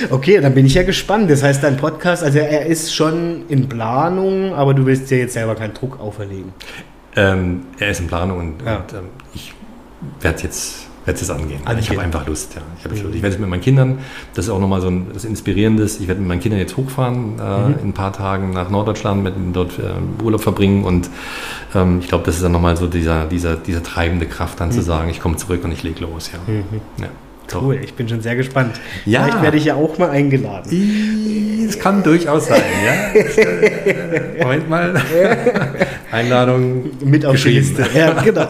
Okay, 0.09 0.39
dann 0.39 0.53
bin 0.53 0.65
ich 0.65 0.73
ja 0.75 0.83
gespannt. 0.83 1.29
Das 1.29 1.43
heißt, 1.43 1.63
dein 1.63 1.75
Podcast, 1.77 2.23
also 2.23 2.39
er 2.39 2.65
ist 2.65 2.93
schon 2.95 3.43
in 3.49 3.67
Planung, 3.67 4.53
aber 4.53 4.73
du 4.73 4.85
willst 4.85 5.09
dir 5.11 5.17
jetzt 5.19 5.33
selber 5.33 5.55
keinen 5.55 5.73
Druck 5.73 5.99
auferlegen. 5.99 6.53
Ähm, 7.15 7.63
er 7.79 7.89
ist 7.91 7.99
in 7.99 8.07
Planung 8.07 8.39
und, 8.39 8.65
Ja. 8.65 8.77
und 8.77 8.93
ähm, 8.93 8.99
ich 9.33 9.53
werde 10.21 10.37
es 10.37 10.43
jetzt, 10.43 10.84
werd's 11.05 11.21
jetzt 11.21 11.29
angehen. 11.29 11.61
Angehen. 11.65 11.79
Ich 11.79 11.89
habe 11.89 12.01
einfach 12.01 12.27
Lust, 12.27 12.55
ja. 12.55 12.61
Ich, 12.77 13.01
Lust. 13.01 13.15
ich 13.15 13.21
werde 13.21 13.35
es 13.35 13.39
mit 13.39 13.49
meinen 13.49 13.61
Kindern, 13.61 13.99
das 14.33 14.45
ist 14.45 14.51
auch 14.51 14.59
nochmal 14.59 14.81
so 14.81 14.87
ein 14.87 15.07
das 15.13 15.25
Inspirierendes, 15.25 15.99
ich 15.99 16.07
werde 16.07 16.19
mit 16.19 16.27
meinen 16.29 16.39
Kindern 16.41 16.59
jetzt 16.59 16.77
hochfahren, 16.77 17.39
äh, 17.39 17.81
in 17.81 17.89
ein 17.89 17.93
paar 17.93 18.13
Tagen 18.13 18.51
nach 18.51 18.69
Norddeutschland, 18.69 19.23
mit 19.23 19.33
dort 19.53 19.79
äh, 19.79 20.23
Urlaub 20.23 20.41
verbringen 20.41 20.83
und 20.83 21.09
ähm, 21.73 21.99
ich 22.01 22.07
glaube, 22.07 22.25
das 22.25 22.35
ist 22.35 22.43
dann 22.43 22.51
nochmal 22.51 22.77
so 22.77 22.87
dieser, 22.87 23.25
dieser, 23.25 23.55
dieser 23.55 23.83
treibende 23.83 24.25
Kraft, 24.25 24.59
dann 24.59 24.71
zu 24.71 24.81
sagen, 24.81 25.09
ich 25.09 25.19
komme 25.19 25.37
zurück 25.37 25.63
und 25.63 25.71
ich 25.71 25.83
lege 25.83 26.01
los, 26.01 26.31
ja. 26.33 26.39
ja. 27.01 27.09
Cool, 27.53 27.79
ich 27.83 27.93
bin 27.93 28.09
schon 28.09 28.21
sehr 28.21 28.35
gespannt. 28.35 28.79
Ja. 29.05 29.23
Vielleicht 29.23 29.41
werde 29.43 29.57
ich 29.57 29.65
ja 29.65 29.75
auch 29.75 29.97
mal 29.97 30.09
eingeladen. 30.09 31.65
Es 31.67 31.79
kann 31.79 32.03
durchaus 32.03 32.47
sein, 32.47 32.61
ja. 32.85 34.43
Moment 34.43 34.69
mal. 34.69 34.93
Einladung 36.11 36.91
Mit 37.03 37.25
auf 37.25 37.41
die 37.41 37.49
Liste. 37.49 37.85
Ja, 37.95 38.11
genau. 38.21 38.47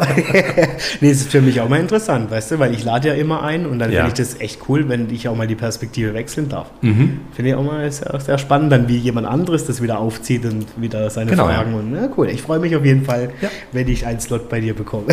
nee, 1.02 1.10
es 1.10 1.22
ist 1.22 1.32
für 1.32 1.42
mich 1.42 1.62
auch 1.62 1.70
mal 1.70 1.80
interessant, 1.80 2.30
weißt 2.30 2.52
du, 2.52 2.60
weil 2.60 2.74
ich 2.74 2.84
lade 2.84 3.08
ja 3.10 3.14
immer 3.14 3.44
ein 3.44 3.66
und 3.66 3.80
dann 3.80 3.92
Ja. 3.92 4.06
finde 4.06 4.22
ich 4.22 4.28
das 4.30 4.42
echt 4.42 4.62
cool, 4.68 4.90
wenn 4.90 5.10
ich 5.14 5.28
auch 5.30 5.36
mal 5.36 5.48
die 5.48 5.56
Perspektive 5.56 6.14
wechseln 6.14 6.50
darf. 6.50 6.68
Mhm. 6.82 7.22
Finde 7.34 7.52
ich 7.52 7.56
auch 7.56 7.64
mal 7.64 7.90
sehr, 7.92 8.20
sehr 8.20 8.38
spannend, 8.38 8.72
dann 8.72 8.88
wie 8.90 8.98
jemand 8.98 9.28
anderes 9.28 9.66
das 9.66 9.82
wieder 9.82 10.00
aufzieht 10.00 10.44
und 10.46 10.66
wieder 10.78 11.10
seine 11.10 11.32
Genau, 11.32 11.46
Fragen. 11.46 11.74
Und, 11.74 11.92
na 11.94 12.10
cool, 12.18 12.30
ich 12.30 12.42
freue 12.42 12.60
mich 12.60 12.76
auf 12.76 12.84
jeden 12.86 13.06
Fall, 13.06 13.30
Ja. 13.42 13.50
wenn 13.72 13.88
ich 13.88 14.06
einen 14.06 14.20
Slot 14.20 14.50
bei 14.50 14.60
dir 14.60 14.74
bekomme. 14.76 15.06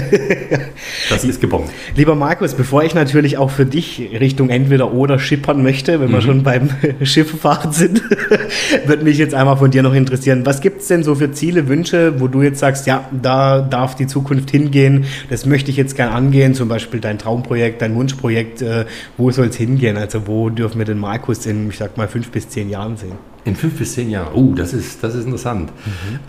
Das 1.09 1.25
ist 1.25 1.41
gebombt. 1.41 1.71
Lieber 1.95 2.15
Markus, 2.17 2.55
bevor 2.55 2.83
ich 2.85 2.95
natürlich 2.95 3.39
auch 3.39 3.51
für 3.51 3.65
dich 3.73 4.01
Richtung 4.21 4.51
entweder 4.51 4.93
oder 4.93 5.19
schippern 5.19 5.63
möchte, 5.63 6.01
wenn 6.01 6.11
wir 6.11 6.19
Mhm. 6.19 6.23
schon 6.23 6.43
beim 6.43 6.69
Schifffahren 7.03 7.73
sind, 7.73 8.03
würde 8.87 9.05
mich 9.05 9.19
jetzt 9.19 9.35
einmal 9.35 9.57
von 9.57 9.71
dir 9.71 9.83
noch 9.83 9.95
interessieren. 9.95 10.45
Was 10.45 10.61
gibt 10.61 10.83
es 10.83 10.89
denn 10.89 11.03
so 11.03 11.15
für 11.15 11.33
Ziele, 11.33 11.69
Wünsche, 11.69 12.21
wo 12.21 12.29
du 12.29 12.43
jetzt 12.43 12.59
sagst, 12.61 12.87
ja, 12.87 13.09
da 13.11 13.61
darf 13.61 13.95
die 13.95 14.07
Zukunft 14.07 14.51
hingehen, 14.51 15.05
das 15.31 15.47
möchte 15.47 15.71
ich 15.71 15.77
jetzt 15.77 15.97
gern 15.97 16.13
angehen, 16.13 16.55
zum 16.55 16.69
Beispiel 16.69 17.01
dein 17.01 17.19
Traumprojekt, 17.19 17.83
dein 17.83 17.95
Wunschprojekt, 17.95 18.63
äh, 18.63 18.85
wo 19.17 19.31
soll 19.31 19.47
es 19.47 19.57
hingehen? 19.57 19.97
Also 19.97 20.27
wo 20.27 20.51
dürfen 20.51 20.79
wir 20.79 20.85
den 20.85 20.99
Markus 20.99 21.47
in, 21.47 21.69
ich 21.71 21.79
sag 21.79 21.97
mal, 21.97 22.09
fünf 22.09 22.31
bis 22.31 22.49
zehn 22.49 22.69
Jahren 22.71 22.97
sehen? 22.97 23.13
In 23.45 23.57
fünf 23.57 23.79
bis 23.79 23.95
zehn 23.95 24.11
Jahren. 24.11 24.33
Oh, 24.35 24.53
das 24.55 24.73
ist, 24.73 25.03
das 25.03 25.15
ist 25.15 25.25
interessant. 25.25 25.71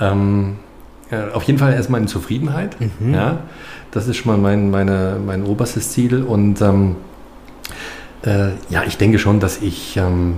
Ähm, 0.01 0.53
äh, 1.11 1.31
auf 1.33 1.43
jeden 1.43 1.59
Fall 1.59 1.73
erstmal 1.73 2.01
in 2.01 2.07
Zufriedenheit. 2.07 2.75
Ja, 3.11 3.39
das 3.91 4.07
ist 4.07 4.17
schon 4.17 4.31
mal 4.31 4.37
mein, 4.39 4.71
meine, 4.71 5.17
mein 5.23 5.43
oberstes 5.43 5.91
Ziel. 5.91 6.23
Und 6.23 6.61
ähm, 6.61 6.95
äh, 8.23 8.49
ja, 8.69 8.83
ich 8.87 8.97
denke 8.97 9.19
schon, 9.19 9.39
dass 9.39 9.61
ich 9.61 9.97
ähm, 9.97 10.35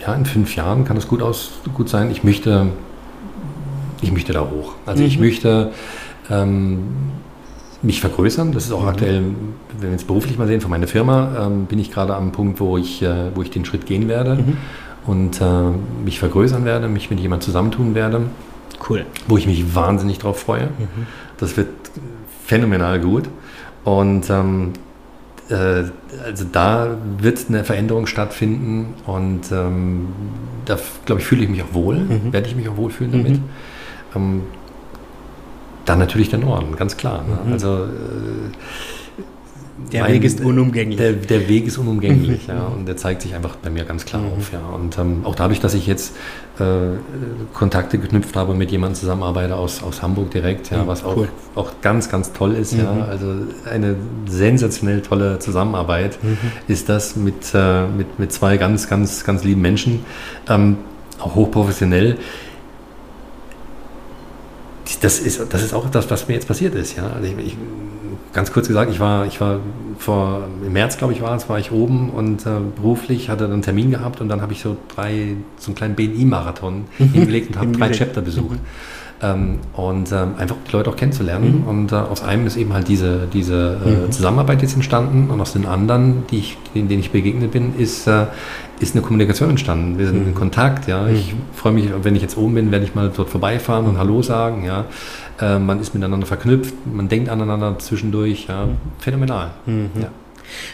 ja, 0.00 0.14
in 0.14 0.26
fünf 0.26 0.54
Jahren 0.56 0.84
kann 0.84 0.96
es 0.96 1.08
gut, 1.08 1.22
aus, 1.22 1.52
gut 1.74 1.88
sein. 1.88 2.10
Ich 2.10 2.24
möchte, 2.24 2.68
ich 4.02 4.12
möchte 4.12 4.32
da 4.32 4.40
hoch. 4.40 4.74
Also 4.86 5.02
ich 5.02 5.18
Mhm. 5.18 5.24
möchte 5.24 5.72
ähm, 6.30 6.78
mich 7.82 8.00
vergrößern. 8.00 8.52
Das 8.52 8.64
ist 8.64 8.72
auch 8.72 8.86
aktuell, 8.86 9.22
wenn 9.80 9.90
wir 9.90 9.96
es 9.96 10.04
beruflich 10.04 10.38
mal 10.38 10.46
sehen, 10.46 10.60
von 10.60 10.70
meiner 10.70 10.86
Firma, 10.86 11.46
ähm, 11.46 11.64
bin 11.66 11.78
ich 11.78 11.90
gerade 11.90 12.14
am 12.14 12.32
Punkt, 12.32 12.60
wo 12.60 12.76
ich, 12.78 13.02
äh, 13.02 13.34
wo 13.34 13.42
ich 13.42 13.50
den 13.50 13.64
Schritt 13.64 13.86
gehen 13.86 14.08
werde 14.08 14.38
und 15.06 15.40
äh, 15.40 15.44
mich 16.04 16.18
vergrößern 16.20 16.64
werde, 16.64 16.86
mich 16.88 17.10
mit 17.10 17.18
jemandem 17.18 17.44
zusammentun 17.46 17.94
werde, 17.94 18.22
Cool. 18.88 19.04
wo 19.26 19.36
ich 19.36 19.46
mich 19.46 19.74
wahnsinnig 19.74 20.18
drauf 20.18 20.38
freue. 20.40 20.68
Das 21.38 21.56
wird 21.56 21.68
phänomenal 22.46 23.00
gut. 23.00 23.24
Und 23.84 24.30
ähm, 24.30 24.70
äh, 24.74 24.78
also 25.52 26.44
da 26.50 26.96
wird 27.18 27.38
eine 27.48 27.64
Veränderung 27.64 28.06
stattfinden 28.06 28.94
und 29.06 29.50
ähm, 29.52 30.08
da, 30.64 30.78
glaube 31.06 31.20
ich, 31.20 31.26
fühle 31.26 31.42
ich 31.44 31.48
mich 31.48 31.62
auch 31.62 31.72
wohl, 31.74 31.96
Mhm. 31.98 32.32
werde 32.32 32.48
ich 32.48 32.56
mich 32.56 32.68
auch 32.68 32.76
wohlfühlen 32.76 33.12
damit. 33.12 33.40
Ähm, 34.14 34.42
dann 35.84 35.98
natürlich 35.98 36.30
der 36.30 36.38
Norden, 36.38 36.76
ganz 36.76 36.96
klar. 36.96 37.24
Ne? 37.24 37.52
Also 37.52 37.84
äh, 37.84 39.01
Der 39.92 40.02
mein- 40.02 40.12
Weg 40.12 40.24
ist 40.24 40.40
unumgänglich. 40.42 40.98
Der, 40.98 41.12
der 41.12 41.48
Weg 41.48 41.66
ist 41.66 41.78
unumgänglich, 41.78 42.46
ja, 42.48 42.64
und 42.66 42.86
der 42.86 42.96
zeigt 42.96 43.22
sich 43.22 43.34
einfach 43.34 43.56
bei 43.56 43.70
mir 43.70 43.84
ganz 43.84 44.04
klar 44.04 44.22
Mhm. 44.22 44.28
auf, 44.38 44.52
ja. 44.52 44.60
Und 44.74 44.98
ähm, 44.98 45.20
auch 45.24 45.34
dadurch, 45.34 45.60
dass 45.60 45.72
ich 45.74 45.86
jetzt 45.86 46.14
äh, 46.58 46.64
Kontakte 47.54 47.98
geknüpft 47.98 48.36
habe, 48.36 48.54
mit 48.54 48.70
jemandem 48.70 48.96
zusammenarbeite 49.00 49.56
aus, 49.56 49.82
aus 49.82 50.02
Hamburg 50.02 50.30
direkt, 50.30 50.70
ja, 50.70 50.82
Mhm, 50.82 50.86
was 50.88 51.04
auch, 51.04 51.16
cool. 51.16 51.28
auch 51.54 51.72
ganz, 51.80 52.10
ganz 52.10 52.32
toll 52.32 52.52
ist, 52.52 52.74
ja. 52.74 52.92
Mhm. 52.92 53.02
Also 53.02 53.26
eine 53.70 53.96
sensationell 54.26 55.00
tolle 55.00 55.38
Zusammenarbeit 55.38 56.18
Mhm. 56.22 56.36
ist 56.68 56.88
das 56.88 57.16
mit, 57.16 57.54
äh, 57.54 57.86
mit, 57.86 58.18
mit 58.18 58.32
zwei 58.32 58.58
ganz, 58.58 58.88
ganz, 58.88 59.24
ganz 59.24 59.42
lieben 59.44 59.62
Menschen, 59.62 60.04
ähm, 60.48 60.76
auch 61.18 61.34
hochprofessionell. 61.34 62.18
Das 65.00 65.18
ist, 65.20 65.40
das 65.50 65.62
ist 65.62 65.74
auch 65.74 65.88
das, 65.90 66.10
was 66.10 66.28
mir 66.28 66.34
jetzt 66.34 66.48
passiert 66.48 66.74
ist. 66.74 66.96
Ja? 66.96 67.04
Also 67.14 67.28
ich, 67.28 67.46
ich, 67.46 67.56
ganz 68.32 68.52
kurz 68.52 68.68
gesagt, 68.68 68.90
ich 68.90 69.00
war, 69.00 69.26
ich 69.26 69.40
war 69.40 69.60
vor, 69.98 70.48
im 70.64 70.72
März, 70.72 70.96
glaube 70.96 71.12
ich, 71.12 71.22
war 71.22 71.36
es, 71.36 71.48
war 71.48 71.58
ich 71.58 71.70
oben 71.70 72.10
und 72.10 72.44
äh, 72.46 72.50
beruflich 72.76 73.28
hatte 73.28 73.44
dann 73.44 73.52
einen 73.52 73.62
Termin 73.62 73.90
gehabt 73.90 74.20
und 74.20 74.28
dann 74.28 74.42
habe 74.42 74.52
ich 74.52 74.60
so 74.60 74.76
drei, 74.94 75.36
so 75.58 75.68
einen 75.68 75.76
kleinen 75.76 75.94
BNI-Marathon 75.94 76.84
hingelegt 76.98 77.50
und 77.50 77.58
habe 77.58 77.72
drei. 77.72 77.90
Chapter 77.90 78.20
besucht. 78.20 78.58
Ähm, 79.22 79.60
und 79.74 80.10
ähm, 80.10 80.34
einfach 80.36 80.56
die 80.66 80.72
Leute 80.72 80.90
auch 80.90 80.96
kennenzulernen. 80.96 81.62
Und 81.64 81.92
äh, 81.92 81.94
aus 81.94 82.24
einem 82.24 82.46
ist 82.46 82.56
eben 82.56 82.72
halt 82.72 82.88
diese, 82.88 83.28
diese 83.32 84.06
äh, 84.08 84.10
Zusammenarbeit 84.10 84.62
jetzt 84.62 84.74
entstanden 84.74 85.30
und 85.30 85.40
aus 85.40 85.52
den 85.52 85.64
anderen, 85.64 86.24
die 86.30 86.38
ich, 86.38 86.58
denen, 86.74 86.88
denen 86.88 87.00
ich 87.00 87.12
begegnet 87.12 87.52
bin, 87.52 87.76
ist, 87.78 88.08
äh, 88.08 88.26
ist 88.82 88.94
eine 88.94 89.02
Kommunikation 89.02 89.50
entstanden. 89.50 89.98
Wir 89.98 90.06
sind 90.06 90.26
in 90.26 90.34
Kontakt, 90.34 90.88
ja. 90.88 91.08
Ich 91.08 91.34
freue 91.54 91.72
mich, 91.72 91.90
wenn 92.02 92.16
ich 92.16 92.22
jetzt 92.22 92.36
oben 92.36 92.54
bin, 92.54 92.70
werde 92.70 92.84
ich 92.84 92.94
mal 92.94 93.10
dort 93.14 93.30
vorbeifahren 93.30 93.86
und 93.86 93.98
Hallo 93.98 94.22
sagen, 94.22 94.64
ja. 94.64 94.86
Äh, 95.40 95.58
man 95.58 95.80
ist 95.80 95.94
miteinander 95.94 96.26
verknüpft, 96.26 96.74
man 96.92 97.08
denkt 97.08 97.28
aneinander 97.28 97.78
zwischendurch, 97.78 98.46
ja. 98.48 98.68
Phänomenal. 98.98 99.50
Ja. 99.66 100.08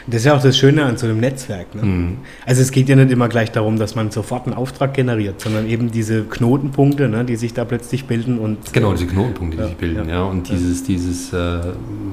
Das 0.06 0.16
ist 0.20 0.24
ja 0.24 0.34
auch 0.34 0.42
das 0.42 0.56
Schöne 0.56 0.84
an 0.84 0.96
so 0.96 1.06
einem 1.06 1.20
Netzwerk. 1.20 1.74
Ne? 1.74 1.82
Mhm. 1.82 2.16
Also 2.46 2.62
es 2.62 2.70
geht 2.70 2.88
ja 2.88 2.96
nicht 2.96 3.10
immer 3.10 3.28
gleich 3.28 3.52
darum, 3.52 3.78
dass 3.78 3.94
man 3.94 4.10
sofort 4.10 4.46
einen 4.46 4.56
Auftrag 4.56 4.94
generiert, 4.94 5.40
sondern 5.40 5.68
eben 5.68 5.90
diese 5.90 6.24
Knotenpunkte, 6.24 7.08
ne, 7.08 7.24
die 7.24 7.36
sich 7.36 7.54
da 7.54 7.64
plötzlich 7.64 8.06
bilden 8.06 8.38
und 8.38 8.72
Genau, 8.72 8.92
diese 8.92 9.06
Knotenpunkte, 9.06 9.56
die 9.56 9.62
Ja, 9.62 9.68
sich 9.68 9.76
bilden, 9.76 10.08
ja. 10.08 10.16
ja. 10.16 10.22
Und 10.24 10.48
dieses, 10.48 10.82
dieses, 10.82 11.32
äh, 11.32 11.60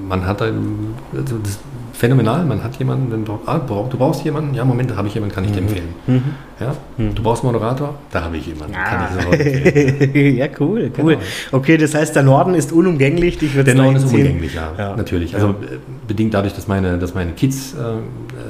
man 0.08 0.26
hat 0.26 0.42
da, 0.42 0.46
also 0.46 1.38
das 1.42 1.60
phänomenal. 1.98 2.46
Man 2.46 2.64
hat 2.64 2.78
jemanden, 2.78 3.12
wenn 3.12 3.26
du, 3.26 3.40
ah, 3.46 3.58
du 3.60 3.98
brauchst 3.98 4.24
jemanden, 4.26 4.54
ja, 4.54 4.64
Moment, 4.66 4.96
habe 4.96 5.08
ich 5.08 5.14
jemanden, 5.14 5.34
kann 5.36 5.46
ich 5.46 5.52
dir 5.52 5.62
Mhm. 5.62 5.68
empfehlen. 5.68 5.90
Ja? 6.60 6.74
Du 6.98 7.22
brauchst 7.24 7.44
einen 7.44 7.52
Moderator, 7.54 7.96
da 8.12 8.24
habe 8.24 8.38
ich 8.38 8.48
jemanden, 8.48 8.74
kann 8.74 9.08
ich 9.12 9.34
empfehlen. 9.34 10.36
ja, 10.38 10.48
cool, 10.60 10.92
cool. 10.98 11.16
Genau. 11.16 11.26
Okay, 11.52 11.78
das 11.78 11.94
heißt, 11.96 12.16
der 12.16 12.24
Norden 12.24 12.54
ist 12.54 12.72
unumgänglich, 12.72 13.38
dich 13.38 13.54
Der 13.54 13.76
Norden 13.76 13.96
ist 13.98 14.06
unumgänglich, 14.06 14.54
ja, 14.54 14.72
Ja. 14.78 14.96
natürlich. 14.96 15.32
Ja. 15.32 15.38
Also 15.40 15.50
äh, 15.52 15.78
bedingt 16.08 16.34
dadurch, 16.34 16.54
dass 16.54 16.68
meine, 16.68 16.98
dass 16.98 17.14
meine 17.14 17.32
Kids 17.32 17.74
äh, 17.74 17.78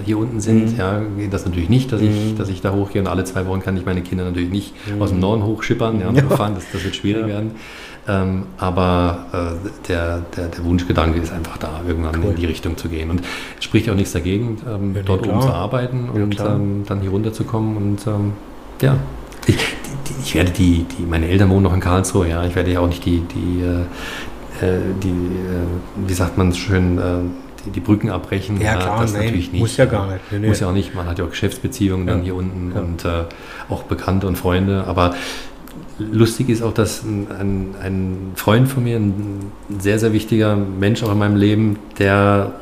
hier 0.06 0.18
unten 0.18 0.40
sind, 0.40 0.74
Mhm. 0.74 0.78
ja, 0.80 1.02
geht 1.18 1.34
das 1.34 1.46
natürlich 1.46 1.70
nicht, 1.70 1.92
dass, 1.92 2.02
ich, 2.02 2.36
dass 2.38 2.50
ich 2.50 2.62
da 2.62 2.74
hochgehe 2.74 3.02
und 3.02 3.08
alle 3.08 3.24
zwei 3.24 3.46
Wochen 3.48 3.62
kann 3.62 3.76
ich 3.78 3.86
meine 3.86 4.02
Kinder 4.02 4.24
natürlich 4.26 4.50
nicht 4.50 4.74
aus 5.00 5.10
dem 5.10 5.20
Norden 5.20 5.44
hochschippern 5.44 6.00
ja, 6.02 6.08
und 6.10 6.14
Mhm. 6.24 6.30
Ja. 6.30 6.36
fahren, 6.36 6.54
das, 6.56 6.66
das 6.72 6.84
wird 6.84 6.96
schwierig 6.96 7.22
Ja. 7.24 7.28
werden. 7.28 7.52
Ähm, 8.08 8.44
aber 8.58 9.26
äh, 9.34 9.88
der, 9.88 10.22
der, 10.38 10.48
der 10.50 10.64
Wunschgedanke 10.64 11.20
ist 11.20 11.34
einfach 11.34 11.58
da, 11.58 11.82
irgendwann 11.88 12.16
Cool. 12.24 12.32
in 12.32 12.36
die 12.36 12.46
Richtung 12.46 12.78
zu 12.78 12.88
gehen. 12.88 13.10
Und 13.10 13.22
es 13.58 13.64
spricht 13.64 13.90
auch 13.90 13.96
nichts 13.96 14.12
dagegen, 14.14 14.58
ähm, 14.70 14.94
Ja, 14.96 15.02
dort 15.02 15.28
oben 15.28 15.42
zu 15.42 15.50
arbeiten 15.50 16.10
Ja, 16.16 16.24
und 16.24 16.36
klar. 16.36 16.56
ähm, 16.56 16.84
dann 16.86 17.02
hier 17.02 17.10
runterzukommen 17.10 17.78
und 17.78 18.06
ähm, 18.08 18.34
ja. 18.82 18.98
Ich, 19.48 19.56
die, 19.56 20.14
ich 20.24 20.36
werde 20.36 20.52
die, 20.52 20.84
die, 20.98 21.04
meine 21.04 21.28
Eltern 21.28 21.50
wohnen 21.50 21.64
noch 21.64 21.74
in 21.74 21.80
Karlsruhe, 21.80 22.30
ja. 22.30 22.46
Ich 22.46 22.56
werde 22.56 22.72
ja 22.72 22.80
auch 22.80 22.88
nicht 22.88 23.04
die, 23.06 23.22
die, 23.22 23.62
äh, 23.62 24.66
äh, 24.66 24.80
die 25.04 25.10
äh, 25.10 26.08
wie 26.08 26.14
sagt 26.14 26.38
man 26.38 26.50
es 26.50 26.58
schön, 26.58 26.98
äh, 27.00 27.72
die, 27.74 27.80
Brücken 27.80 28.12
abbrechen. 28.12 28.62
Ja, 28.62 28.76
klar, 28.76 29.02
das 29.02 29.14
nein, 29.14 29.26
natürlich 29.26 29.52
nicht. 29.52 29.62
muss 29.62 29.78
ja 29.78 29.86
gar 29.86 30.06
nicht. 30.06 30.20
Nee, 30.32 30.40
nee. 30.40 30.48
Muss 30.48 30.60
ja 30.60 30.68
auch 30.68 30.74
nicht. 30.74 30.94
Man 30.94 31.08
hat 31.08 31.18
ja 31.18 31.26
auch 31.26 31.30
Geschäftsbeziehungen 31.32 32.06
dann 32.06 32.20
Ja, 32.20 32.26
hier 32.26 32.36
unten 32.36 32.72
ja. 32.76 32.82
und 32.82 33.06
äh, 33.06 33.24
auch 33.70 33.84
Bekannte 33.84 34.28
und 34.28 34.38
Freunde. 34.38 34.84
Aber 34.86 35.16
lustig 36.00 36.50
ist 36.50 36.62
auch, 36.62 36.74
dass 36.74 37.04
ein, 37.04 37.28
ein, 37.82 38.32
Freund 38.36 38.68
von 38.68 38.84
mir, 38.84 38.98
ein 38.98 39.52
sehr, 39.80 40.00
sehr 40.00 40.14
wichtiger 40.14 40.56
Mensch 40.56 41.04
auch 41.04 41.12
in 41.12 41.18
meinem 41.20 41.36
Leben, 41.38 41.78
der 42.00 42.54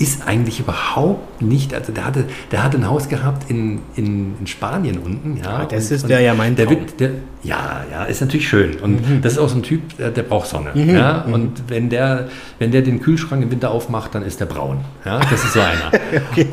ist 0.00 0.28
eigentlich 0.28 0.60
überhaupt 0.60 1.42
nicht, 1.42 1.74
also 1.74 1.92
der 1.92 2.04
hatte, 2.06 2.24
der 2.52 2.62
hatte 2.62 2.76
ein 2.76 2.88
Haus 2.88 3.08
gehabt 3.08 3.50
in, 3.50 3.80
in, 3.96 4.36
in 4.38 4.46
Spanien 4.46 4.98
unten. 4.98 5.38
Ja, 5.42 5.62
Ah, 5.62 5.64
das 5.68 5.90
und- 5.90 5.96
ist 5.96 6.08
der 6.08 6.20
ja 6.20 6.34
mein 6.34 6.54
der 6.54 6.70
wird, 6.70 7.00
der, 7.00 7.10
ja, 7.42 7.80
ja, 7.90 8.04
ist 8.04 8.20
natürlich 8.20 8.48
schön. 8.48 8.76
Und 8.80 9.00
das 9.22 9.32
ist 9.32 9.38
auch 9.40 9.48
so 9.48 9.56
ein 9.56 9.64
Typ, 9.64 9.96
der, 9.96 10.12
der 10.12 10.22
braucht 10.22 10.46
Sonne. 10.46 10.70
Mhm, 10.72 10.90
Ja? 10.90 11.22
Und 11.22 11.64
wenn 11.66 11.88
der, 11.88 12.28
wenn 12.60 12.70
der 12.70 12.82
den 12.82 13.00
Kühlschrank 13.00 13.42
im 13.42 13.50
Winter 13.50 13.72
aufmacht, 13.72 14.14
dann 14.14 14.22
ist 14.22 14.38
der 14.38 14.46
braun. 14.46 14.78
Ja? 15.04 15.18
Das 15.18 15.42
ist 15.44 15.54
so 15.54 15.60
einer. 15.60 15.90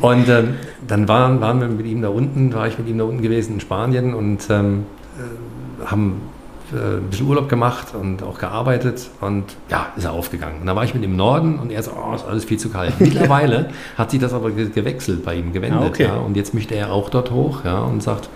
Und 0.02 0.28
ähm, 0.28 0.54
dann 0.88 1.06
waren, 1.06 1.40
waren 1.40 1.60
wir 1.60 1.68
mit 1.68 1.86
ihm 1.86 2.02
da 2.02 2.08
unten, 2.08 2.52
war 2.52 2.66
ich 2.66 2.76
mit 2.80 2.88
ihm 2.88 2.98
da 2.98 3.04
unten 3.04 3.22
gewesen 3.22 3.54
in 3.54 3.60
Spanien 3.60 4.12
und 4.14 4.40
ähm, 4.50 4.86
äh, 4.88 4.95
haben 5.84 6.20
äh, 6.72 6.96
ein 6.96 7.10
bisschen 7.10 7.28
Urlaub 7.28 7.48
gemacht 7.48 7.94
und 7.94 8.22
auch 8.22 8.38
gearbeitet 8.38 9.08
und 9.20 9.44
ja, 9.70 9.88
ist 9.96 10.04
er 10.04 10.12
aufgegangen. 10.12 10.60
Und 10.60 10.66
da 10.66 10.74
war 10.74 10.84
ich 10.84 10.94
mit 10.94 11.04
ihm 11.04 11.12
im 11.12 11.16
Norden 11.16 11.58
und 11.58 11.70
er 11.70 11.82
so, 11.82 11.92
oh, 11.92 12.14
ist 12.14 12.26
alles 12.26 12.44
viel 12.44 12.58
zu 12.58 12.70
kalt. 12.70 12.94
Mittlerweile 12.98 13.70
hat 13.96 14.10
sich 14.10 14.20
das 14.20 14.32
aber 14.32 14.50
ge 14.50 14.70
gewechselt 14.70 15.24
bei 15.24 15.34
ihm, 15.34 15.52
gewendet. 15.52 15.80
Ah, 15.82 15.86
okay. 15.86 16.04
ja, 16.04 16.16
und 16.16 16.36
jetzt 16.36 16.54
möchte 16.54 16.74
er 16.74 16.92
auch 16.92 17.08
dort 17.08 17.30
hoch 17.30 17.64
ja, 17.64 17.80
und 17.80 18.02
sagt, 18.02 18.28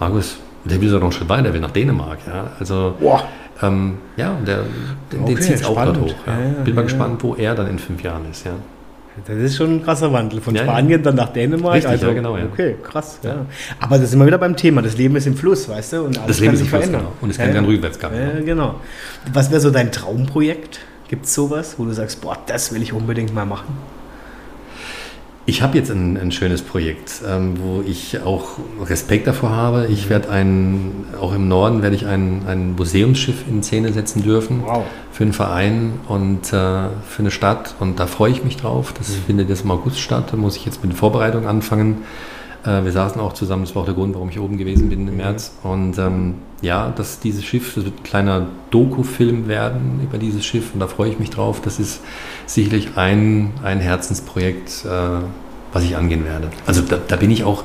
Markus, 0.00 0.38
der 0.64 0.80
will 0.80 0.88
sogar 0.88 1.00
noch 1.00 1.06
einen 1.08 1.12
Schritt 1.12 1.28
weiter, 1.28 1.42
der 1.44 1.54
will 1.54 1.60
nach 1.60 1.70
Dänemark. 1.70 2.18
Ja, 2.26 2.52
also, 2.58 2.94
Boah. 2.98 3.24
ähm, 3.62 3.98
ja, 4.16 4.32
und 4.32 4.48
der, 4.48 4.60
der, 5.12 5.20
Okay, 5.22 5.36
zieht 5.36 5.56
es 5.56 5.64
auch 5.64 5.82
dort 5.84 6.00
hoch. 6.00 6.14
Ja. 6.26 6.62
Bin 6.64 6.74
mal 6.74 6.82
gespannt, 6.82 7.22
wo 7.22 7.34
er 7.34 7.54
dann 7.54 7.68
in 7.68 7.78
fünf 7.78 8.02
Jahren 8.02 8.30
ist. 8.30 8.46
Ja. 8.46 8.52
Das 9.26 9.36
ist 9.36 9.56
schon 9.56 9.76
ein 9.76 9.82
krasser 9.84 10.12
Wandel. 10.12 10.40
Von 10.40 10.54
Ja, 10.54 10.62
ja. 10.62 10.68
Spanien 10.68 11.02
dann 11.02 11.14
nach 11.16 11.32
Dänemark. 11.32 11.74
Richtig, 11.74 11.90
also, 11.90 12.06
ja, 12.08 12.12
genau, 12.14 12.36
ja. 12.36 12.44
Okay, 12.44 12.76
krass. 12.82 13.18
Ja. 13.22 13.46
Aber 13.80 13.98
da 13.98 14.06
sind 14.06 14.18
wir 14.18 14.26
wieder 14.26 14.38
beim 14.38 14.56
Thema. 14.56 14.82
Das 14.82 14.96
Leben 14.96 15.16
ist 15.16 15.26
im 15.26 15.36
Fluss, 15.36 15.68
weißt 15.68 15.94
du? 15.94 16.02
Und 16.04 16.16
alles 16.18 16.28
Das 16.28 16.40
Leben 16.40 16.52
kann 16.52 16.58
sich 16.58 16.68
Fluss, 16.68 16.80
verändern. 16.82 17.02
genau. 17.02 17.12
Und 17.20 17.30
es 17.30 17.36
kann 17.38 17.48
ja, 17.48 17.54
kein 17.54 17.64
ja. 17.64 17.70
Rückwärtsgang. 17.70 18.12
Ja, 18.14 18.40
genau. 18.44 18.74
Was 19.32 19.50
wäre 19.50 19.60
so 19.60 19.70
dein 19.70 19.90
Traumprojekt? 19.92 20.80
Gibt 21.08 21.24
es 21.26 21.34
sowas, 21.34 21.74
wo 21.78 21.84
du 21.84 21.92
sagst, 21.92 22.20
boah, 22.20 22.36
das 22.46 22.72
will 22.74 22.82
ich 22.82 22.92
unbedingt 22.92 23.34
mal 23.34 23.46
machen? 23.46 23.76
Ich 25.48 25.62
habe 25.62 25.78
jetzt 25.78 25.90
ein, 25.90 26.18
ein 26.18 26.30
schönes 26.30 26.60
Projekt, 26.60 27.22
ähm, 27.26 27.54
wo 27.58 27.80
ich 27.80 28.20
auch 28.20 28.58
Respekt 28.84 29.26
davor 29.26 29.48
habe. 29.48 29.86
Ich 29.86 30.10
werde 30.10 30.28
ein, 30.28 31.06
auch 31.18 31.34
im 31.34 31.48
Norden 31.48 31.80
werde 31.80 31.96
ich 31.96 32.04
ein, 32.04 32.42
ein 32.46 32.74
Museumsschiff 32.76 33.48
in 33.48 33.62
Szene 33.62 33.94
setzen 33.94 34.22
dürfen 34.22 34.60
Wow. 34.62 34.84
für 35.10 35.24
einen 35.24 35.32
Verein 35.32 35.92
und 36.06 36.48
äh, 36.48 36.50
für 36.50 37.20
eine 37.20 37.30
Stadt. 37.30 37.76
Und 37.80 37.98
da 37.98 38.06
freue 38.06 38.30
ich 38.30 38.44
mich 38.44 38.58
drauf. 38.58 38.92
Das 38.92 39.10
findet 39.26 39.48
jetzt 39.48 39.64
im 39.64 39.70
August 39.70 40.00
statt. 40.00 40.24
Da 40.32 40.36
muss 40.36 40.54
ich 40.54 40.66
jetzt 40.66 40.82
mit 40.82 40.92
den 40.92 40.96
Vorbereitungen 40.98 41.48
anfangen. 41.48 42.02
Äh, 42.68 42.84
wir 42.84 42.92
saßen 42.92 43.20
auch 43.20 43.32
zusammen. 43.32 43.64
Das 43.64 43.74
war 43.74 43.82
auch 43.82 43.86
der 43.86 43.94
Grund, 43.94 44.14
warum 44.14 44.28
ich 44.28 44.38
oben 44.38 44.58
gewesen 44.58 44.88
bin 44.88 45.08
im 45.08 45.16
März. 45.16 45.52
Und 45.62 45.98
ähm, 45.98 46.34
ja, 46.60 46.90
dass 46.94 47.20
dieses 47.20 47.44
Schiff, 47.44 47.74
das 47.74 47.84
wird 47.84 48.00
ein 48.00 48.02
kleiner 48.02 48.46
Doku-Film 48.70 49.48
werden 49.48 50.00
über 50.02 50.18
dieses 50.18 50.44
Schiff. 50.44 50.74
Und 50.74 50.80
da 50.80 50.86
freue 50.86 51.10
ich 51.10 51.18
mich 51.18 51.30
drauf. 51.30 51.60
Das 51.62 51.78
ist 51.78 52.00
sicherlich 52.46 52.96
ein, 52.96 53.52
ein 53.62 53.80
Herzensprojekt, 53.80 54.84
äh, 54.84 54.88
was 55.72 55.84
ich 55.84 55.96
angehen 55.96 56.24
werde. 56.24 56.50
Also 56.66 56.82
da, 56.82 56.98
da 57.06 57.16
bin 57.16 57.30
ich 57.30 57.44
auch 57.44 57.64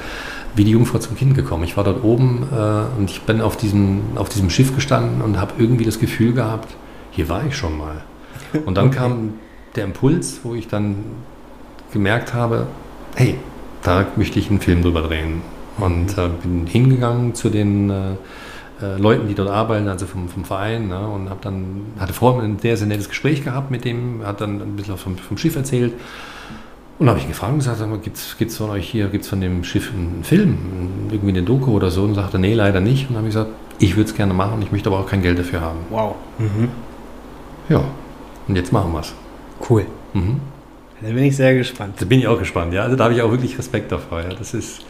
wie 0.56 0.64
die 0.64 0.72
Jungfrau 0.72 1.00
zum 1.00 1.18
Kind 1.18 1.36
gekommen. 1.36 1.64
Ich 1.64 1.76
war 1.76 1.84
dort 1.84 2.04
oben 2.04 2.48
äh, 2.52 3.00
und 3.00 3.10
ich 3.10 3.24
bin 3.24 3.42
auf 3.42 3.58
diesem, 3.58 4.02
auf 4.16 4.30
diesem 4.30 4.50
Schiff 4.50 4.74
gestanden 4.76 5.22
und 5.22 5.40
habe 5.40 5.54
irgendwie 5.58 5.84
das 5.84 6.00
Gefühl 6.00 6.34
gehabt, 6.34 6.76
hier 7.12 7.28
war 7.28 7.46
ich 7.46 7.58
schon 7.58 7.78
mal. 7.78 8.04
Und 8.66 8.76
dann 8.76 8.88
Okay. 8.94 8.98
kam 8.98 9.34
der 9.76 9.86
Impuls, 9.86 10.42
wo 10.44 10.54
ich 10.54 10.68
dann 10.68 10.98
gemerkt 11.92 12.36
habe, 12.36 12.68
hey, 13.16 13.38
da 13.84 14.06
möchte 14.16 14.40
ich 14.40 14.50
einen 14.50 14.60
Film 14.60 14.82
drüber 14.82 15.02
drehen. 15.02 15.42
Und 15.78 16.18
äh, 16.18 16.30
bin 16.42 16.68
hingegangen 16.68 17.34
zu 17.34 17.50
den 17.50 17.90
äh, 17.90 18.12
äh, 18.82 18.98
Leuten, 18.98 19.28
die 19.28 19.34
dort 19.34 19.50
arbeiten, 19.50 19.88
also 19.88 20.06
vom, 20.06 20.30
vom 20.30 20.46
Verein, 20.46 20.88
ne, 20.88 21.08
und 21.08 21.30
hab 21.30 21.42
dann, 21.42 21.82
hatte 22.00 22.14
vorher 22.14 22.44
ein 22.44 22.60
sehr, 22.60 22.78
sehr 22.78 22.88
nettes 22.88 23.10
Gespräch 23.10 23.44
gehabt 23.44 23.72
mit 23.72 23.86
dem, 23.86 24.26
hat 24.26 24.42
dann 24.42 24.62
ein 24.62 24.76
bisschen 24.76 24.98
vom, 24.98 25.18
vom 25.18 25.38
Schiff 25.38 25.56
erzählt. 25.56 25.94
Und 27.00 27.10
habe 27.10 27.20
ich 27.20 27.28
gefragt 27.28 27.54
und 27.54 27.60
gesagt, 27.60 28.04
gibt 28.04 28.18
es 28.52 28.58
von 28.58 28.70
euch 28.70 28.88
hier, 28.88 29.08
gibt 29.08 29.24
es 29.24 29.30
von 29.30 29.42
dem 29.42 29.64
Schiff 29.64 29.92
einen 29.92 30.24
Film, 30.24 30.58
irgendwie 31.10 31.30
eine 31.30 31.44
Doku 31.44 31.72
oder 31.72 31.90
so? 31.90 32.04
Und 32.04 32.14
sagte, 32.14 32.38
nee, 32.38 32.54
leider 32.54 32.82
nicht. 32.82 33.10
Und 33.10 33.18
habe 33.18 33.28
ich 33.28 33.34
gesagt, 33.34 33.50
ich 33.80 33.96
würde 33.96 34.10
es 34.10 34.16
gerne 34.16 34.34
machen, 34.34 34.62
ich 34.62 34.72
möchte 34.72 34.90
aber 34.90 35.00
auch 35.00 35.08
kein 35.08 35.22
Geld 35.22 35.40
dafür 35.40 35.62
haben. 35.62 35.80
Wow. 35.90 36.16
Mhm. 36.38 36.70
Ja, 37.68 37.84
und 38.48 38.56
jetzt 38.56 38.72
machen 38.72 38.92
wir 38.92 39.00
es. 39.00 39.14
Cool. 39.68 39.86
Mhm. 40.14 40.40
Da 41.04 41.10
bin 41.10 41.24
ich 41.24 41.36
sehr 41.36 41.54
gespannt. 41.56 41.96
Da 42.00 42.06
bin 42.06 42.20
ich 42.20 42.28
auch 42.28 42.40
gespannt, 42.40 42.74
ja. 42.74 42.84
Also 42.84 42.96
da 42.96 43.04
habe 43.06 43.14
ich 43.14 43.22
auch 43.22 43.32
wirklich 43.32 43.58
Respekt 43.58 43.92
davor. 43.92 44.22
Ja. 44.22 44.30
Das 44.30 44.54
ist. 44.54 44.82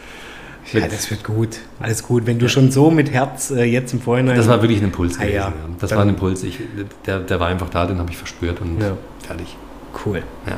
Ja, 0.72 0.88
das 0.88 1.12
wird 1.12 1.24
gut. 1.26 1.58
Alles 1.82 2.04
gut. 2.04 2.26
Wenn 2.26 2.40
du 2.40 2.48
schon 2.48 2.72
so 2.72 2.90
mit 2.90 3.12
Herz 3.12 3.52
äh, 3.52 3.64
jetzt 3.66 3.92
im 3.94 4.00
Vorhinein. 4.00 4.38
Das 4.38 4.48
war 4.48 4.62
wirklich 4.62 4.80
ein 4.80 4.86
Impuls 4.86 5.16
Ah, 5.18 5.24
gewesen. 5.24 5.36
ja. 5.36 5.48
Ja. 5.50 5.54
Das 5.80 5.92
war 5.92 6.02
ein 6.04 6.10
Impuls. 6.10 6.44
Ich, 6.44 6.58
der, 7.06 7.20
der 7.20 7.40
war 7.40 7.48
einfach 7.50 7.70
da, 7.70 7.86
den 7.86 7.98
habe 8.00 8.10
ich 8.12 8.18
verspürt 8.18 8.62
und 8.62 8.80
Ja. 8.80 8.96
fertig. 9.28 9.58
cool. 10.06 10.24
Ja. 10.48 10.58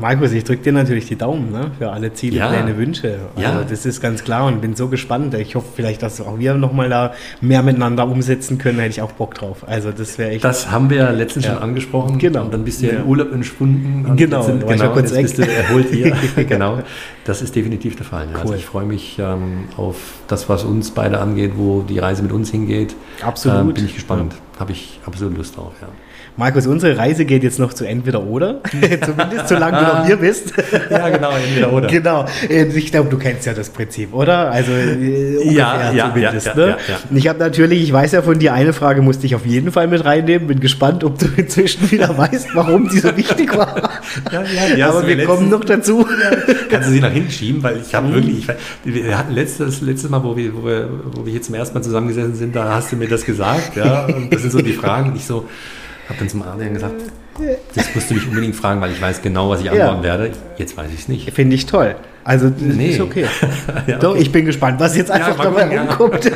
Markus, 0.00 0.32
ich 0.32 0.44
drücke 0.44 0.62
dir 0.62 0.72
natürlich 0.72 1.06
die 1.06 1.16
Daumen 1.16 1.52
ne, 1.52 1.70
für 1.78 1.90
alle 1.90 2.12
Ziele, 2.14 2.38
Ja. 2.38 2.48
Pläne, 2.48 2.76
Wünsche. 2.78 3.18
Also 3.36 3.48
Ja. 3.48 3.62
das 3.68 3.84
ist 3.84 4.00
ganz 4.00 4.24
klar 4.24 4.46
und 4.46 4.60
bin 4.60 4.74
so 4.74 4.88
gespannt. 4.88 5.34
Ich 5.34 5.54
hoffe 5.54 5.68
vielleicht, 5.76 6.02
dass 6.02 6.20
auch 6.20 6.38
wir 6.38 6.54
nochmal 6.54 6.88
da 6.88 7.12
mehr 7.40 7.62
miteinander 7.62 8.06
umsetzen 8.08 8.56
können. 8.58 8.78
Da 8.78 8.84
hätte 8.84 8.92
ich 8.94 9.02
auch 9.02 9.12
Bock 9.12 9.34
drauf. 9.34 9.64
Also 9.68 9.92
das 9.92 10.16
wäre 10.18 10.30
echt. 10.30 10.44
Das 10.44 10.70
haben 10.70 10.88
wir 10.90 10.96
ja 10.96 11.10
letztens 11.10 11.44
Ja. 11.44 11.54
schon 11.54 11.62
angesprochen. 11.62 12.18
Genau. 12.18 12.44
Und 12.44 12.54
dann 12.54 12.64
bist 12.64 12.80
du 12.82 12.86
ja, 12.86 12.92
in 12.94 13.04
Urlaub 13.04 13.32
entschwunden. 13.32 14.06
Und 14.06 14.16
Genau, 14.16 14.38
jetzt 14.38 14.46
sind, 14.46 14.66
genau 14.66 14.88
kurz 14.92 15.10
jetzt 15.12 15.22
bist 15.36 15.38
du 15.38 15.42
erholt 15.42 15.88
hier. 15.90 16.16
genau. 16.48 16.78
Das 17.24 17.42
ist 17.42 17.54
definitiv 17.54 17.96
der 17.96 18.06
Fall. 18.06 18.26
Also 18.34 18.52
Cool. 18.52 18.56
ich 18.58 18.64
freue 18.66 18.86
mich 18.86 19.18
ähm, 19.18 19.64
auf 19.76 19.96
das, 20.28 20.48
was 20.48 20.64
uns 20.64 20.90
beide 20.92 21.20
angeht, 21.20 21.52
wo 21.56 21.82
die 21.82 21.98
Reise 21.98 22.22
mit 22.22 22.32
uns 22.32 22.50
hingeht. 22.50 22.96
Absolut. 23.22 23.60
Ähm, 23.60 23.74
bin 23.74 23.84
ich 23.84 23.94
gespannt. 23.94 24.34
Habe 24.58 24.72
ich 24.72 24.98
absolut 25.06 25.36
Lust 25.36 25.56
drauf. 25.56 25.72
Ja. 25.80 25.88
Markus, 26.36 26.66
unsere 26.66 26.96
Reise 26.96 27.24
geht 27.24 27.42
jetzt 27.42 27.58
noch 27.58 27.72
zu 27.74 27.84
entweder 27.84 28.22
oder. 28.22 28.60
Zumindest 29.04 29.48
solange 29.48 29.78
du 29.78 29.82
noch 29.84 30.06
hier 30.06 30.16
bist. 30.16 30.52
ja, 30.90 31.08
genau, 31.10 31.30
entweder 31.32 31.72
oder. 31.72 31.88
Genau. 31.88 32.26
Äh, 32.48 32.64
Ich 32.76 32.90
glaube, 32.90 33.10
du 33.10 33.18
kennst 33.18 33.46
ja 33.46 33.52
das 33.52 33.68
Prinzip, 33.70 34.14
oder? 34.14 34.50
Also 34.50 34.72
äh, 34.72 35.36
ungefähr 35.36 35.52
Ja, 35.52 35.92
ja, 35.92 36.08
zumindest. 36.08 36.46
ja, 36.46 36.54
ne? 36.54 36.62
ja, 36.62 36.68
ja, 36.68 36.76
ja. 36.88 36.98
Und 37.10 37.16
Ich 37.16 37.28
habe 37.28 37.38
natürlich, 37.38 37.82
ich 37.82 37.92
weiß 37.92 38.12
ja 38.12 38.22
von 38.22 38.38
dir, 38.38 38.54
eine 38.54 38.72
Frage 38.72 39.02
musste 39.02 39.26
ich 39.26 39.34
auf 39.34 39.44
jeden 39.44 39.70
Fall 39.72 39.86
mit 39.88 40.04
reinnehmen. 40.04 40.48
Bin 40.48 40.60
gespannt, 40.60 41.04
ob 41.04 41.18
du 41.18 41.26
inzwischen 41.36 41.90
wieder 41.90 42.16
weißt, 42.16 42.48
warum 42.54 42.88
die 42.88 42.98
so 42.98 43.16
wichtig 43.16 43.56
war. 43.56 43.90
Ja, 44.32 44.42
ja, 44.42 44.74
die 44.76 44.82
Aber 44.82 45.06
wir 45.06 45.24
kommen 45.24 45.50
noch 45.50 45.64
dazu. 45.64 46.06
Kannst 46.70 46.88
du 46.88 46.92
sie 46.92 47.00
nach 47.00 47.10
hinten 47.12 47.30
schieben, 47.30 47.62
weil 47.62 47.80
ich 47.84 47.94
habe 47.94 48.08
Mhm. 48.08 48.14
wirklich, 48.14 48.48
ich, 48.84 48.94
wir 48.94 49.16
hatten 49.18 49.32
letztes, 49.34 49.80
letztes 49.80 50.10
Mal, 50.10 50.22
wo 50.24 50.36
wir, 50.36 50.54
wo, 50.54 50.64
wir, 50.66 50.88
wo 51.12 51.24
wir 51.24 51.32
hier 51.32 51.42
zum 51.42 51.54
ersten 51.54 51.74
Mal 51.74 51.82
zusammengesessen 51.82 52.34
sind, 52.34 52.56
da 52.56 52.74
hast 52.74 52.90
du 52.92 52.96
mir 52.96 53.08
das 53.08 53.24
gesagt, 53.24 53.76
ja, 53.76 54.06
und 54.06 54.32
das 54.32 54.42
sind 54.42 54.50
so 54.52 54.60
die 54.62 54.72
Fragen, 54.72 55.10
und 55.10 55.16
ich 55.16 55.24
so, 55.26 55.46
habe 56.10 56.18
dann 56.18 56.28
zum 56.28 56.42
Adrian 56.42 56.74
gesagt, 56.74 56.94
das 57.74 57.94
musst 57.94 58.10
du 58.10 58.14
mich 58.14 58.28
unbedingt 58.28 58.54
fragen, 58.54 58.80
weil 58.82 58.92
ich 58.92 59.00
weiß 59.00 59.22
genau, 59.22 59.48
was 59.48 59.60
ich 59.60 59.66
Ja. 59.66 59.72
antworten 59.72 60.02
werde. 60.02 60.30
Jetzt 60.58 60.76
weiß 60.76 60.88
ich 60.92 61.00
es 61.00 61.08
nicht. 61.08 61.30
Finde 61.32 61.56
ich 61.56 61.64
toll. 61.66 61.94
Also, 62.22 62.50
das 62.50 62.60
Nee. 62.60 62.88
ist 62.90 63.00
okay. 63.00 63.24
Ja, 63.86 63.96
Doch, 63.98 64.10
okay. 64.10 64.20
ich 64.20 64.30
bin 64.30 64.44
gespannt, 64.44 64.78
was 64.78 64.94
jetzt 64.94 65.10
einfach 65.10 65.38
mal 65.38 65.44
dabei 65.44 65.74
ja. 65.74 65.82
rumkommt. 65.84 66.30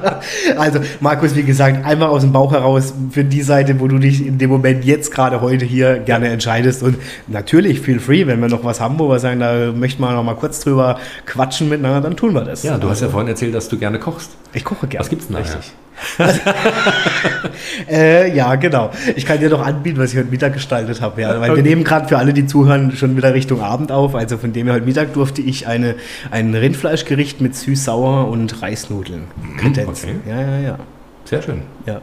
also, 0.58 0.80
Markus, 1.00 1.34
wie 1.34 1.42
gesagt, 1.44 1.84
einmal 1.86 2.08
aus 2.10 2.20
dem 2.22 2.32
Bauch 2.32 2.52
heraus 2.52 2.92
für 3.10 3.24
die 3.24 3.40
Seite, 3.40 3.80
wo 3.80 3.88
du 3.88 3.98
dich 3.98 4.24
in 4.26 4.36
dem 4.36 4.50
Moment 4.50 4.84
jetzt 4.84 5.12
gerade 5.14 5.40
heute 5.40 5.64
hier 5.64 5.98
gerne 5.98 6.28
entscheidest. 6.28 6.82
Und 6.82 6.96
natürlich, 7.26 7.80
feel 7.80 8.00
free, 8.00 8.26
wenn 8.26 8.40
wir 8.40 8.48
noch 8.48 8.64
was 8.64 8.80
haben, 8.80 8.98
wo 8.98 9.08
wir 9.08 9.18
sagen, 9.18 9.40
da 9.40 9.72
möchten 9.74 10.02
wir 10.02 10.12
noch 10.12 10.22
mal 10.24 10.34
kurz 10.36 10.60
drüber 10.60 10.98
quatschen 11.24 11.70
miteinander, 11.70 12.02
dann 12.02 12.16
tun 12.18 12.34
wir 12.34 12.42
das. 12.44 12.62
Ja, 12.62 12.76
du 12.76 12.90
hast 12.90 13.00
ja 13.00 13.06
Also, 13.06 13.12
vorhin 13.12 13.28
erzählt, 13.28 13.54
dass 13.54 13.68
du 13.70 13.78
gerne 13.78 13.98
kochst. 13.98 14.32
Ich 14.52 14.64
koche 14.64 14.88
gerne. 14.88 15.00
Was 15.04 15.08
gibt's 15.08 15.26
denn 15.28 15.36
da? 15.36 15.42
Richtig. 15.42 15.72
äh, 17.90 18.34
ja, 18.34 18.54
genau. 18.56 18.90
Ich 19.16 19.26
kann 19.26 19.40
dir 19.40 19.48
doch 19.48 19.64
anbieten, 19.64 19.98
was 19.98 20.12
ich 20.12 20.18
heute 20.18 20.30
Mittag 20.30 20.52
gestaltet 20.54 21.00
habe. 21.00 21.20
Ja, 21.20 21.40
weil 21.40 21.56
wir 21.56 21.62
nehmen 21.62 21.84
gerade 21.84 22.08
für 22.08 22.18
alle, 22.18 22.32
die 22.32 22.46
zuhören, 22.46 22.92
schon 22.96 23.16
wieder 23.16 23.34
Richtung 23.34 23.60
Abend 23.60 23.92
auf. 23.92 24.14
Also 24.14 24.38
von 24.38 24.52
dem 24.52 24.66
her 24.66 24.74
heute 24.74 24.86
Mittag 24.86 25.12
durfte 25.14 25.42
ich 25.42 25.66
eine, 25.66 25.94
ein 26.30 26.54
Rindfleischgericht 26.54 27.40
mit 27.40 27.54
süß-sauer 27.54 28.28
und 28.28 28.62
Reisnudeln 28.62 29.24
kredenzen. 29.58 30.20
okay. 30.24 30.30
Ja, 30.30 30.40
ja, 30.40 30.60
ja. 30.60 30.78
Sehr 31.24 31.42
schön. 31.42 31.62
ja. 31.86 32.00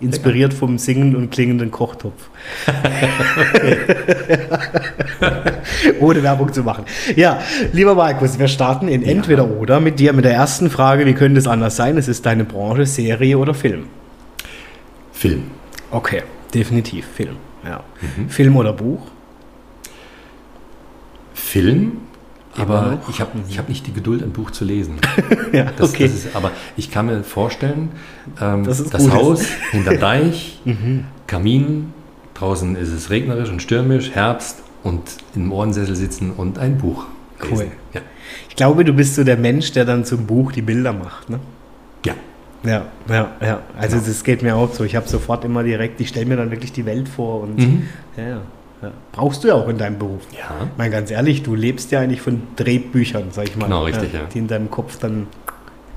Inspiriert 0.00 0.54
vom 0.54 0.78
singenden 0.78 1.16
und 1.16 1.30
klingenden 1.30 1.70
Kochtopf. 1.70 2.30
Ohne 6.00 6.22
Werbung 6.22 6.52
zu 6.52 6.62
machen. 6.62 6.84
Ja, 7.16 7.40
lieber 7.72 7.94
Markus, 7.94 8.38
wir 8.38 8.48
starten 8.48 8.88
in 8.88 9.02
entweder 9.02 9.50
oder 9.50 9.78
mit 9.78 9.98
dir 9.98 10.14
mit 10.14 10.24
der 10.24 10.32
ersten 10.32 10.70
Frage. 10.70 11.04
Wie 11.04 11.12
könnte 11.12 11.38
es 11.38 11.46
anders 11.46 11.76
sein? 11.76 11.98
Es 11.98 12.08
ist 12.08 12.24
deine 12.24 12.44
Branche, 12.44 12.86
Serie 12.86 13.36
oder 13.36 13.52
Film? 13.52 13.84
Film. 15.12 15.50
Okay, 15.90 16.22
definitiv 16.54 17.06
Film. 17.06 17.36
Ja. 17.64 17.82
Mhm. 18.00 18.30
Film 18.30 18.56
oder 18.56 18.72
Buch? 18.72 19.02
Film, 21.34 21.98
aber 22.62 22.98
ich 23.08 23.20
habe 23.20 23.30
ich 23.48 23.58
hab 23.58 23.68
nicht 23.68 23.86
die 23.86 23.92
Geduld, 23.92 24.22
ein 24.22 24.30
Buch 24.32 24.50
zu 24.50 24.64
lesen. 24.64 24.96
Ja, 25.52 25.64
Das, 25.76 25.90
okay. 25.90 26.04
das 26.04 26.14
ist, 26.14 26.36
aber 26.36 26.50
ich 26.76 26.90
kann 26.90 27.06
mir 27.06 27.22
vorstellen, 27.24 27.90
ähm, 28.40 28.64
das 28.64 28.82
gut 28.88 29.12
Haus 29.12 29.42
hinter 29.72 29.96
Deich, 29.96 30.60
Mhm. 30.64 31.04
Kamin, 31.26 31.92
draußen 32.34 32.76
ist 32.76 32.90
es 32.90 33.10
regnerisch 33.10 33.50
und 33.50 33.60
stürmisch, 33.62 34.10
Herbst 34.12 34.62
und 34.82 35.02
im 35.34 35.50
Ohrensessel 35.52 35.96
sitzen 35.96 36.30
und 36.30 36.58
ein 36.58 36.78
Buch 36.78 37.06
lesen. 37.42 37.52
Cool. 37.56 37.66
Ja. 37.94 38.00
ich 38.48 38.56
glaube, 38.56 38.84
du 38.84 38.92
bist 38.92 39.14
so 39.16 39.24
der 39.24 39.36
Mensch, 39.36 39.72
der 39.72 39.84
dann 39.84 40.04
zum 40.04 40.26
Buch 40.26 40.52
die 40.52 40.62
Bilder 40.62 40.92
macht. 40.92 41.30
Ne? 41.30 41.40
ja. 42.06 42.14
Ja, 42.62 42.84
ja, 43.08 43.30
ja. 43.40 43.60
Also 43.78 43.96
Genau. 43.96 44.06
das 44.08 44.22
geht 44.22 44.42
mir 44.42 44.54
auch 44.54 44.70
so. 44.74 44.84
Ich 44.84 44.94
habe 44.94 45.08
sofort 45.08 45.46
immer 45.46 45.62
direkt, 45.62 45.98
ich 46.02 46.08
stelle 46.08 46.26
mir 46.26 46.36
dann 46.36 46.50
wirklich 46.50 46.72
die 46.72 46.84
Welt 46.84 47.08
vor 47.08 47.40
und 47.40 47.56
Mhm. 47.58 47.82
ja, 48.18 48.22
ja, 48.28 48.40
ja. 48.82 48.90
Brauchst 49.12 49.44
du 49.44 49.48
ja 49.48 49.54
auch 49.54 49.68
in 49.68 49.78
deinem 49.78 49.98
Beruf. 49.98 50.22
Ja. 50.32 50.66
Mal 50.78 50.90
ganz 50.90 51.10
ehrlich, 51.10 51.42
du 51.42 51.54
lebst 51.54 51.90
ja 51.92 52.00
eigentlich 52.00 52.20
von 52.22 52.42
Drehbüchern, 52.56 53.24
sag 53.30 53.44
ich 53.48 53.56
mal. 53.56 53.66
Genau, 53.66 53.84
richtig, 53.84 54.12
ja. 54.12 54.20
Die 54.32 54.38
in 54.38 54.46
deinem 54.48 54.70
Kopf 54.70 54.98
dann 54.98 55.26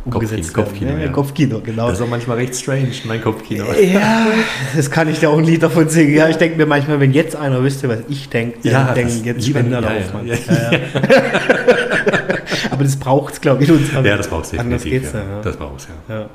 Kopfkino, 0.03 0.15
umgesetzt 0.31 0.53
Kopfkino, 0.53 0.87
werden. 0.89 0.99
Ja, 0.99 1.05
ja. 1.05 1.11
Kopfkino, 1.13 1.59
genau. 1.61 1.87
Das 1.87 1.99
ist 1.99 2.03
auch 2.05 2.09
manchmal 2.09 2.35
recht 2.37 2.55
strange, 2.55 2.91
mein 3.05 3.21
Kopfkino. 3.21 3.65
ja, 3.81 4.27
das 4.75 4.91
kann 4.91 5.07
ich 5.07 5.19
dir 5.19 5.29
auch 5.29 5.37
ein 5.37 5.45
Lied 5.45 5.63
davon 5.63 5.87
singen. 5.87 6.13
Ja, 6.13 6.27
ich 6.27 6.35
denke 6.35 6.57
mir 6.57 6.65
manchmal, 6.65 6.99
wenn 6.99 7.13
jetzt 7.13 7.37
einer 7.37 7.63
wüsste, 7.63 7.87
was 7.87 7.99
ich 8.09 8.27
denke, 8.27 8.57
Ja, 8.67 8.83
dann 8.83 8.95
denke 8.95 9.11
das- 9.13 9.25
jetzt 9.25 9.47
Spender 9.47 9.79
ja, 9.81 9.87
drauf, 9.87 10.25
ja, 10.25 10.33
ja. 10.33 10.71
Ja, 10.71 10.71
ja. 10.73 10.79
Aber 12.71 12.83
das 12.83 12.95
braucht 12.97 13.33
es, 13.35 13.41
glaube 13.41 13.63
ich, 13.63 13.71
unserem 13.71 14.05
Ja, 14.05 14.17
das 14.17 14.27
brauchst 14.27 14.51
du 14.53 14.59
Anders 14.59 14.83
geht's 14.83 15.13
ja. 15.13 15.19
ja, 15.19 15.25
ja. 15.25 15.41
Das 15.41 15.55
brauchst 15.55 15.87
du, 15.87 16.13
ja. 16.13 16.19
Ja. 16.19 16.29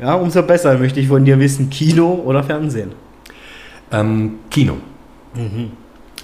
ja, 0.00 0.14
umso 0.14 0.42
besser 0.44 0.78
möchte 0.78 1.00
ich 1.00 1.08
von 1.08 1.24
dir 1.24 1.38
wissen, 1.40 1.70
Kino 1.70 2.22
oder 2.24 2.44
Fernsehen? 2.44 2.92
Ähm, 3.90 4.34
Kino. 4.50 4.76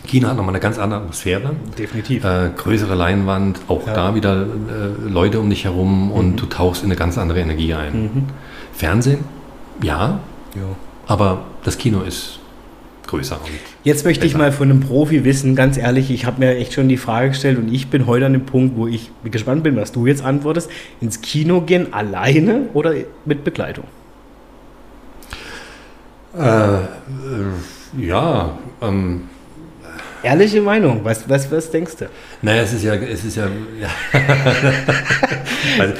Kino 0.06 0.28
hat 0.28 0.36
nochmal 0.36 0.52
eine 0.54 0.60
ganz 0.60 0.78
andere 0.78 1.00
Atmosphäre. 1.00 1.50
Definitiv. 1.78 2.24
Äh, 2.24 2.50
größere 2.56 2.94
Leinwand, 2.94 3.60
auch 3.68 3.86
Ja. 3.86 3.94
da 3.94 4.14
wieder 4.14 4.42
äh, 4.42 5.08
Leute 5.08 5.40
um 5.40 5.48
dich 5.50 5.64
herum 5.64 6.12
und 6.12 6.36
du 6.36 6.46
tauchst 6.46 6.82
in 6.82 6.88
eine 6.88 6.96
ganz 6.96 7.16
andere 7.18 7.40
Energie 7.40 7.74
ein. 7.74 7.92
Mhm. 8.02 8.22
Fernsehen, 8.72 9.20
ja, 9.82 10.20
Ja. 10.54 10.62
aber 11.06 11.44
das 11.64 11.78
Kino 11.78 12.02
ist 12.02 12.38
größer. 13.06 13.38
Jetzt 13.82 14.04
möchte 14.04 14.26
ich 14.26 14.32
Besser. 14.32 14.44
mal 14.44 14.52
von 14.52 14.70
einem 14.70 14.80
Profi 14.80 15.24
wissen, 15.24 15.54
ganz 15.56 15.76
ehrlich, 15.78 16.10
ich 16.10 16.26
habe 16.26 16.40
mir 16.40 16.56
echt 16.56 16.72
schon 16.74 16.88
die 16.88 16.96
Frage 16.96 17.28
gestellt 17.28 17.58
und 17.58 17.72
ich 17.72 17.88
bin 17.88 18.06
heute 18.06 18.26
an 18.26 18.32
dem 18.32 18.44
Punkt, 18.46 18.76
wo 18.76 18.86
ich 18.86 19.10
gespannt 19.24 19.62
bin, 19.62 19.76
was 19.76 19.92
du 19.92 20.06
jetzt 20.06 20.24
antwortest. 20.24 20.70
Ins 21.00 21.20
Kino 21.20 21.60
gehen 21.62 21.92
alleine 21.92 22.68
oder 22.74 22.92
mit 23.24 23.44
Begleitung? 23.44 23.84
äh, 26.36 26.74
äh, 26.76 26.80
ja, 27.98 28.58
ähm, 28.82 29.22
Ehrliche 30.24 30.60
Meinung, 30.62 31.00
was, 31.04 31.28
was, 31.28 31.50
was 31.52 31.70
denkst 31.70 31.96
du? 31.98 32.06
naja, 32.42 32.62
es 32.62 32.72
ist 32.72 32.82
ja, 32.82 32.94
es 32.94 33.24
ist 33.24 33.36
ja, 33.36 33.46
ja. 33.80 33.88
also, 35.78 35.94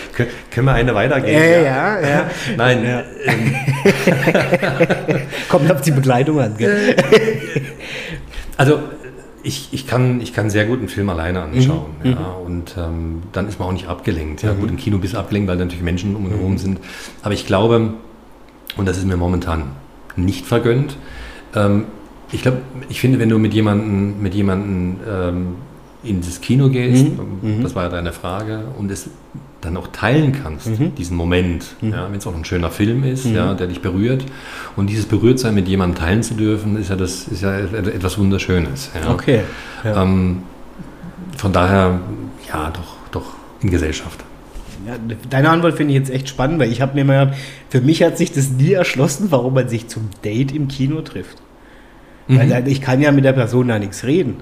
können, 0.51 0.64
wir 0.66 0.72
eine 0.72 0.94
weitergehen? 0.94 1.40
Äh, 1.40 1.64
ja, 1.64 2.01
ja. 2.01 2.30
Nein, 2.56 2.84
Ja. 2.84 3.02
ähm, 3.26 3.55
Kommt 5.48 5.70
auf 5.70 5.82
die 5.82 5.90
Begleitung 5.90 6.40
an. 6.40 6.56
Gell? 6.56 6.96
Also 8.56 8.80
ich, 9.42 9.68
ich, 9.72 9.86
kann, 9.86 10.20
ich 10.20 10.32
kann 10.32 10.48
sehr 10.48 10.64
gut 10.64 10.78
einen 10.78 10.88
Film 10.88 11.10
alleine 11.10 11.42
anschauen. 11.42 11.90
Mhm. 12.02 12.10
Ja, 12.10 12.32
und 12.44 12.74
ähm, 12.78 13.22
dann 13.32 13.46
ist 13.46 13.59
man 13.59 13.68
auch 13.68 13.72
nicht 13.72 13.88
abgelenkt. 13.88 14.42
Ja, 14.42 14.52
Gut, 14.55 14.70
im 14.70 14.76
Kino 14.78 14.98
bist 14.98 15.14
du 15.14 15.18
abgelenkt, 15.18 15.48
weil 15.51 15.59
da 15.59 15.64
natürlich 15.64 15.84
Menschen 15.84 16.16
um 16.16 16.24
und 16.24 16.30
herum 16.32 16.56
sind. 16.59 16.80
Aber 17.22 17.34
ich 17.34 17.46
glaube, 17.46 17.94
und 18.76 18.88
das 18.88 18.96
ist 18.96 19.05
mir 19.06 19.16
momentan 19.18 19.72
nicht 20.16 20.46
vergönnt, 20.46 20.96
ähm, 21.55 21.86
ich 22.32 22.42
glaube, 22.42 22.59
ich 22.88 23.01
finde, 23.01 23.18
wenn 23.18 23.28
du 23.28 23.38
mit 23.38 23.55
jemandem 23.55 24.20
mit 24.22 24.34
jemanden, 24.34 25.01
ähm, 25.09 25.46
ins 26.02 26.40
Kino 26.40 26.68
gehst, 26.68 27.05
Mhm. 27.05 27.18
ähm, 27.42 27.56
Mhm. 27.59 27.62
das 27.62 27.74
war 27.74 27.84
ja 27.84 27.88
deine 27.88 28.12
Frage, 28.12 28.64
und 28.78 28.90
es 28.90 29.09
dann 29.62 29.76
auch 29.78 29.88
teilen 29.88 30.32
kannst, 30.42 30.66
Mhm. 30.68 30.94
diesen 30.94 31.16
Moment, 31.16 31.64
ja, 31.80 32.06
wenn 32.10 32.18
es 32.18 32.26
auch 32.26 32.34
ein 32.36 32.44
schöner 32.44 32.70
Film 32.70 33.02
ist, 33.05 33.24
Mhm. 33.24 33.34
ja, 33.34 33.55
der 33.55 33.66
dich 33.68 33.80
berührt. 33.80 34.22
Und 34.76 34.90
dieses 34.90 35.06
Berührtsein 35.06 35.55
mit 35.55 35.66
jemandem 35.68 35.98
teilen 35.98 36.22
zu 36.22 36.34
dürfen, 36.34 36.76
ist 36.76 36.90
ja, 36.90 36.96
das, 36.96 37.26
ist 37.28 37.40
ja 37.42 37.59
etwas 37.59 38.18
Wunderschönes. 38.18 38.90
Ja. 39.02 39.10
Okay. 39.12 39.40
Ja. 39.82 40.02
Ähm, 40.02 40.42
von 41.38 41.52
daher, 41.55 42.01
ja, 42.46 42.70
doch, 42.70 42.96
doch 43.10 43.32
in 43.62 43.70
Gesellschaft. 43.70 44.22
Ja, 44.86 44.96
deine 45.30 45.48
Antwort 45.48 45.76
finde 45.78 45.94
ich 45.94 45.98
jetzt 46.01 46.10
echt 46.10 46.28
spannend, 46.28 46.59
weil 46.59 46.70
ich 46.70 46.82
habe 46.82 46.92
mir 46.94 47.06
mal, 47.06 47.32
für 47.70 47.80
mich 47.80 48.02
hat 48.02 48.18
sich 48.18 48.32
das 48.32 48.51
nie 48.51 48.72
erschlossen, 48.72 49.28
warum 49.30 49.55
man 49.55 49.70
sich 49.70 49.88
zum 49.88 50.10
Date 50.22 50.52
im 50.55 50.68
Kino 50.68 51.01
trifft. 51.01 51.38
Weil 52.26 52.48
da- 52.48 52.60
ich 52.64 52.80
kann 52.80 53.01
ja 53.02 53.12
mit 53.12 53.24
der 53.24 53.34
Person 53.34 53.68
da 53.68 53.78
nichts 53.78 54.05
reden. 54.05 54.36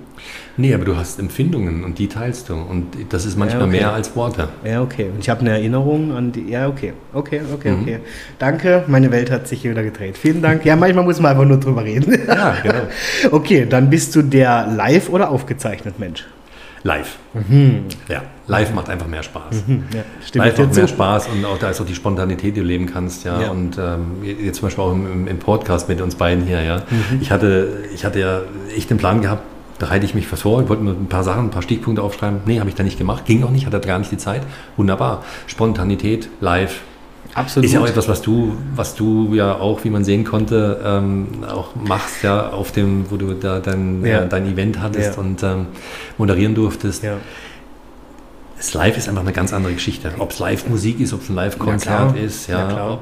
Nee, 0.56 0.72
aber 0.72 0.84
du 0.84 0.96
hast 0.96 1.18
Empfindungen 1.18 1.82
und 1.82 1.98
die 1.98 2.06
teilst 2.06 2.48
du. 2.48 2.54
Und 2.54 2.86
das 3.08 3.24
ist 3.26 3.36
manchmal 3.36 3.62
Ja, 3.62 3.66
okay. 3.68 3.76
mehr 3.78 3.92
als 3.92 4.14
Worte. 4.14 4.48
Ja, 4.64 4.82
okay. 4.82 5.06
Und 5.12 5.18
ich 5.20 5.28
habe 5.28 5.40
eine 5.40 5.50
Erinnerung 5.50 6.12
an 6.12 6.30
die. 6.30 6.48
Ja, 6.48 6.68
okay. 6.68 6.92
Okay, 7.12 7.40
okay, 7.52 7.70
Mhm. 7.72 7.82
okay. 7.82 7.98
Danke, 8.38 8.84
meine 8.86 9.10
Welt 9.10 9.30
hat 9.32 9.48
sich 9.48 9.62
hier 9.62 9.72
wieder 9.72 9.82
gedreht. 9.82 10.16
Vielen 10.16 10.42
Dank. 10.42 10.64
Ja, 10.64 10.76
manchmal 10.76 11.04
muss 11.04 11.18
man 11.20 11.32
einfach 11.32 11.44
nur 11.46 11.58
drüber 11.58 11.84
reden. 11.84 12.16
Ja, 12.28 12.54
genau. 12.62 12.82
Okay, 13.32 13.66
dann 13.68 13.90
bist 13.90 14.14
du 14.14 14.22
der 14.22 14.66
live 14.68 15.08
oder 15.08 15.30
aufgezeichnet 15.30 15.98
Mensch. 15.98 16.24
Live. 16.84 17.18
Ja, 18.08 18.22
live 18.48 18.74
macht 18.74 18.88
einfach 18.88 19.06
mehr 19.06 19.22
Spaß. 19.22 19.64
Hm, 19.66 19.84
ja, 19.94 20.02
Live 20.34 20.58
macht 20.58 20.74
mehr 20.74 20.86
zu. 20.86 20.92
Spaß 20.92 21.28
und 21.28 21.44
auch 21.44 21.58
da 21.58 21.70
ist 21.70 21.80
auch 21.80 21.86
die 21.86 21.94
Spontanität, 21.94 22.56
die 22.56 22.60
du 22.60 22.66
leben 22.66 22.86
kannst, 22.86 23.24
ja. 23.24 23.40
Ja. 23.40 23.50
Und 23.50 23.78
ähm, 23.78 24.22
jetzt 24.22 24.58
zum 24.58 24.66
Beispiel 24.66 24.84
auch 24.84 24.92
im, 24.92 25.28
im 25.28 25.38
Podcast 25.38 25.88
mit 25.88 26.00
uns 26.00 26.16
beiden 26.16 26.44
hier, 26.44 26.62
ja. 26.62 26.78
Mhm. 26.78 27.20
Ich 27.20 27.30
hatte, 27.30 27.84
ich 27.94 28.04
hatte 28.04 28.18
ja 28.18 28.40
echt 28.76 28.90
den 28.90 28.98
Plan 28.98 29.22
gehabt, 29.22 29.42
da 29.78 29.90
halte 29.90 30.06
ich 30.06 30.14
mich 30.14 30.30
was 30.30 30.42
vor, 30.42 30.62
ich 30.62 30.68
wollte 30.68 30.82
mir 30.82 30.90
ein 30.90 31.08
paar 31.08 31.24
Sachen, 31.24 31.46
ein 31.46 31.50
paar 31.50 31.62
Stichpunkte 31.62 32.02
aufschreiben. 32.02 32.40
Nee, 32.46 32.60
habe 32.60 32.68
ich 32.68 32.74
da 32.74 32.82
nicht 32.82 32.98
gemacht, 32.98 33.24
ging 33.26 33.44
auch 33.44 33.50
nicht, 33.50 33.66
hatte 33.66 33.80
gar 33.80 33.98
nicht 33.98 34.12
die 34.12 34.16
Zeit. 34.16 34.42
Wunderbar. 34.76 35.24
Spontanität, 35.46 36.28
live. 36.40 36.80
Absolut. 37.34 37.64
Ist 37.66 37.72
ja 37.72 37.80
auch 37.80 37.86
etwas, 37.86 38.08
was 38.08 38.20
du, 38.20 38.52
was 38.76 38.94
du 38.94 39.32
ja 39.34 39.54
auch, 39.54 39.84
wie 39.84 39.90
man 39.90 40.04
sehen 40.04 40.24
konnte, 40.24 40.80
ähm, 40.84 41.28
auch 41.48 41.74
machst, 41.74 42.22
ja, 42.22 42.50
auf 42.50 42.72
dem, 42.72 43.10
wo 43.10 43.16
du 43.16 43.32
da 43.34 43.58
dein, 43.60 44.04
Ja. 44.04 44.22
äh, 44.24 44.28
dein 44.28 44.46
Event 44.46 44.80
hattest 44.82 45.14
Ja. 45.16 45.20
und 45.22 45.42
ähm, 45.42 45.66
moderieren 46.18 46.54
durftest. 46.54 47.02
ja. 47.02 47.14
Das 48.58 48.74
Live 48.74 48.96
ist 48.96 49.08
einfach 49.08 49.22
eine 49.22 49.32
ganz 49.32 49.52
andere 49.52 49.72
Geschichte. 49.72 50.12
Ob 50.18 50.30
es 50.30 50.38
Live-Musik 50.38 51.00
ist, 51.00 51.12
ob 51.12 51.22
es 51.22 51.28
ein 51.30 51.34
Live-Konzert 51.34 52.16
ist, 52.16 52.46
ja, 52.48 52.60
Ja, 52.60 52.68
klar. 52.68 52.98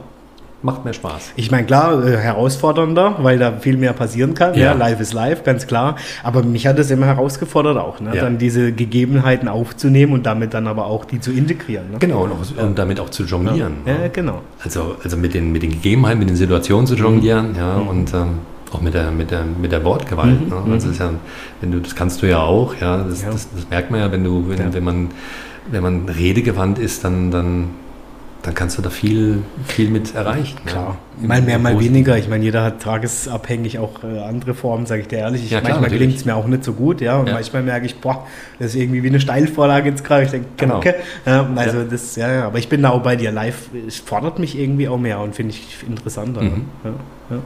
Macht 0.63 0.85
mehr 0.85 0.93
Spaß. 0.93 1.33
Ich 1.37 1.51
meine, 1.51 1.67
klar, 1.67 2.05
äh, 2.07 2.17
herausfordernder, 2.17 3.17
weil 3.21 3.39
da 3.39 3.53
viel 3.53 3.77
mehr 3.77 3.93
passieren 3.93 4.35
kann. 4.35 4.55
Ja. 4.55 4.61
Ja. 4.67 4.73
live 4.73 5.01
ist 5.01 5.13
live, 5.13 5.43
ganz 5.45 5.67
klar. 5.67 5.97
Aber 6.23 6.43
mich 6.43 6.67
hat 6.67 6.79
es 6.79 6.91
immer 6.91 7.07
herausgefordert 7.07 7.77
auch, 7.79 8.01
ne? 8.01 8.15
Ja. 8.15 8.23
dann 8.23 8.39
diese 8.39 8.73
Gegebenheiten 8.73 9.49
aufzunehmen 9.49 10.13
und 10.13 10.27
damit 10.27 10.53
dann 10.55 10.67
aber 10.67 10.87
auch 10.87 11.05
die 11.05 11.21
zu 11.21 11.33
integrieren. 11.33 11.93
Ne? 11.93 11.99
Genau, 11.99 12.25
und, 12.25 12.33
auch, 12.33 12.63
und 12.63 12.79
damit 12.79 13.01
auch 13.01 13.11
zu 13.11 13.25
jonglieren. 13.25 13.75
Ja, 13.87 13.95
ne? 13.95 14.11
genau. 14.13 14.43
Also, 14.63 14.97
also 15.03 15.17
mit, 15.17 15.35
den, 15.35 15.53
mit 15.53 15.63
den 15.63 15.71
Gegebenheiten, 15.71 16.19
mit 16.19 16.29
den 16.29 16.37
Situationen 16.37 16.87
zu 16.87 16.95
jonglieren, 16.95 17.55
ja, 17.57 17.77
und 17.77 18.13
ähm, 18.13 18.39
auch 18.73 18.81
mit 18.81 18.95
der, 18.95 19.11
mit 19.11 19.31
der, 19.31 19.45
mit 19.45 19.73
der 19.73 19.85
Wortgewalt. 19.85 20.41
Mhm, 20.43 20.49
Ne? 20.49 20.63
mhm. 20.67 20.73
Also 20.73 20.91
ist 20.91 21.01
ja, 21.01 21.11
wenn 21.61 21.73
du, 21.73 21.81
das 21.81 21.95
kannst 21.95 22.23
du 22.23 22.27
ja 22.29 22.41
auch, 22.43 22.75
ja, 22.81 22.99
das, 22.99 23.23
Ja. 23.23 23.31
Das, 23.31 23.49
das 23.55 23.69
merkt 23.71 23.91
man 23.91 24.01
ja, 24.01 24.13
wenn 24.13 24.23
du, 24.25 24.49
wenn, 24.49 24.59
Ja. 24.59 24.73
wenn 24.75 24.85
man, 24.85 25.09
wenn 25.71 25.83
man 25.83 26.09
redegewandt 26.09 26.79
ist, 26.79 27.03
dann, 27.05 27.31
dann, 27.31 27.71
dann 28.43 28.55
kannst 28.55 28.79
du 28.79 28.83
da 28.83 28.89
viel, 28.91 29.43
viel 29.67 29.91
mit 29.91 30.15
erreichen. 30.15 30.59
Klar. 30.65 30.97
Ja. 31.21 31.27
Mal 31.29 31.43
mehr, 31.43 31.59
mal 31.59 31.79
weniger. 31.79 32.17
Ich 32.17 32.29
meine, 32.29 32.43
jeder 32.45 32.63
hat 32.63 32.81
tagesabhängig 32.81 33.79
auch 33.79 34.03
äh, 34.03 34.19
andere 34.21 34.55
Formen, 34.55 34.87
sage 34.87 35.03
ich 35.03 35.09
dir 35.09 35.19
ehrlich. 35.19 35.45
Ich, 35.45 35.51
Ja, 35.51 35.61
klar, 35.61 35.73
manchmal 35.73 35.91
gelingt 35.91 36.17
es 36.17 36.25
mir 36.25 36.35
auch 36.35 36.47
nicht 36.47 36.65
so 36.65 36.73
gut, 36.73 37.01
ja. 37.03 37.19
Und 37.19 37.27
Ja. 37.27 37.35
manchmal 37.35 37.63
merke 37.63 37.85
ich, 37.87 37.97
boah, 37.97 38.27
das 38.59 38.69
ist 38.69 38.77
irgendwie 38.81 39.03
wie 39.03 39.09
eine 39.09 39.21
Steilvorlage 39.21 39.91
jetzt 39.91 40.05
gerade. 40.05 40.25
Ich 40.25 40.31
denke, 40.31 40.49
Genau. 40.57 40.81
danke. 40.81 40.95
Ja, 41.27 41.47
also 41.57 41.83
das, 41.85 42.17
ja, 42.17 42.33
ja. 42.33 42.47
Aber 42.47 42.59
ich 42.59 42.69
bin 42.71 42.83
da 42.83 42.91
auch 42.91 43.03
bei 43.03 43.17
dir. 43.17 43.31
Live 43.33 43.69
es 43.87 43.99
fordert 43.99 44.39
mich 44.39 44.59
irgendwie 44.59 44.89
auch 44.89 44.99
mehr 44.99 45.21
und 45.21 45.35
finde 45.35 45.55
ich 45.55 45.77
interessanter. 45.87 46.43
ne? 46.43 46.51
Mhm. 46.51 46.65
Ja. 47.31 47.39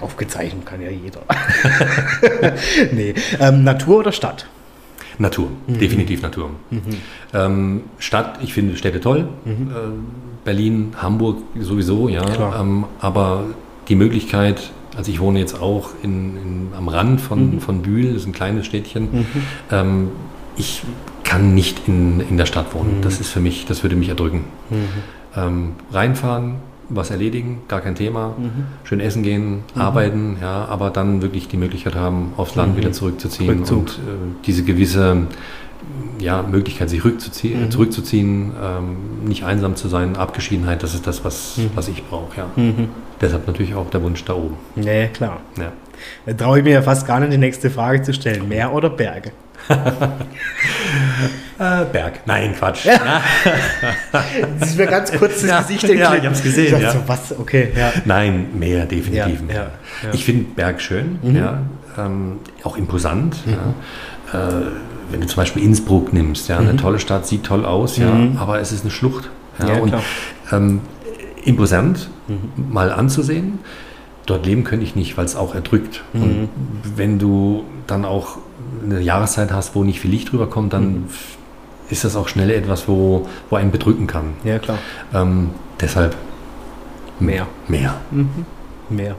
Aufgezeichnet 0.00 0.66
kann 0.66 0.82
ja 0.82 0.90
jeder. 0.90 1.20
nee. 2.92 3.14
Ähm, 3.38 3.64
Natur 3.64 3.98
oder 3.98 4.12
Stadt? 4.12 4.46
Natur, 5.18 5.48
Mhm. 5.68 5.78
definitiv 5.78 6.22
Natur. 6.22 6.50
Ähm, 7.32 7.82
Stadt, 8.00 8.40
ich 8.42 8.52
finde 8.52 8.76
Städte 8.76 9.00
toll. 9.00 9.28
Mhm. 9.44 9.52
Ähm, 9.52 10.06
Berlin, 10.44 10.92
Hamburg 10.96 11.38
sowieso, 11.58 12.08
ja. 12.08 12.24
Ähm, 12.60 12.84
aber 13.00 13.44
die 13.88 13.94
Möglichkeit, 13.94 14.72
also 14.96 15.10
ich 15.10 15.20
wohne 15.20 15.38
jetzt 15.38 15.60
auch 15.60 15.90
in, 16.02 16.36
in 16.36 16.68
am 16.76 16.88
Rand 16.88 17.20
von, 17.20 17.56
mhm. 17.56 17.60
von 17.60 17.82
Bühl, 17.82 18.12
das 18.12 18.22
ist 18.22 18.26
ein 18.26 18.32
kleines 18.32 18.66
Städtchen. 18.66 19.04
Mhm. 19.04 19.26
Ähm, 19.70 20.08
ich 20.56 20.82
kann 21.24 21.54
nicht 21.54 21.88
in, 21.88 22.20
in 22.20 22.36
der 22.36 22.46
Stadt 22.46 22.74
wohnen. 22.74 22.98
Mhm. 22.98 23.02
Das 23.02 23.20
ist 23.20 23.30
für 23.30 23.40
mich, 23.40 23.66
das 23.66 23.82
würde 23.82 23.96
mich 23.96 24.08
erdrücken. 24.08 24.44
Mhm. 24.70 24.76
Ähm, 25.36 25.72
reinfahren, 25.92 26.56
was 26.88 27.10
erledigen, 27.10 27.62
gar 27.66 27.80
kein 27.80 27.94
Thema. 27.94 28.34
Mhm. 28.38 28.66
Schön 28.84 29.00
essen 29.00 29.22
gehen, 29.22 29.62
mhm. 29.74 29.80
arbeiten, 29.80 30.36
ja, 30.40 30.66
aber 30.66 30.90
dann 30.90 31.22
wirklich 31.22 31.48
die 31.48 31.56
Möglichkeit 31.56 31.94
haben, 31.96 32.34
aufs 32.36 32.54
Land 32.54 32.76
wieder 32.76 32.92
zurückzuziehen 32.92 33.58
Rückzug. 33.58 33.78
und 33.78 33.90
äh, 33.90 34.44
diese 34.46 34.62
gewisse 34.62 35.26
ja, 36.18 36.42
Möglichkeit, 36.42 36.90
sich 36.90 37.04
rückzuziehen, 37.04 37.64
mhm. 37.64 37.70
zurückzuziehen, 37.70 38.52
ähm, 38.62 38.96
nicht 39.26 39.44
einsam 39.44 39.76
zu 39.76 39.88
sein, 39.88 40.16
Abgeschiedenheit, 40.16 40.82
das 40.82 40.94
ist 40.94 41.06
das, 41.06 41.24
was, 41.24 41.56
mhm. 41.56 41.70
was 41.74 41.88
ich 41.88 42.04
brauche. 42.04 42.36
Ja. 42.36 42.46
Mhm. 42.56 42.88
Deshalb 43.20 43.46
natürlich 43.46 43.74
auch 43.74 43.90
der 43.90 44.02
Wunsch 44.02 44.24
da 44.24 44.34
oben. 44.34 44.56
Ja, 44.76 45.06
klar. 45.08 45.40
Ja. 45.58 45.72
Da 46.26 46.32
traue 46.34 46.58
ich 46.58 46.64
mir 46.64 46.72
ja 46.72 46.82
fast 46.82 47.06
gar 47.06 47.20
nicht 47.20 47.32
die 47.32 47.38
nächste 47.38 47.70
Frage 47.70 48.02
zu 48.02 48.12
stellen. 48.12 48.48
Meer 48.48 48.72
oder 48.72 48.90
Berge? 48.90 49.32
äh, 51.58 51.84
Berg. 51.90 52.20
Nein, 52.26 52.54
Quatsch. 52.54 52.84
Ja. 52.84 53.22
das 54.58 54.70
ist 54.70 54.78
mir 54.78 54.86
ganz 54.86 55.12
kurz 55.12 55.40
das 55.40 55.50
ja, 55.50 55.60
Gesicht 55.62 55.84
Ja, 55.84 56.14
ich 56.14 56.24
habe 56.24 56.34
es 56.34 56.42
gesehen. 56.42 56.76
Ich 56.76 56.82
ja. 56.82 56.90
so, 56.92 56.98
was? 57.06 57.38
Okay, 57.38 57.68
ja. 57.74 57.92
Nein, 58.04 58.48
Meer, 58.58 58.84
definitiv 58.86 59.42
Meer. 59.42 59.70
Ich 60.12 60.24
finde 60.24 60.44
Berg 60.54 60.82
schön, 60.82 61.18
mhm. 61.22 61.36
ja, 61.36 61.62
ähm, 61.96 62.40
auch 62.62 62.76
imposant. 62.76 63.46
Mhm. 63.46 63.52
Äh, 64.32 64.36
wenn 65.10 65.20
du 65.20 65.26
zum 65.26 65.36
Beispiel 65.36 65.62
Innsbruck 65.62 66.12
nimmst, 66.12 66.48
ja, 66.48 66.58
eine 66.58 66.72
mhm. 66.72 66.78
tolle 66.78 66.98
Stadt, 66.98 67.26
sieht 67.26 67.44
toll 67.44 67.64
aus, 67.64 67.96
ja, 67.96 68.12
mhm. 68.12 68.36
aber 68.36 68.60
es 68.60 68.72
ist 68.72 68.82
eine 68.82 68.90
Schlucht. 68.90 69.30
Ja, 69.58 69.68
ja 69.68 69.80
und 69.80 69.94
ähm, 70.52 70.80
imposant 71.44 72.10
mhm. 72.28 72.72
mal 72.72 72.92
anzusehen. 72.92 73.58
Dort 74.26 74.46
leben 74.46 74.64
könnte 74.64 74.84
ich 74.84 74.96
nicht, 74.96 75.16
weil 75.18 75.26
es 75.26 75.36
auch 75.36 75.54
erdrückt. 75.54 76.02
Mhm. 76.12 76.22
Und 76.22 76.48
wenn 76.96 77.18
du 77.18 77.64
dann 77.86 78.04
auch 78.04 78.38
eine 78.82 79.00
Jahreszeit 79.00 79.52
hast, 79.52 79.74
wo 79.74 79.84
nicht 79.84 80.00
viel 80.00 80.10
Licht 80.10 80.32
drüber 80.32 80.48
kommt, 80.48 80.72
dann 80.72 80.84
mhm. 80.84 81.04
ist 81.90 82.04
das 82.04 82.16
auch 82.16 82.28
schnell 82.28 82.50
etwas, 82.50 82.88
wo, 82.88 83.28
wo 83.50 83.56
einen 83.56 83.70
bedrücken 83.70 84.06
kann. 84.06 84.34
Ja, 84.44 84.58
klar. 84.58 84.78
Ähm, 85.12 85.50
deshalb 85.80 86.16
mehr. 87.20 87.46
Mehr. 87.68 87.94
Mhm. 88.10 88.46
Mehr. 88.88 89.16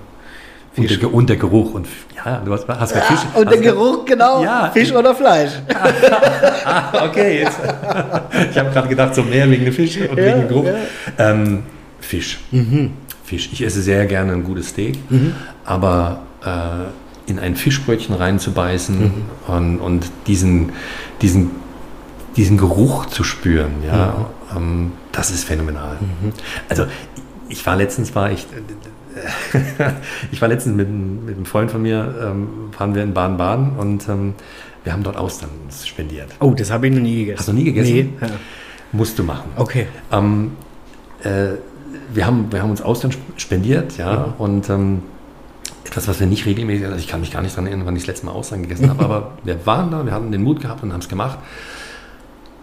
Und 0.78 0.90
der, 0.90 1.14
und 1.14 1.30
der, 1.30 1.38
Geruch. 1.38 1.74
Und 1.74 1.88
ja, 2.16 2.42
du 2.44 2.52
hast, 2.52 2.68
hast 2.68 2.96
ja, 2.96 3.02
Fisch. 3.02 3.20
Und 3.34 3.50
der 3.50 3.60
Geruch, 3.60 4.06
genau. 4.06 4.44
Ja. 4.44 4.70
Fisch 4.74 4.92
oder 4.92 5.16
Fleisch. 5.16 5.52
ah, 6.66 7.06
okay, 7.06 7.42
jetzt. 7.42 7.60
Ich 8.52 8.58
habe 8.58 8.70
gerade 8.72 8.88
gedacht, 8.90 9.16
so 9.16 9.24
mehr 9.24 9.50
wegen 9.50 9.66
dem 9.66 9.74
Fisch 9.74 9.98
und 9.98 10.18
ja, 10.18 10.26
wegen 10.26 10.40
dem 10.42 10.48
Geruch. 10.48 10.66
Ja. 10.66 11.30
Ähm, 11.30 11.64
Fisch. 12.00 12.40
Mhm. 12.52 12.92
Fisch. 13.24 13.50
Ich 13.54 13.64
esse 13.64 13.82
sehr 13.82 14.06
gerne 14.06 14.34
ein 14.34 14.44
gutes 14.44 14.70
Steak, 14.70 15.00
mhm. 15.10 15.34
aber 15.64 16.20
äh, 16.44 17.30
in 17.30 17.40
ein 17.40 17.56
Fischbrötchen 17.56 18.14
reinzubeißen 18.16 19.00
mhm. 19.00 19.14
und, 19.48 19.80
und, 19.80 20.12
diesen, 20.28 20.74
diesen, 21.22 21.52
diesen 22.36 22.58
Geruch 22.58 23.08
zu 23.08 23.24
spüren, 23.24 23.84
ja, 23.86 24.28
mhm. 24.54 24.58
ähm, 24.58 24.92
das 25.12 25.32
ist 25.32 25.46
phänomenal. 25.46 25.98
Mhm. 26.02 26.34
Also 26.70 26.86
ich 27.50 27.66
war 27.66 27.76
letztens, 27.76 28.14
war 28.16 28.32
ich, 28.32 28.46
ich 30.32 30.42
war 30.42 30.48
letztens 30.48 30.76
mit, 30.76 30.90
mit 30.90 31.36
einem 31.36 31.46
Freund 31.46 31.72
von 31.72 31.82
mir, 31.82 32.14
ähm, 32.22 32.48
waren 32.78 32.96
wir 32.96 33.04
in 33.04 33.14
Baden-Baden 33.14 33.72
und 33.78 34.08
ähm, 34.10 34.34
wir 34.84 34.94
haben 34.94 35.04
dort 35.04 35.18
Austern 35.18 35.50
spendiert. 35.84 36.30
Oh, 36.40 36.54
das 36.54 36.72
habe 36.72 36.88
ich 36.88 36.94
noch 36.94 37.02
nie 37.02 37.20
gegessen. 37.20 37.40
Hast 37.40 37.48
du 37.48 37.54
nie 37.54 37.64
gegessen? 37.64 37.94
Nee. 37.94 38.10
Ja. 38.22 38.28
Musst 38.92 39.18
du 39.18 39.24
machen. 39.24 39.50
Okay. 39.56 39.88
Ähm, 40.12 40.52
äh, 41.24 41.56
wir, 42.14 42.26
haben, 42.26 42.52
wir 42.52 42.62
haben 42.62 42.70
uns 42.70 42.82
Austern 42.82 43.12
spendiert, 43.38 43.98
ja, 43.98 44.28
mhm. 44.28 44.34
und 44.38 44.70
ähm, 44.70 45.02
etwas, 45.86 46.08
was 46.08 46.20
wir 46.20 46.28
nicht 46.28 46.46
regelmäßig, 46.46 46.86
also 46.86 46.98
ich 46.98 47.08
kann 47.08 47.22
mich 47.22 47.32
gar 47.32 47.42
nicht 47.42 47.54
daran 47.54 47.68
erinnern, 47.68 47.86
wann 47.86 47.96
ich 47.96 48.04
das 48.04 48.08
letzte 48.08 48.26
Mal 48.26 48.34
Austern 48.34 48.62
gegessen 48.62 48.90
habe, 48.90 49.04
aber 49.04 49.34
wir 49.44 49.66
waren 49.66 49.92
da, 49.92 50.06
wir 50.06 50.14
hatten 50.14 50.32
den 50.32 50.44
Mut 50.44 50.62
gehabt 50.62 50.84
und 50.84 50.94
haben 50.94 51.02
es 51.02 51.10
gemacht. 51.10 51.40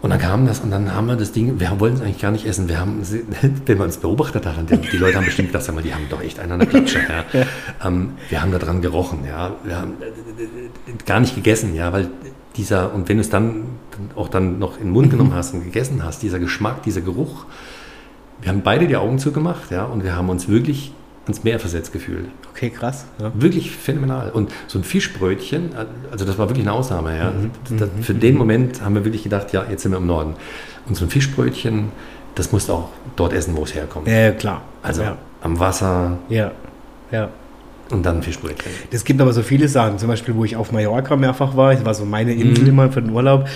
Und 0.02 0.10
dann 0.10 0.18
kam 0.18 0.46
das 0.46 0.58
und 0.58 0.72
dann 0.72 0.92
haben 0.92 1.06
wir 1.06 1.14
das 1.14 1.30
Ding, 1.30 1.60
wir 1.60 1.78
wollten 1.78 1.96
es 1.96 2.02
eigentlich 2.02 2.20
gar 2.20 2.32
nicht 2.32 2.44
essen. 2.44 2.68
Wir 2.68 2.80
haben, 2.80 3.00
wenn 3.66 3.78
wir 3.78 3.84
uns 3.84 3.98
beobachtet 3.98 4.44
haben, 4.46 4.66
die, 4.66 4.76
die 4.76 4.96
Leute 4.96 5.16
haben 5.16 5.24
bestimmt 5.24 5.48
gedacht, 5.48 5.64
sag 5.64 5.76
mal, 5.76 5.82
die 5.82 5.94
haben 5.94 6.08
doch 6.10 6.20
echt 6.20 6.40
einen 6.40 6.52
an 6.52 6.58
der 6.58 6.68
Klatsche. 6.68 6.98
Ja. 6.98 7.46
Ähm, 7.86 8.14
wir 8.28 8.42
haben 8.42 8.50
da 8.50 8.58
dran 8.58 8.82
gerochen, 8.82 9.20
ja. 9.24 9.54
Wir 9.62 9.76
haben 9.76 9.92
äh, 10.02 11.04
gar 11.06 11.20
nicht 11.20 11.36
gegessen, 11.36 11.76
ja, 11.76 11.92
weil 11.92 12.08
dieser, 12.56 12.92
und 12.92 13.08
wenn 13.08 13.18
du 13.18 13.20
es 13.20 13.30
dann 13.30 13.64
auch 14.16 14.28
dann 14.28 14.58
noch 14.58 14.76
in 14.76 14.86
den 14.86 14.92
Mund 14.92 15.10
genommen 15.10 15.34
hast 15.34 15.54
und 15.54 15.64
gegessen 15.64 16.04
hast, 16.04 16.20
dieser 16.22 16.40
Geschmack, 16.40 16.82
dieser 16.82 17.00
Geruch, 17.00 17.46
wir 18.40 18.50
haben 18.50 18.62
beide 18.62 18.88
die 18.88 18.96
Augen 18.96 19.20
zugemacht, 19.20 19.70
ja, 19.70 19.84
und 19.84 20.02
wir 20.02 20.16
haben 20.16 20.28
uns 20.30 20.48
wirklich 20.48 20.92
ans 21.26 21.44
Meer 21.44 21.60
versetzt 21.60 21.92
gefühlt. 21.92 22.26
Okay, 22.52 22.70
krass. 22.70 23.06
Ja. 23.18 23.32
Wirklich 23.34 23.70
phänomenal. 23.70 24.30
Und 24.30 24.52
so 24.66 24.78
ein 24.78 24.84
Fischbrötchen, 24.84 25.70
also 26.10 26.24
das 26.24 26.38
war 26.38 26.48
wirklich 26.48 26.66
eine 26.66 26.74
Ausnahme. 26.74 27.16
Ja. 27.16 27.30
Mhm. 27.30 27.78
Das, 27.78 27.88
für 28.02 28.14
den 28.14 28.36
Moment 28.36 28.82
haben 28.82 28.94
wir 28.94 29.04
wirklich 29.04 29.22
gedacht, 29.22 29.52
ja, 29.52 29.64
jetzt 29.70 29.82
sind 29.82 29.92
wir 29.92 29.98
im 29.98 30.06
Norden. 30.06 30.34
Und 30.86 30.96
so 30.96 31.04
ein 31.04 31.10
Fischbrötchen, 31.10 31.90
das 32.34 32.52
musst 32.52 32.68
du 32.68 32.74
auch 32.74 32.88
dort 33.16 33.32
essen, 33.32 33.56
wo 33.56 33.64
es 33.64 33.74
herkommt. 33.74 34.08
Ja, 34.08 34.32
klar. 34.32 34.62
Also 34.82 35.02
ja. 35.02 35.16
am 35.40 35.58
Wasser. 35.58 36.18
Ja, 36.28 36.52
ja. 37.10 37.28
Und 37.90 38.04
dann 38.04 38.22
Fischbrötchen. 38.22 38.72
Es 38.90 39.04
gibt 39.04 39.20
aber 39.20 39.32
so 39.32 39.42
viele 39.42 39.68
Sachen, 39.68 39.98
zum 39.98 40.08
Beispiel, 40.08 40.34
wo 40.34 40.44
ich 40.44 40.56
auf 40.56 40.72
Mallorca 40.72 41.16
mehrfach 41.16 41.56
war, 41.56 41.74
das 41.74 41.84
war 41.84 41.94
so 41.94 42.04
meine 42.04 42.32
Insel 42.32 42.64
mhm. 42.64 42.70
immer 42.70 42.92
für 42.92 43.02
den 43.02 43.10
Urlaub 43.10 43.46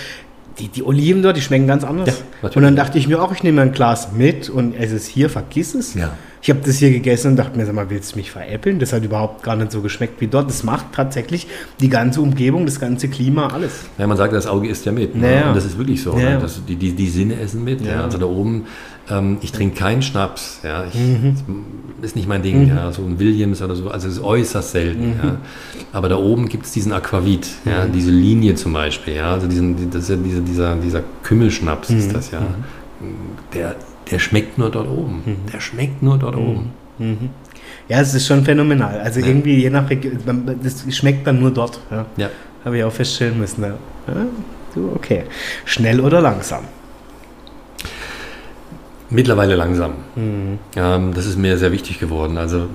die, 0.59 0.69
die 0.69 0.83
Oliven 0.83 1.21
dort, 1.21 1.37
die 1.37 1.41
schmecken 1.41 1.67
ganz 1.67 1.83
anders. 1.83 2.23
Ja, 2.41 2.49
und 2.49 2.61
dann 2.61 2.75
dachte 2.75 2.97
ich 2.97 3.07
mir 3.07 3.21
auch, 3.21 3.31
ich 3.31 3.43
nehme 3.43 3.61
ein 3.61 3.71
Glas 3.71 4.11
mit 4.11 4.49
und 4.49 4.73
es 4.73 4.91
ist 4.91 5.07
hier, 5.07 5.29
vergiss 5.29 5.75
es. 5.75 5.93
Ja. 5.93 6.13
Ich 6.41 6.49
habe 6.49 6.59
das 6.63 6.77
hier 6.77 6.91
gegessen 6.91 7.31
und 7.31 7.35
dachte 7.37 7.57
mir, 7.57 7.65
sag 7.65 7.75
mal, 7.75 7.89
willst 7.89 8.13
du 8.13 8.17
mich 8.17 8.31
veräppeln? 8.31 8.79
Das 8.79 8.93
hat 8.93 9.03
überhaupt 9.03 9.43
gar 9.43 9.55
nicht 9.55 9.71
so 9.71 9.81
geschmeckt 9.81 10.21
wie 10.21 10.27
dort. 10.27 10.49
Das 10.49 10.63
macht 10.63 10.93
tatsächlich 10.93 11.47
die 11.79 11.89
ganze 11.89 12.21
Umgebung, 12.21 12.65
das 12.65 12.79
ganze 12.79 13.07
Klima, 13.07 13.47
alles. 13.47 13.85
Ja, 13.97 14.07
man 14.07 14.17
sagt, 14.17 14.33
das 14.33 14.47
Auge 14.47 14.67
isst 14.67 14.85
ja 14.85 14.91
mit. 14.91 15.15
Ne? 15.15 15.21
Naja. 15.21 15.49
Und 15.49 15.55
das 15.55 15.65
ist 15.65 15.77
wirklich 15.77 16.01
so. 16.01 16.15
Ne? 16.15 16.23
Ja. 16.23 16.29
Ne? 16.31 16.39
Das, 16.39 16.61
die, 16.67 16.75
die, 16.75 16.93
die 16.93 17.09
Sinne 17.09 17.39
essen 17.39 17.63
mit. 17.63 17.81
Ja. 17.81 18.03
Also 18.03 18.17
da 18.17 18.27
oben, 18.27 18.65
ähm, 19.09 19.37
ich 19.41 19.51
trinke 19.51 19.75
keinen 19.77 20.01
Schnaps. 20.01 20.59
Ja. 20.63 20.85
Ich, 20.85 20.95
mhm. 20.95 21.35
Ist 22.01 22.15
nicht 22.15 22.27
mein 22.27 22.43
Ding. 22.43 22.65
Mhm. 22.65 22.77
Ja. 22.77 22.91
So 22.91 23.01
ein 23.01 23.19
Williams 23.19 23.61
oder 23.61 23.75
so. 23.75 23.89
Also 23.89 24.07
es 24.07 24.15
ist 24.15 24.23
äußerst 24.23 24.71
selten. 24.71 25.09
Mhm. 25.09 25.19
Ja. 25.23 25.37
Aber 25.91 26.09
da 26.09 26.17
oben 26.17 26.47
gibt 26.47 26.65
es 26.65 26.71
diesen 26.71 26.93
Aquavit, 26.93 27.47
ja. 27.65 27.85
Mhm. 27.85 27.91
diese 27.91 28.11
Linie 28.11 28.55
zum 28.55 28.73
Beispiel. 28.73 29.15
Ja. 29.15 29.33
Also 29.33 29.47
diesen, 29.47 29.89
das 29.89 30.03
ist 30.03 30.09
ja 30.09 30.15
dieser, 30.17 30.41
dieser, 30.41 30.75
dieser 30.75 31.03
Kümmelschnaps 31.23 31.89
ist 31.89 32.09
mhm. 32.09 32.13
das 32.13 32.31
ja. 32.31 32.41
Mhm. 32.41 32.45
Der 33.53 33.75
der 34.11 34.19
schmeckt 34.19 34.57
nur 34.57 34.69
dort 34.69 34.87
oben. 34.87 35.23
Mhm. 35.25 35.51
Der 35.51 35.59
schmeckt 35.59 36.01
nur 36.03 36.17
dort 36.17 36.35
mhm. 36.35 36.41
oben. 36.41 36.69
Mhm. 36.99 37.29
Ja, 37.89 38.01
es 38.01 38.13
ist 38.13 38.27
schon 38.27 38.43
phänomenal. 38.43 38.99
Also 38.99 39.19
ja. 39.19 39.27
irgendwie 39.27 39.55
je 39.55 39.69
nach 39.69 39.89
Region, 39.89 40.19
das 40.61 40.83
schmeckt 40.95 41.25
dann 41.25 41.39
nur 41.39 41.51
dort. 41.51 41.79
Ja. 41.91 42.05
ja. 42.17 42.29
Habe 42.65 42.77
ich 42.77 42.83
auch 42.83 42.91
feststellen 42.91 43.37
müssen. 43.37 43.63
Ja. 43.63 43.77
Du, 44.75 44.91
okay. 44.93 45.23
Schnell 45.65 45.99
oder 45.99 46.21
langsam? 46.21 46.65
Mittlerweile 49.09 49.55
langsam. 49.55 49.93
Mhm. 50.15 50.59
Ähm, 50.75 51.13
das 51.13 51.25
ist 51.25 51.37
mir 51.37 51.57
sehr 51.57 51.71
wichtig 51.71 51.99
geworden. 51.99 52.37
Also 52.37 52.67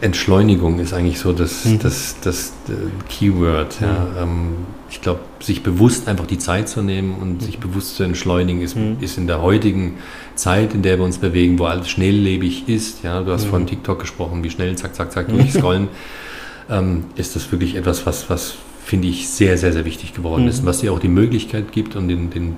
Entschleunigung 0.00 0.78
ist 0.78 0.94
eigentlich 0.94 1.18
so 1.18 1.32
das, 1.32 1.64
mhm. 1.66 1.78
das, 1.80 2.16
das, 2.22 2.52
das 2.66 2.76
Keyword. 3.08 3.80
Ja. 3.80 3.86
Mhm. 3.88 4.22
Ähm, 4.22 4.56
ich 4.90 5.00
glaube, 5.00 5.20
sich 5.40 5.62
bewusst 5.62 6.08
einfach 6.08 6.26
die 6.26 6.38
Zeit 6.38 6.68
zu 6.68 6.80
nehmen 6.80 7.16
und 7.20 7.42
sich 7.42 7.58
bewusst 7.58 7.96
zu 7.96 8.04
entschleunigen, 8.04 8.62
ist, 8.62 8.76
mhm. 8.76 8.96
ist 9.00 9.18
in 9.18 9.26
der 9.26 9.42
heutigen 9.42 9.98
Zeit, 10.36 10.74
in 10.74 10.82
der 10.82 10.98
wir 10.98 11.04
uns 11.04 11.18
bewegen, 11.18 11.58
wo 11.58 11.64
alles 11.64 11.88
schnelllebig 11.88 12.68
ist, 12.68 13.02
ja, 13.02 13.22
du 13.22 13.32
hast 13.32 13.46
mhm. 13.46 13.50
von 13.50 13.66
TikTok 13.66 14.00
gesprochen, 14.00 14.42
wie 14.44 14.50
schnell, 14.50 14.76
zack, 14.76 14.94
zack, 14.94 15.12
zack, 15.12 15.28
durchscrollen, 15.28 15.88
ähm, 16.70 17.04
ist 17.16 17.36
das 17.36 17.50
wirklich 17.52 17.76
etwas, 17.76 18.06
was, 18.06 18.28
was 18.30 18.56
finde 18.84 19.08
ich 19.08 19.28
sehr, 19.28 19.56
sehr, 19.56 19.72
sehr 19.72 19.84
wichtig 19.84 20.14
geworden 20.14 20.42
mhm. 20.42 20.48
ist 20.48 20.60
und 20.60 20.66
was 20.66 20.80
dir 20.80 20.92
auch 20.92 20.98
die 20.98 21.08
Möglichkeit 21.08 21.72
gibt 21.72 21.96
und 21.96 22.08
den, 22.08 22.30
den 22.30 22.56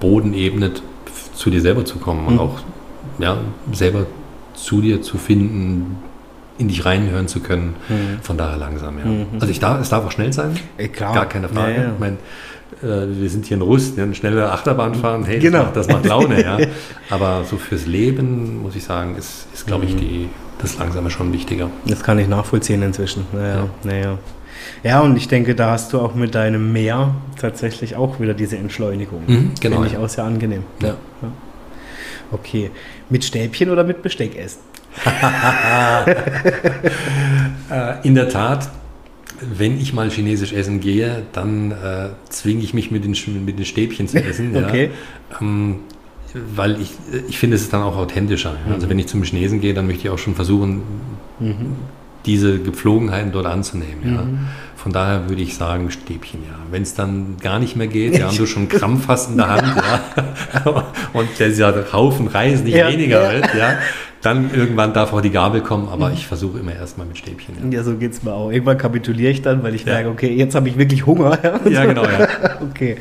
Boden 0.00 0.34
ebnet, 0.34 0.82
zu 1.34 1.50
dir 1.50 1.60
selber 1.60 1.84
zu 1.84 1.98
kommen 1.98 2.26
und 2.26 2.34
mhm. 2.34 2.40
auch 2.40 2.60
ja, 3.18 3.38
selber 3.72 4.06
zu 4.54 4.80
dir 4.80 5.02
zu 5.02 5.18
finden, 5.18 5.96
in 6.58 6.68
dich 6.68 6.84
reinhören 6.84 7.26
zu 7.26 7.40
können. 7.40 7.74
Mhm. 7.88 8.22
Von 8.22 8.38
daher 8.38 8.56
langsam, 8.56 8.98
ja. 8.98 9.04
Mhm. 9.04 9.26
Also 9.40 9.48
ich 9.48 9.58
darf, 9.58 9.80
es 9.80 9.88
darf 9.88 10.04
auch 10.06 10.12
schnell 10.12 10.32
sein. 10.32 10.56
Ey, 10.76 10.88
klar. 10.88 11.12
Gar 11.12 11.26
keine 11.26 11.48
Frage. 11.48 11.72
Ja, 11.72 11.82
ja. 11.82 11.92
Ich 11.92 11.98
meine, 11.98 12.16
äh, 12.16 12.18
wir 12.80 13.30
sind 13.30 13.46
hier 13.46 13.56
in 13.56 13.62
Rust, 13.62 13.98
eine 13.98 14.14
schnelle 14.14 14.50
Achterbahn 14.50 14.94
fahren, 14.94 15.24
hey, 15.24 15.38
genau. 15.38 15.68
das, 15.74 15.86
macht, 15.86 15.86
das 15.86 15.88
macht 15.88 16.06
Laune, 16.06 16.42
ja. 16.42 16.58
Aber 17.10 17.44
so 17.44 17.56
fürs 17.56 17.86
Leben, 17.86 18.62
muss 18.62 18.74
ich 18.74 18.84
sagen, 18.84 19.16
ist, 19.16 19.46
ist 19.54 19.66
glaube 19.66 19.84
ich, 19.84 19.94
mhm. 19.94 19.98
die, 19.98 20.28
das 20.58 20.78
Langsame 20.78 21.10
schon 21.10 21.32
wichtiger. 21.32 21.70
Das 21.86 22.02
kann 22.02 22.18
ich 22.18 22.28
nachvollziehen 22.28 22.82
inzwischen. 22.82 23.26
Naja, 23.32 23.54
ja. 23.54 23.68
naja. 23.84 24.18
Ja, 24.82 25.00
und 25.00 25.16
ich 25.16 25.28
denke, 25.28 25.54
da 25.54 25.70
hast 25.70 25.92
du 25.92 26.00
auch 26.00 26.14
mit 26.14 26.34
deinem 26.34 26.72
Meer 26.72 27.14
tatsächlich 27.40 27.96
auch 27.96 28.20
wieder 28.20 28.34
diese 28.34 28.56
Entschleunigung. 28.56 29.22
Mhm, 29.26 29.52
genau. 29.60 29.76
Finde 29.76 29.88
ich 29.88 29.96
auch 29.98 30.08
sehr 30.08 30.24
angenehm. 30.24 30.62
Ja. 30.80 30.88
ja. 30.88 31.32
Okay. 32.30 32.70
Mit 33.10 33.24
Stäbchen 33.24 33.70
oder 33.70 33.84
mit 33.84 34.02
Besteck 34.02 34.36
essen? 34.36 34.60
Äh, 37.70 38.06
in 38.06 38.14
der 38.14 38.28
Tat, 38.28 38.68
wenn 39.56 39.80
ich 39.80 39.92
mal 39.92 40.10
chinesisch 40.10 40.52
essen 40.52 40.80
gehe, 40.80 41.22
dann 41.32 41.72
äh, 41.72 42.08
zwinge 42.28 42.62
ich 42.62 42.74
mich 42.74 42.90
mit 42.90 43.04
den, 43.04 43.16
mit 43.44 43.58
den 43.58 43.64
Stäbchen 43.64 44.08
zu 44.08 44.22
essen. 44.22 44.56
okay. 44.64 44.90
Ja. 45.30 45.40
Ähm, 45.40 45.76
weil 46.56 46.80
ich, 46.80 46.90
ich 47.28 47.38
finde, 47.38 47.56
es 47.56 47.62
ist 47.62 47.72
dann 47.72 47.82
auch 47.82 47.96
authentischer. 47.96 48.56
Ja? 48.66 48.74
Also 48.74 48.88
wenn 48.88 48.98
ich 48.98 49.06
zum 49.06 49.22
Chinesen 49.22 49.60
gehe, 49.60 49.72
dann 49.72 49.86
möchte 49.86 50.08
ich 50.08 50.10
auch 50.10 50.18
schon 50.18 50.34
versuchen, 50.34 50.82
diese 52.26 52.58
Gepflogenheiten 52.58 53.30
dort 53.32 53.46
anzunehmen. 53.46 54.02
Ja? 54.04 54.26
Von 54.76 54.92
daher 54.92 55.28
würde 55.28 55.42
ich 55.42 55.54
sagen, 55.54 55.90
Stäbchen, 55.90 56.40
ja. 56.42 56.58
Wenn 56.70 56.82
es 56.82 56.94
dann 56.94 57.36
gar 57.40 57.58
nicht 57.58 57.76
mehr 57.76 57.86
geht, 57.86 58.18
ja, 58.18 58.28
und 58.28 58.38
du 58.38 58.46
schon 58.46 58.68
Krampf 58.68 59.08
hast 59.08 59.30
in 59.30 59.36
der 59.36 59.48
Hand, 59.48 59.76
ja, 59.76 60.84
und 61.12 61.28
dieser 61.38 61.92
Haufen 61.92 62.26
Reis 62.28 62.62
nicht 62.62 62.76
weniger 62.76 63.32
wird, 63.32 63.54
ja, 63.54 63.78
dann 64.24 64.52
irgendwann 64.54 64.92
darf 64.94 65.12
auch 65.12 65.20
die 65.20 65.30
Gabel 65.30 65.60
kommen, 65.60 65.88
aber 65.88 66.10
ich 66.12 66.26
versuche 66.26 66.58
immer 66.58 66.74
erstmal 66.74 67.06
mit 67.06 67.18
Stäbchen. 67.18 67.54
Ja, 67.70 67.78
Ja, 67.78 67.84
so 67.84 67.94
geht's 67.96 68.22
mir 68.22 68.32
auch. 68.32 68.50
Irgendwann 68.50 68.78
kapituliere 68.78 69.30
ich 69.30 69.42
dann, 69.42 69.62
weil 69.62 69.74
ich 69.74 69.84
merke, 69.84 70.08
okay, 70.08 70.32
jetzt 70.34 70.54
habe 70.54 70.68
ich 70.68 70.78
wirklich 70.78 71.04
Hunger. 71.06 71.38
ja 71.70 71.84
genau, 71.84 72.04
ja. 72.04 72.26
Okay. 72.70 72.96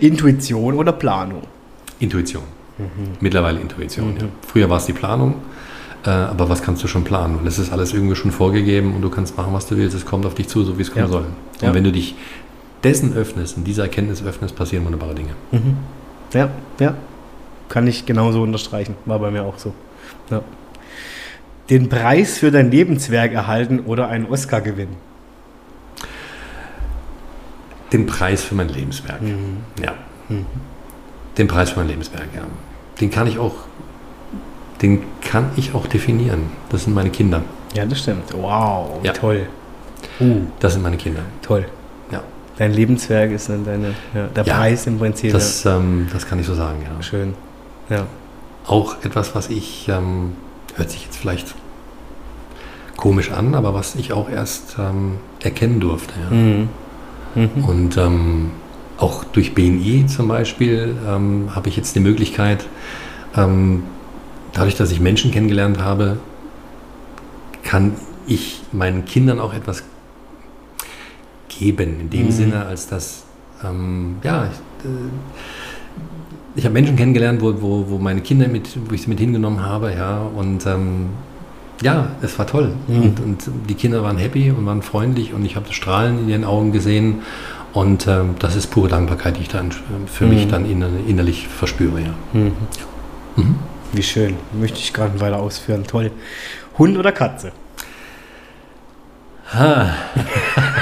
Intuition 0.00 0.74
oder 0.74 0.92
Planung? 0.92 1.42
Intuition. 1.98 2.42
Mittlerweile 3.20 3.60
Intuition. 3.60 4.16
Ja. 4.18 4.26
Früher 4.46 4.68
war 4.70 4.78
es 4.78 4.86
die 4.86 4.92
Planung, 4.94 5.34
äh, 6.04 6.10
aber 6.10 6.48
was 6.48 6.62
kannst 6.62 6.82
du 6.82 6.88
schon 6.88 7.04
planen? 7.04 7.38
Weil 7.38 7.46
es 7.46 7.58
ist 7.58 7.70
alles 7.72 7.92
irgendwie 7.92 8.16
schon 8.16 8.30
vorgegeben 8.32 8.94
und 8.96 9.02
du 9.02 9.10
kannst 9.10 9.36
machen, 9.36 9.52
was 9.52 9.66
du 9.66 9.76
willst. 9.76 9.94
Es 9.94 10.06
kommt 10.06 10.24
auf 10.26 10.34
dich 10.34 10.48
zu, 10.48 10.64
so 10.64 10.78
wie 10.78 10.82
es 10.82 10.90
kommen 10.92 11.04
Ja. 11.04 11.10
soll. 11.12 11.26
Und 11.60 11.62
Ja. 11.68 11.74
wenn 11.74 11.84
du 11.84 11.92
dich 11.92 12.14
dessen 12.82 13.14
öffnest 13.14 13.58
und 13.58 13.64
dieser 13.64 13.84
Erkenntnis 13.84 14.24
öffnest, 14.24 14.56
passieren 14.56 14.84
wunderbare 14.84 15.14
Dinge. 15.14 15.30
Ja, 16.32 16.48
ja. 16.80 16.94
Kann 17.68 17.86
ich 17.86 18.04
genauso 18.06 18.42
unterstreichen. 18.42 18.96
War 19.04 19.18
bei 19.20 19.30
mir 19.30 19.44
auch 19.44 19.58
so. 19.58 19.72
Ja. 20.30 20.40
Den 21.70 21.88
Preis 21.88 22.38
für 22.38 22.50
dein 22.50 22.70
Lebenswerk 22.70 23.32
erhalten 23.32 23.80
oder 23.80 24.08
einen 24.08 24.26
Oscar 24.26 24.60
gewinnen? 24.60 24.96
Den 27.92 28.06
Preis 28.06 28.42
für 28.42 28.54
mein 28.54 28.68
Lebenswerk. 28.68 29.20
Ja. 29.82 29.92
Den 31.38 31.48
Preis 31.48 31.70
für 31.70 31.80
mein 31.80 31.88
Lebenswerk, 31.88 32.28
ja. 32.34 32.42
Den 33.00 33.10
kann 33.10 33.26
ich 33.26 33.38
auch, 33.38 33.54
den 34.80 35.02
kann 35.20 35.50
ich 35.56 35.74
auch 35.74 35.86
definieren. 35.86 36.44
Das 36.70 36.84
sind 36.84 36.94
meine 36.94 37.10
Kinder. 37.10 37.42
Ja, 37.74 37.84
das 37.86 38.00
stimmt. 38.00 38.32
Wow, 38.34 39.00
Ja. 39.02 39.12
toll. 39.12 39.46
Uh, 40.20 40.42
Das 40.60 40.72
sind 40.74 40.82
meine 40.82 40.96
Kinder. 40.96 41.20
toll. 41.42 41.66
Ja. 42.10 42.22
Dein 42.58 42.72
Lebenswerk 42.72 43.30
ist 43.30 43.48
dann 43.48 43.64
deine, 43.64 43.94
ja, 44.14 44.26
der 44.26 44.44
Ja, 44.44 44.56
Preis 44.56 44.86
im 44.86 44.98
Prinzip. 44.98 45.32
Das, 45.32 45.64
ähm, 45.64 46.08
das 46.12 46.26
kann 46.26 46.38
ich 46.38 46.46
so 46.46 46.54
sagen, 46.54 46.78
ja. 46.84 46.94
ja. 46.94 47.02
Schön. 47.02 47.34
Ja. 47.88 48.06
auch 48.66 48.96
etwas, 49.04 49.34
was 49.34 49.48
ich, 49.50 49.88
ähm, 49.88 50.32
hört 50.76 50.90
sich 50.90 51.04
jetzt 51.04 51.16
vielleicht 51.16 51.54
komisch 52.96 53.30
an, 53.32 53.54
aber 53.54 53.74
was 53.74 53.94
ich 53.94 54.12
auch 54.12 54.28
erst 54.28 54.76
ähm, 54.78 55.14
erkennen 55.42 55.80
durfte. 55.80 56.14
Ja. 56.30 56.36
Mhm. 56.36 56.68
Mhm. 57.34 57.64
Und 57.64 57.96
ähm, 57.96 58.50
auch 58.98 59.24
durch 59.24 59.54
BNI 59.54 60.06
zum 60.06 60.28
Beispiel 60.28 60.94
ähm, 61.08 61.50
habe 61.54 61.68
ich 61.68 61.76
jetzt 61.76 61.96
die 61.96 62.00
Möglichkeit, 62.00 62.66
ähm, 63.36 63.84
dadurch, 64.52 64.76
dass 64.76 64.90
ich 64.92 65.00
Menschen 65.00 65.30
kennengelernt 65.30 65.78
habe, 65.80 66.18
kann 67.64 67.94
ich 68.26 68.62
meinen 68.72 69.04
Kindern 69.04 69.40
auch 69.40 69.54
etwas 69.54 69.82
geben, 71.48 72.00
in 72.00 72.10
dem 72.10 72.26
Mhm. 72.26 72.30
Sinne, 72.30 72.66
als 72.66 72.86
dass, 72.86 73.24
ähm, 73.64 74.16
ja, 74.22 74.46
ich, 74.46 74.86
äh, 74.86 74.90
ich 76.54 76.64
habe 76.64 76.72
Menschen 76.74 76.96
kennengelernt, 76.96 77.40
wo, 77.40 77.54
wo, 77.60 77.84
wo 77.88 77.98
meine 77.98 78.20
Kinder 78.20 78.48
mit, 78.48 78.68
wo 78.88 78.94
ich 78.94 79.02
sie 79.02 79.08
mit 79.08 79.20
hingenommen 79.20 79.64
habe, 79.64 79.92
ja, 79.92 80.18
und 80.22 80.66
ähm, 80.66 81.06
ja, 81.82 82.08
es 82.22 82.38
war 82.38 82.46
toll. 82.46 82.74
Mhm. 82.88 83.02
Und, 83.02 83.20
und 83.20 83.48
die 83.68 83.74
Kinder 83.74 84.02
waren 84.02 84.18
happy 84.18 84.50
und 84.50 84.64
waren 84.66 84.82
freundlich 84.82 85.32
und 85.32 85.44
ich 85.44 85.56
habe 85.56 85.66
das 85.66 85.74
Strahlen 85.74 86.18
in 86.20 86.28
ihren 86.28 86.44
Augen 86.44 86.72
gesehen. 86.72 87.22
Und 87.72 88.06
ähm, 88.06 88.34
das 88.38 88.54
ist 88.54 88.66
pure 88.70 88.88
Dankbarkeit, 88.88 89.38
die 89.38 89.42
ich 89.42 89.48
dann 89.48 89.68
äh, 89.70 89.72
für 90.06 90.26
mich 90.26 90.44
Mhm. 90.46 90.50
dann 90.50 90.70
inner, 90.70 90.88
innerlich 91.08 91.48
verspüre, 91.48 92.00
ja. 92.02 92.14
Mhm. 92.34 92.52
Mhm. 93.36 93.54
Wie 93.94 94.02
schön. 94.02 94.36
Möchte 94.52 94.78
ich 94.78 94.92
gerade 94.92 95.18
weiter 95.20 95.38
ausführen. 95.38 95.84
Toll. 95.86 96.10
Hund 96.78 96.96
oder 96.98 97.12
Katze? 97.12 97.52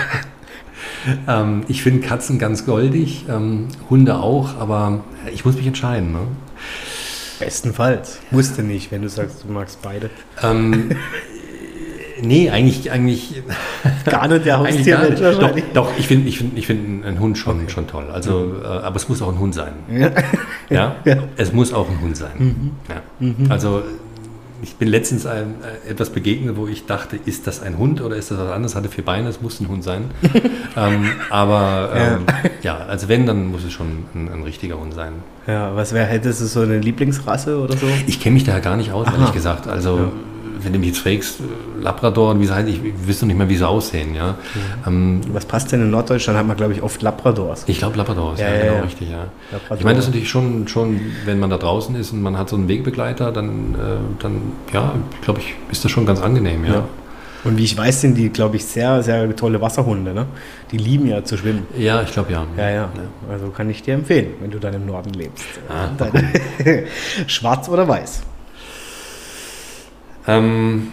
ähm, 1.29 1.63
ich 1.69 1.83
finde 1.83 2.07
Katzen 2.07 2.39
ganz 2.39 2.67
goldig, 2.67 3.27
ähm, 3.29 3.69
Hunde 3.89 4.17
auch, 4.17 4.57
aber 4.59 5.05
ich 5.33 5.45
muss 5.45 5.57
mich 5.57 5.67
entscheiden. 5.67 6.13
Ne? 6.13 6.21
Bestenfalls. 7.39 8.21
Musste 8.31 8.63
nicht, 8.63 8.93
wenn 8.93 9.03
du 9.03 9.09
sagst, 9.09 9.45
du 9.45 9.53
magst 9.53 9.81
beide. 9.83 10.11
Ähm, 10.43 10.91
nee, 12.23 12.51
eigentlich, 12.51 12.91
eigentlich, 12.91 13.43
Gar 14.05 14.29
nicht 14.29 14.45
der 14.45 14.59
Haustiermensch. 14.59 15.21
Doch, 15.21 15.41
wahrscheinlich. 15.41 15.65
doch, 15.73 15.89
ich 15.99 16.07
finde 16.07 16.29
ich 16.29 16.39
find, 16.39 16.59
ich 16.59 16.67
find 16.67 17.05
einen 17.05 17.19
Hund 17.19 17.39
schon, 17.39 17.69
schon 17.69 17.87
toll. 17.87 18.05
Also, 18.13 18.57
äh, 18.63 18.67
aber 18.67 18.97
es 18.97 19.09
muss 19.09 19.23
auch 19.23 19.33
ein 19.33 19.39
Hund 19.39 19.55
sein. 19.55 19.73
Ja. 19.91 20.11
Ja? 20.69 20.97
Ja. 21.05 21.17
Es 21.37 21.53
muss 21.53 21.73
auch 21.73 21.89
ein 21.89 22.01
Hund 22.01 22.17
sein. 22.17 22.73
Ja. 22.89 23.31
Also 23.49 23.83
ich 24.63 24.77
bin 24.77 24.89
letztens 24.89 25.27
einem, 25.27 25.55
äh, 25.63 25.91
etwas 25.91 26.11
begegnet, 26.11 26.57
wo 26.57 26.67
ich 26.67 26.87
dachte, 26.87 27.19
ist 27.25 27.47
das 27.47 27.63
ein 27.63 27.79
Hund 27.79 28.01
oder 28.01 28.17
ist 28.17 28.31
das 28.31 28.39
was 28.39 28.51
anderes? 28.51 28.75
Hatte 28.75 28.89
vier 28.89 29.05
Beine, 29.05 29.29
es 29.29 29.41
muss 29.41 29.61
ein 29.61 29.69
Hund 29.69 29.85
sein. 29.85 30.11
ähm, 30.77 31.11
aber 31.31 31.91
ähm, 31.95 32.27
ja. 32.63 32.77
also 32.77 33.09
wenn, 33.09 33.27
dann 33.27 33.47
muss 33.47 33.65
es 33.65 33.73
schon 33.73 34.05
ein, 34.15 34.29
ein 34.33 34.43
richtiger 34.43 34.79
Hund 34.79 34.95
sein. 34.95 35.15
Ja, 35.47 35.75
was 35.75 35.93
wäre, 35.93 36.07
hättest 36.07 36.41
du 36.41 36.47
so 36.47 36.61
eine 36.61 36.79
Lieblingsrasse 36.79 37.59
oder 37.59 37.77
so? 37.77 37.87
Ich 38.07 38.21
kenne 38.21 38.35
mich 38.35 38.45
da 38.45 38.59
gar 38.59 38.77
nicht 38.77 38.93
aus, 38.93 39.07
Aha. 39.07 39.17
ehrlich 39.17 39.33
gesagt. 39.33 39.67
Also 39.67 39.97
Ja. 39.97 40.13
Wenn 40.63 40.73
du 40.73 40.79
mich 40.79 40.89
jetzt 40.89 40.99
fragst, 41.01 41.39
Labrador 41.81 42.31
und 42.31 42.41
wie 42.41 42.47
sie 42.47 42.55
heißt, 42.55 42.69
ich, 42.69 42.81
wüsste 43.07 43.27
nicht 43.27 43.37
mehr, 43.37 43.49
wie 43.49 43.57
sie 43.57 43.67
aussehen. 43.67 44.15
Ja? 44.15 44.37
Ähm, 44.87 45.21
Was 45.33 45.45
passt 45.45 45.73
denn 45.73 45.83
in 45.83 45.91
Norddeutschland? 45.91 46.39
Hat 46.39 46.47
man, 46.47 46.57
glaube 46.57 46.73
ich, 46.73 46.83
oft 46.83 47.03
Labradors. 47.03 47.65
ich 47.67 47.79
glaube 47.79 47.97
Labrador, 47.97 48.35
Ja, 48.37 48.49
ja, 48.49 48.55
ja, 48.55 48.61
genau 48.61 48.75
ja. 48.75 48.81
richtig, 48.83 49.11
ja. 49.11 49.27
Ich 49.77 49.85
meine, 49.85 49.97
das 49.97 50.05
ist 50.05 50.11
natürlich 50.11 50.29
schon, 50.31 50.69
schon, 50.69 51.01
wenn 51.25 51.39
man 51.39 51.51
da 51.51 51.59
draußen 51.59 51.95
ist 51.95 52.13
und 52.13 52.23
man 52.23 52.39
hat 52.39 52.49
so 52.49 52.57
einen 52.57 52.69
Wegbegleiter, 52.69 53.33
dann, 53.33 53.75
äh, 53.75 54.23
dann 54.23 54.41
ja, 54.73 54.95
glaube 55.23 55.41
ich, 55.41 55.55
ist 55.71 55.85
das 55.85 55.91
schon 55.91 56.07
ganz 56.07 56.21
angenehm, 56.21 56.65
ja. 56.65 56.75
Ja. 56.75 56.85
Und 57.43 57.57
wie 57.57 57.65
ich 57.65 57.77
weiß, 57.77 58.03
sind 58.03 58.17
die, 58.17 58.29
glaube 58.29 58.57
ich, 58.57 58.65
sehr, 58.67 59.03
sehr 59.03 59.35
tolle 59.35 59.61
Wasserhunde. 59.61 60.13
Ne? 60.13 60.27
Die 60.73 60.77
lieben 60.77 61.07
ja 61.07 61.25
zu 61.25 61.39
schwimmen. 61.39 61.67
Ja, 61.77 62.03
ich 62.03 62.13
glaube 62.13 62.33
ja. 62.33 62.45
Ja, 62.57 62.71
ja. 62.71 62.89
Also 63.31 63.49
kann 63.49 63.71
ich 63.71 63.83
dir 63.83 63.95
empfehlen, 63.95 64.35
wenn 64.41 64.51
du 64.51 64.59
dann 64.59 64.75
im 64.75 64.85
Norden 64.87 65.15
lebst. 65.15 65.45
Ah, 65.69 65.89
Schwarz 67.27 67.69
oder 67.69 67.89
weiß? 67.89 68.23
Ähm, 70.27 70.89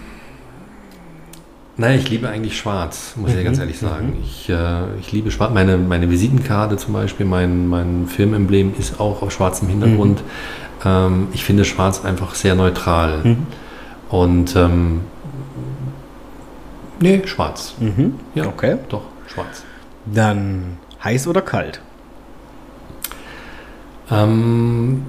naja, 1.75 1.95
ich 1.97 2.09
liebe 2.09 2.27
eigentlich 2.27 2.57
schwarz, 2.57 3.13
muss 3.17 3.33
ich 3.33 3.43
ganz 3.43 3.57
Mhm, 3.57 3.61
ehrlich 3.63 3.77
sagen. 3.79 4.17
Ich, 4.23 4.49
äh, 4.49 4.97
ich 4.99 5.11
liebe 5.11 5.29
schwarz. 5.29 5.53
Meine, 5.53 5.77
meine 5.77 6.09
Visitenkarte 6.09 6.77
zum 6.77 6.93
Beispiel, 6.93 7.25
mein, 7.25 7.67
mein 7.67 8.07
Firmenemblem 8.07 8.73
ist 8.79 8.99
auch 8.99 9.21
auf 9.21 9.31
schwarzem 9.31 9.67
Hintergrund. 9.67 10.23
Ähm, 10.83 11.27
ich 11.33 11.43
finde 11.43 11.65
schwarz 11.65 12.03
einfach 12.03 12.33
sehr 12.35 12.55
neutral. 12.55 13.19
Mhm. 13.23 13.37
Und 14.09 14.55
ähm, 14.55 15.01
nee, 16.99 17.21
schwarz. 17.25 17.75
Mhm. 17.79 18.15
Ja, 18.33 18.47
Okay. 18.47 18.77
doch, 18.89 19.03
schwarz. 19.27 19.63
Dann 20.05 20.77
heiß 21.03 21.27
oder 21.27 21.41
kalt? 21.41 21.81
Ähm, 24.09 25.03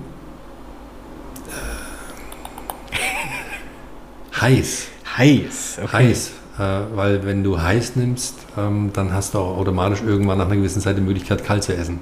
heiß. 4.40 4.88
Heiß. 5.16 5.78
Okay. 5.84 5.92
Heiß. 5.92 6.30
Äh, 6.58 6.62
weil 6.94 7.24
wenn 7.24 7.44
du 7.44 7.60
heiß 7.60 7.96
nimmst, 7.96 8.34
ähm, 8.58 8.90
dann 8.92 9.12
hast 9.12 9.34
du 9.34 9.38
auch 9.38 9.56
automatisch 9.58 10.00
irgendwann 10.06 10.38
nach 10.38 10.46
einer 10.46 10.56
gewissen 10.56 10.80
Zeit 10.82 10.96
die 10.96 11.00
Möglichkeit, 11.02 11.44
kalt 11.44 11.62
zu 11.62 11.74
essen. 11.76 12.00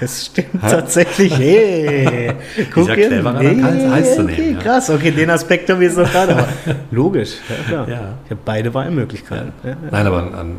Das 0.00 0.26
stimmt 0.26 0.60
tatsächlich. 0.62 1.36
Hey. 1.36 2.32
Dieser 2.74 2.94
hin. 2.94 3.08
cleverer, 3.08 3.32
dann 3.42 3.64
heiß- 3.64 3.90
heiß 3.90 4.14
zu 4.16 4.22
nehmen, 4.22 4.38
Okay, 4.38 4.52
ja. 4.52 4.58
krass. 4.60 4.90
Okay, 4.90 5.10
den 5.10 5.28
Aspekt 5.30 5.68
habe 5.70 5.82
ich 5.84 5.88
jetzt 5.90 5.98
noch 5.98 6.10
gerade. 6.12 6.32
Aber 6.36 6.48
logisch. 6.90 7.32
Ja, 7.48 7.64
klar. 7.68 7.88
Ja. 7.88 8.00
Ich 8.24 8.30
habe 8.30 8.40
beide 8.44 8.72
Wahlmöglichkeiten. 8.72 9.52
Ja. 9.64 9.70
Ja. 9.70 9.76
Nein, 9.90 10.06
aber 10.06 10.18
ein, 10.22 10.34
ein, 10.34 10.56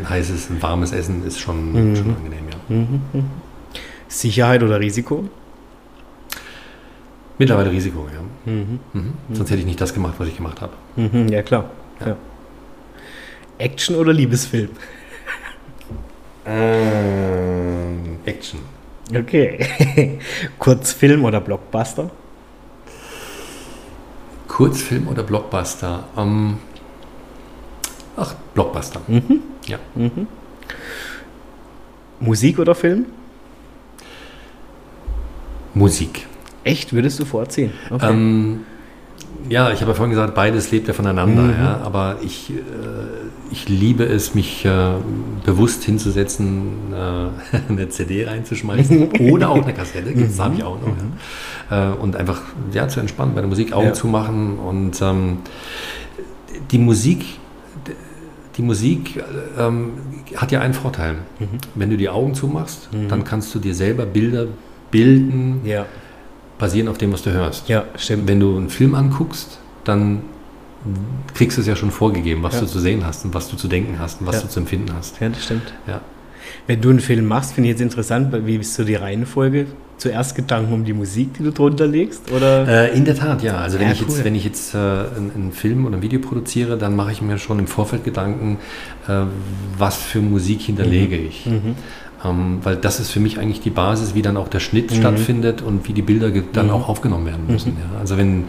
ein 0.00 0.08
heißes, 0.10 0.50
ein 0.50 0.62
warmes 0.62 0.92
Essen 0.92 1.24
ist 1.26 1.38
schon, 1.38 1.72
Mhm. 1.90 1.96
schon 1.96 2.16
angenehm, 2.16 2.44
ja. 3.14 3.20
Sicherheit 4.08 4.62
oder 4.62 4.80
Risiko? 4.80 5.24
Mittlerweile 7.38 7.70
Risiko, 7.70 8.08
ja. 8.12 8.52
Mhm. 8.52 8.80
Mhm. 8.92 9.12
Sonst 9.32 9.50
hätte 9.50 9.60
ich 9.60 9.66
nicht 9.66 9.80
das 9.80 9.94
gemacht, 9.94 10.14
was 10.18 10.28
ich 10.28 10.36
gemacht 10.36 10.60
habe. 10.60 10.72
Mhm, 10.96 11.28
ja, 11.28 11.42
klar. 11.42 11.70
Ja. 12.00 12.08
Ja. 12.08 12.16
Action 13.58 13.96
oder 13.96 14.12
Liebesfilm? 14.12 14.70
Ähm, 16.46 18.18
Action. 18.24 18.60
Okay. 19.14 20.18
Kurzfilm 20.58 21.24
oder 21.24 21.40
Blockbuster? 21.40 22.10
Kurzfilm 24.48 25.08
oder 25.08 25.22
Blockbuster? 25.22 26.04
Ähm, 26.16 26.58
ach, 28.16 28.34
Blockbuster. 28.54 29.00
Mhm. 29.06 29.42
Ja. 29.66 29.78
Musik 32.20 32.58
oder 32.58 32.74
Film? 32.74 33.06
Musik. 35.74 36.26
Echt, 36.68 36.92
würdest 36.92 37.18
du 37.18 37.24
vorziehen? 37.24 37.72
Okay. 37.90 38.10
Ähm, 38.10 38.60
ja, 39.48 39.72
ich 39.72 39.80
habe 39.80 39.92
ja 39.92 39.94
vorhin 39.94 40.10
gesagt, 40.10 40.34
beides 40.34 40.70
lebt 40.70 40.86
ja 40.88 40.92
voneinander. 40.94 41.42
Mhm. 41.44 41.50
Ja, 41.58 41.80
aber 41.82 42.16
ich, 42.22 42.50
äh, 42.50 42.54
ich 43.50 43.68
liebe 43.68 44.04
es, 44.04 44.34
mich 44.34 44.64
äh, 44.66 44.90
bewusst 45.46 45.84
hinzusetzen, 45.84 46.92
äh, 46.92 47.56
eine 47.72 47.88
CD 47.88 48.26
reinzuschmeißen 48.26 49.08
oder 49.32 49.48
auch 49.50 49.62
eine 49.62 49.72
Kassette, 49.72 50.12
das 50.14 50.38
habe 50.38 50.56
ich 50.56 50.62
auch 50.62 50.78
noch. 50.80 50.94
Ja. 51.70 51.92
Äh, 51.92 51.96
und 51.96 52.16
einfach 52.16 52.42
ja, 52.72 52.86
zu 52.88 53.00
entspannen, 53.00 53.34
bei 53.34 53.40
der 53.40 53.48
Musik 53.48 53.72
Augen 53.72 53.86
Ja. 53.88 53.92
zu 53.94 54.06
machen. 54.08 54.58
Und 54.58 55.00
ähm, 55.00 55.38
die 56.70 56.78
Musik, 56.78 57.24
die 58.58 58.62
Musik 58.62 59.22
ähm, 59.58 59.92
hat 60.36 60.52
ja 60.52 60.60
einen 60.60 60.74
Vorteil. 60.74 61.16
Wenn 61.74 61.88
du 61.88 61.96
die 61.96 62.10
Augen 62.10 62.34
zumachst, 62.34 62.90
dann 63.08 63.24
kannst 63.24 63.54
du 63.54 63.58
dir 63.58 63.74
selber 63.74 64.04
Bilder 64.04 64.46
bilden, 64.90 65.60
Ja, 65.64 65.86
basierend 66.58 66.90
auf 66.90 66.98
dem, 66.98 67.12
was 67.12 67.22
du 67.22 67.30
hörst. 67.32 67.68
ja, 67.68 67.84
stimmt. 67.96 68.26
Wenn 68.28 68.40
du 68.40 68.56
einen 68.56 68.68
Film 68.70 68.94
anguckst, 68.94 69.58
dann 69.84 70.22
kriegst 71.34 71.56
du 71.56 71.60
es 71.62 71.66
ja 71.66 71.76
schon 71.76 71.90
vorgegeben, 71.90 72.42
was 72.42 72.54
Ja. 72.54 72.60
du 72.60 72.66
zu 72.66 72.78
sehen 72.78 73.04
hast 73.04 73.24
und 73.24 73.34
was 73.34 73.48
du 73.48 73.56
zu 73.56 73.68
denken 73.68 73.98
hast 73.98 74.20
und 74.20 74.26
was 74.26 74.36
Ja. 74.36 74.42
du 74.42 74.48
zu 74.48 74.60
empfinden 74.60 74.92
hast. 74.96 75.20
Ja, 75.20 75.28
das 75.28 75.44
stimmt. 75.44 75.72
Ja. 75.86 76.00
Wenn 76.66 76.80
du 76.80 76.90
einen 76.90 77.00
Film 77.00 77.26
machst, 77.26 77.52
finde 77.52 77.68
ich 77.68 77.74
jetzt 77.74 77.82
interessant, 77.82 78.32
wie 78.46 78.56
ist 78.56 78.74
so 78.74 78.84
die 78.84 78.94
Reihenfolge? 78.94 79.66
Zuerst 79.98 80.36
Gedanken 80.36 80.72
um 80.72 80.84
die 80.84 80.92
Musik, 80.92 81.34
die 81.34 81.42
du 81.42 81.50
drunter 81.50 81.86
legst? 81.86 82.30
Oder? 82.30 82.68
Äh, 82.92 82.96
in 82.96 83.04
der 83.04 83.16
Tat, 83.16 83.42
ja. 83.42 83.56
Also 83.58 83.80
wenn 83.80 83.88
Ja, 83.88 83.92
ich 83.94 84.02
cool. 84.02 84.08
jetzt, 84.08 84.24
wenn 84.24 84.34
ich 84.36 84.44
jetzt 84.44 84.72
äh, 84.74 84.78
einen, 84.78 85.32
einen 85.34 85.52
Film 85.52 85.84
oder 85.86 85.96
ein 85.96 86.02
Video 86.02 86.20
produziere, 86.20 86.78
dann 86.78 86.94
mache 86.94 87.10
ich 87.10 87.20
mir 87.20 87.36
schon 87.38 87.58
im 87.58 87.66
Vorfeld 87.66 88.04
Gedanken, 88.04 88.58
äh, 89.08 89.22
was 89.76 89.96
für 89.96 90.20
Musik 90.20 90.60
hinterlege 90.62 91.16
ich. 91.16 91.46
Mhm. 91.46 91.74
Ähm, 92.24 92.58
weil 92.64 92.76
das 92.76 92.98
ist 93.00 93.10
für 93.10 93.20
mich 93.20 93.38
eigentlich 93.38 93.60
die 93.60 93.70
Basis, 93.70 94.14
wie 94.14 94.22
dann 94.22 94.36
auch 94.36 94.48
der 94.48 94.60
Schnitt 94.60 94.90
Mhm. 94.90 94.96
stattfindet 94.96 95.62
und 95.62 95.86
wie 95.88 95.92
die 95.92 96.02
Bilder 96.02 96.30
dann 96.52 96.66
Mhm. 96.66 96.72
auch 96.72 96.88
aufgenommen 96.88 97.26
werden 97.26 97.44
müssen. 97.46 97.76
Ja. 97.78 98.00
Also 98.00 98.16
wenn, 98.16 98.44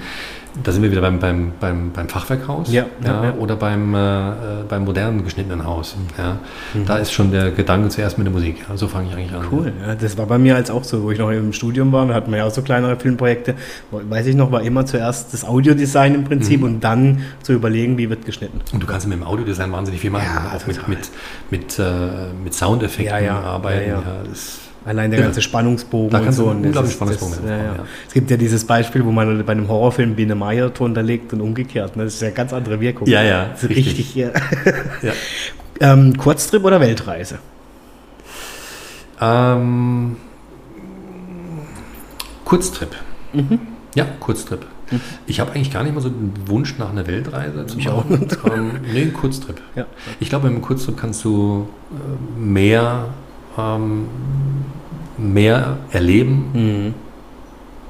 da 0.63 0.71
sind 0.71 0.81
wir 0.83 0.91
wieder 0.91 1.01
beim, 1.01 1.19
beim, 1.19 1.51
beim, 1.59 1.91
beim 1.91 2.09
Fachwerkhaus 2.09 2.71
Ja, 2.71 2.85
ja, 3.03 3.23
ja. 3.25 3.33
oder 3.35 3.55
beim, 3.55 3.93
äh, 3.93 4.31
beim 4.67 4.83
modernen 4.85 5.23
geschnittenen 5.23 5.65
Haus. 5.65 5.95
Ja. 6.17 6.37
Mhm. 6.73 6.85
Da 6.85 6.97
ist 6.97 7.11
schon 7.11 7.31
der 7.31 7.51
Gedanke 7.51 7.89
zuerst 7.89 8.17
mit 8.17 8.25
der 8.27 8.33
Musik. 8.33 8.65
So 8.75 8.87
fange 8.87 9.09
ich 9.09 9.15
eigentlich 9.15 9.33
an. 9.33 9.45
Cool, 9.51 9.71
das 9.99 10.17
war 10.17 10.25
bei 10.25 10.37
mir 10.37 10.55
als 10.55 10.71
auch 10.71 10.83
so, 10.83 11.03
wo 11.03 11.11
ich 11.11 11.19
noch 11.19 11.29
im 11.31 11.53
Studium 11.53 11.91
war, 11.91 12.05
da 12.07 12.13
hatten 12.15 12.31
wir 12.31 12.39
ja 12.39 12.45
auch 12.45 12.51
so 12.53 12.61
kleinere 12.61 12.97
Filmprojekte, 12.97 13.55
weiß 13.91 14.25
ich 14.27 14.35
noch, 14.35 14.51
war 14.51 14.61
immer 14.61 14.85
zuerst 14.85 15.33
das 15.33 15.43
Audiodesign 15.45 16.15
im 16.15 16.21
Mhm. 16.21 16.25
Prinzip 16.25 16.63
und 16.63 16.79
dann 16.81 17.21
zu 17.43 17.53
überlegen, 17.53 17.97
wie 17.97 18.09
wird 18.09 18.25
geschnitten. 18.25 18.59
Und 18.73 18.81
du 18.83 18.87
kannst 18.87 19.07
mit 19.07 19.17
dem 19.17 19.23
Audiodesign 19.25 19.71
wahnsinnig 19.71 20.01
viel 20.01 20.09
machen. 20.11 20.25
Ja, 20.25 20.55
auch 20.57 20.65
mit, 20.67 20.87
mit, 20.87 21.09
mit, 21.49 21.79
äh, 21.79 21.83
mit 22.43 22.53
Soundeffekten 22.53 23.15
Ja, 23.15 23.19
ja. 23.19 23.39
arbeiten. 23.39 23.93
Das, 24.29 24.59
Allein 24.89 25.11
der 25.11 25.19
Ja. 25.19 25.25
ganze 25.27 25.43
Spannungsbogen 25.43 26.09
Da 26.09 26.19
und 26.25 26.31
so. 26.31 26.45
und 26.45 26.63
das 26.63 26.65
unglaublich 26.67 26.93
Spannungsbogen 26.93 27.33
das, 27.35 27.41
mit 27.43 27.49
ja, 27.51 27.57
ja. 27.63 27.75
Es 28.07 28.13
gibt 28.15 28.31
ja 28.31 28.37
dieses 28.37 28.65
Beispiel, 28.65 29.05
wo 29.05 29.11
man 29.11 29.45
bei 29.45 29.51
einem 29.51 29.67
Horrorfilm 29.67 30.15
Biene 30.15 30.33
Meier 30.33 30.71
drunter 30.71 31.03
legt 31.03 31.31
und 31.31 31.41
umgekehrt. 31.41 31.95
ne? 31.95 32.05
Das 32.05 32.15
ist 32.15 32.21
ja 32.21 32.29
eine 32.29 32.35
ganz 32.35 32.53
andere 32.53 32.79
Wirkung. 32.81 33.07
Ja, 33.07 33.21
ja, 33.21 33.45
Das 33.51 33.63
ist 33.63 33.69
richtig. 33.69 33.99
richtig. 33.99 34.15
ja. 34.15 34.31
ähm, 35.93 36.17
Kurztrip 36.17 36.65
oder 36.65 36.79
Weltreise? 36.79 37.37
Ähm, 39.21 40.15
Kurztrip. 42.45 42.95
Mhm. 43.33 43.59
Ja, 43.95 44.05
Kurztrip. 44.19 44.65
Ich 45.27 45.39
habe 45.39 45.51
eigentlich 45.51 45.71
gar 45.71 45.83
nicht 45.83 45.93
mal 45.93 46.01
so 46.01 46.09
den 46.09 46.33
Wunsch 46.47 46.79
nach 46.79 46.89
einer 46.89 47.05
Weltreise 47.05 47.67
zu 47.67 47.77
machen. 47.77 48.27
Ähm, 48.51 48.71
nee, 48.91 49.03
ein 49.03 49.13
Kurztrip. 49.13 49.61
Ja. 49.75 49.85
Ich 50.19 50.29
glaube, 50.29 50.47
mit 50.47 50.53
einem 50.55 50.63
Kurztrip 50.63 50.97
kannst 50.97 51.23
du 51.25 51.67
äh, 51.91 52.39
mehr, 52.39 53.09
ähm, 53.55 54.05
mehr 55.19 55.77
erleben 55.91 56.45
Mhm. 56.53 56.93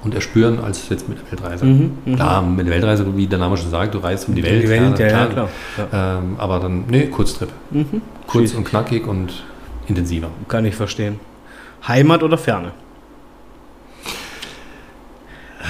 und 0.03 0.15
erspüren 0.15 0.59
als 0.59 0.87
jetzt 0.89 1.07
mit 1.09 1.17
der 1.19 1.31
Weltreise. 1.31 1.65
Mhm, 1.65 1.91
mhm. 2.05 2.15
Klar, 2.15 2.41
mit 2.41 2.65
der 2.67 2.73
Weltreise, 2.73 3.05
wie 3.17 3.27
der 3.27 3.39
Name 3.39 3.57
schon 3.57 3.69
sagt, 3.69 3.93
du 3.93 3.99
reist 3.99 4.27
um 4.27 4.35
die 4.35 4.43
Welt. 4.43 4.63
Die 4.63 4.69
Welt, 4.69 4.97
ja, 4.99 5.07
ja, 5.07 5.25
klar. 5.27 5.49
klar. 5.75 5.87
Ja. 5.91 6.17
Ähm, 6.19 6.35
aber 6.37 6.59
dann, 6.59 6.85
nee, 6.89 7.07
Kurztrip. 7.07 7.49
Mhm. 7.71 8.01
Kurz 8.27 8.49
Schieß. 8.49 8.55
und 8.57 8.63
knackig 8.65 9.07
und 9.07 9.43
intensiver. 9.87 10.29
Kann 10.47 10.65
ich 10.65 10.75
verstehen. 10.75 11.19
Heimat 11.87 12.23
oder 12.23 12.37
Ferne? 12.37 12.71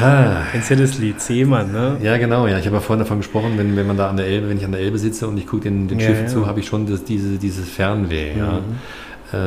Ah. 0.01 0.43
Kennst 0.51 0.69
du 0.69 0.75
das 0.77 0.97
Lied? 0.99 1.19
Seemann, 1.19 1.71
ne? 1.71 1.97
Ja, 2.01 2.17
genau, 2.17 2.47
ja. 2.47 2.57
Ich 2.59 2.65
habe 2.65 2.75
ja 2.75 2.81
vorhin 2.81 3.03
davon 3.03 3.17
gesprochen, 3.17 3.53
wenn, 3.57 3.75
wenn 3.75 3.87
man 3.87 3.97
da 3.97 4.09
an 4.09 4.17
der 4.17 4.27
Elbe, 4.27 4.49
wenn 4.49 4.57
ich 4.57 4.63
an 4.63 4.71
der 4.71 4.81
Elbe 4.81 4.97
sitze 4.99 5.27
und 5.27 5.37
ich 5.37 5.47
gucke 5.47 5.63
den, 5.63 5.87
den 5.87 5.99
Ja, 5.99 6.07
Schiffen 6.07 6.25
ja. 6.25 6.29
zu, 6.29 6.45
habe 6.47 6.59
ich 6.59 6.67
schon 6.67 6.85
das, 6.85 7.03
diese, 7.03 7.37
dieses 7.37 7.67
Fernweh, 7.67 8.33
Mhm. 8.35 8.39
ja. 8.39 8.59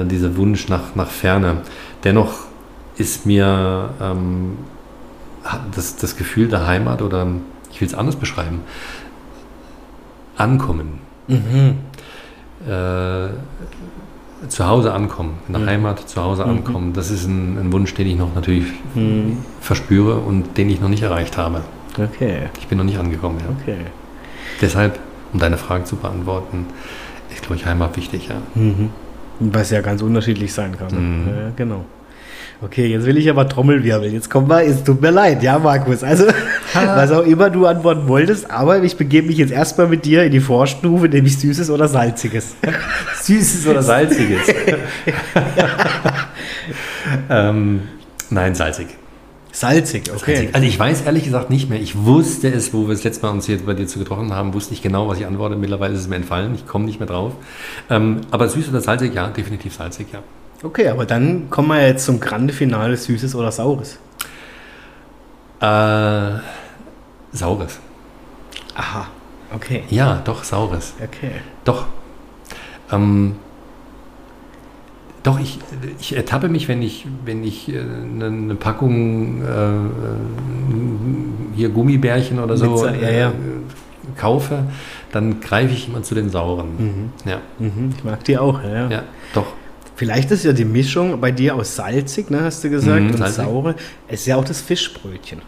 Äh, 0.03 0.07
dieser 0.07 0.37
Wunsch 0.37 0.69
nach, 0.69 0.95
nach 0.95 1.09
Ferne. 1.09 1.59
Dennoch 2.05 2.33
ist 2.97 3.27
mir 3.27 3.91
ähm, 4.01 4.59
das, 5.75 5.97
das 5.97 6.17
Gefühl 6.17 6.49
der 6.49 6.67
Heimat 6.67 7.03
oder 7.03 7.27
ich 7.71 7.81
will 7.81 7.89
es 7.89 7.95
anders 7.95 8.17
beschreiben, 8.17 8.61
ankommen. 10.37 10.99
Mhm. 11.29 11.79
Äh, 12.69 13.29
zu 14.49 14.67
Hause 14.67 14.93
ankommen, 14.93 15.39
in 15.47 15.53
der 15.55 15.63
Mhm. 15.63 15.67
Heimat 15.69 16.09
zu 16.09 16.21
Hause 16.23 16.45
Mhm. 16.45 16.51
ankommen, 16.51 16.93
das 16.93 17.11
ist 17.11 17.27
ein, 17.27 17.59
ein 17.59 17.73
Wunsch, 17.73 17.95
den 17.95 18.09
ich 18.09 18.17
noch 18.17 18.35
natürlich 18.35 18.67
Mhm. 18.95 19.39
verspüre 19.61 20.17
und 20.17 20.59
den 20.59 20.69
ich 20.69 20.81
noch 20.81 20.89
nicht 20.89 21.03
erreicht 21.03 21.37
habe. 21.37 21.61
Okay, 21.97 22.49
Ich 22.59 22.67
bin 22.67 22.79
noch 22.79 22.85
nicht 22.85 22.99
angekommen, 22.99 23.39
ja. 23.41 23.47
okay. 23.61 23.77
Deshalb, 24.61 24.99
um 25.33 25.39
deine 25.39 25.59
Frage 25.59 25.85
zu 25.85 25.97
beantworten, 25.97 26.67
ist, 27.31 27.43
glaube 27.43 27.57
ich, 27.57 27.67
Heimat 27.67 27.97
wichtig, 27.97 28.29
ja. 28.29 28.37
Was 29.53 29.71
ja 29.71 29.81
ganz 29.81 30.03
unterschiedlich 30.03 30.53
sein 30.53 30.77
kann. 30.79 30.95
Mhm. 30.95 31.29
Ja, 31.29 31.53
genau. 31.57 31.85
Okay, 32.65 32.87
jetzt 32.87 33.07
will 33.07 33.17
ich 33.17 33.29
aber 33.29 33.49
Trommelwirbel. 33.49 34.13
Jetzt 34.13 34.31
komm 34.31 34.47
mal, 34.47 34.65
es 34.65 34.85
tut 34.85 35.03
mir 35.03 35.11
leid, 35.11 35.43
ja, 35.43 35.59
Markus. 35.59 36.05
Also, 36.05 36.27
was 36.75 37.11
auch 37.11 37.25
immer 37.25 37.51
du 37.51 37.67
antworten 37.67 38.07
wolltest, 38.07 38.49
aber 38.53 38.81
ich 38.85 38.97
begebe 38.97 39.27
mich 39.27 39.39
jetzt 39.39 39.53
erstmal 39.53 39.89
mit 39.89 40.05
dir 40.05 40.23
in 40.23 40.31
die 40.31 40.39
Vorstufe, 40.39 41.09
nämlich 41.09 41.39
Süßes 41.39 41.71
oder 41.71 41.89
Salziges. 41.89 42.55
Süßes 43.21 43.67
oder 43.67 43.83
Salziges? 43.83 44.43
ähm, 47.31 47.81
nein, 48.31 48.55
salzig. 48.55 48.87
Salzig, 49.55 50.11
okay. 50.11 50.35
Salzig. 50.35 50.55
Also 50.55 50.67
ich 50.67 50.79
weiß 50.79 51.03
ehrlich 51.03 51.25
gesagt 51.25 51.51
nicht 51.51 51.69
mehr. 51.69 51.79
Ich 51.79 52.05
wusste 52.05 52.49
es, 52.49 52.73
wo 52.73 52.89
wir 52.89 52.95
das 52.95 53.05
letzte 53.05 53.27
Mal 53.27 53.33
uns 53.33 53.45
hier 53.47 53.59
bei 53.59 53.75
dir 53.75 53.87
zu 53.87 53.99
getroffen 53.99 54.33
haben, 54.33 54.55
wusste 54.55 54.73
ich 54.73 54.81
genau, 54.81 55.09
was 55.09 55.19
ich 55.19 55.27
antworte. 55.27 55.57
Mittlerweile 55.57 55.93
ist 55.93 56.01
es 56.01 56.09
mir 56.09 56.17
entfallen. 56.17 56.55
Ich 56.55 56.67
komme 56.67 56.87
nicht 56.87 56.99
mehr 56.99 57.07
drauf. 57.07 57.33
Ähm, 57.91 58.23
aber 58.31 58.49
süß 58.49 58.71
oder 58.71 58.81
salzig, 58.81 59.15
ja, 59.15 59.29
definitiv 59.29 59.75
salzig, 59.75 60.09
ja. 60.13 60.21
Okay, 60.63 60.89
aber 60.89 61.05
dann 61.05 61.51
kommen 61.51 61.69
wir 61.69 61.87
jetzt 61.87 62.07
zum 62.07 62.19
Grande 62.19 62.55
Finale 62.55 62.97
Süßes 62.97 63.35
oder 63.35 63.53
Saures. 63.53 63.99
Äh, 65.61 66.39
saures. 67.33 67.79
Aha, 68.75 69.07
okay. 69.55 69.83
Ja, 69.91 70.23
doch, 70.25 70.45
saures. 70.45 70.95
Okay. 71.03 71.33
Doch. 71.65 71.87
Ähm, 72.91 73.37
doch, 75.23 75.39
ich, 75.41 75.59
ich 76.01 76.17
ertappe 76.17 76.49
mich, 76.49 76.67
wenn 76.69 76.83
ich, 76.83 77.07
wenn 77.25 77.45
ich 77.45 77.69
äh, 77.73 77.79
eine, 77.81 78.27
eine 78.27 78.55
Packung 78.57 79.43
äh, 79.43 79.45
äh, 79.47 79.79
hier 81.57 81.69
Gummibärchen 81.69 82.39
oder 82.41 82.57
so 82.57 82.71
Mit 82.71 82.79
Sa- 82.79 82.95
ja, 82.95 83.11
ja. 83.11 83.29
Äh, 83.29 83.33
kaufe, 84.19 84.65
dann 85.13 85.41
greife 85.41 85.73
ich 85.73 85.89
immer 85.89 86.03
zu 86.03 86.15
den 86.15 86.29
sauren. 86.31 86.69
Mhm. 87.25 87.31
Ja, 87.31 87.39
Mhm, 87.59 87.93
ich 87.97 88.05
mag 88.05 88.25
die 88.25 88.37
auch, 88.37 88.63
ja. 88.65 88.91
ja, 88.91 89.03
doch. 89.35 89.47
Vielleicht 89.95 90.31
ist 90.33 90.45
ja 90.45 90.53
die 90.53 90.65
Mischung 90.65 91.21
bei 91.21 91.31
dir 91.31 91.55
aus 91.55 91.77
salzig, 91.77 92.29
ne, 92.31 92.41
hast 92.43 92.65
du 92.65 92.71
gesagt, 92.71 93.01
Mhm, 93.03 93.11
und 93.13 93.19
salzig. 93.19 93.37
saure. 93.45 93.75
Es 94.09 94.21
ist 94.23 94.27
ja 94.27 94.37
auch 94.37 94.45
das 94.45 94.61
Fischbrötchen. 94.61 95.41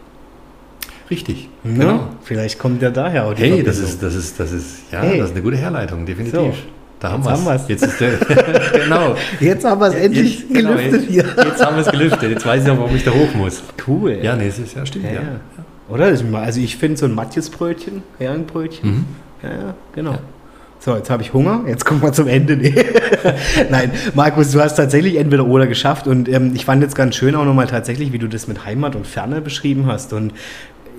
Richtig. 1.10 1.48
Ne? 1.64 1.78
Genau. 1.78 2.08
Vielleicht 2.22 2.58
kommt 2.58 2.80
ja 2.80 2.90
daher 2.90 3.26
auch 3.26 3.34
die 3.34 3.42
Hey, 3.42 3.62
das 3.62 3.78
ist, 3.78 4.02
das 4.02 4.14
ist, 4.14 4.38
das 4.38 4.52
ist, 4.52 4.90
ja, 4.92 5.00
Hey. 5.00 5.18
das 5.18 5.30
ist 5.30 5.34
eine 5.34 5.42
gute 5.42 5.56
Herleitung, 5.56 6.06
definitiv. 6.06 6.34
So, 6.34 6.52
da 7.04 7.12
haben 7.12 7.22
jetzt 7.22 7.30
haben 7.30 7.44
wir's. 7.44 7.68
wir's. 7.68 7.80
Jetzt 7.80 7.82
ist 7.84 8.00
der, 8.00 8.12
genau. 8.84 9.14
Jetzt 9.40 9.64
haben 9.64 9.80
wir 9.80 9.88
es 9.88 9.94
endlich 9.94 10.40
Jetzt- 10.40 10.54
genau, 10.54 10.70
gelüftet 10.70 11.02
jetzt, 11.02 11.10
hier. 11.10 11.44
Jetzt 11.44 11.64
haben 11.64 11.76
wir 11.76 11.82
es 11.86 11.90
gelüftet. 11.90 12.30
Jetzt 12.30 12.46
weiß 12.46 12.64
ich 12.64 12.70
auch, 12.70 12.78
warum 12.78 12.96
ich 12.96 13.04
da 13.04 13.10
hoch 13.10 13.34
muss. 13.34 13.62
Cool. 13.86 14.18
Ja, 14.22 14.36
nee, 14.36 14.48
es 14.48 14.58
ist 14.58 14.74
ja 14.74 14.86
stimmt, 14.86 15.04
ja, 15.04 15.12
ja. 15.12 15.20
ja. 15.20 15.64
Oder? 15.88 16.06
Also 16.06 16.60
ich 16.60 16.76
finde 16.76 16.96
so 16.96 17.06
ein 17.06 17.14
Matjesbrötchen, 17.14 18.02
Herrenbrötchen. 18.18 18.90
Mhm. 18.90 19.04
Ja, 19.42 19.48
ja, 19.50 19.74
genau. 19.94 20.12
Ja. 20.12 20.18
So, 20.80 20.94
jetzt 20.96 21.08
habe 21.08 21.22
ich 21.22 21.32
Hunger. 21.32 21.64
Jetzt 21.66 21.86
kommen 21.86 22.02
wir 22.02 22.12
zum 22.12 22.28
Ende. 22.28 22.56
Nee. 22.56 22.74
Nein, 23.70 23.90
Markus, 24.14 24.50
du 24.50 24.60
hast 24.60 24.76
tatsächlich 24.76 25.16
entweder 25.16 25.46
oder 25.46 25.66
geschafft. 25.66 26.06
Und 26.06 26.28
ähm, 26.28 26.52
ich 26.54 26.66
fand 26.66 26.82
jetzt 26.82 26.94
ganz 26.94 27.16
schön 27.16 27.34
auch 27.36 27.46
nochmal 27.46 27.66
tatsächlich, 27.66 28.12
wie 28.12 28.18
du 28.18 28.28
das 28.28 28.48
mit 28.48 28.66
Heimat 28.66 28.94
und 28.94 29.06
Ferne 29.06 29.40
beschrieben 29.40 29.86
hast. 29.86 30.12
Und 30.12 30.34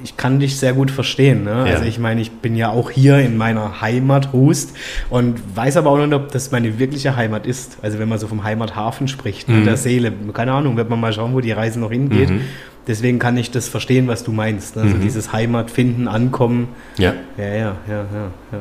ich 0.05 0.15
kann 0.17 0.39
dich 0.39 0.57
sehr 0.57 0.73
gut 0.73 0.91
verstehen. 0.91 1.43
Ne? 1.43 1.49
Ja. 1.67 1.73
Also 1.73 1.83
ich 1.85 1.97
meine, 1.97 2.21
ich 2.21 2.31
bin 2.31 2.55
ja 2.55 2.69
auch 2.69 2.91
hier 2.91 3.17
in 3.19 3.37
meiner 3.37 3.81
Heimat 3.81 4.31
Hust 4.33 4.75
und 5.09 5.41
weiß 5.55 5.77
aber 5.77 5.89
auch 5.89 5.97
nicht, 5.97 6.13
ob 6.13 6.31
das 6.31 6.51
meine 6.51 6.77
wirkliche 6.77 7.15
Heimat 7.15 7.47
ist. 7.47 7.79
Also 7.81 7.97
wenn 7.97 8.07
man 8.07 8.19
so 8.19 8.27
vom 8.27 8.43
Heimathafen 8.43 9.07
spricht, 9.07 9.49
Mhm. 9.49 9.55
ne, 9.59 9.63
der 9.65 9.77
Seele. 9.77 10.13
Keine 10.31 10.53
Ahnung, 10.53 10.77
wird 10.77 10.89
man 10.91 10.99
mal 11.01 11.11
schauen, 11.11 11.33
wo 11.33 11.41
die 11.41 11.51
Reise 11.51 11.79
noch 11.79 11.89
hingeht. 11.91 12.29
Mhm. 12.29 12.41
Deswegen 12.87 13.17
kann 13.17 13.35
ich 13.35 13.49
das 13.49 13.67
verstehen, 13.67 14.07
was 14.07 14.23
du 14.23 14.31
meinst. 14.31 14.75
ne? 14.75 14.83
Also 14.83 14.97
Mhm. 14.97 15.01
dieses 15.01 15.33
Heimat 15.33 15.71
finden, 15.71 16.07
ankommen. 16.07 16.67
Ja. 16.99 17.13
Ja, 17.35 17.45
ja, 17.47 17.53
ja, 17.55 17.75
ja. 17.89 18.03
ja. 18.51 18.59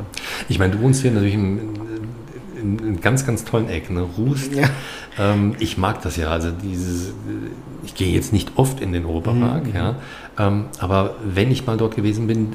Ich 0.49 0.59
meine, 0.59 0.73
du 0.73 0.81
wohnst 0.81 1.03
hier 1.03 1.11
natürlich 1.11 1.35
in, 1.35 1.59
in, 2.59 2.79
in 2.79 3.01
ganz, 3.03 3.27
ganz 3.27 3.45
tollen 3.45 3.69
Ecken, 3.69 3.97
ne? 3.97 4.07
Rust. 4.16 4.55
Ja. 4.55 4.69
Ähm, 5.19 5.55
ich 5.59 5.77
mag 5.77 6.01
das 6.01 6.16
ja. 6.16 6.29
Also 6.31 6.51
dieses, 6.53 7.12
ich 7.85 7.94
gehe 7.94 8.12
jetzt 8.12 8.32
nicht 8.32 8.52
oft 8.56 8.81
in 8.81 8.93
den 8.93 9.05
Europapark, 9.05 9.66
mhm. 9.66 9.74
ja. 9.74 9.94
Ähm, 10.39 10.66
aber 10.78 11.16
wenn 11.24 11.51
ich 11.51 11.66
mal 11.66 11.77
dort 11.77 11.97
gewesen 11.97 12.27
bin, 12.27 12.55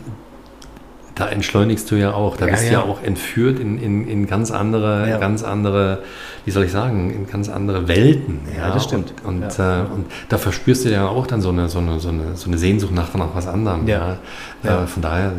da 1.19 1.27
entschleunigst 1.27 1.91
du 1.91 1.95
ja 1.95 2.13
auch. 2.13 2.37
Da 2.37 2.45
ja, 2.45 2.51
bist 2.51 2.69
du 2.69 2.73
ja. 2.73 2.79
ja. 2.79 2.85
auch 2.85 3.03
entführt 3.03 3.59
in, 3.59 3.77
in, 3.77 4.07
in 4.07 4.25
ganz 4.25 4.51
andere, 4.51 5.09
ja. 5.09 5.17
ganz 5.17 5.43
andere, 5.43 5.99
wie 6.45 6.51
soll 6.51 6.63
ich 6.63 6.71
sagen, 6.71 7.13
in 7.13 7.27
ganz 7.27 7.49
andere 7.49 7.89
Welten. 7.89 8.39
Ja, 8.55 8.71
das 8.71 8.85
stimmt. 8.85 9.13
Und, 9.25 9.43
und, 9.43 9.59
äh, 9.59 9.81
und, 9.93 10.05
da 10.29 10.37
verspürst 10.37 10.85
du 10.85 10.89
ja 10.89 11.07
auch 11.07 11.27
dann 11.27 11.41
so 11.41 11.49
eine, 11.49 11.67
so 11.67 11.79
eine, 11.79 11.99
so 11.99 12.09
eine, 12.09 12.35
so 12.35 12.47
eine 12.47 12.57
Sehnsucht 12.57 12.93
nach, 12.93 13.13
nach 13.15 13.35
was 13.35 13.47
anderem. 13.47 13.85
Ja. 13.85 14.17
Äh, 14.63 14.87
von 14.87 15.01
daher 15.01 15.33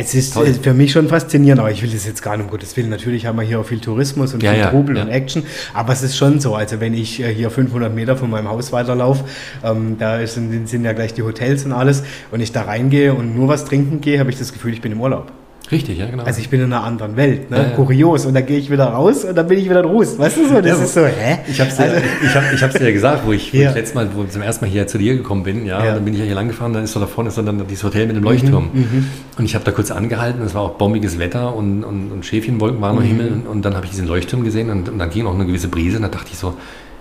es 0.00 0.14
ist 0.14 0.34
Toll. 0.34 0.52
für 0.54 0.74
mich 0.74 0.92
schon 0.92 1.08
faszinierend, 1.08 1.60
aber 1.60 1.70
ich 1.70 1.82
will 1.82 1.90
das 1.90 2.06
jetzt 2.06 2.22
gar 2.22 2.36
nicht 2.36 2.46
um 2.46 2.50
Gottes 2.50 2.76
Willen. 2.76 2.90
Natürlich 2.90 3.26
haben 3.26 3.36
wir 3.36 3.42
hier 3.42 3.60
auch 3.60 3.66
viel 3.66 3.80
Tourismus 3.80 4.34
und 4.34 4.42
ja, 4.42 4.52
viel 4.52 4.60
ja, 4.60 4.70
Trubel 4.70 4.96
ja. 4.96 5.04
und 5.04 5.08
Action, 5.08 5.44
aber 5.72 5.92
es 5.92 6.02
ist 6.02 6.16
schon 6.16 6.40
so. 6.40 6.54
Also 6.54 6.80
wenn 6.80 6.94
ich 6.94 7.20
äh, 7.20 7.32
hier 7.32 7.50
500 7.50 7.94
Meter 7.94 8.16
von 8.16 8.30
meinem 8.30 8.48
Haus 8.48 8.72
weiterlaufe, 8.72 9.24
ähm, 9.62 9.96
da 9.98 10.26
sind, 10.26 10.68
sind 10.68 10.84
ja 10.84 10.92
gleich 10.92 11.14
die 11.14 11.22
Hotels 11.22 11.64
und 11.64 11.72
alles, 11.72 12.02
und 12.30 12.40
ich 12.40 12.52
da 12.52 12.62
reingehe 12.62 13.14
und 13.14 13.36
nur 13.36 13.48
was 13.48 13.64
trinken 13.64 14.00
gehe, 14.00 14.18
habe 14.18 14.30
ich 14.30 14.38
das 14.38 14.52
Gefühl, 14.52 14.72
ich 14.72 14.80
bin 14.80 14.92
im 14.92 15.00
Urlaub. 15.00 15.32
Richtig, 15.72 15.98
ja, 15.98 16.06
genau. 16.06 16.24
Also 16.24 16.40
ich 16.40 16.50
bin 16.50 16.60
in 16.60 16.72
einer 16.72 16.84
anderen 16.84 17.16
Welt, 17.16 17.50
ne? 17.50 17.56
Ja, 17.56 17.62
ja. 17.62 17.68
kurios. 17.70 18.26
Und 18.26 18.34
dann 18.34 18.44
gehe 18.44 18.58
ich 18.58 18.70
wieder 18.70 18.84
raus 18.84 19.24
und 19.24 19.34
dann 19.34 19.48
bin 19.48 19.58
ich 19.58 19.64
wieder 19.64 19.80
in 19.80 19.86
Ruß. 19.86 20.18
Weißt 20.18 20.36
du 20.36 20.46
so? 20.46 20.60
Das 20.60 20.78
ja, 20.78 20.84
ist 20.84 20.94
so, 20.94 21.06
hä? 21.06 21.38
Ich 21.48 21.58
habe 21.58 21.70
es 21.70 21.76
dir, 21.76 21.84
also, 21.84 21.96
ich 22.22 22.34
hab, 22.34 22.52
ich 22.52 22.62
hab's 22.62 22.74
dir 22.74 22.84
ja 22.84 22.92
gesagt, 22.92 23.26
wo 23.26 23.32
ich, 23.32 23.52
wo 23.52 23.56
ich 23.56 23.74
letztes 23.74 23.94
Mal, 23.94 24.08
wo 24.14 24.24
ich 24.24 24.30
zum 24.30 24.42
ersten 24.42 24.64
Mal 24.64 24.70
hier 24.70 24.86
zu 24.86 24.98
dir 24.98 25.16
gekommen 25.16 25.42
bin, 25.42 25.64
ja, 25.64 25.82
dann 25.82 26.04
bin 26.04 26.12
ich 26.12 26.20
ja 26.20 26.26
hier 26.26 26.34
lang 26.34 26.48
gefahren, 26.48 26.74
dann 26.74 26.84
ist 26.84 26.92
so 26.92 27.00
da 27.00 27.06
vorne 27.06 27.30
ist 27.30 27.38
dann 27.38 27.66
dieses 27.66 27.82
Hotel 27.82 28.06
mit 28.06 28.16
dem 28.16 28.24
Leuchtturm. 28.24 28.70
Mhm, 28.72 28.80
mhm. 28.80 29.06
und 29.38 29.44
ich 29.46 29.54
habe 29.54 29.64
da 29.64 29.72
kurz 29.72 29.90
angehalten, 29.90 30.42
es 30.42 30.54
war 30.54 30.62
auch 30.62 30.72
bombiges 30.72 31.18
Wetter 31.18 31.54
und, 31.54 31.82
und, 31.82 32.12
und 32.12 32.26
Schäfchenwolken 32.26 32.80
waren 32.82 32.98
am 32.98 33.02
mhm. 33.02 33.08
Himmel. 33.08 33.32
Und, 33.32 33.46
und, 33.46 33.64
dann 33.64 33.74
habe 33.74 33.86
ich 33.86 33.90
diesen 33.90 34.06
Leuchtturm 34.06 34.44
gesehen 34.44 34.68
und, 34.70 34.90
und, 34.90 34.98
dann 34.98 35.08
ging 35.08 35.26
auch 35.26 35.34
eine 35.34 35.46
gewisse 35.46 35.68
Brise 35.68 35.96
und 35.96 36.02
da 36.02 36.08
dachte 36.08 36.28
ich 36.30 36.38
so, 36.38 36.54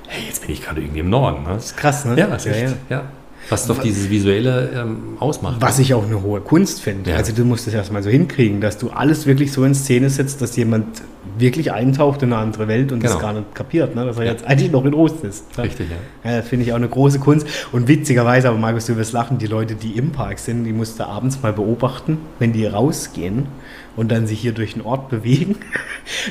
hey, 0.07 0.23
jetzt 0.25 0.41
bin 0.41 0.51
ich 0.51 0.63
gerade 0.63 0.79
irgendwie 0.79 1.01
im 1.01 1.09
Norden. 1.09 1.43
Ne? 1.43 1.49
Das 1.55 1.65
ist 1.65 1.77
krass, 1.77 2.05
ne? 2.05 2.15
Ja, 2.17 2.27
das 2.27 2.45
ist 2.45 2.55
echt, 2.55 2.75
ja. 2.89 3.03
Was 3.49 3.67
doch 3.67 3.79
dieses 3.79 4.09
Visuelle 4.09 4.69
ähm, 4.75 5.17
ausmacht. 5.19 5.57
Was 5.59 5.79
ich 5.79 5.93
auch 5.93 6.05
eine 6.05 6.21
hohe 6.21 6.41
Kunst 6.41 6.81
finde. 6.81 7.11
Ja. 7.11 7.17
Also 7.17 7.33
du 7.33 7.43
musst 7.45 7.67
es 7.67 7.73
erstmal 7.73 8.03
so 8.03 8.09
hinkriegen, 8.09 8.61
dass 8.61 8.77
du 8.77 8.89
alles 8.89 9.25
wirklich 9.25 9.51
so 9.51 9.63
in 9.63 9.75
Szene 9.75 10.09
setzt, 10.09 10.41
dass 10.41 10.55
jemand 10.55 11.01
wirklich 11.37 11.71
eintaucht 11.71 12.21
in 12.21 12.31
eine 12.31 12.41
andere 12.41 12.67
Welt 12.67 12.91
und 12.91 12.99
genau. 12.99 13.13
das 13.13 13.21
gar 13.21 13.33
nicht 13.33 13.55
kapiert, 13.55 13.95
ne? 13.95 14.05
dass 14.05 14.17
er 14.17 14.25
ja. 14.25 14.31
jetzt 14.31 14.45
eigentlich 14.45 14.71
noch 14.71 14.85
in 14.85 14.93
Rost 14.93 15.23
ist. 15.23 15.57
Ne? 15.57 15.63
Richtig, 15.63 15.87
ja. 16.23 16.31
ja 16.31 16.41
finde 16.41 16.65
ich 16.65 16.71
auch 16.71 16.77
eine 16.77 16.87
große 16.87 17.19
Kunst. 17.19 17.47
Und 17.71 17.87
witzigerweise, 17.87 18.49
aber 18.49 18.57
Markus, 18.57 18.85
du 18.85 18.97
wirst 18.97 19.13
lachen, 19.13 19.37
die 19.37 19.47
Leute, 19.47 19.75
die 19.75 19.97
im 19.97 20.11
Park 20.11 20.39
sind, 20.39 20.63
die 20.63 20.73
musst 20.73 20.99
du 20.99 21.05
abends 21.05 21.41
mal 21.41 21.53
beobachten, 21.53 22.19
wenn 22.39 22.53
die 22.53 22.65
rausgehen 22.65 23.47
und 23.95 24.11
dann 24.11 24.27
sich 24.27 24.39
hier 24.39 24.53
durch 24.53 24.73
den 24.73 24.83
Ort 24.83 25.09
bewegen. 25.13 25.57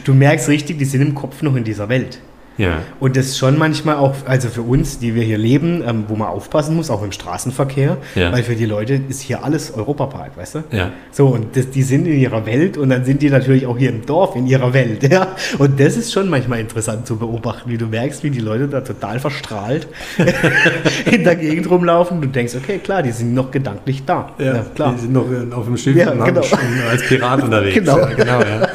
Du 0.04 0.14
merkst 0.14 0.48
richtig, 0.48 0.78
die 0.78 0.84
sind 0.84 1.02
im 1.02 1.14
Kopf 1.14 1.42
noch 1.42 1.56
in 1.56 1.64
dieser 1.64 1.88
Welt. 1.88 2.18
Ja. 2.58 2.78
Und 3.00 3.16
das 3.16 3.26
ist 3.26 3.38
schon 3.38 3.58
manchmal 3.58 3.96
auch, 3.96 4.14
also 4.26 4.48
für 4.48 4.62
uns, 4.62 4.98
die 4.98 5.14
wir 5.14 5.22
hier 5.22 5.38
leben, 5.38 5.82
ähm, 5.86 6.04
wo 6.08 6.16
man 6.16 6.28
aufpassen 6.28 6.76
muss, 6.76 6.90
auch 6.90 7.02
im 7.02 7.12
Straßenverkehr, 7.12 7.96
ja. 8.14 8.32
weil 8.32 8.42
für 8.42 8.54
die 8.54 8.66
Leute 8.66 9.00
ist 9.08 9.20
hier 9.20 9.44
alles 9.44 9.72
Europapark, 9.74 10.36
weißt 10.36 10.54
du? 10.56 10.64
Ja. 10.70 10.90
So, 11.10 11.28
und 11.28 11.56
das, 11.56 11.70
die 11.70 11.82
sind 11.82 12.06
in 12.06 12.18
ihrer 12.18 12.46
Welt 12.46 12.76
und 12.76 12.90
dann 12.90 13.04
sind 13.04 13.22
die 13.22 13.30
natürlich 13.30 13.66
auch 13.66 13.78
hier 13.78 13.90
im 13.90 14.04
Dorf 14.04 14.36
in 14.36 14.46
ihrer 14.46 14.72
Welt, 14.72 15.02
ja. 15.10 15.28
Und 15.58 15.80
das 15.80 15.96
ist 15.96 16.12
schon 16.12 16.28
manchmal 16.28 16.60
interessant 16.60 17.06
zu 17.06 17.16
beobachten, 17.16 17.70
wie 17.70 17.78
du 17.78 17.86
merkst, 17.86 18.22
wie 18.22 18.30
die 18.30 18.40
Leute 18.40 18.68
da 18.68 18.80
total 18.80 19.18
verstrahlt 19.18 19.88
in 21.10 21.24
der 21.24 21.36
Gegend 21.36 21.70
rumlaufen. 21.70 22.20
Du 22.20 22.28
denkst, 22.28 22.54
okay, 22.54 22.78
klar, 22.78 23.02
die 23.02 23.12
sind 23.12 23.34
noch 23.34 23.50
gedanklich 23.50 24.04
da. 24.04 24.30
Ja, 24.38 24.44
ja 24.44 24.66
klar. 24.74 24.94
Die 24.94 25.00
sind 25.00 25.12
noch 25.12 25.26
auf 25.54 25.66
dem 25.66 25.76
Schiff 25.76 25.96
ja, 25.96 26.12
genau. 26.12 26.42
als 26.90 27.06
Pirat 27.06 27.42
unterwegs. 27.44 27.74
Genau. 27.74 27.98
Ja, 27.98 28.06
genau 28.06 28.40
ja. 28.40 28.68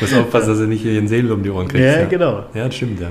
Muss 0.00 0.14
aufpassen, 0.14 0.48
dass 0.48 0.60
er 0.60 0.66
nicht 0.66 0.82
hier 0.82 0.94
den 0.94 1.08
Segel 1.08 1.32
um 1.32 1.42
die 1.42 1.50
Ohren 1.50 1.68
kriegt. 1.68 1.84
Ja, 1.84 2.04
genau. 2.04 2.44
Ja, 2.54 2.66
das 2.66 2.74
stimmt, 2.76 3.00
ja. 3.00 3.08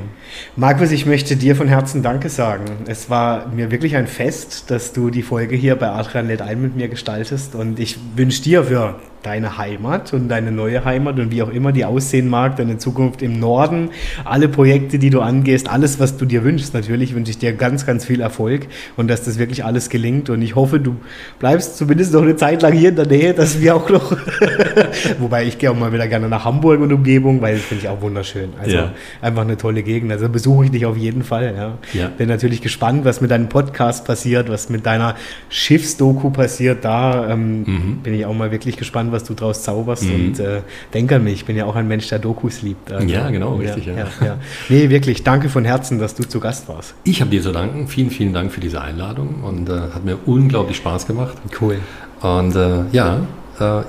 Markus, 0.56 0.92
ich 0.92 1.06
möchte 1.06 1.36
dir 1.36 1.56
von 1.56 1.68
Herzen 1.68 2.04
Danke 2.04 2.30
sagen. 2.30 2.66
Es 2.88 3.10
war 3.10 3.48
mir 3.48 3.72
wirklich 3.72 3.96
ein 3.96 4.08
Fest, 4.08 4.70
dass 4.72 4.94
du 4.94 5.10
die 5.10 5.24
Folge 5.24 5.56
hier 5.56 5.76
bei 5.76 5.90
Adrian 5.90 6.28
Led 6.28 6.42
ein 6.42 6.62
mit 6.62 6.76
mir 6.76 6.88
gestaltest 6.88 7.56
und 7.56 7.80
ich 7.80 7.98
wünsche 8.16 8.44
dir 8.44 8.64
für 8.64 8.96
deine 9.26 9.58
Heimat 9.58 10.14
und 10.14 10.30
deine 10.30 10.52
neue 10.52 10.86
Heimat 10.86 11.20
und 11.20 11.32
wie 11.32 11.42
auch 11.42 11.50
immer 11.50 11.72
die 11.72 11.86
aussehen 11.86 12.30
mag, 12.30 12.56
deine 12.56 12.78
Zukunft 12.78 13.22
im 13.22 13.40
Norden, 13.40 13.90
alle 14.24 14.48
Projekte, 14.48 15.00
die 15.00 15.10
du 15.10 15.22
angehst, 15.22 15.70
alles, 15.70 16.00
was 16.00 16.18
du 16.18 16.26
dir 16.26 16.44
wünschst, 16.44 16.74
natürlich 16.74 17.16
wünsche 17.16 17.32
ich 17.32 17.38
dir 17.38 17.54
ganz, 17.54 17.86
ganz 17.86 18.06
viel 18.06 18.22
Erfolg 18.22 18.68
und 18.96 19.10
dass 19.10 19.24
das 19.24 19.40
wirklich 19.40 19.66
alles 19.66 19.90
gelingt 19.90 20.30
und 20.30 20.42
ich 20.42 20.56
hoffe, 20.56 20.80
du 20.80 20.96
bleibst 21.40 21.78
zumindest 21.78 22.14
noch 22.14 22.22
eine 22.22 22.36
Zeit 22.36 22.62
lang 22.62 22.74
hier 22.74 22.90
in 22.90 22.96
der 22.96 23.08
Nähe, 23.08 23.34
dass 23.34 23.60
wir 23.60 23.76
auch 23.76 23.90
noch, 23.90 24.12
wobei 25.20 25.46
ich 25.46 25.58
gehe 25.58 25.72
auch 25.72 25.78
mal 25.78 25.92
wieder 25.92 26.08
gerne 26.08 26.30
nach 26.30 26.46
Hamburg 26.46 26.82
und 26.82 26.94
Umgebung, 26.94 27.42
weil 27.42 27.56
das 27.56 27.64
finde 27.64 27.84
ich 27.84 27.90
auch 27.90 28.02
wunderschön. 28.02 28.50
Also 28.62 28.76
ja. 28.76 28.92
einfach 29.22 29.42
eine 29.42 29.58
tolle 29.58 29.84
Gegend. 29.84 30.12
Also 30.12 30.30
besuche 30.30 30.66
ich 30.66 30.72
dich 30.72 30.86
auf 30.86 30.98
jeden 30.98 31.24
Fall. 31.24 31.54
Ja. 31.56 31.78
ja. 31.94 32.08
Bin 32.10 32.28
natürlich 32.30 32.62
gespannt, 32.62 33.06
was 33.06 33.22
mit 33.22 33.32
deinem 33.32 33.50
Podcast 33.50 34.06
passiert, 34.06 34.50
was 34.50 34.70
mit 34.70 34.86
deiner 34.86 35.16
Schiffsdoku 35.50 36.30
passiert. 36.30 36.86
Da 36.86 37.30
ähm, 37.32 37.64
mhm. 37.64 38.00
bin 38.04 38.14
ich 38.14 38.26
auch 38.26 38.34
mal 38.34 38.52
wirklich 38.52 38.78
gespannt, 38.78 39.12
was 39.16 39.24
du 39.24 39.34
draus 39.34 39.64
zauberst. 39.64 40.04
Mhm. 40.04 40.14
Und 40.14 40.40
äh, 40.40 40.62
denk 40.94 41.12
an 41.12 41.24
mich, 41.24 41.34
ich 41.36 41.46
bin 41.46 41.56
ja 41.56 41.66
auch 41.66 41.76
ein 41.76 41.88
Mensch, 41.88 42.08
der 42.10 42.20
Dokus 42.20 42.62
liebt. 42.62 42.92
Also, 42.92 43.08
ja, 43.08 43.30
genau, 43.30 43.56
richtig. 43.56 43.88
Ja, 43.88 43.94
ja. 43.94 44.08
Ja, 44.22 44.38
Nee, 44.70 44.90
wirklich, 44.90 45.24
danke 45.24 45.50
von 45.50 45.66
Herzen, 45.66 46.00
dass 46.00 46.16
du 46.16 46.24
zu 46.24 46.40
Gast 46.40 46.68
warst. 46.68 46.94
Ich 47.04 47.22
habe 47.22 47.32
dir 47.32 47.42
zu 47.42 47.52
danken. 47.52 47.88
Vielen, 47.88 48.12
vielen 48.12 48.34
Dank 48.34 48.52
für 48.52 48.62
diese 48.62 48.82
Einladung 48.82 49.44
und 49.44 49.70
äh, 49.70 49.74
hat 49.94 50.06
mir 50.06 50.18
unglaublich 50.26 50.78
Spaß 50.78 51.08
gemacht. 51.08 51.38
Cool. 51.60 51.80
Und 52.22 52.56
äh, 52.56 52.84
ja, 52.92 53.22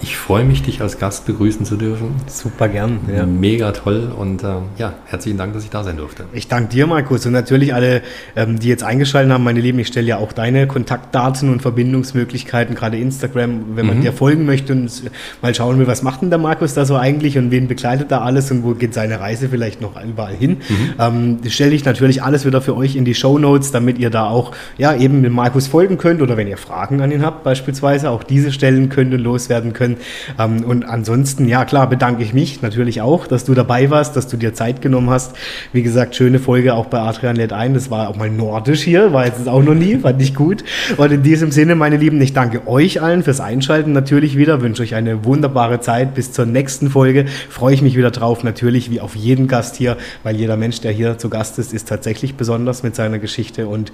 ich 0.00 0.16
freue 0.16 0.44
mich, 0.44 0.62
dich 0.62 0.80
als 0.80 0.98
Gast 0.98 1.26
begrüßen 1.26 1.66
zu 1.66 1.76
dürfen. 1.76 2.14
Super 2.28 2.68
gern. 2.68 3.00
Ja. 3.12 3.26
Mega 3.26 3.72
toll 3.72 4.12
und 4.16 4.44
äh, 4.44 4.48
ja, 4.78 4.94
herzlichen 5.06 5.38
Dank, 5.38 5.54
dass 5.54 5.64
ich 5.64 5.70
da 5.70 5.82
sein 5.82 5.96
durfte. 5.96 6.24
Ich 6.32 6.46
danke 6.46 6.68
dir, 6.68 6.86
Markus, 6.86 7.26
und 7.26 7.32
natürlich 7.32 7.74
alle, 7.74 8.02
ähm, 8.36 8.60
die 8.60 8.68
jetzt 8.68 8.84
eingeschaltet 8.84 9.32
haben, 9.32 9.42
meine 9.42 9.60
Lieben. 9.60 9.80
Ich 9.80 9.88
stelle 9.88 10.06
ja 10.06 10.18
auch 10.18 10.32
deine 10.32 10.68
Kontaktdaten 10.68 11.50
und 11.50 11.62
Verbindungsmöglichkeiten, 11.62 12.76
gerade 12.76 12.96
Instagram, 12.96 13.76
wenn 13.76 13.86
man 13.86 13.98
mhm. 13.98 14.02
dir 14.02 14.12
folgen 14.12 14.46
möchte 14.46 14.72
und 14.72 15.10
mal 15.42 15.54
schauen 15.54 15.78
will, 15.78 15.88
was 15.88 16.02
macht 16.02 16.22
denn 16.22 16.30
der 16.30 16.38
Markus 16.38 16.74
da 16.74 16.84
so 16.84 16.96
eigentlich 16.96 17.36
und 17.36 17.50
wen 17.50 17.66
begleitet 17.66 18.12
da 18.12 18.20
alles 18.20 18.50
und 18.52 18.62
wo 18.62 18.74
geht 18.74 18.94
seine 18.94 19.18
Reise 19.18 19.48
vielleicht 19.48 19.80
noch 19.80 20.00
überall 20.02 20.34
hin. 20.34 20.58
Mhm. 20.68 20.94
Ähm, 20.98 21.38
stelle 21.48 21.74
ich 21.74 21.84
natürlich 21.84 22.22
alles 22.22 22.46
wieder 22.46 22.62
für 22.62 22.76
euch 22.76 22.94
in 22.94 23.04
die 23.04 23.14
Show 23.14 23.36
Notes, 23.36 23.72
damit 23.72 23.98
ihr 23.98 24.10
da 24.10 24.28
auch 24.28 24.52
ja 24.78 24.94
eben 24.94 25.22
mit 25.22 25.32
Markus 25.32 25.66
folgen 25.66 25.98
könnt 25.98 26.22
oder 26.22 26.36
wenn 26.36 26.46
ihr 26.46 26.56
Fragen 26.56 27.00
an 27.00 27.10
ihn 27.10 27.24
habt, 27.24 27.42
beispielsweise 27.42 28.10
auch 28.10 28.22
diese 28.22 28.52
stellen 28.52 28.90
könnt 28.90 29.12
und 29.12 29.20
loswerden 29.20 29.55
werden 29.56 29.72
können. 29.72 29.96
Ähm, 30.38 30.64
und 30.64 30.84
ansonsten, 30.84 31.48
ja 31.48 31.64
klar, 31.64 31.88
bedanke 31.88 32.22
ich 32.22 32.34
mich 32.34 32.60
natürlich 32.60 33.00
auch, 33.00 33.26
dass 33.26 33.44
du 33.44 33.54
dabei 33.54 33.90
warst, 33.90 34.16
dass 34.16 34.28
du 34.28 34.36
dir 34.36 34.52
Zeit 34.52 34.82
genommen 34.82 35.08
hast. 35.08 35.34
Wie 35.72 35.82
gesagt, 35.82 36.14
schöne 36.14 36.38
Folge 36.38 36.74
auch 36.74 36.86
bei 36.86 36.98
Adrian 36.98 37.36
lädt 37.36 37.52
ein. 37.52 37.72
Das 37.72 37.90
war 37.90 38.08
auch 38.08 38.16
mal 38.16 38.30
nordisch 38.30 38.82
hier, 38.82 39.12
war 39.12 39.24
jetzt 39.24 39.48
auch 39.48 39.62
noch 39.62 39.74
nie, 39.74 39.96
fand 39.96 40.20
ich 40.20 40.34
gut. 40.34 40.62
Und 40.98 41.10
in 41.10 41.22
diesem 41.22 41.50
Sinne, 41.52 41.74
meine 41.74 41.96
Lieben, 41.96 42.20
ich 42.20 42.34
danke 42.34 42.66
euch 42.66 43.00
allen 43.00 43.22
fürs 43.22 43.40
Einschalten 43.40 43.92
natürlich 43.92 44.36
wieder, 44.36 44.60
wünsche 44.60 44.82
euch 44.82 44.94
eine 44.94 45.24
wunderbare 45.24 45.80
Zeit. 45.80 46.14
Bis 46.14 46.32
zur 46.32 46.44
nächsten 46.44 46.90
Folge 46.90 47.24
freue 47.48 47.74
ich 47.74 47.82
mich 47.82 47.96
wieder 47.96 48.10
drauf, 48.10 48.44
natürlich 48.44 48.90
wie 48.90 49.00
auf 49.00 49.16
jeden 49.16 49.48
Gast 49.48 49.76
hier, 49.76 49.96
weil 50.22 50.36
jeder 50.36 50.56
Mensch, 50.56 50.80
der 50.82 50.92
hier 50.92 51.16
zu 51.16 51.30
Gast 51.30 51.58
ist, 51.58 51.72
ist 51.72 51.88
tatsächlich 51.88 52.34
besonders 52.34 52.82
mit 52.82 52.94
seiner 52.94 53.18
Geschichte 53.18 53.68
und 53.68 53.92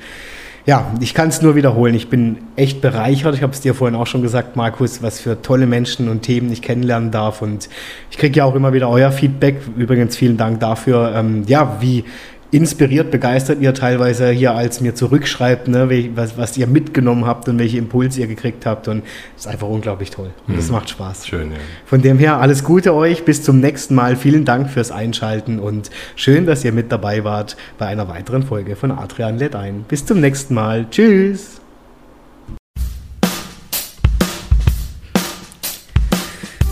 ja, 0.64 0.93
ich 1.01 1.12
kann 1.12 1.28
es 1.28 1.43
nur 1.43 1.56
wiederholen. 1.56 1.94
Ich 1.94 2.09
bin 2.09 2.39
echt 2.55 2.80
bereichert. 2.80 3.34
Ich 3.34 3.43
habe 3.43 3.52
es 3.52 3.60
dir 3.60 3.74
vorhin 3.74 3.97
auch 3.97 4.06
schon 4.06 4.22
gesagt, 4.22 4.55
Markus, 4.55 5.02
was 5.02 5.20
für 5.20 5.43
tolle 5.43 5.66
Menschen 5.66 6.09
und 6.09 6.22
Themen 6.22 6.52
ich 6.52 6.62
kennenlernen 6.62 7.10
darf. 7.10 7.43
Und 7.43 7.68
ich 8.10 8.18
kriege 8.18 8.39
ja 8.39 8.44
auch 8.44 8.55
immer 8.55 8.72
wieder 8.72 8.89
euer 8.89 9.10
Feedback. 9.10 9.60
Übrigens 9.76 10.16
vielen 10.16 10.36
Dank 10.36 10.60
dafür. 10.60 11.14
Ähm, 11.16 11.43
ja, 11.47 11.78
wie 11.80 12.05
inspiriert, 12.52 13.10
begeistert 13.10 13.60
ihr 13.60 13.72
teilweise 13.72 14.30
hier 14.30 14.54
als 14.54 14.80
mir 14.80 14.94
zurückschreibt, 14.94 15.68
ne, 15.68 15.88
was, 16.14 16.36
was 16.36 16.56
ihr 16.56 16.66
mitgenommen 16.66 17.26
habt 17.26 17.48
und 17.48 17.58
welche 17.58 17.78
Impulse 17.78 18.20
ihr 18.20 18.26
gekriegt 18.26 18.66
habt. 18.66 18.88
Und 18.88 19.02
das 19.34 19.46
ist 19.46 19.50
einfach 19.50 19.68
unglaublich 19.68 20.10
toll. 20.10 20.30
Und 20.46 20.58
das 20.58 20.66
mhm. 20.66 20.72
macht 20.72 20.90
Spaß. 20.90 21.26
Schön, 21.26 21.50
ja. 21.50 21.58
Von 21.86 22.02
dem 22.02 22.18
her 22.18 22.38
alles 22.38 22.62
Gute 22.62 22.94
euch. 22.94 23.24
Bis 23.24 23.42
zum 23.42 23.60
nächsten 23.60 23.94
Mal. 23.94 24.16
Vielen 24.16 24.44
Dank 24.44 24.70
fürs 24.70 24.92
Einschalten 24.92 25.58
und 25.58 25.90
schön, 26.14 26.44
dass 26.44 26.62
ihr 26.62 26.72
mit 26.72 26.92
dabei 26.92 27.24
wart 27.24 27.56
bei 27.78 27.86
einer 27.86 28.06
weiteren 28.08 28.42
Folge 28.42 28.76
von 28.76 28.90
Adrian 28.90 29.38
lädt 29.38 29.56
ein. 29.56 29.84
Bis 29.88 30.04
zum 30.04 30.20
nächsten 30.20 30.52
Mal. 30.54 30.86
Tschüss. 30.90 31.61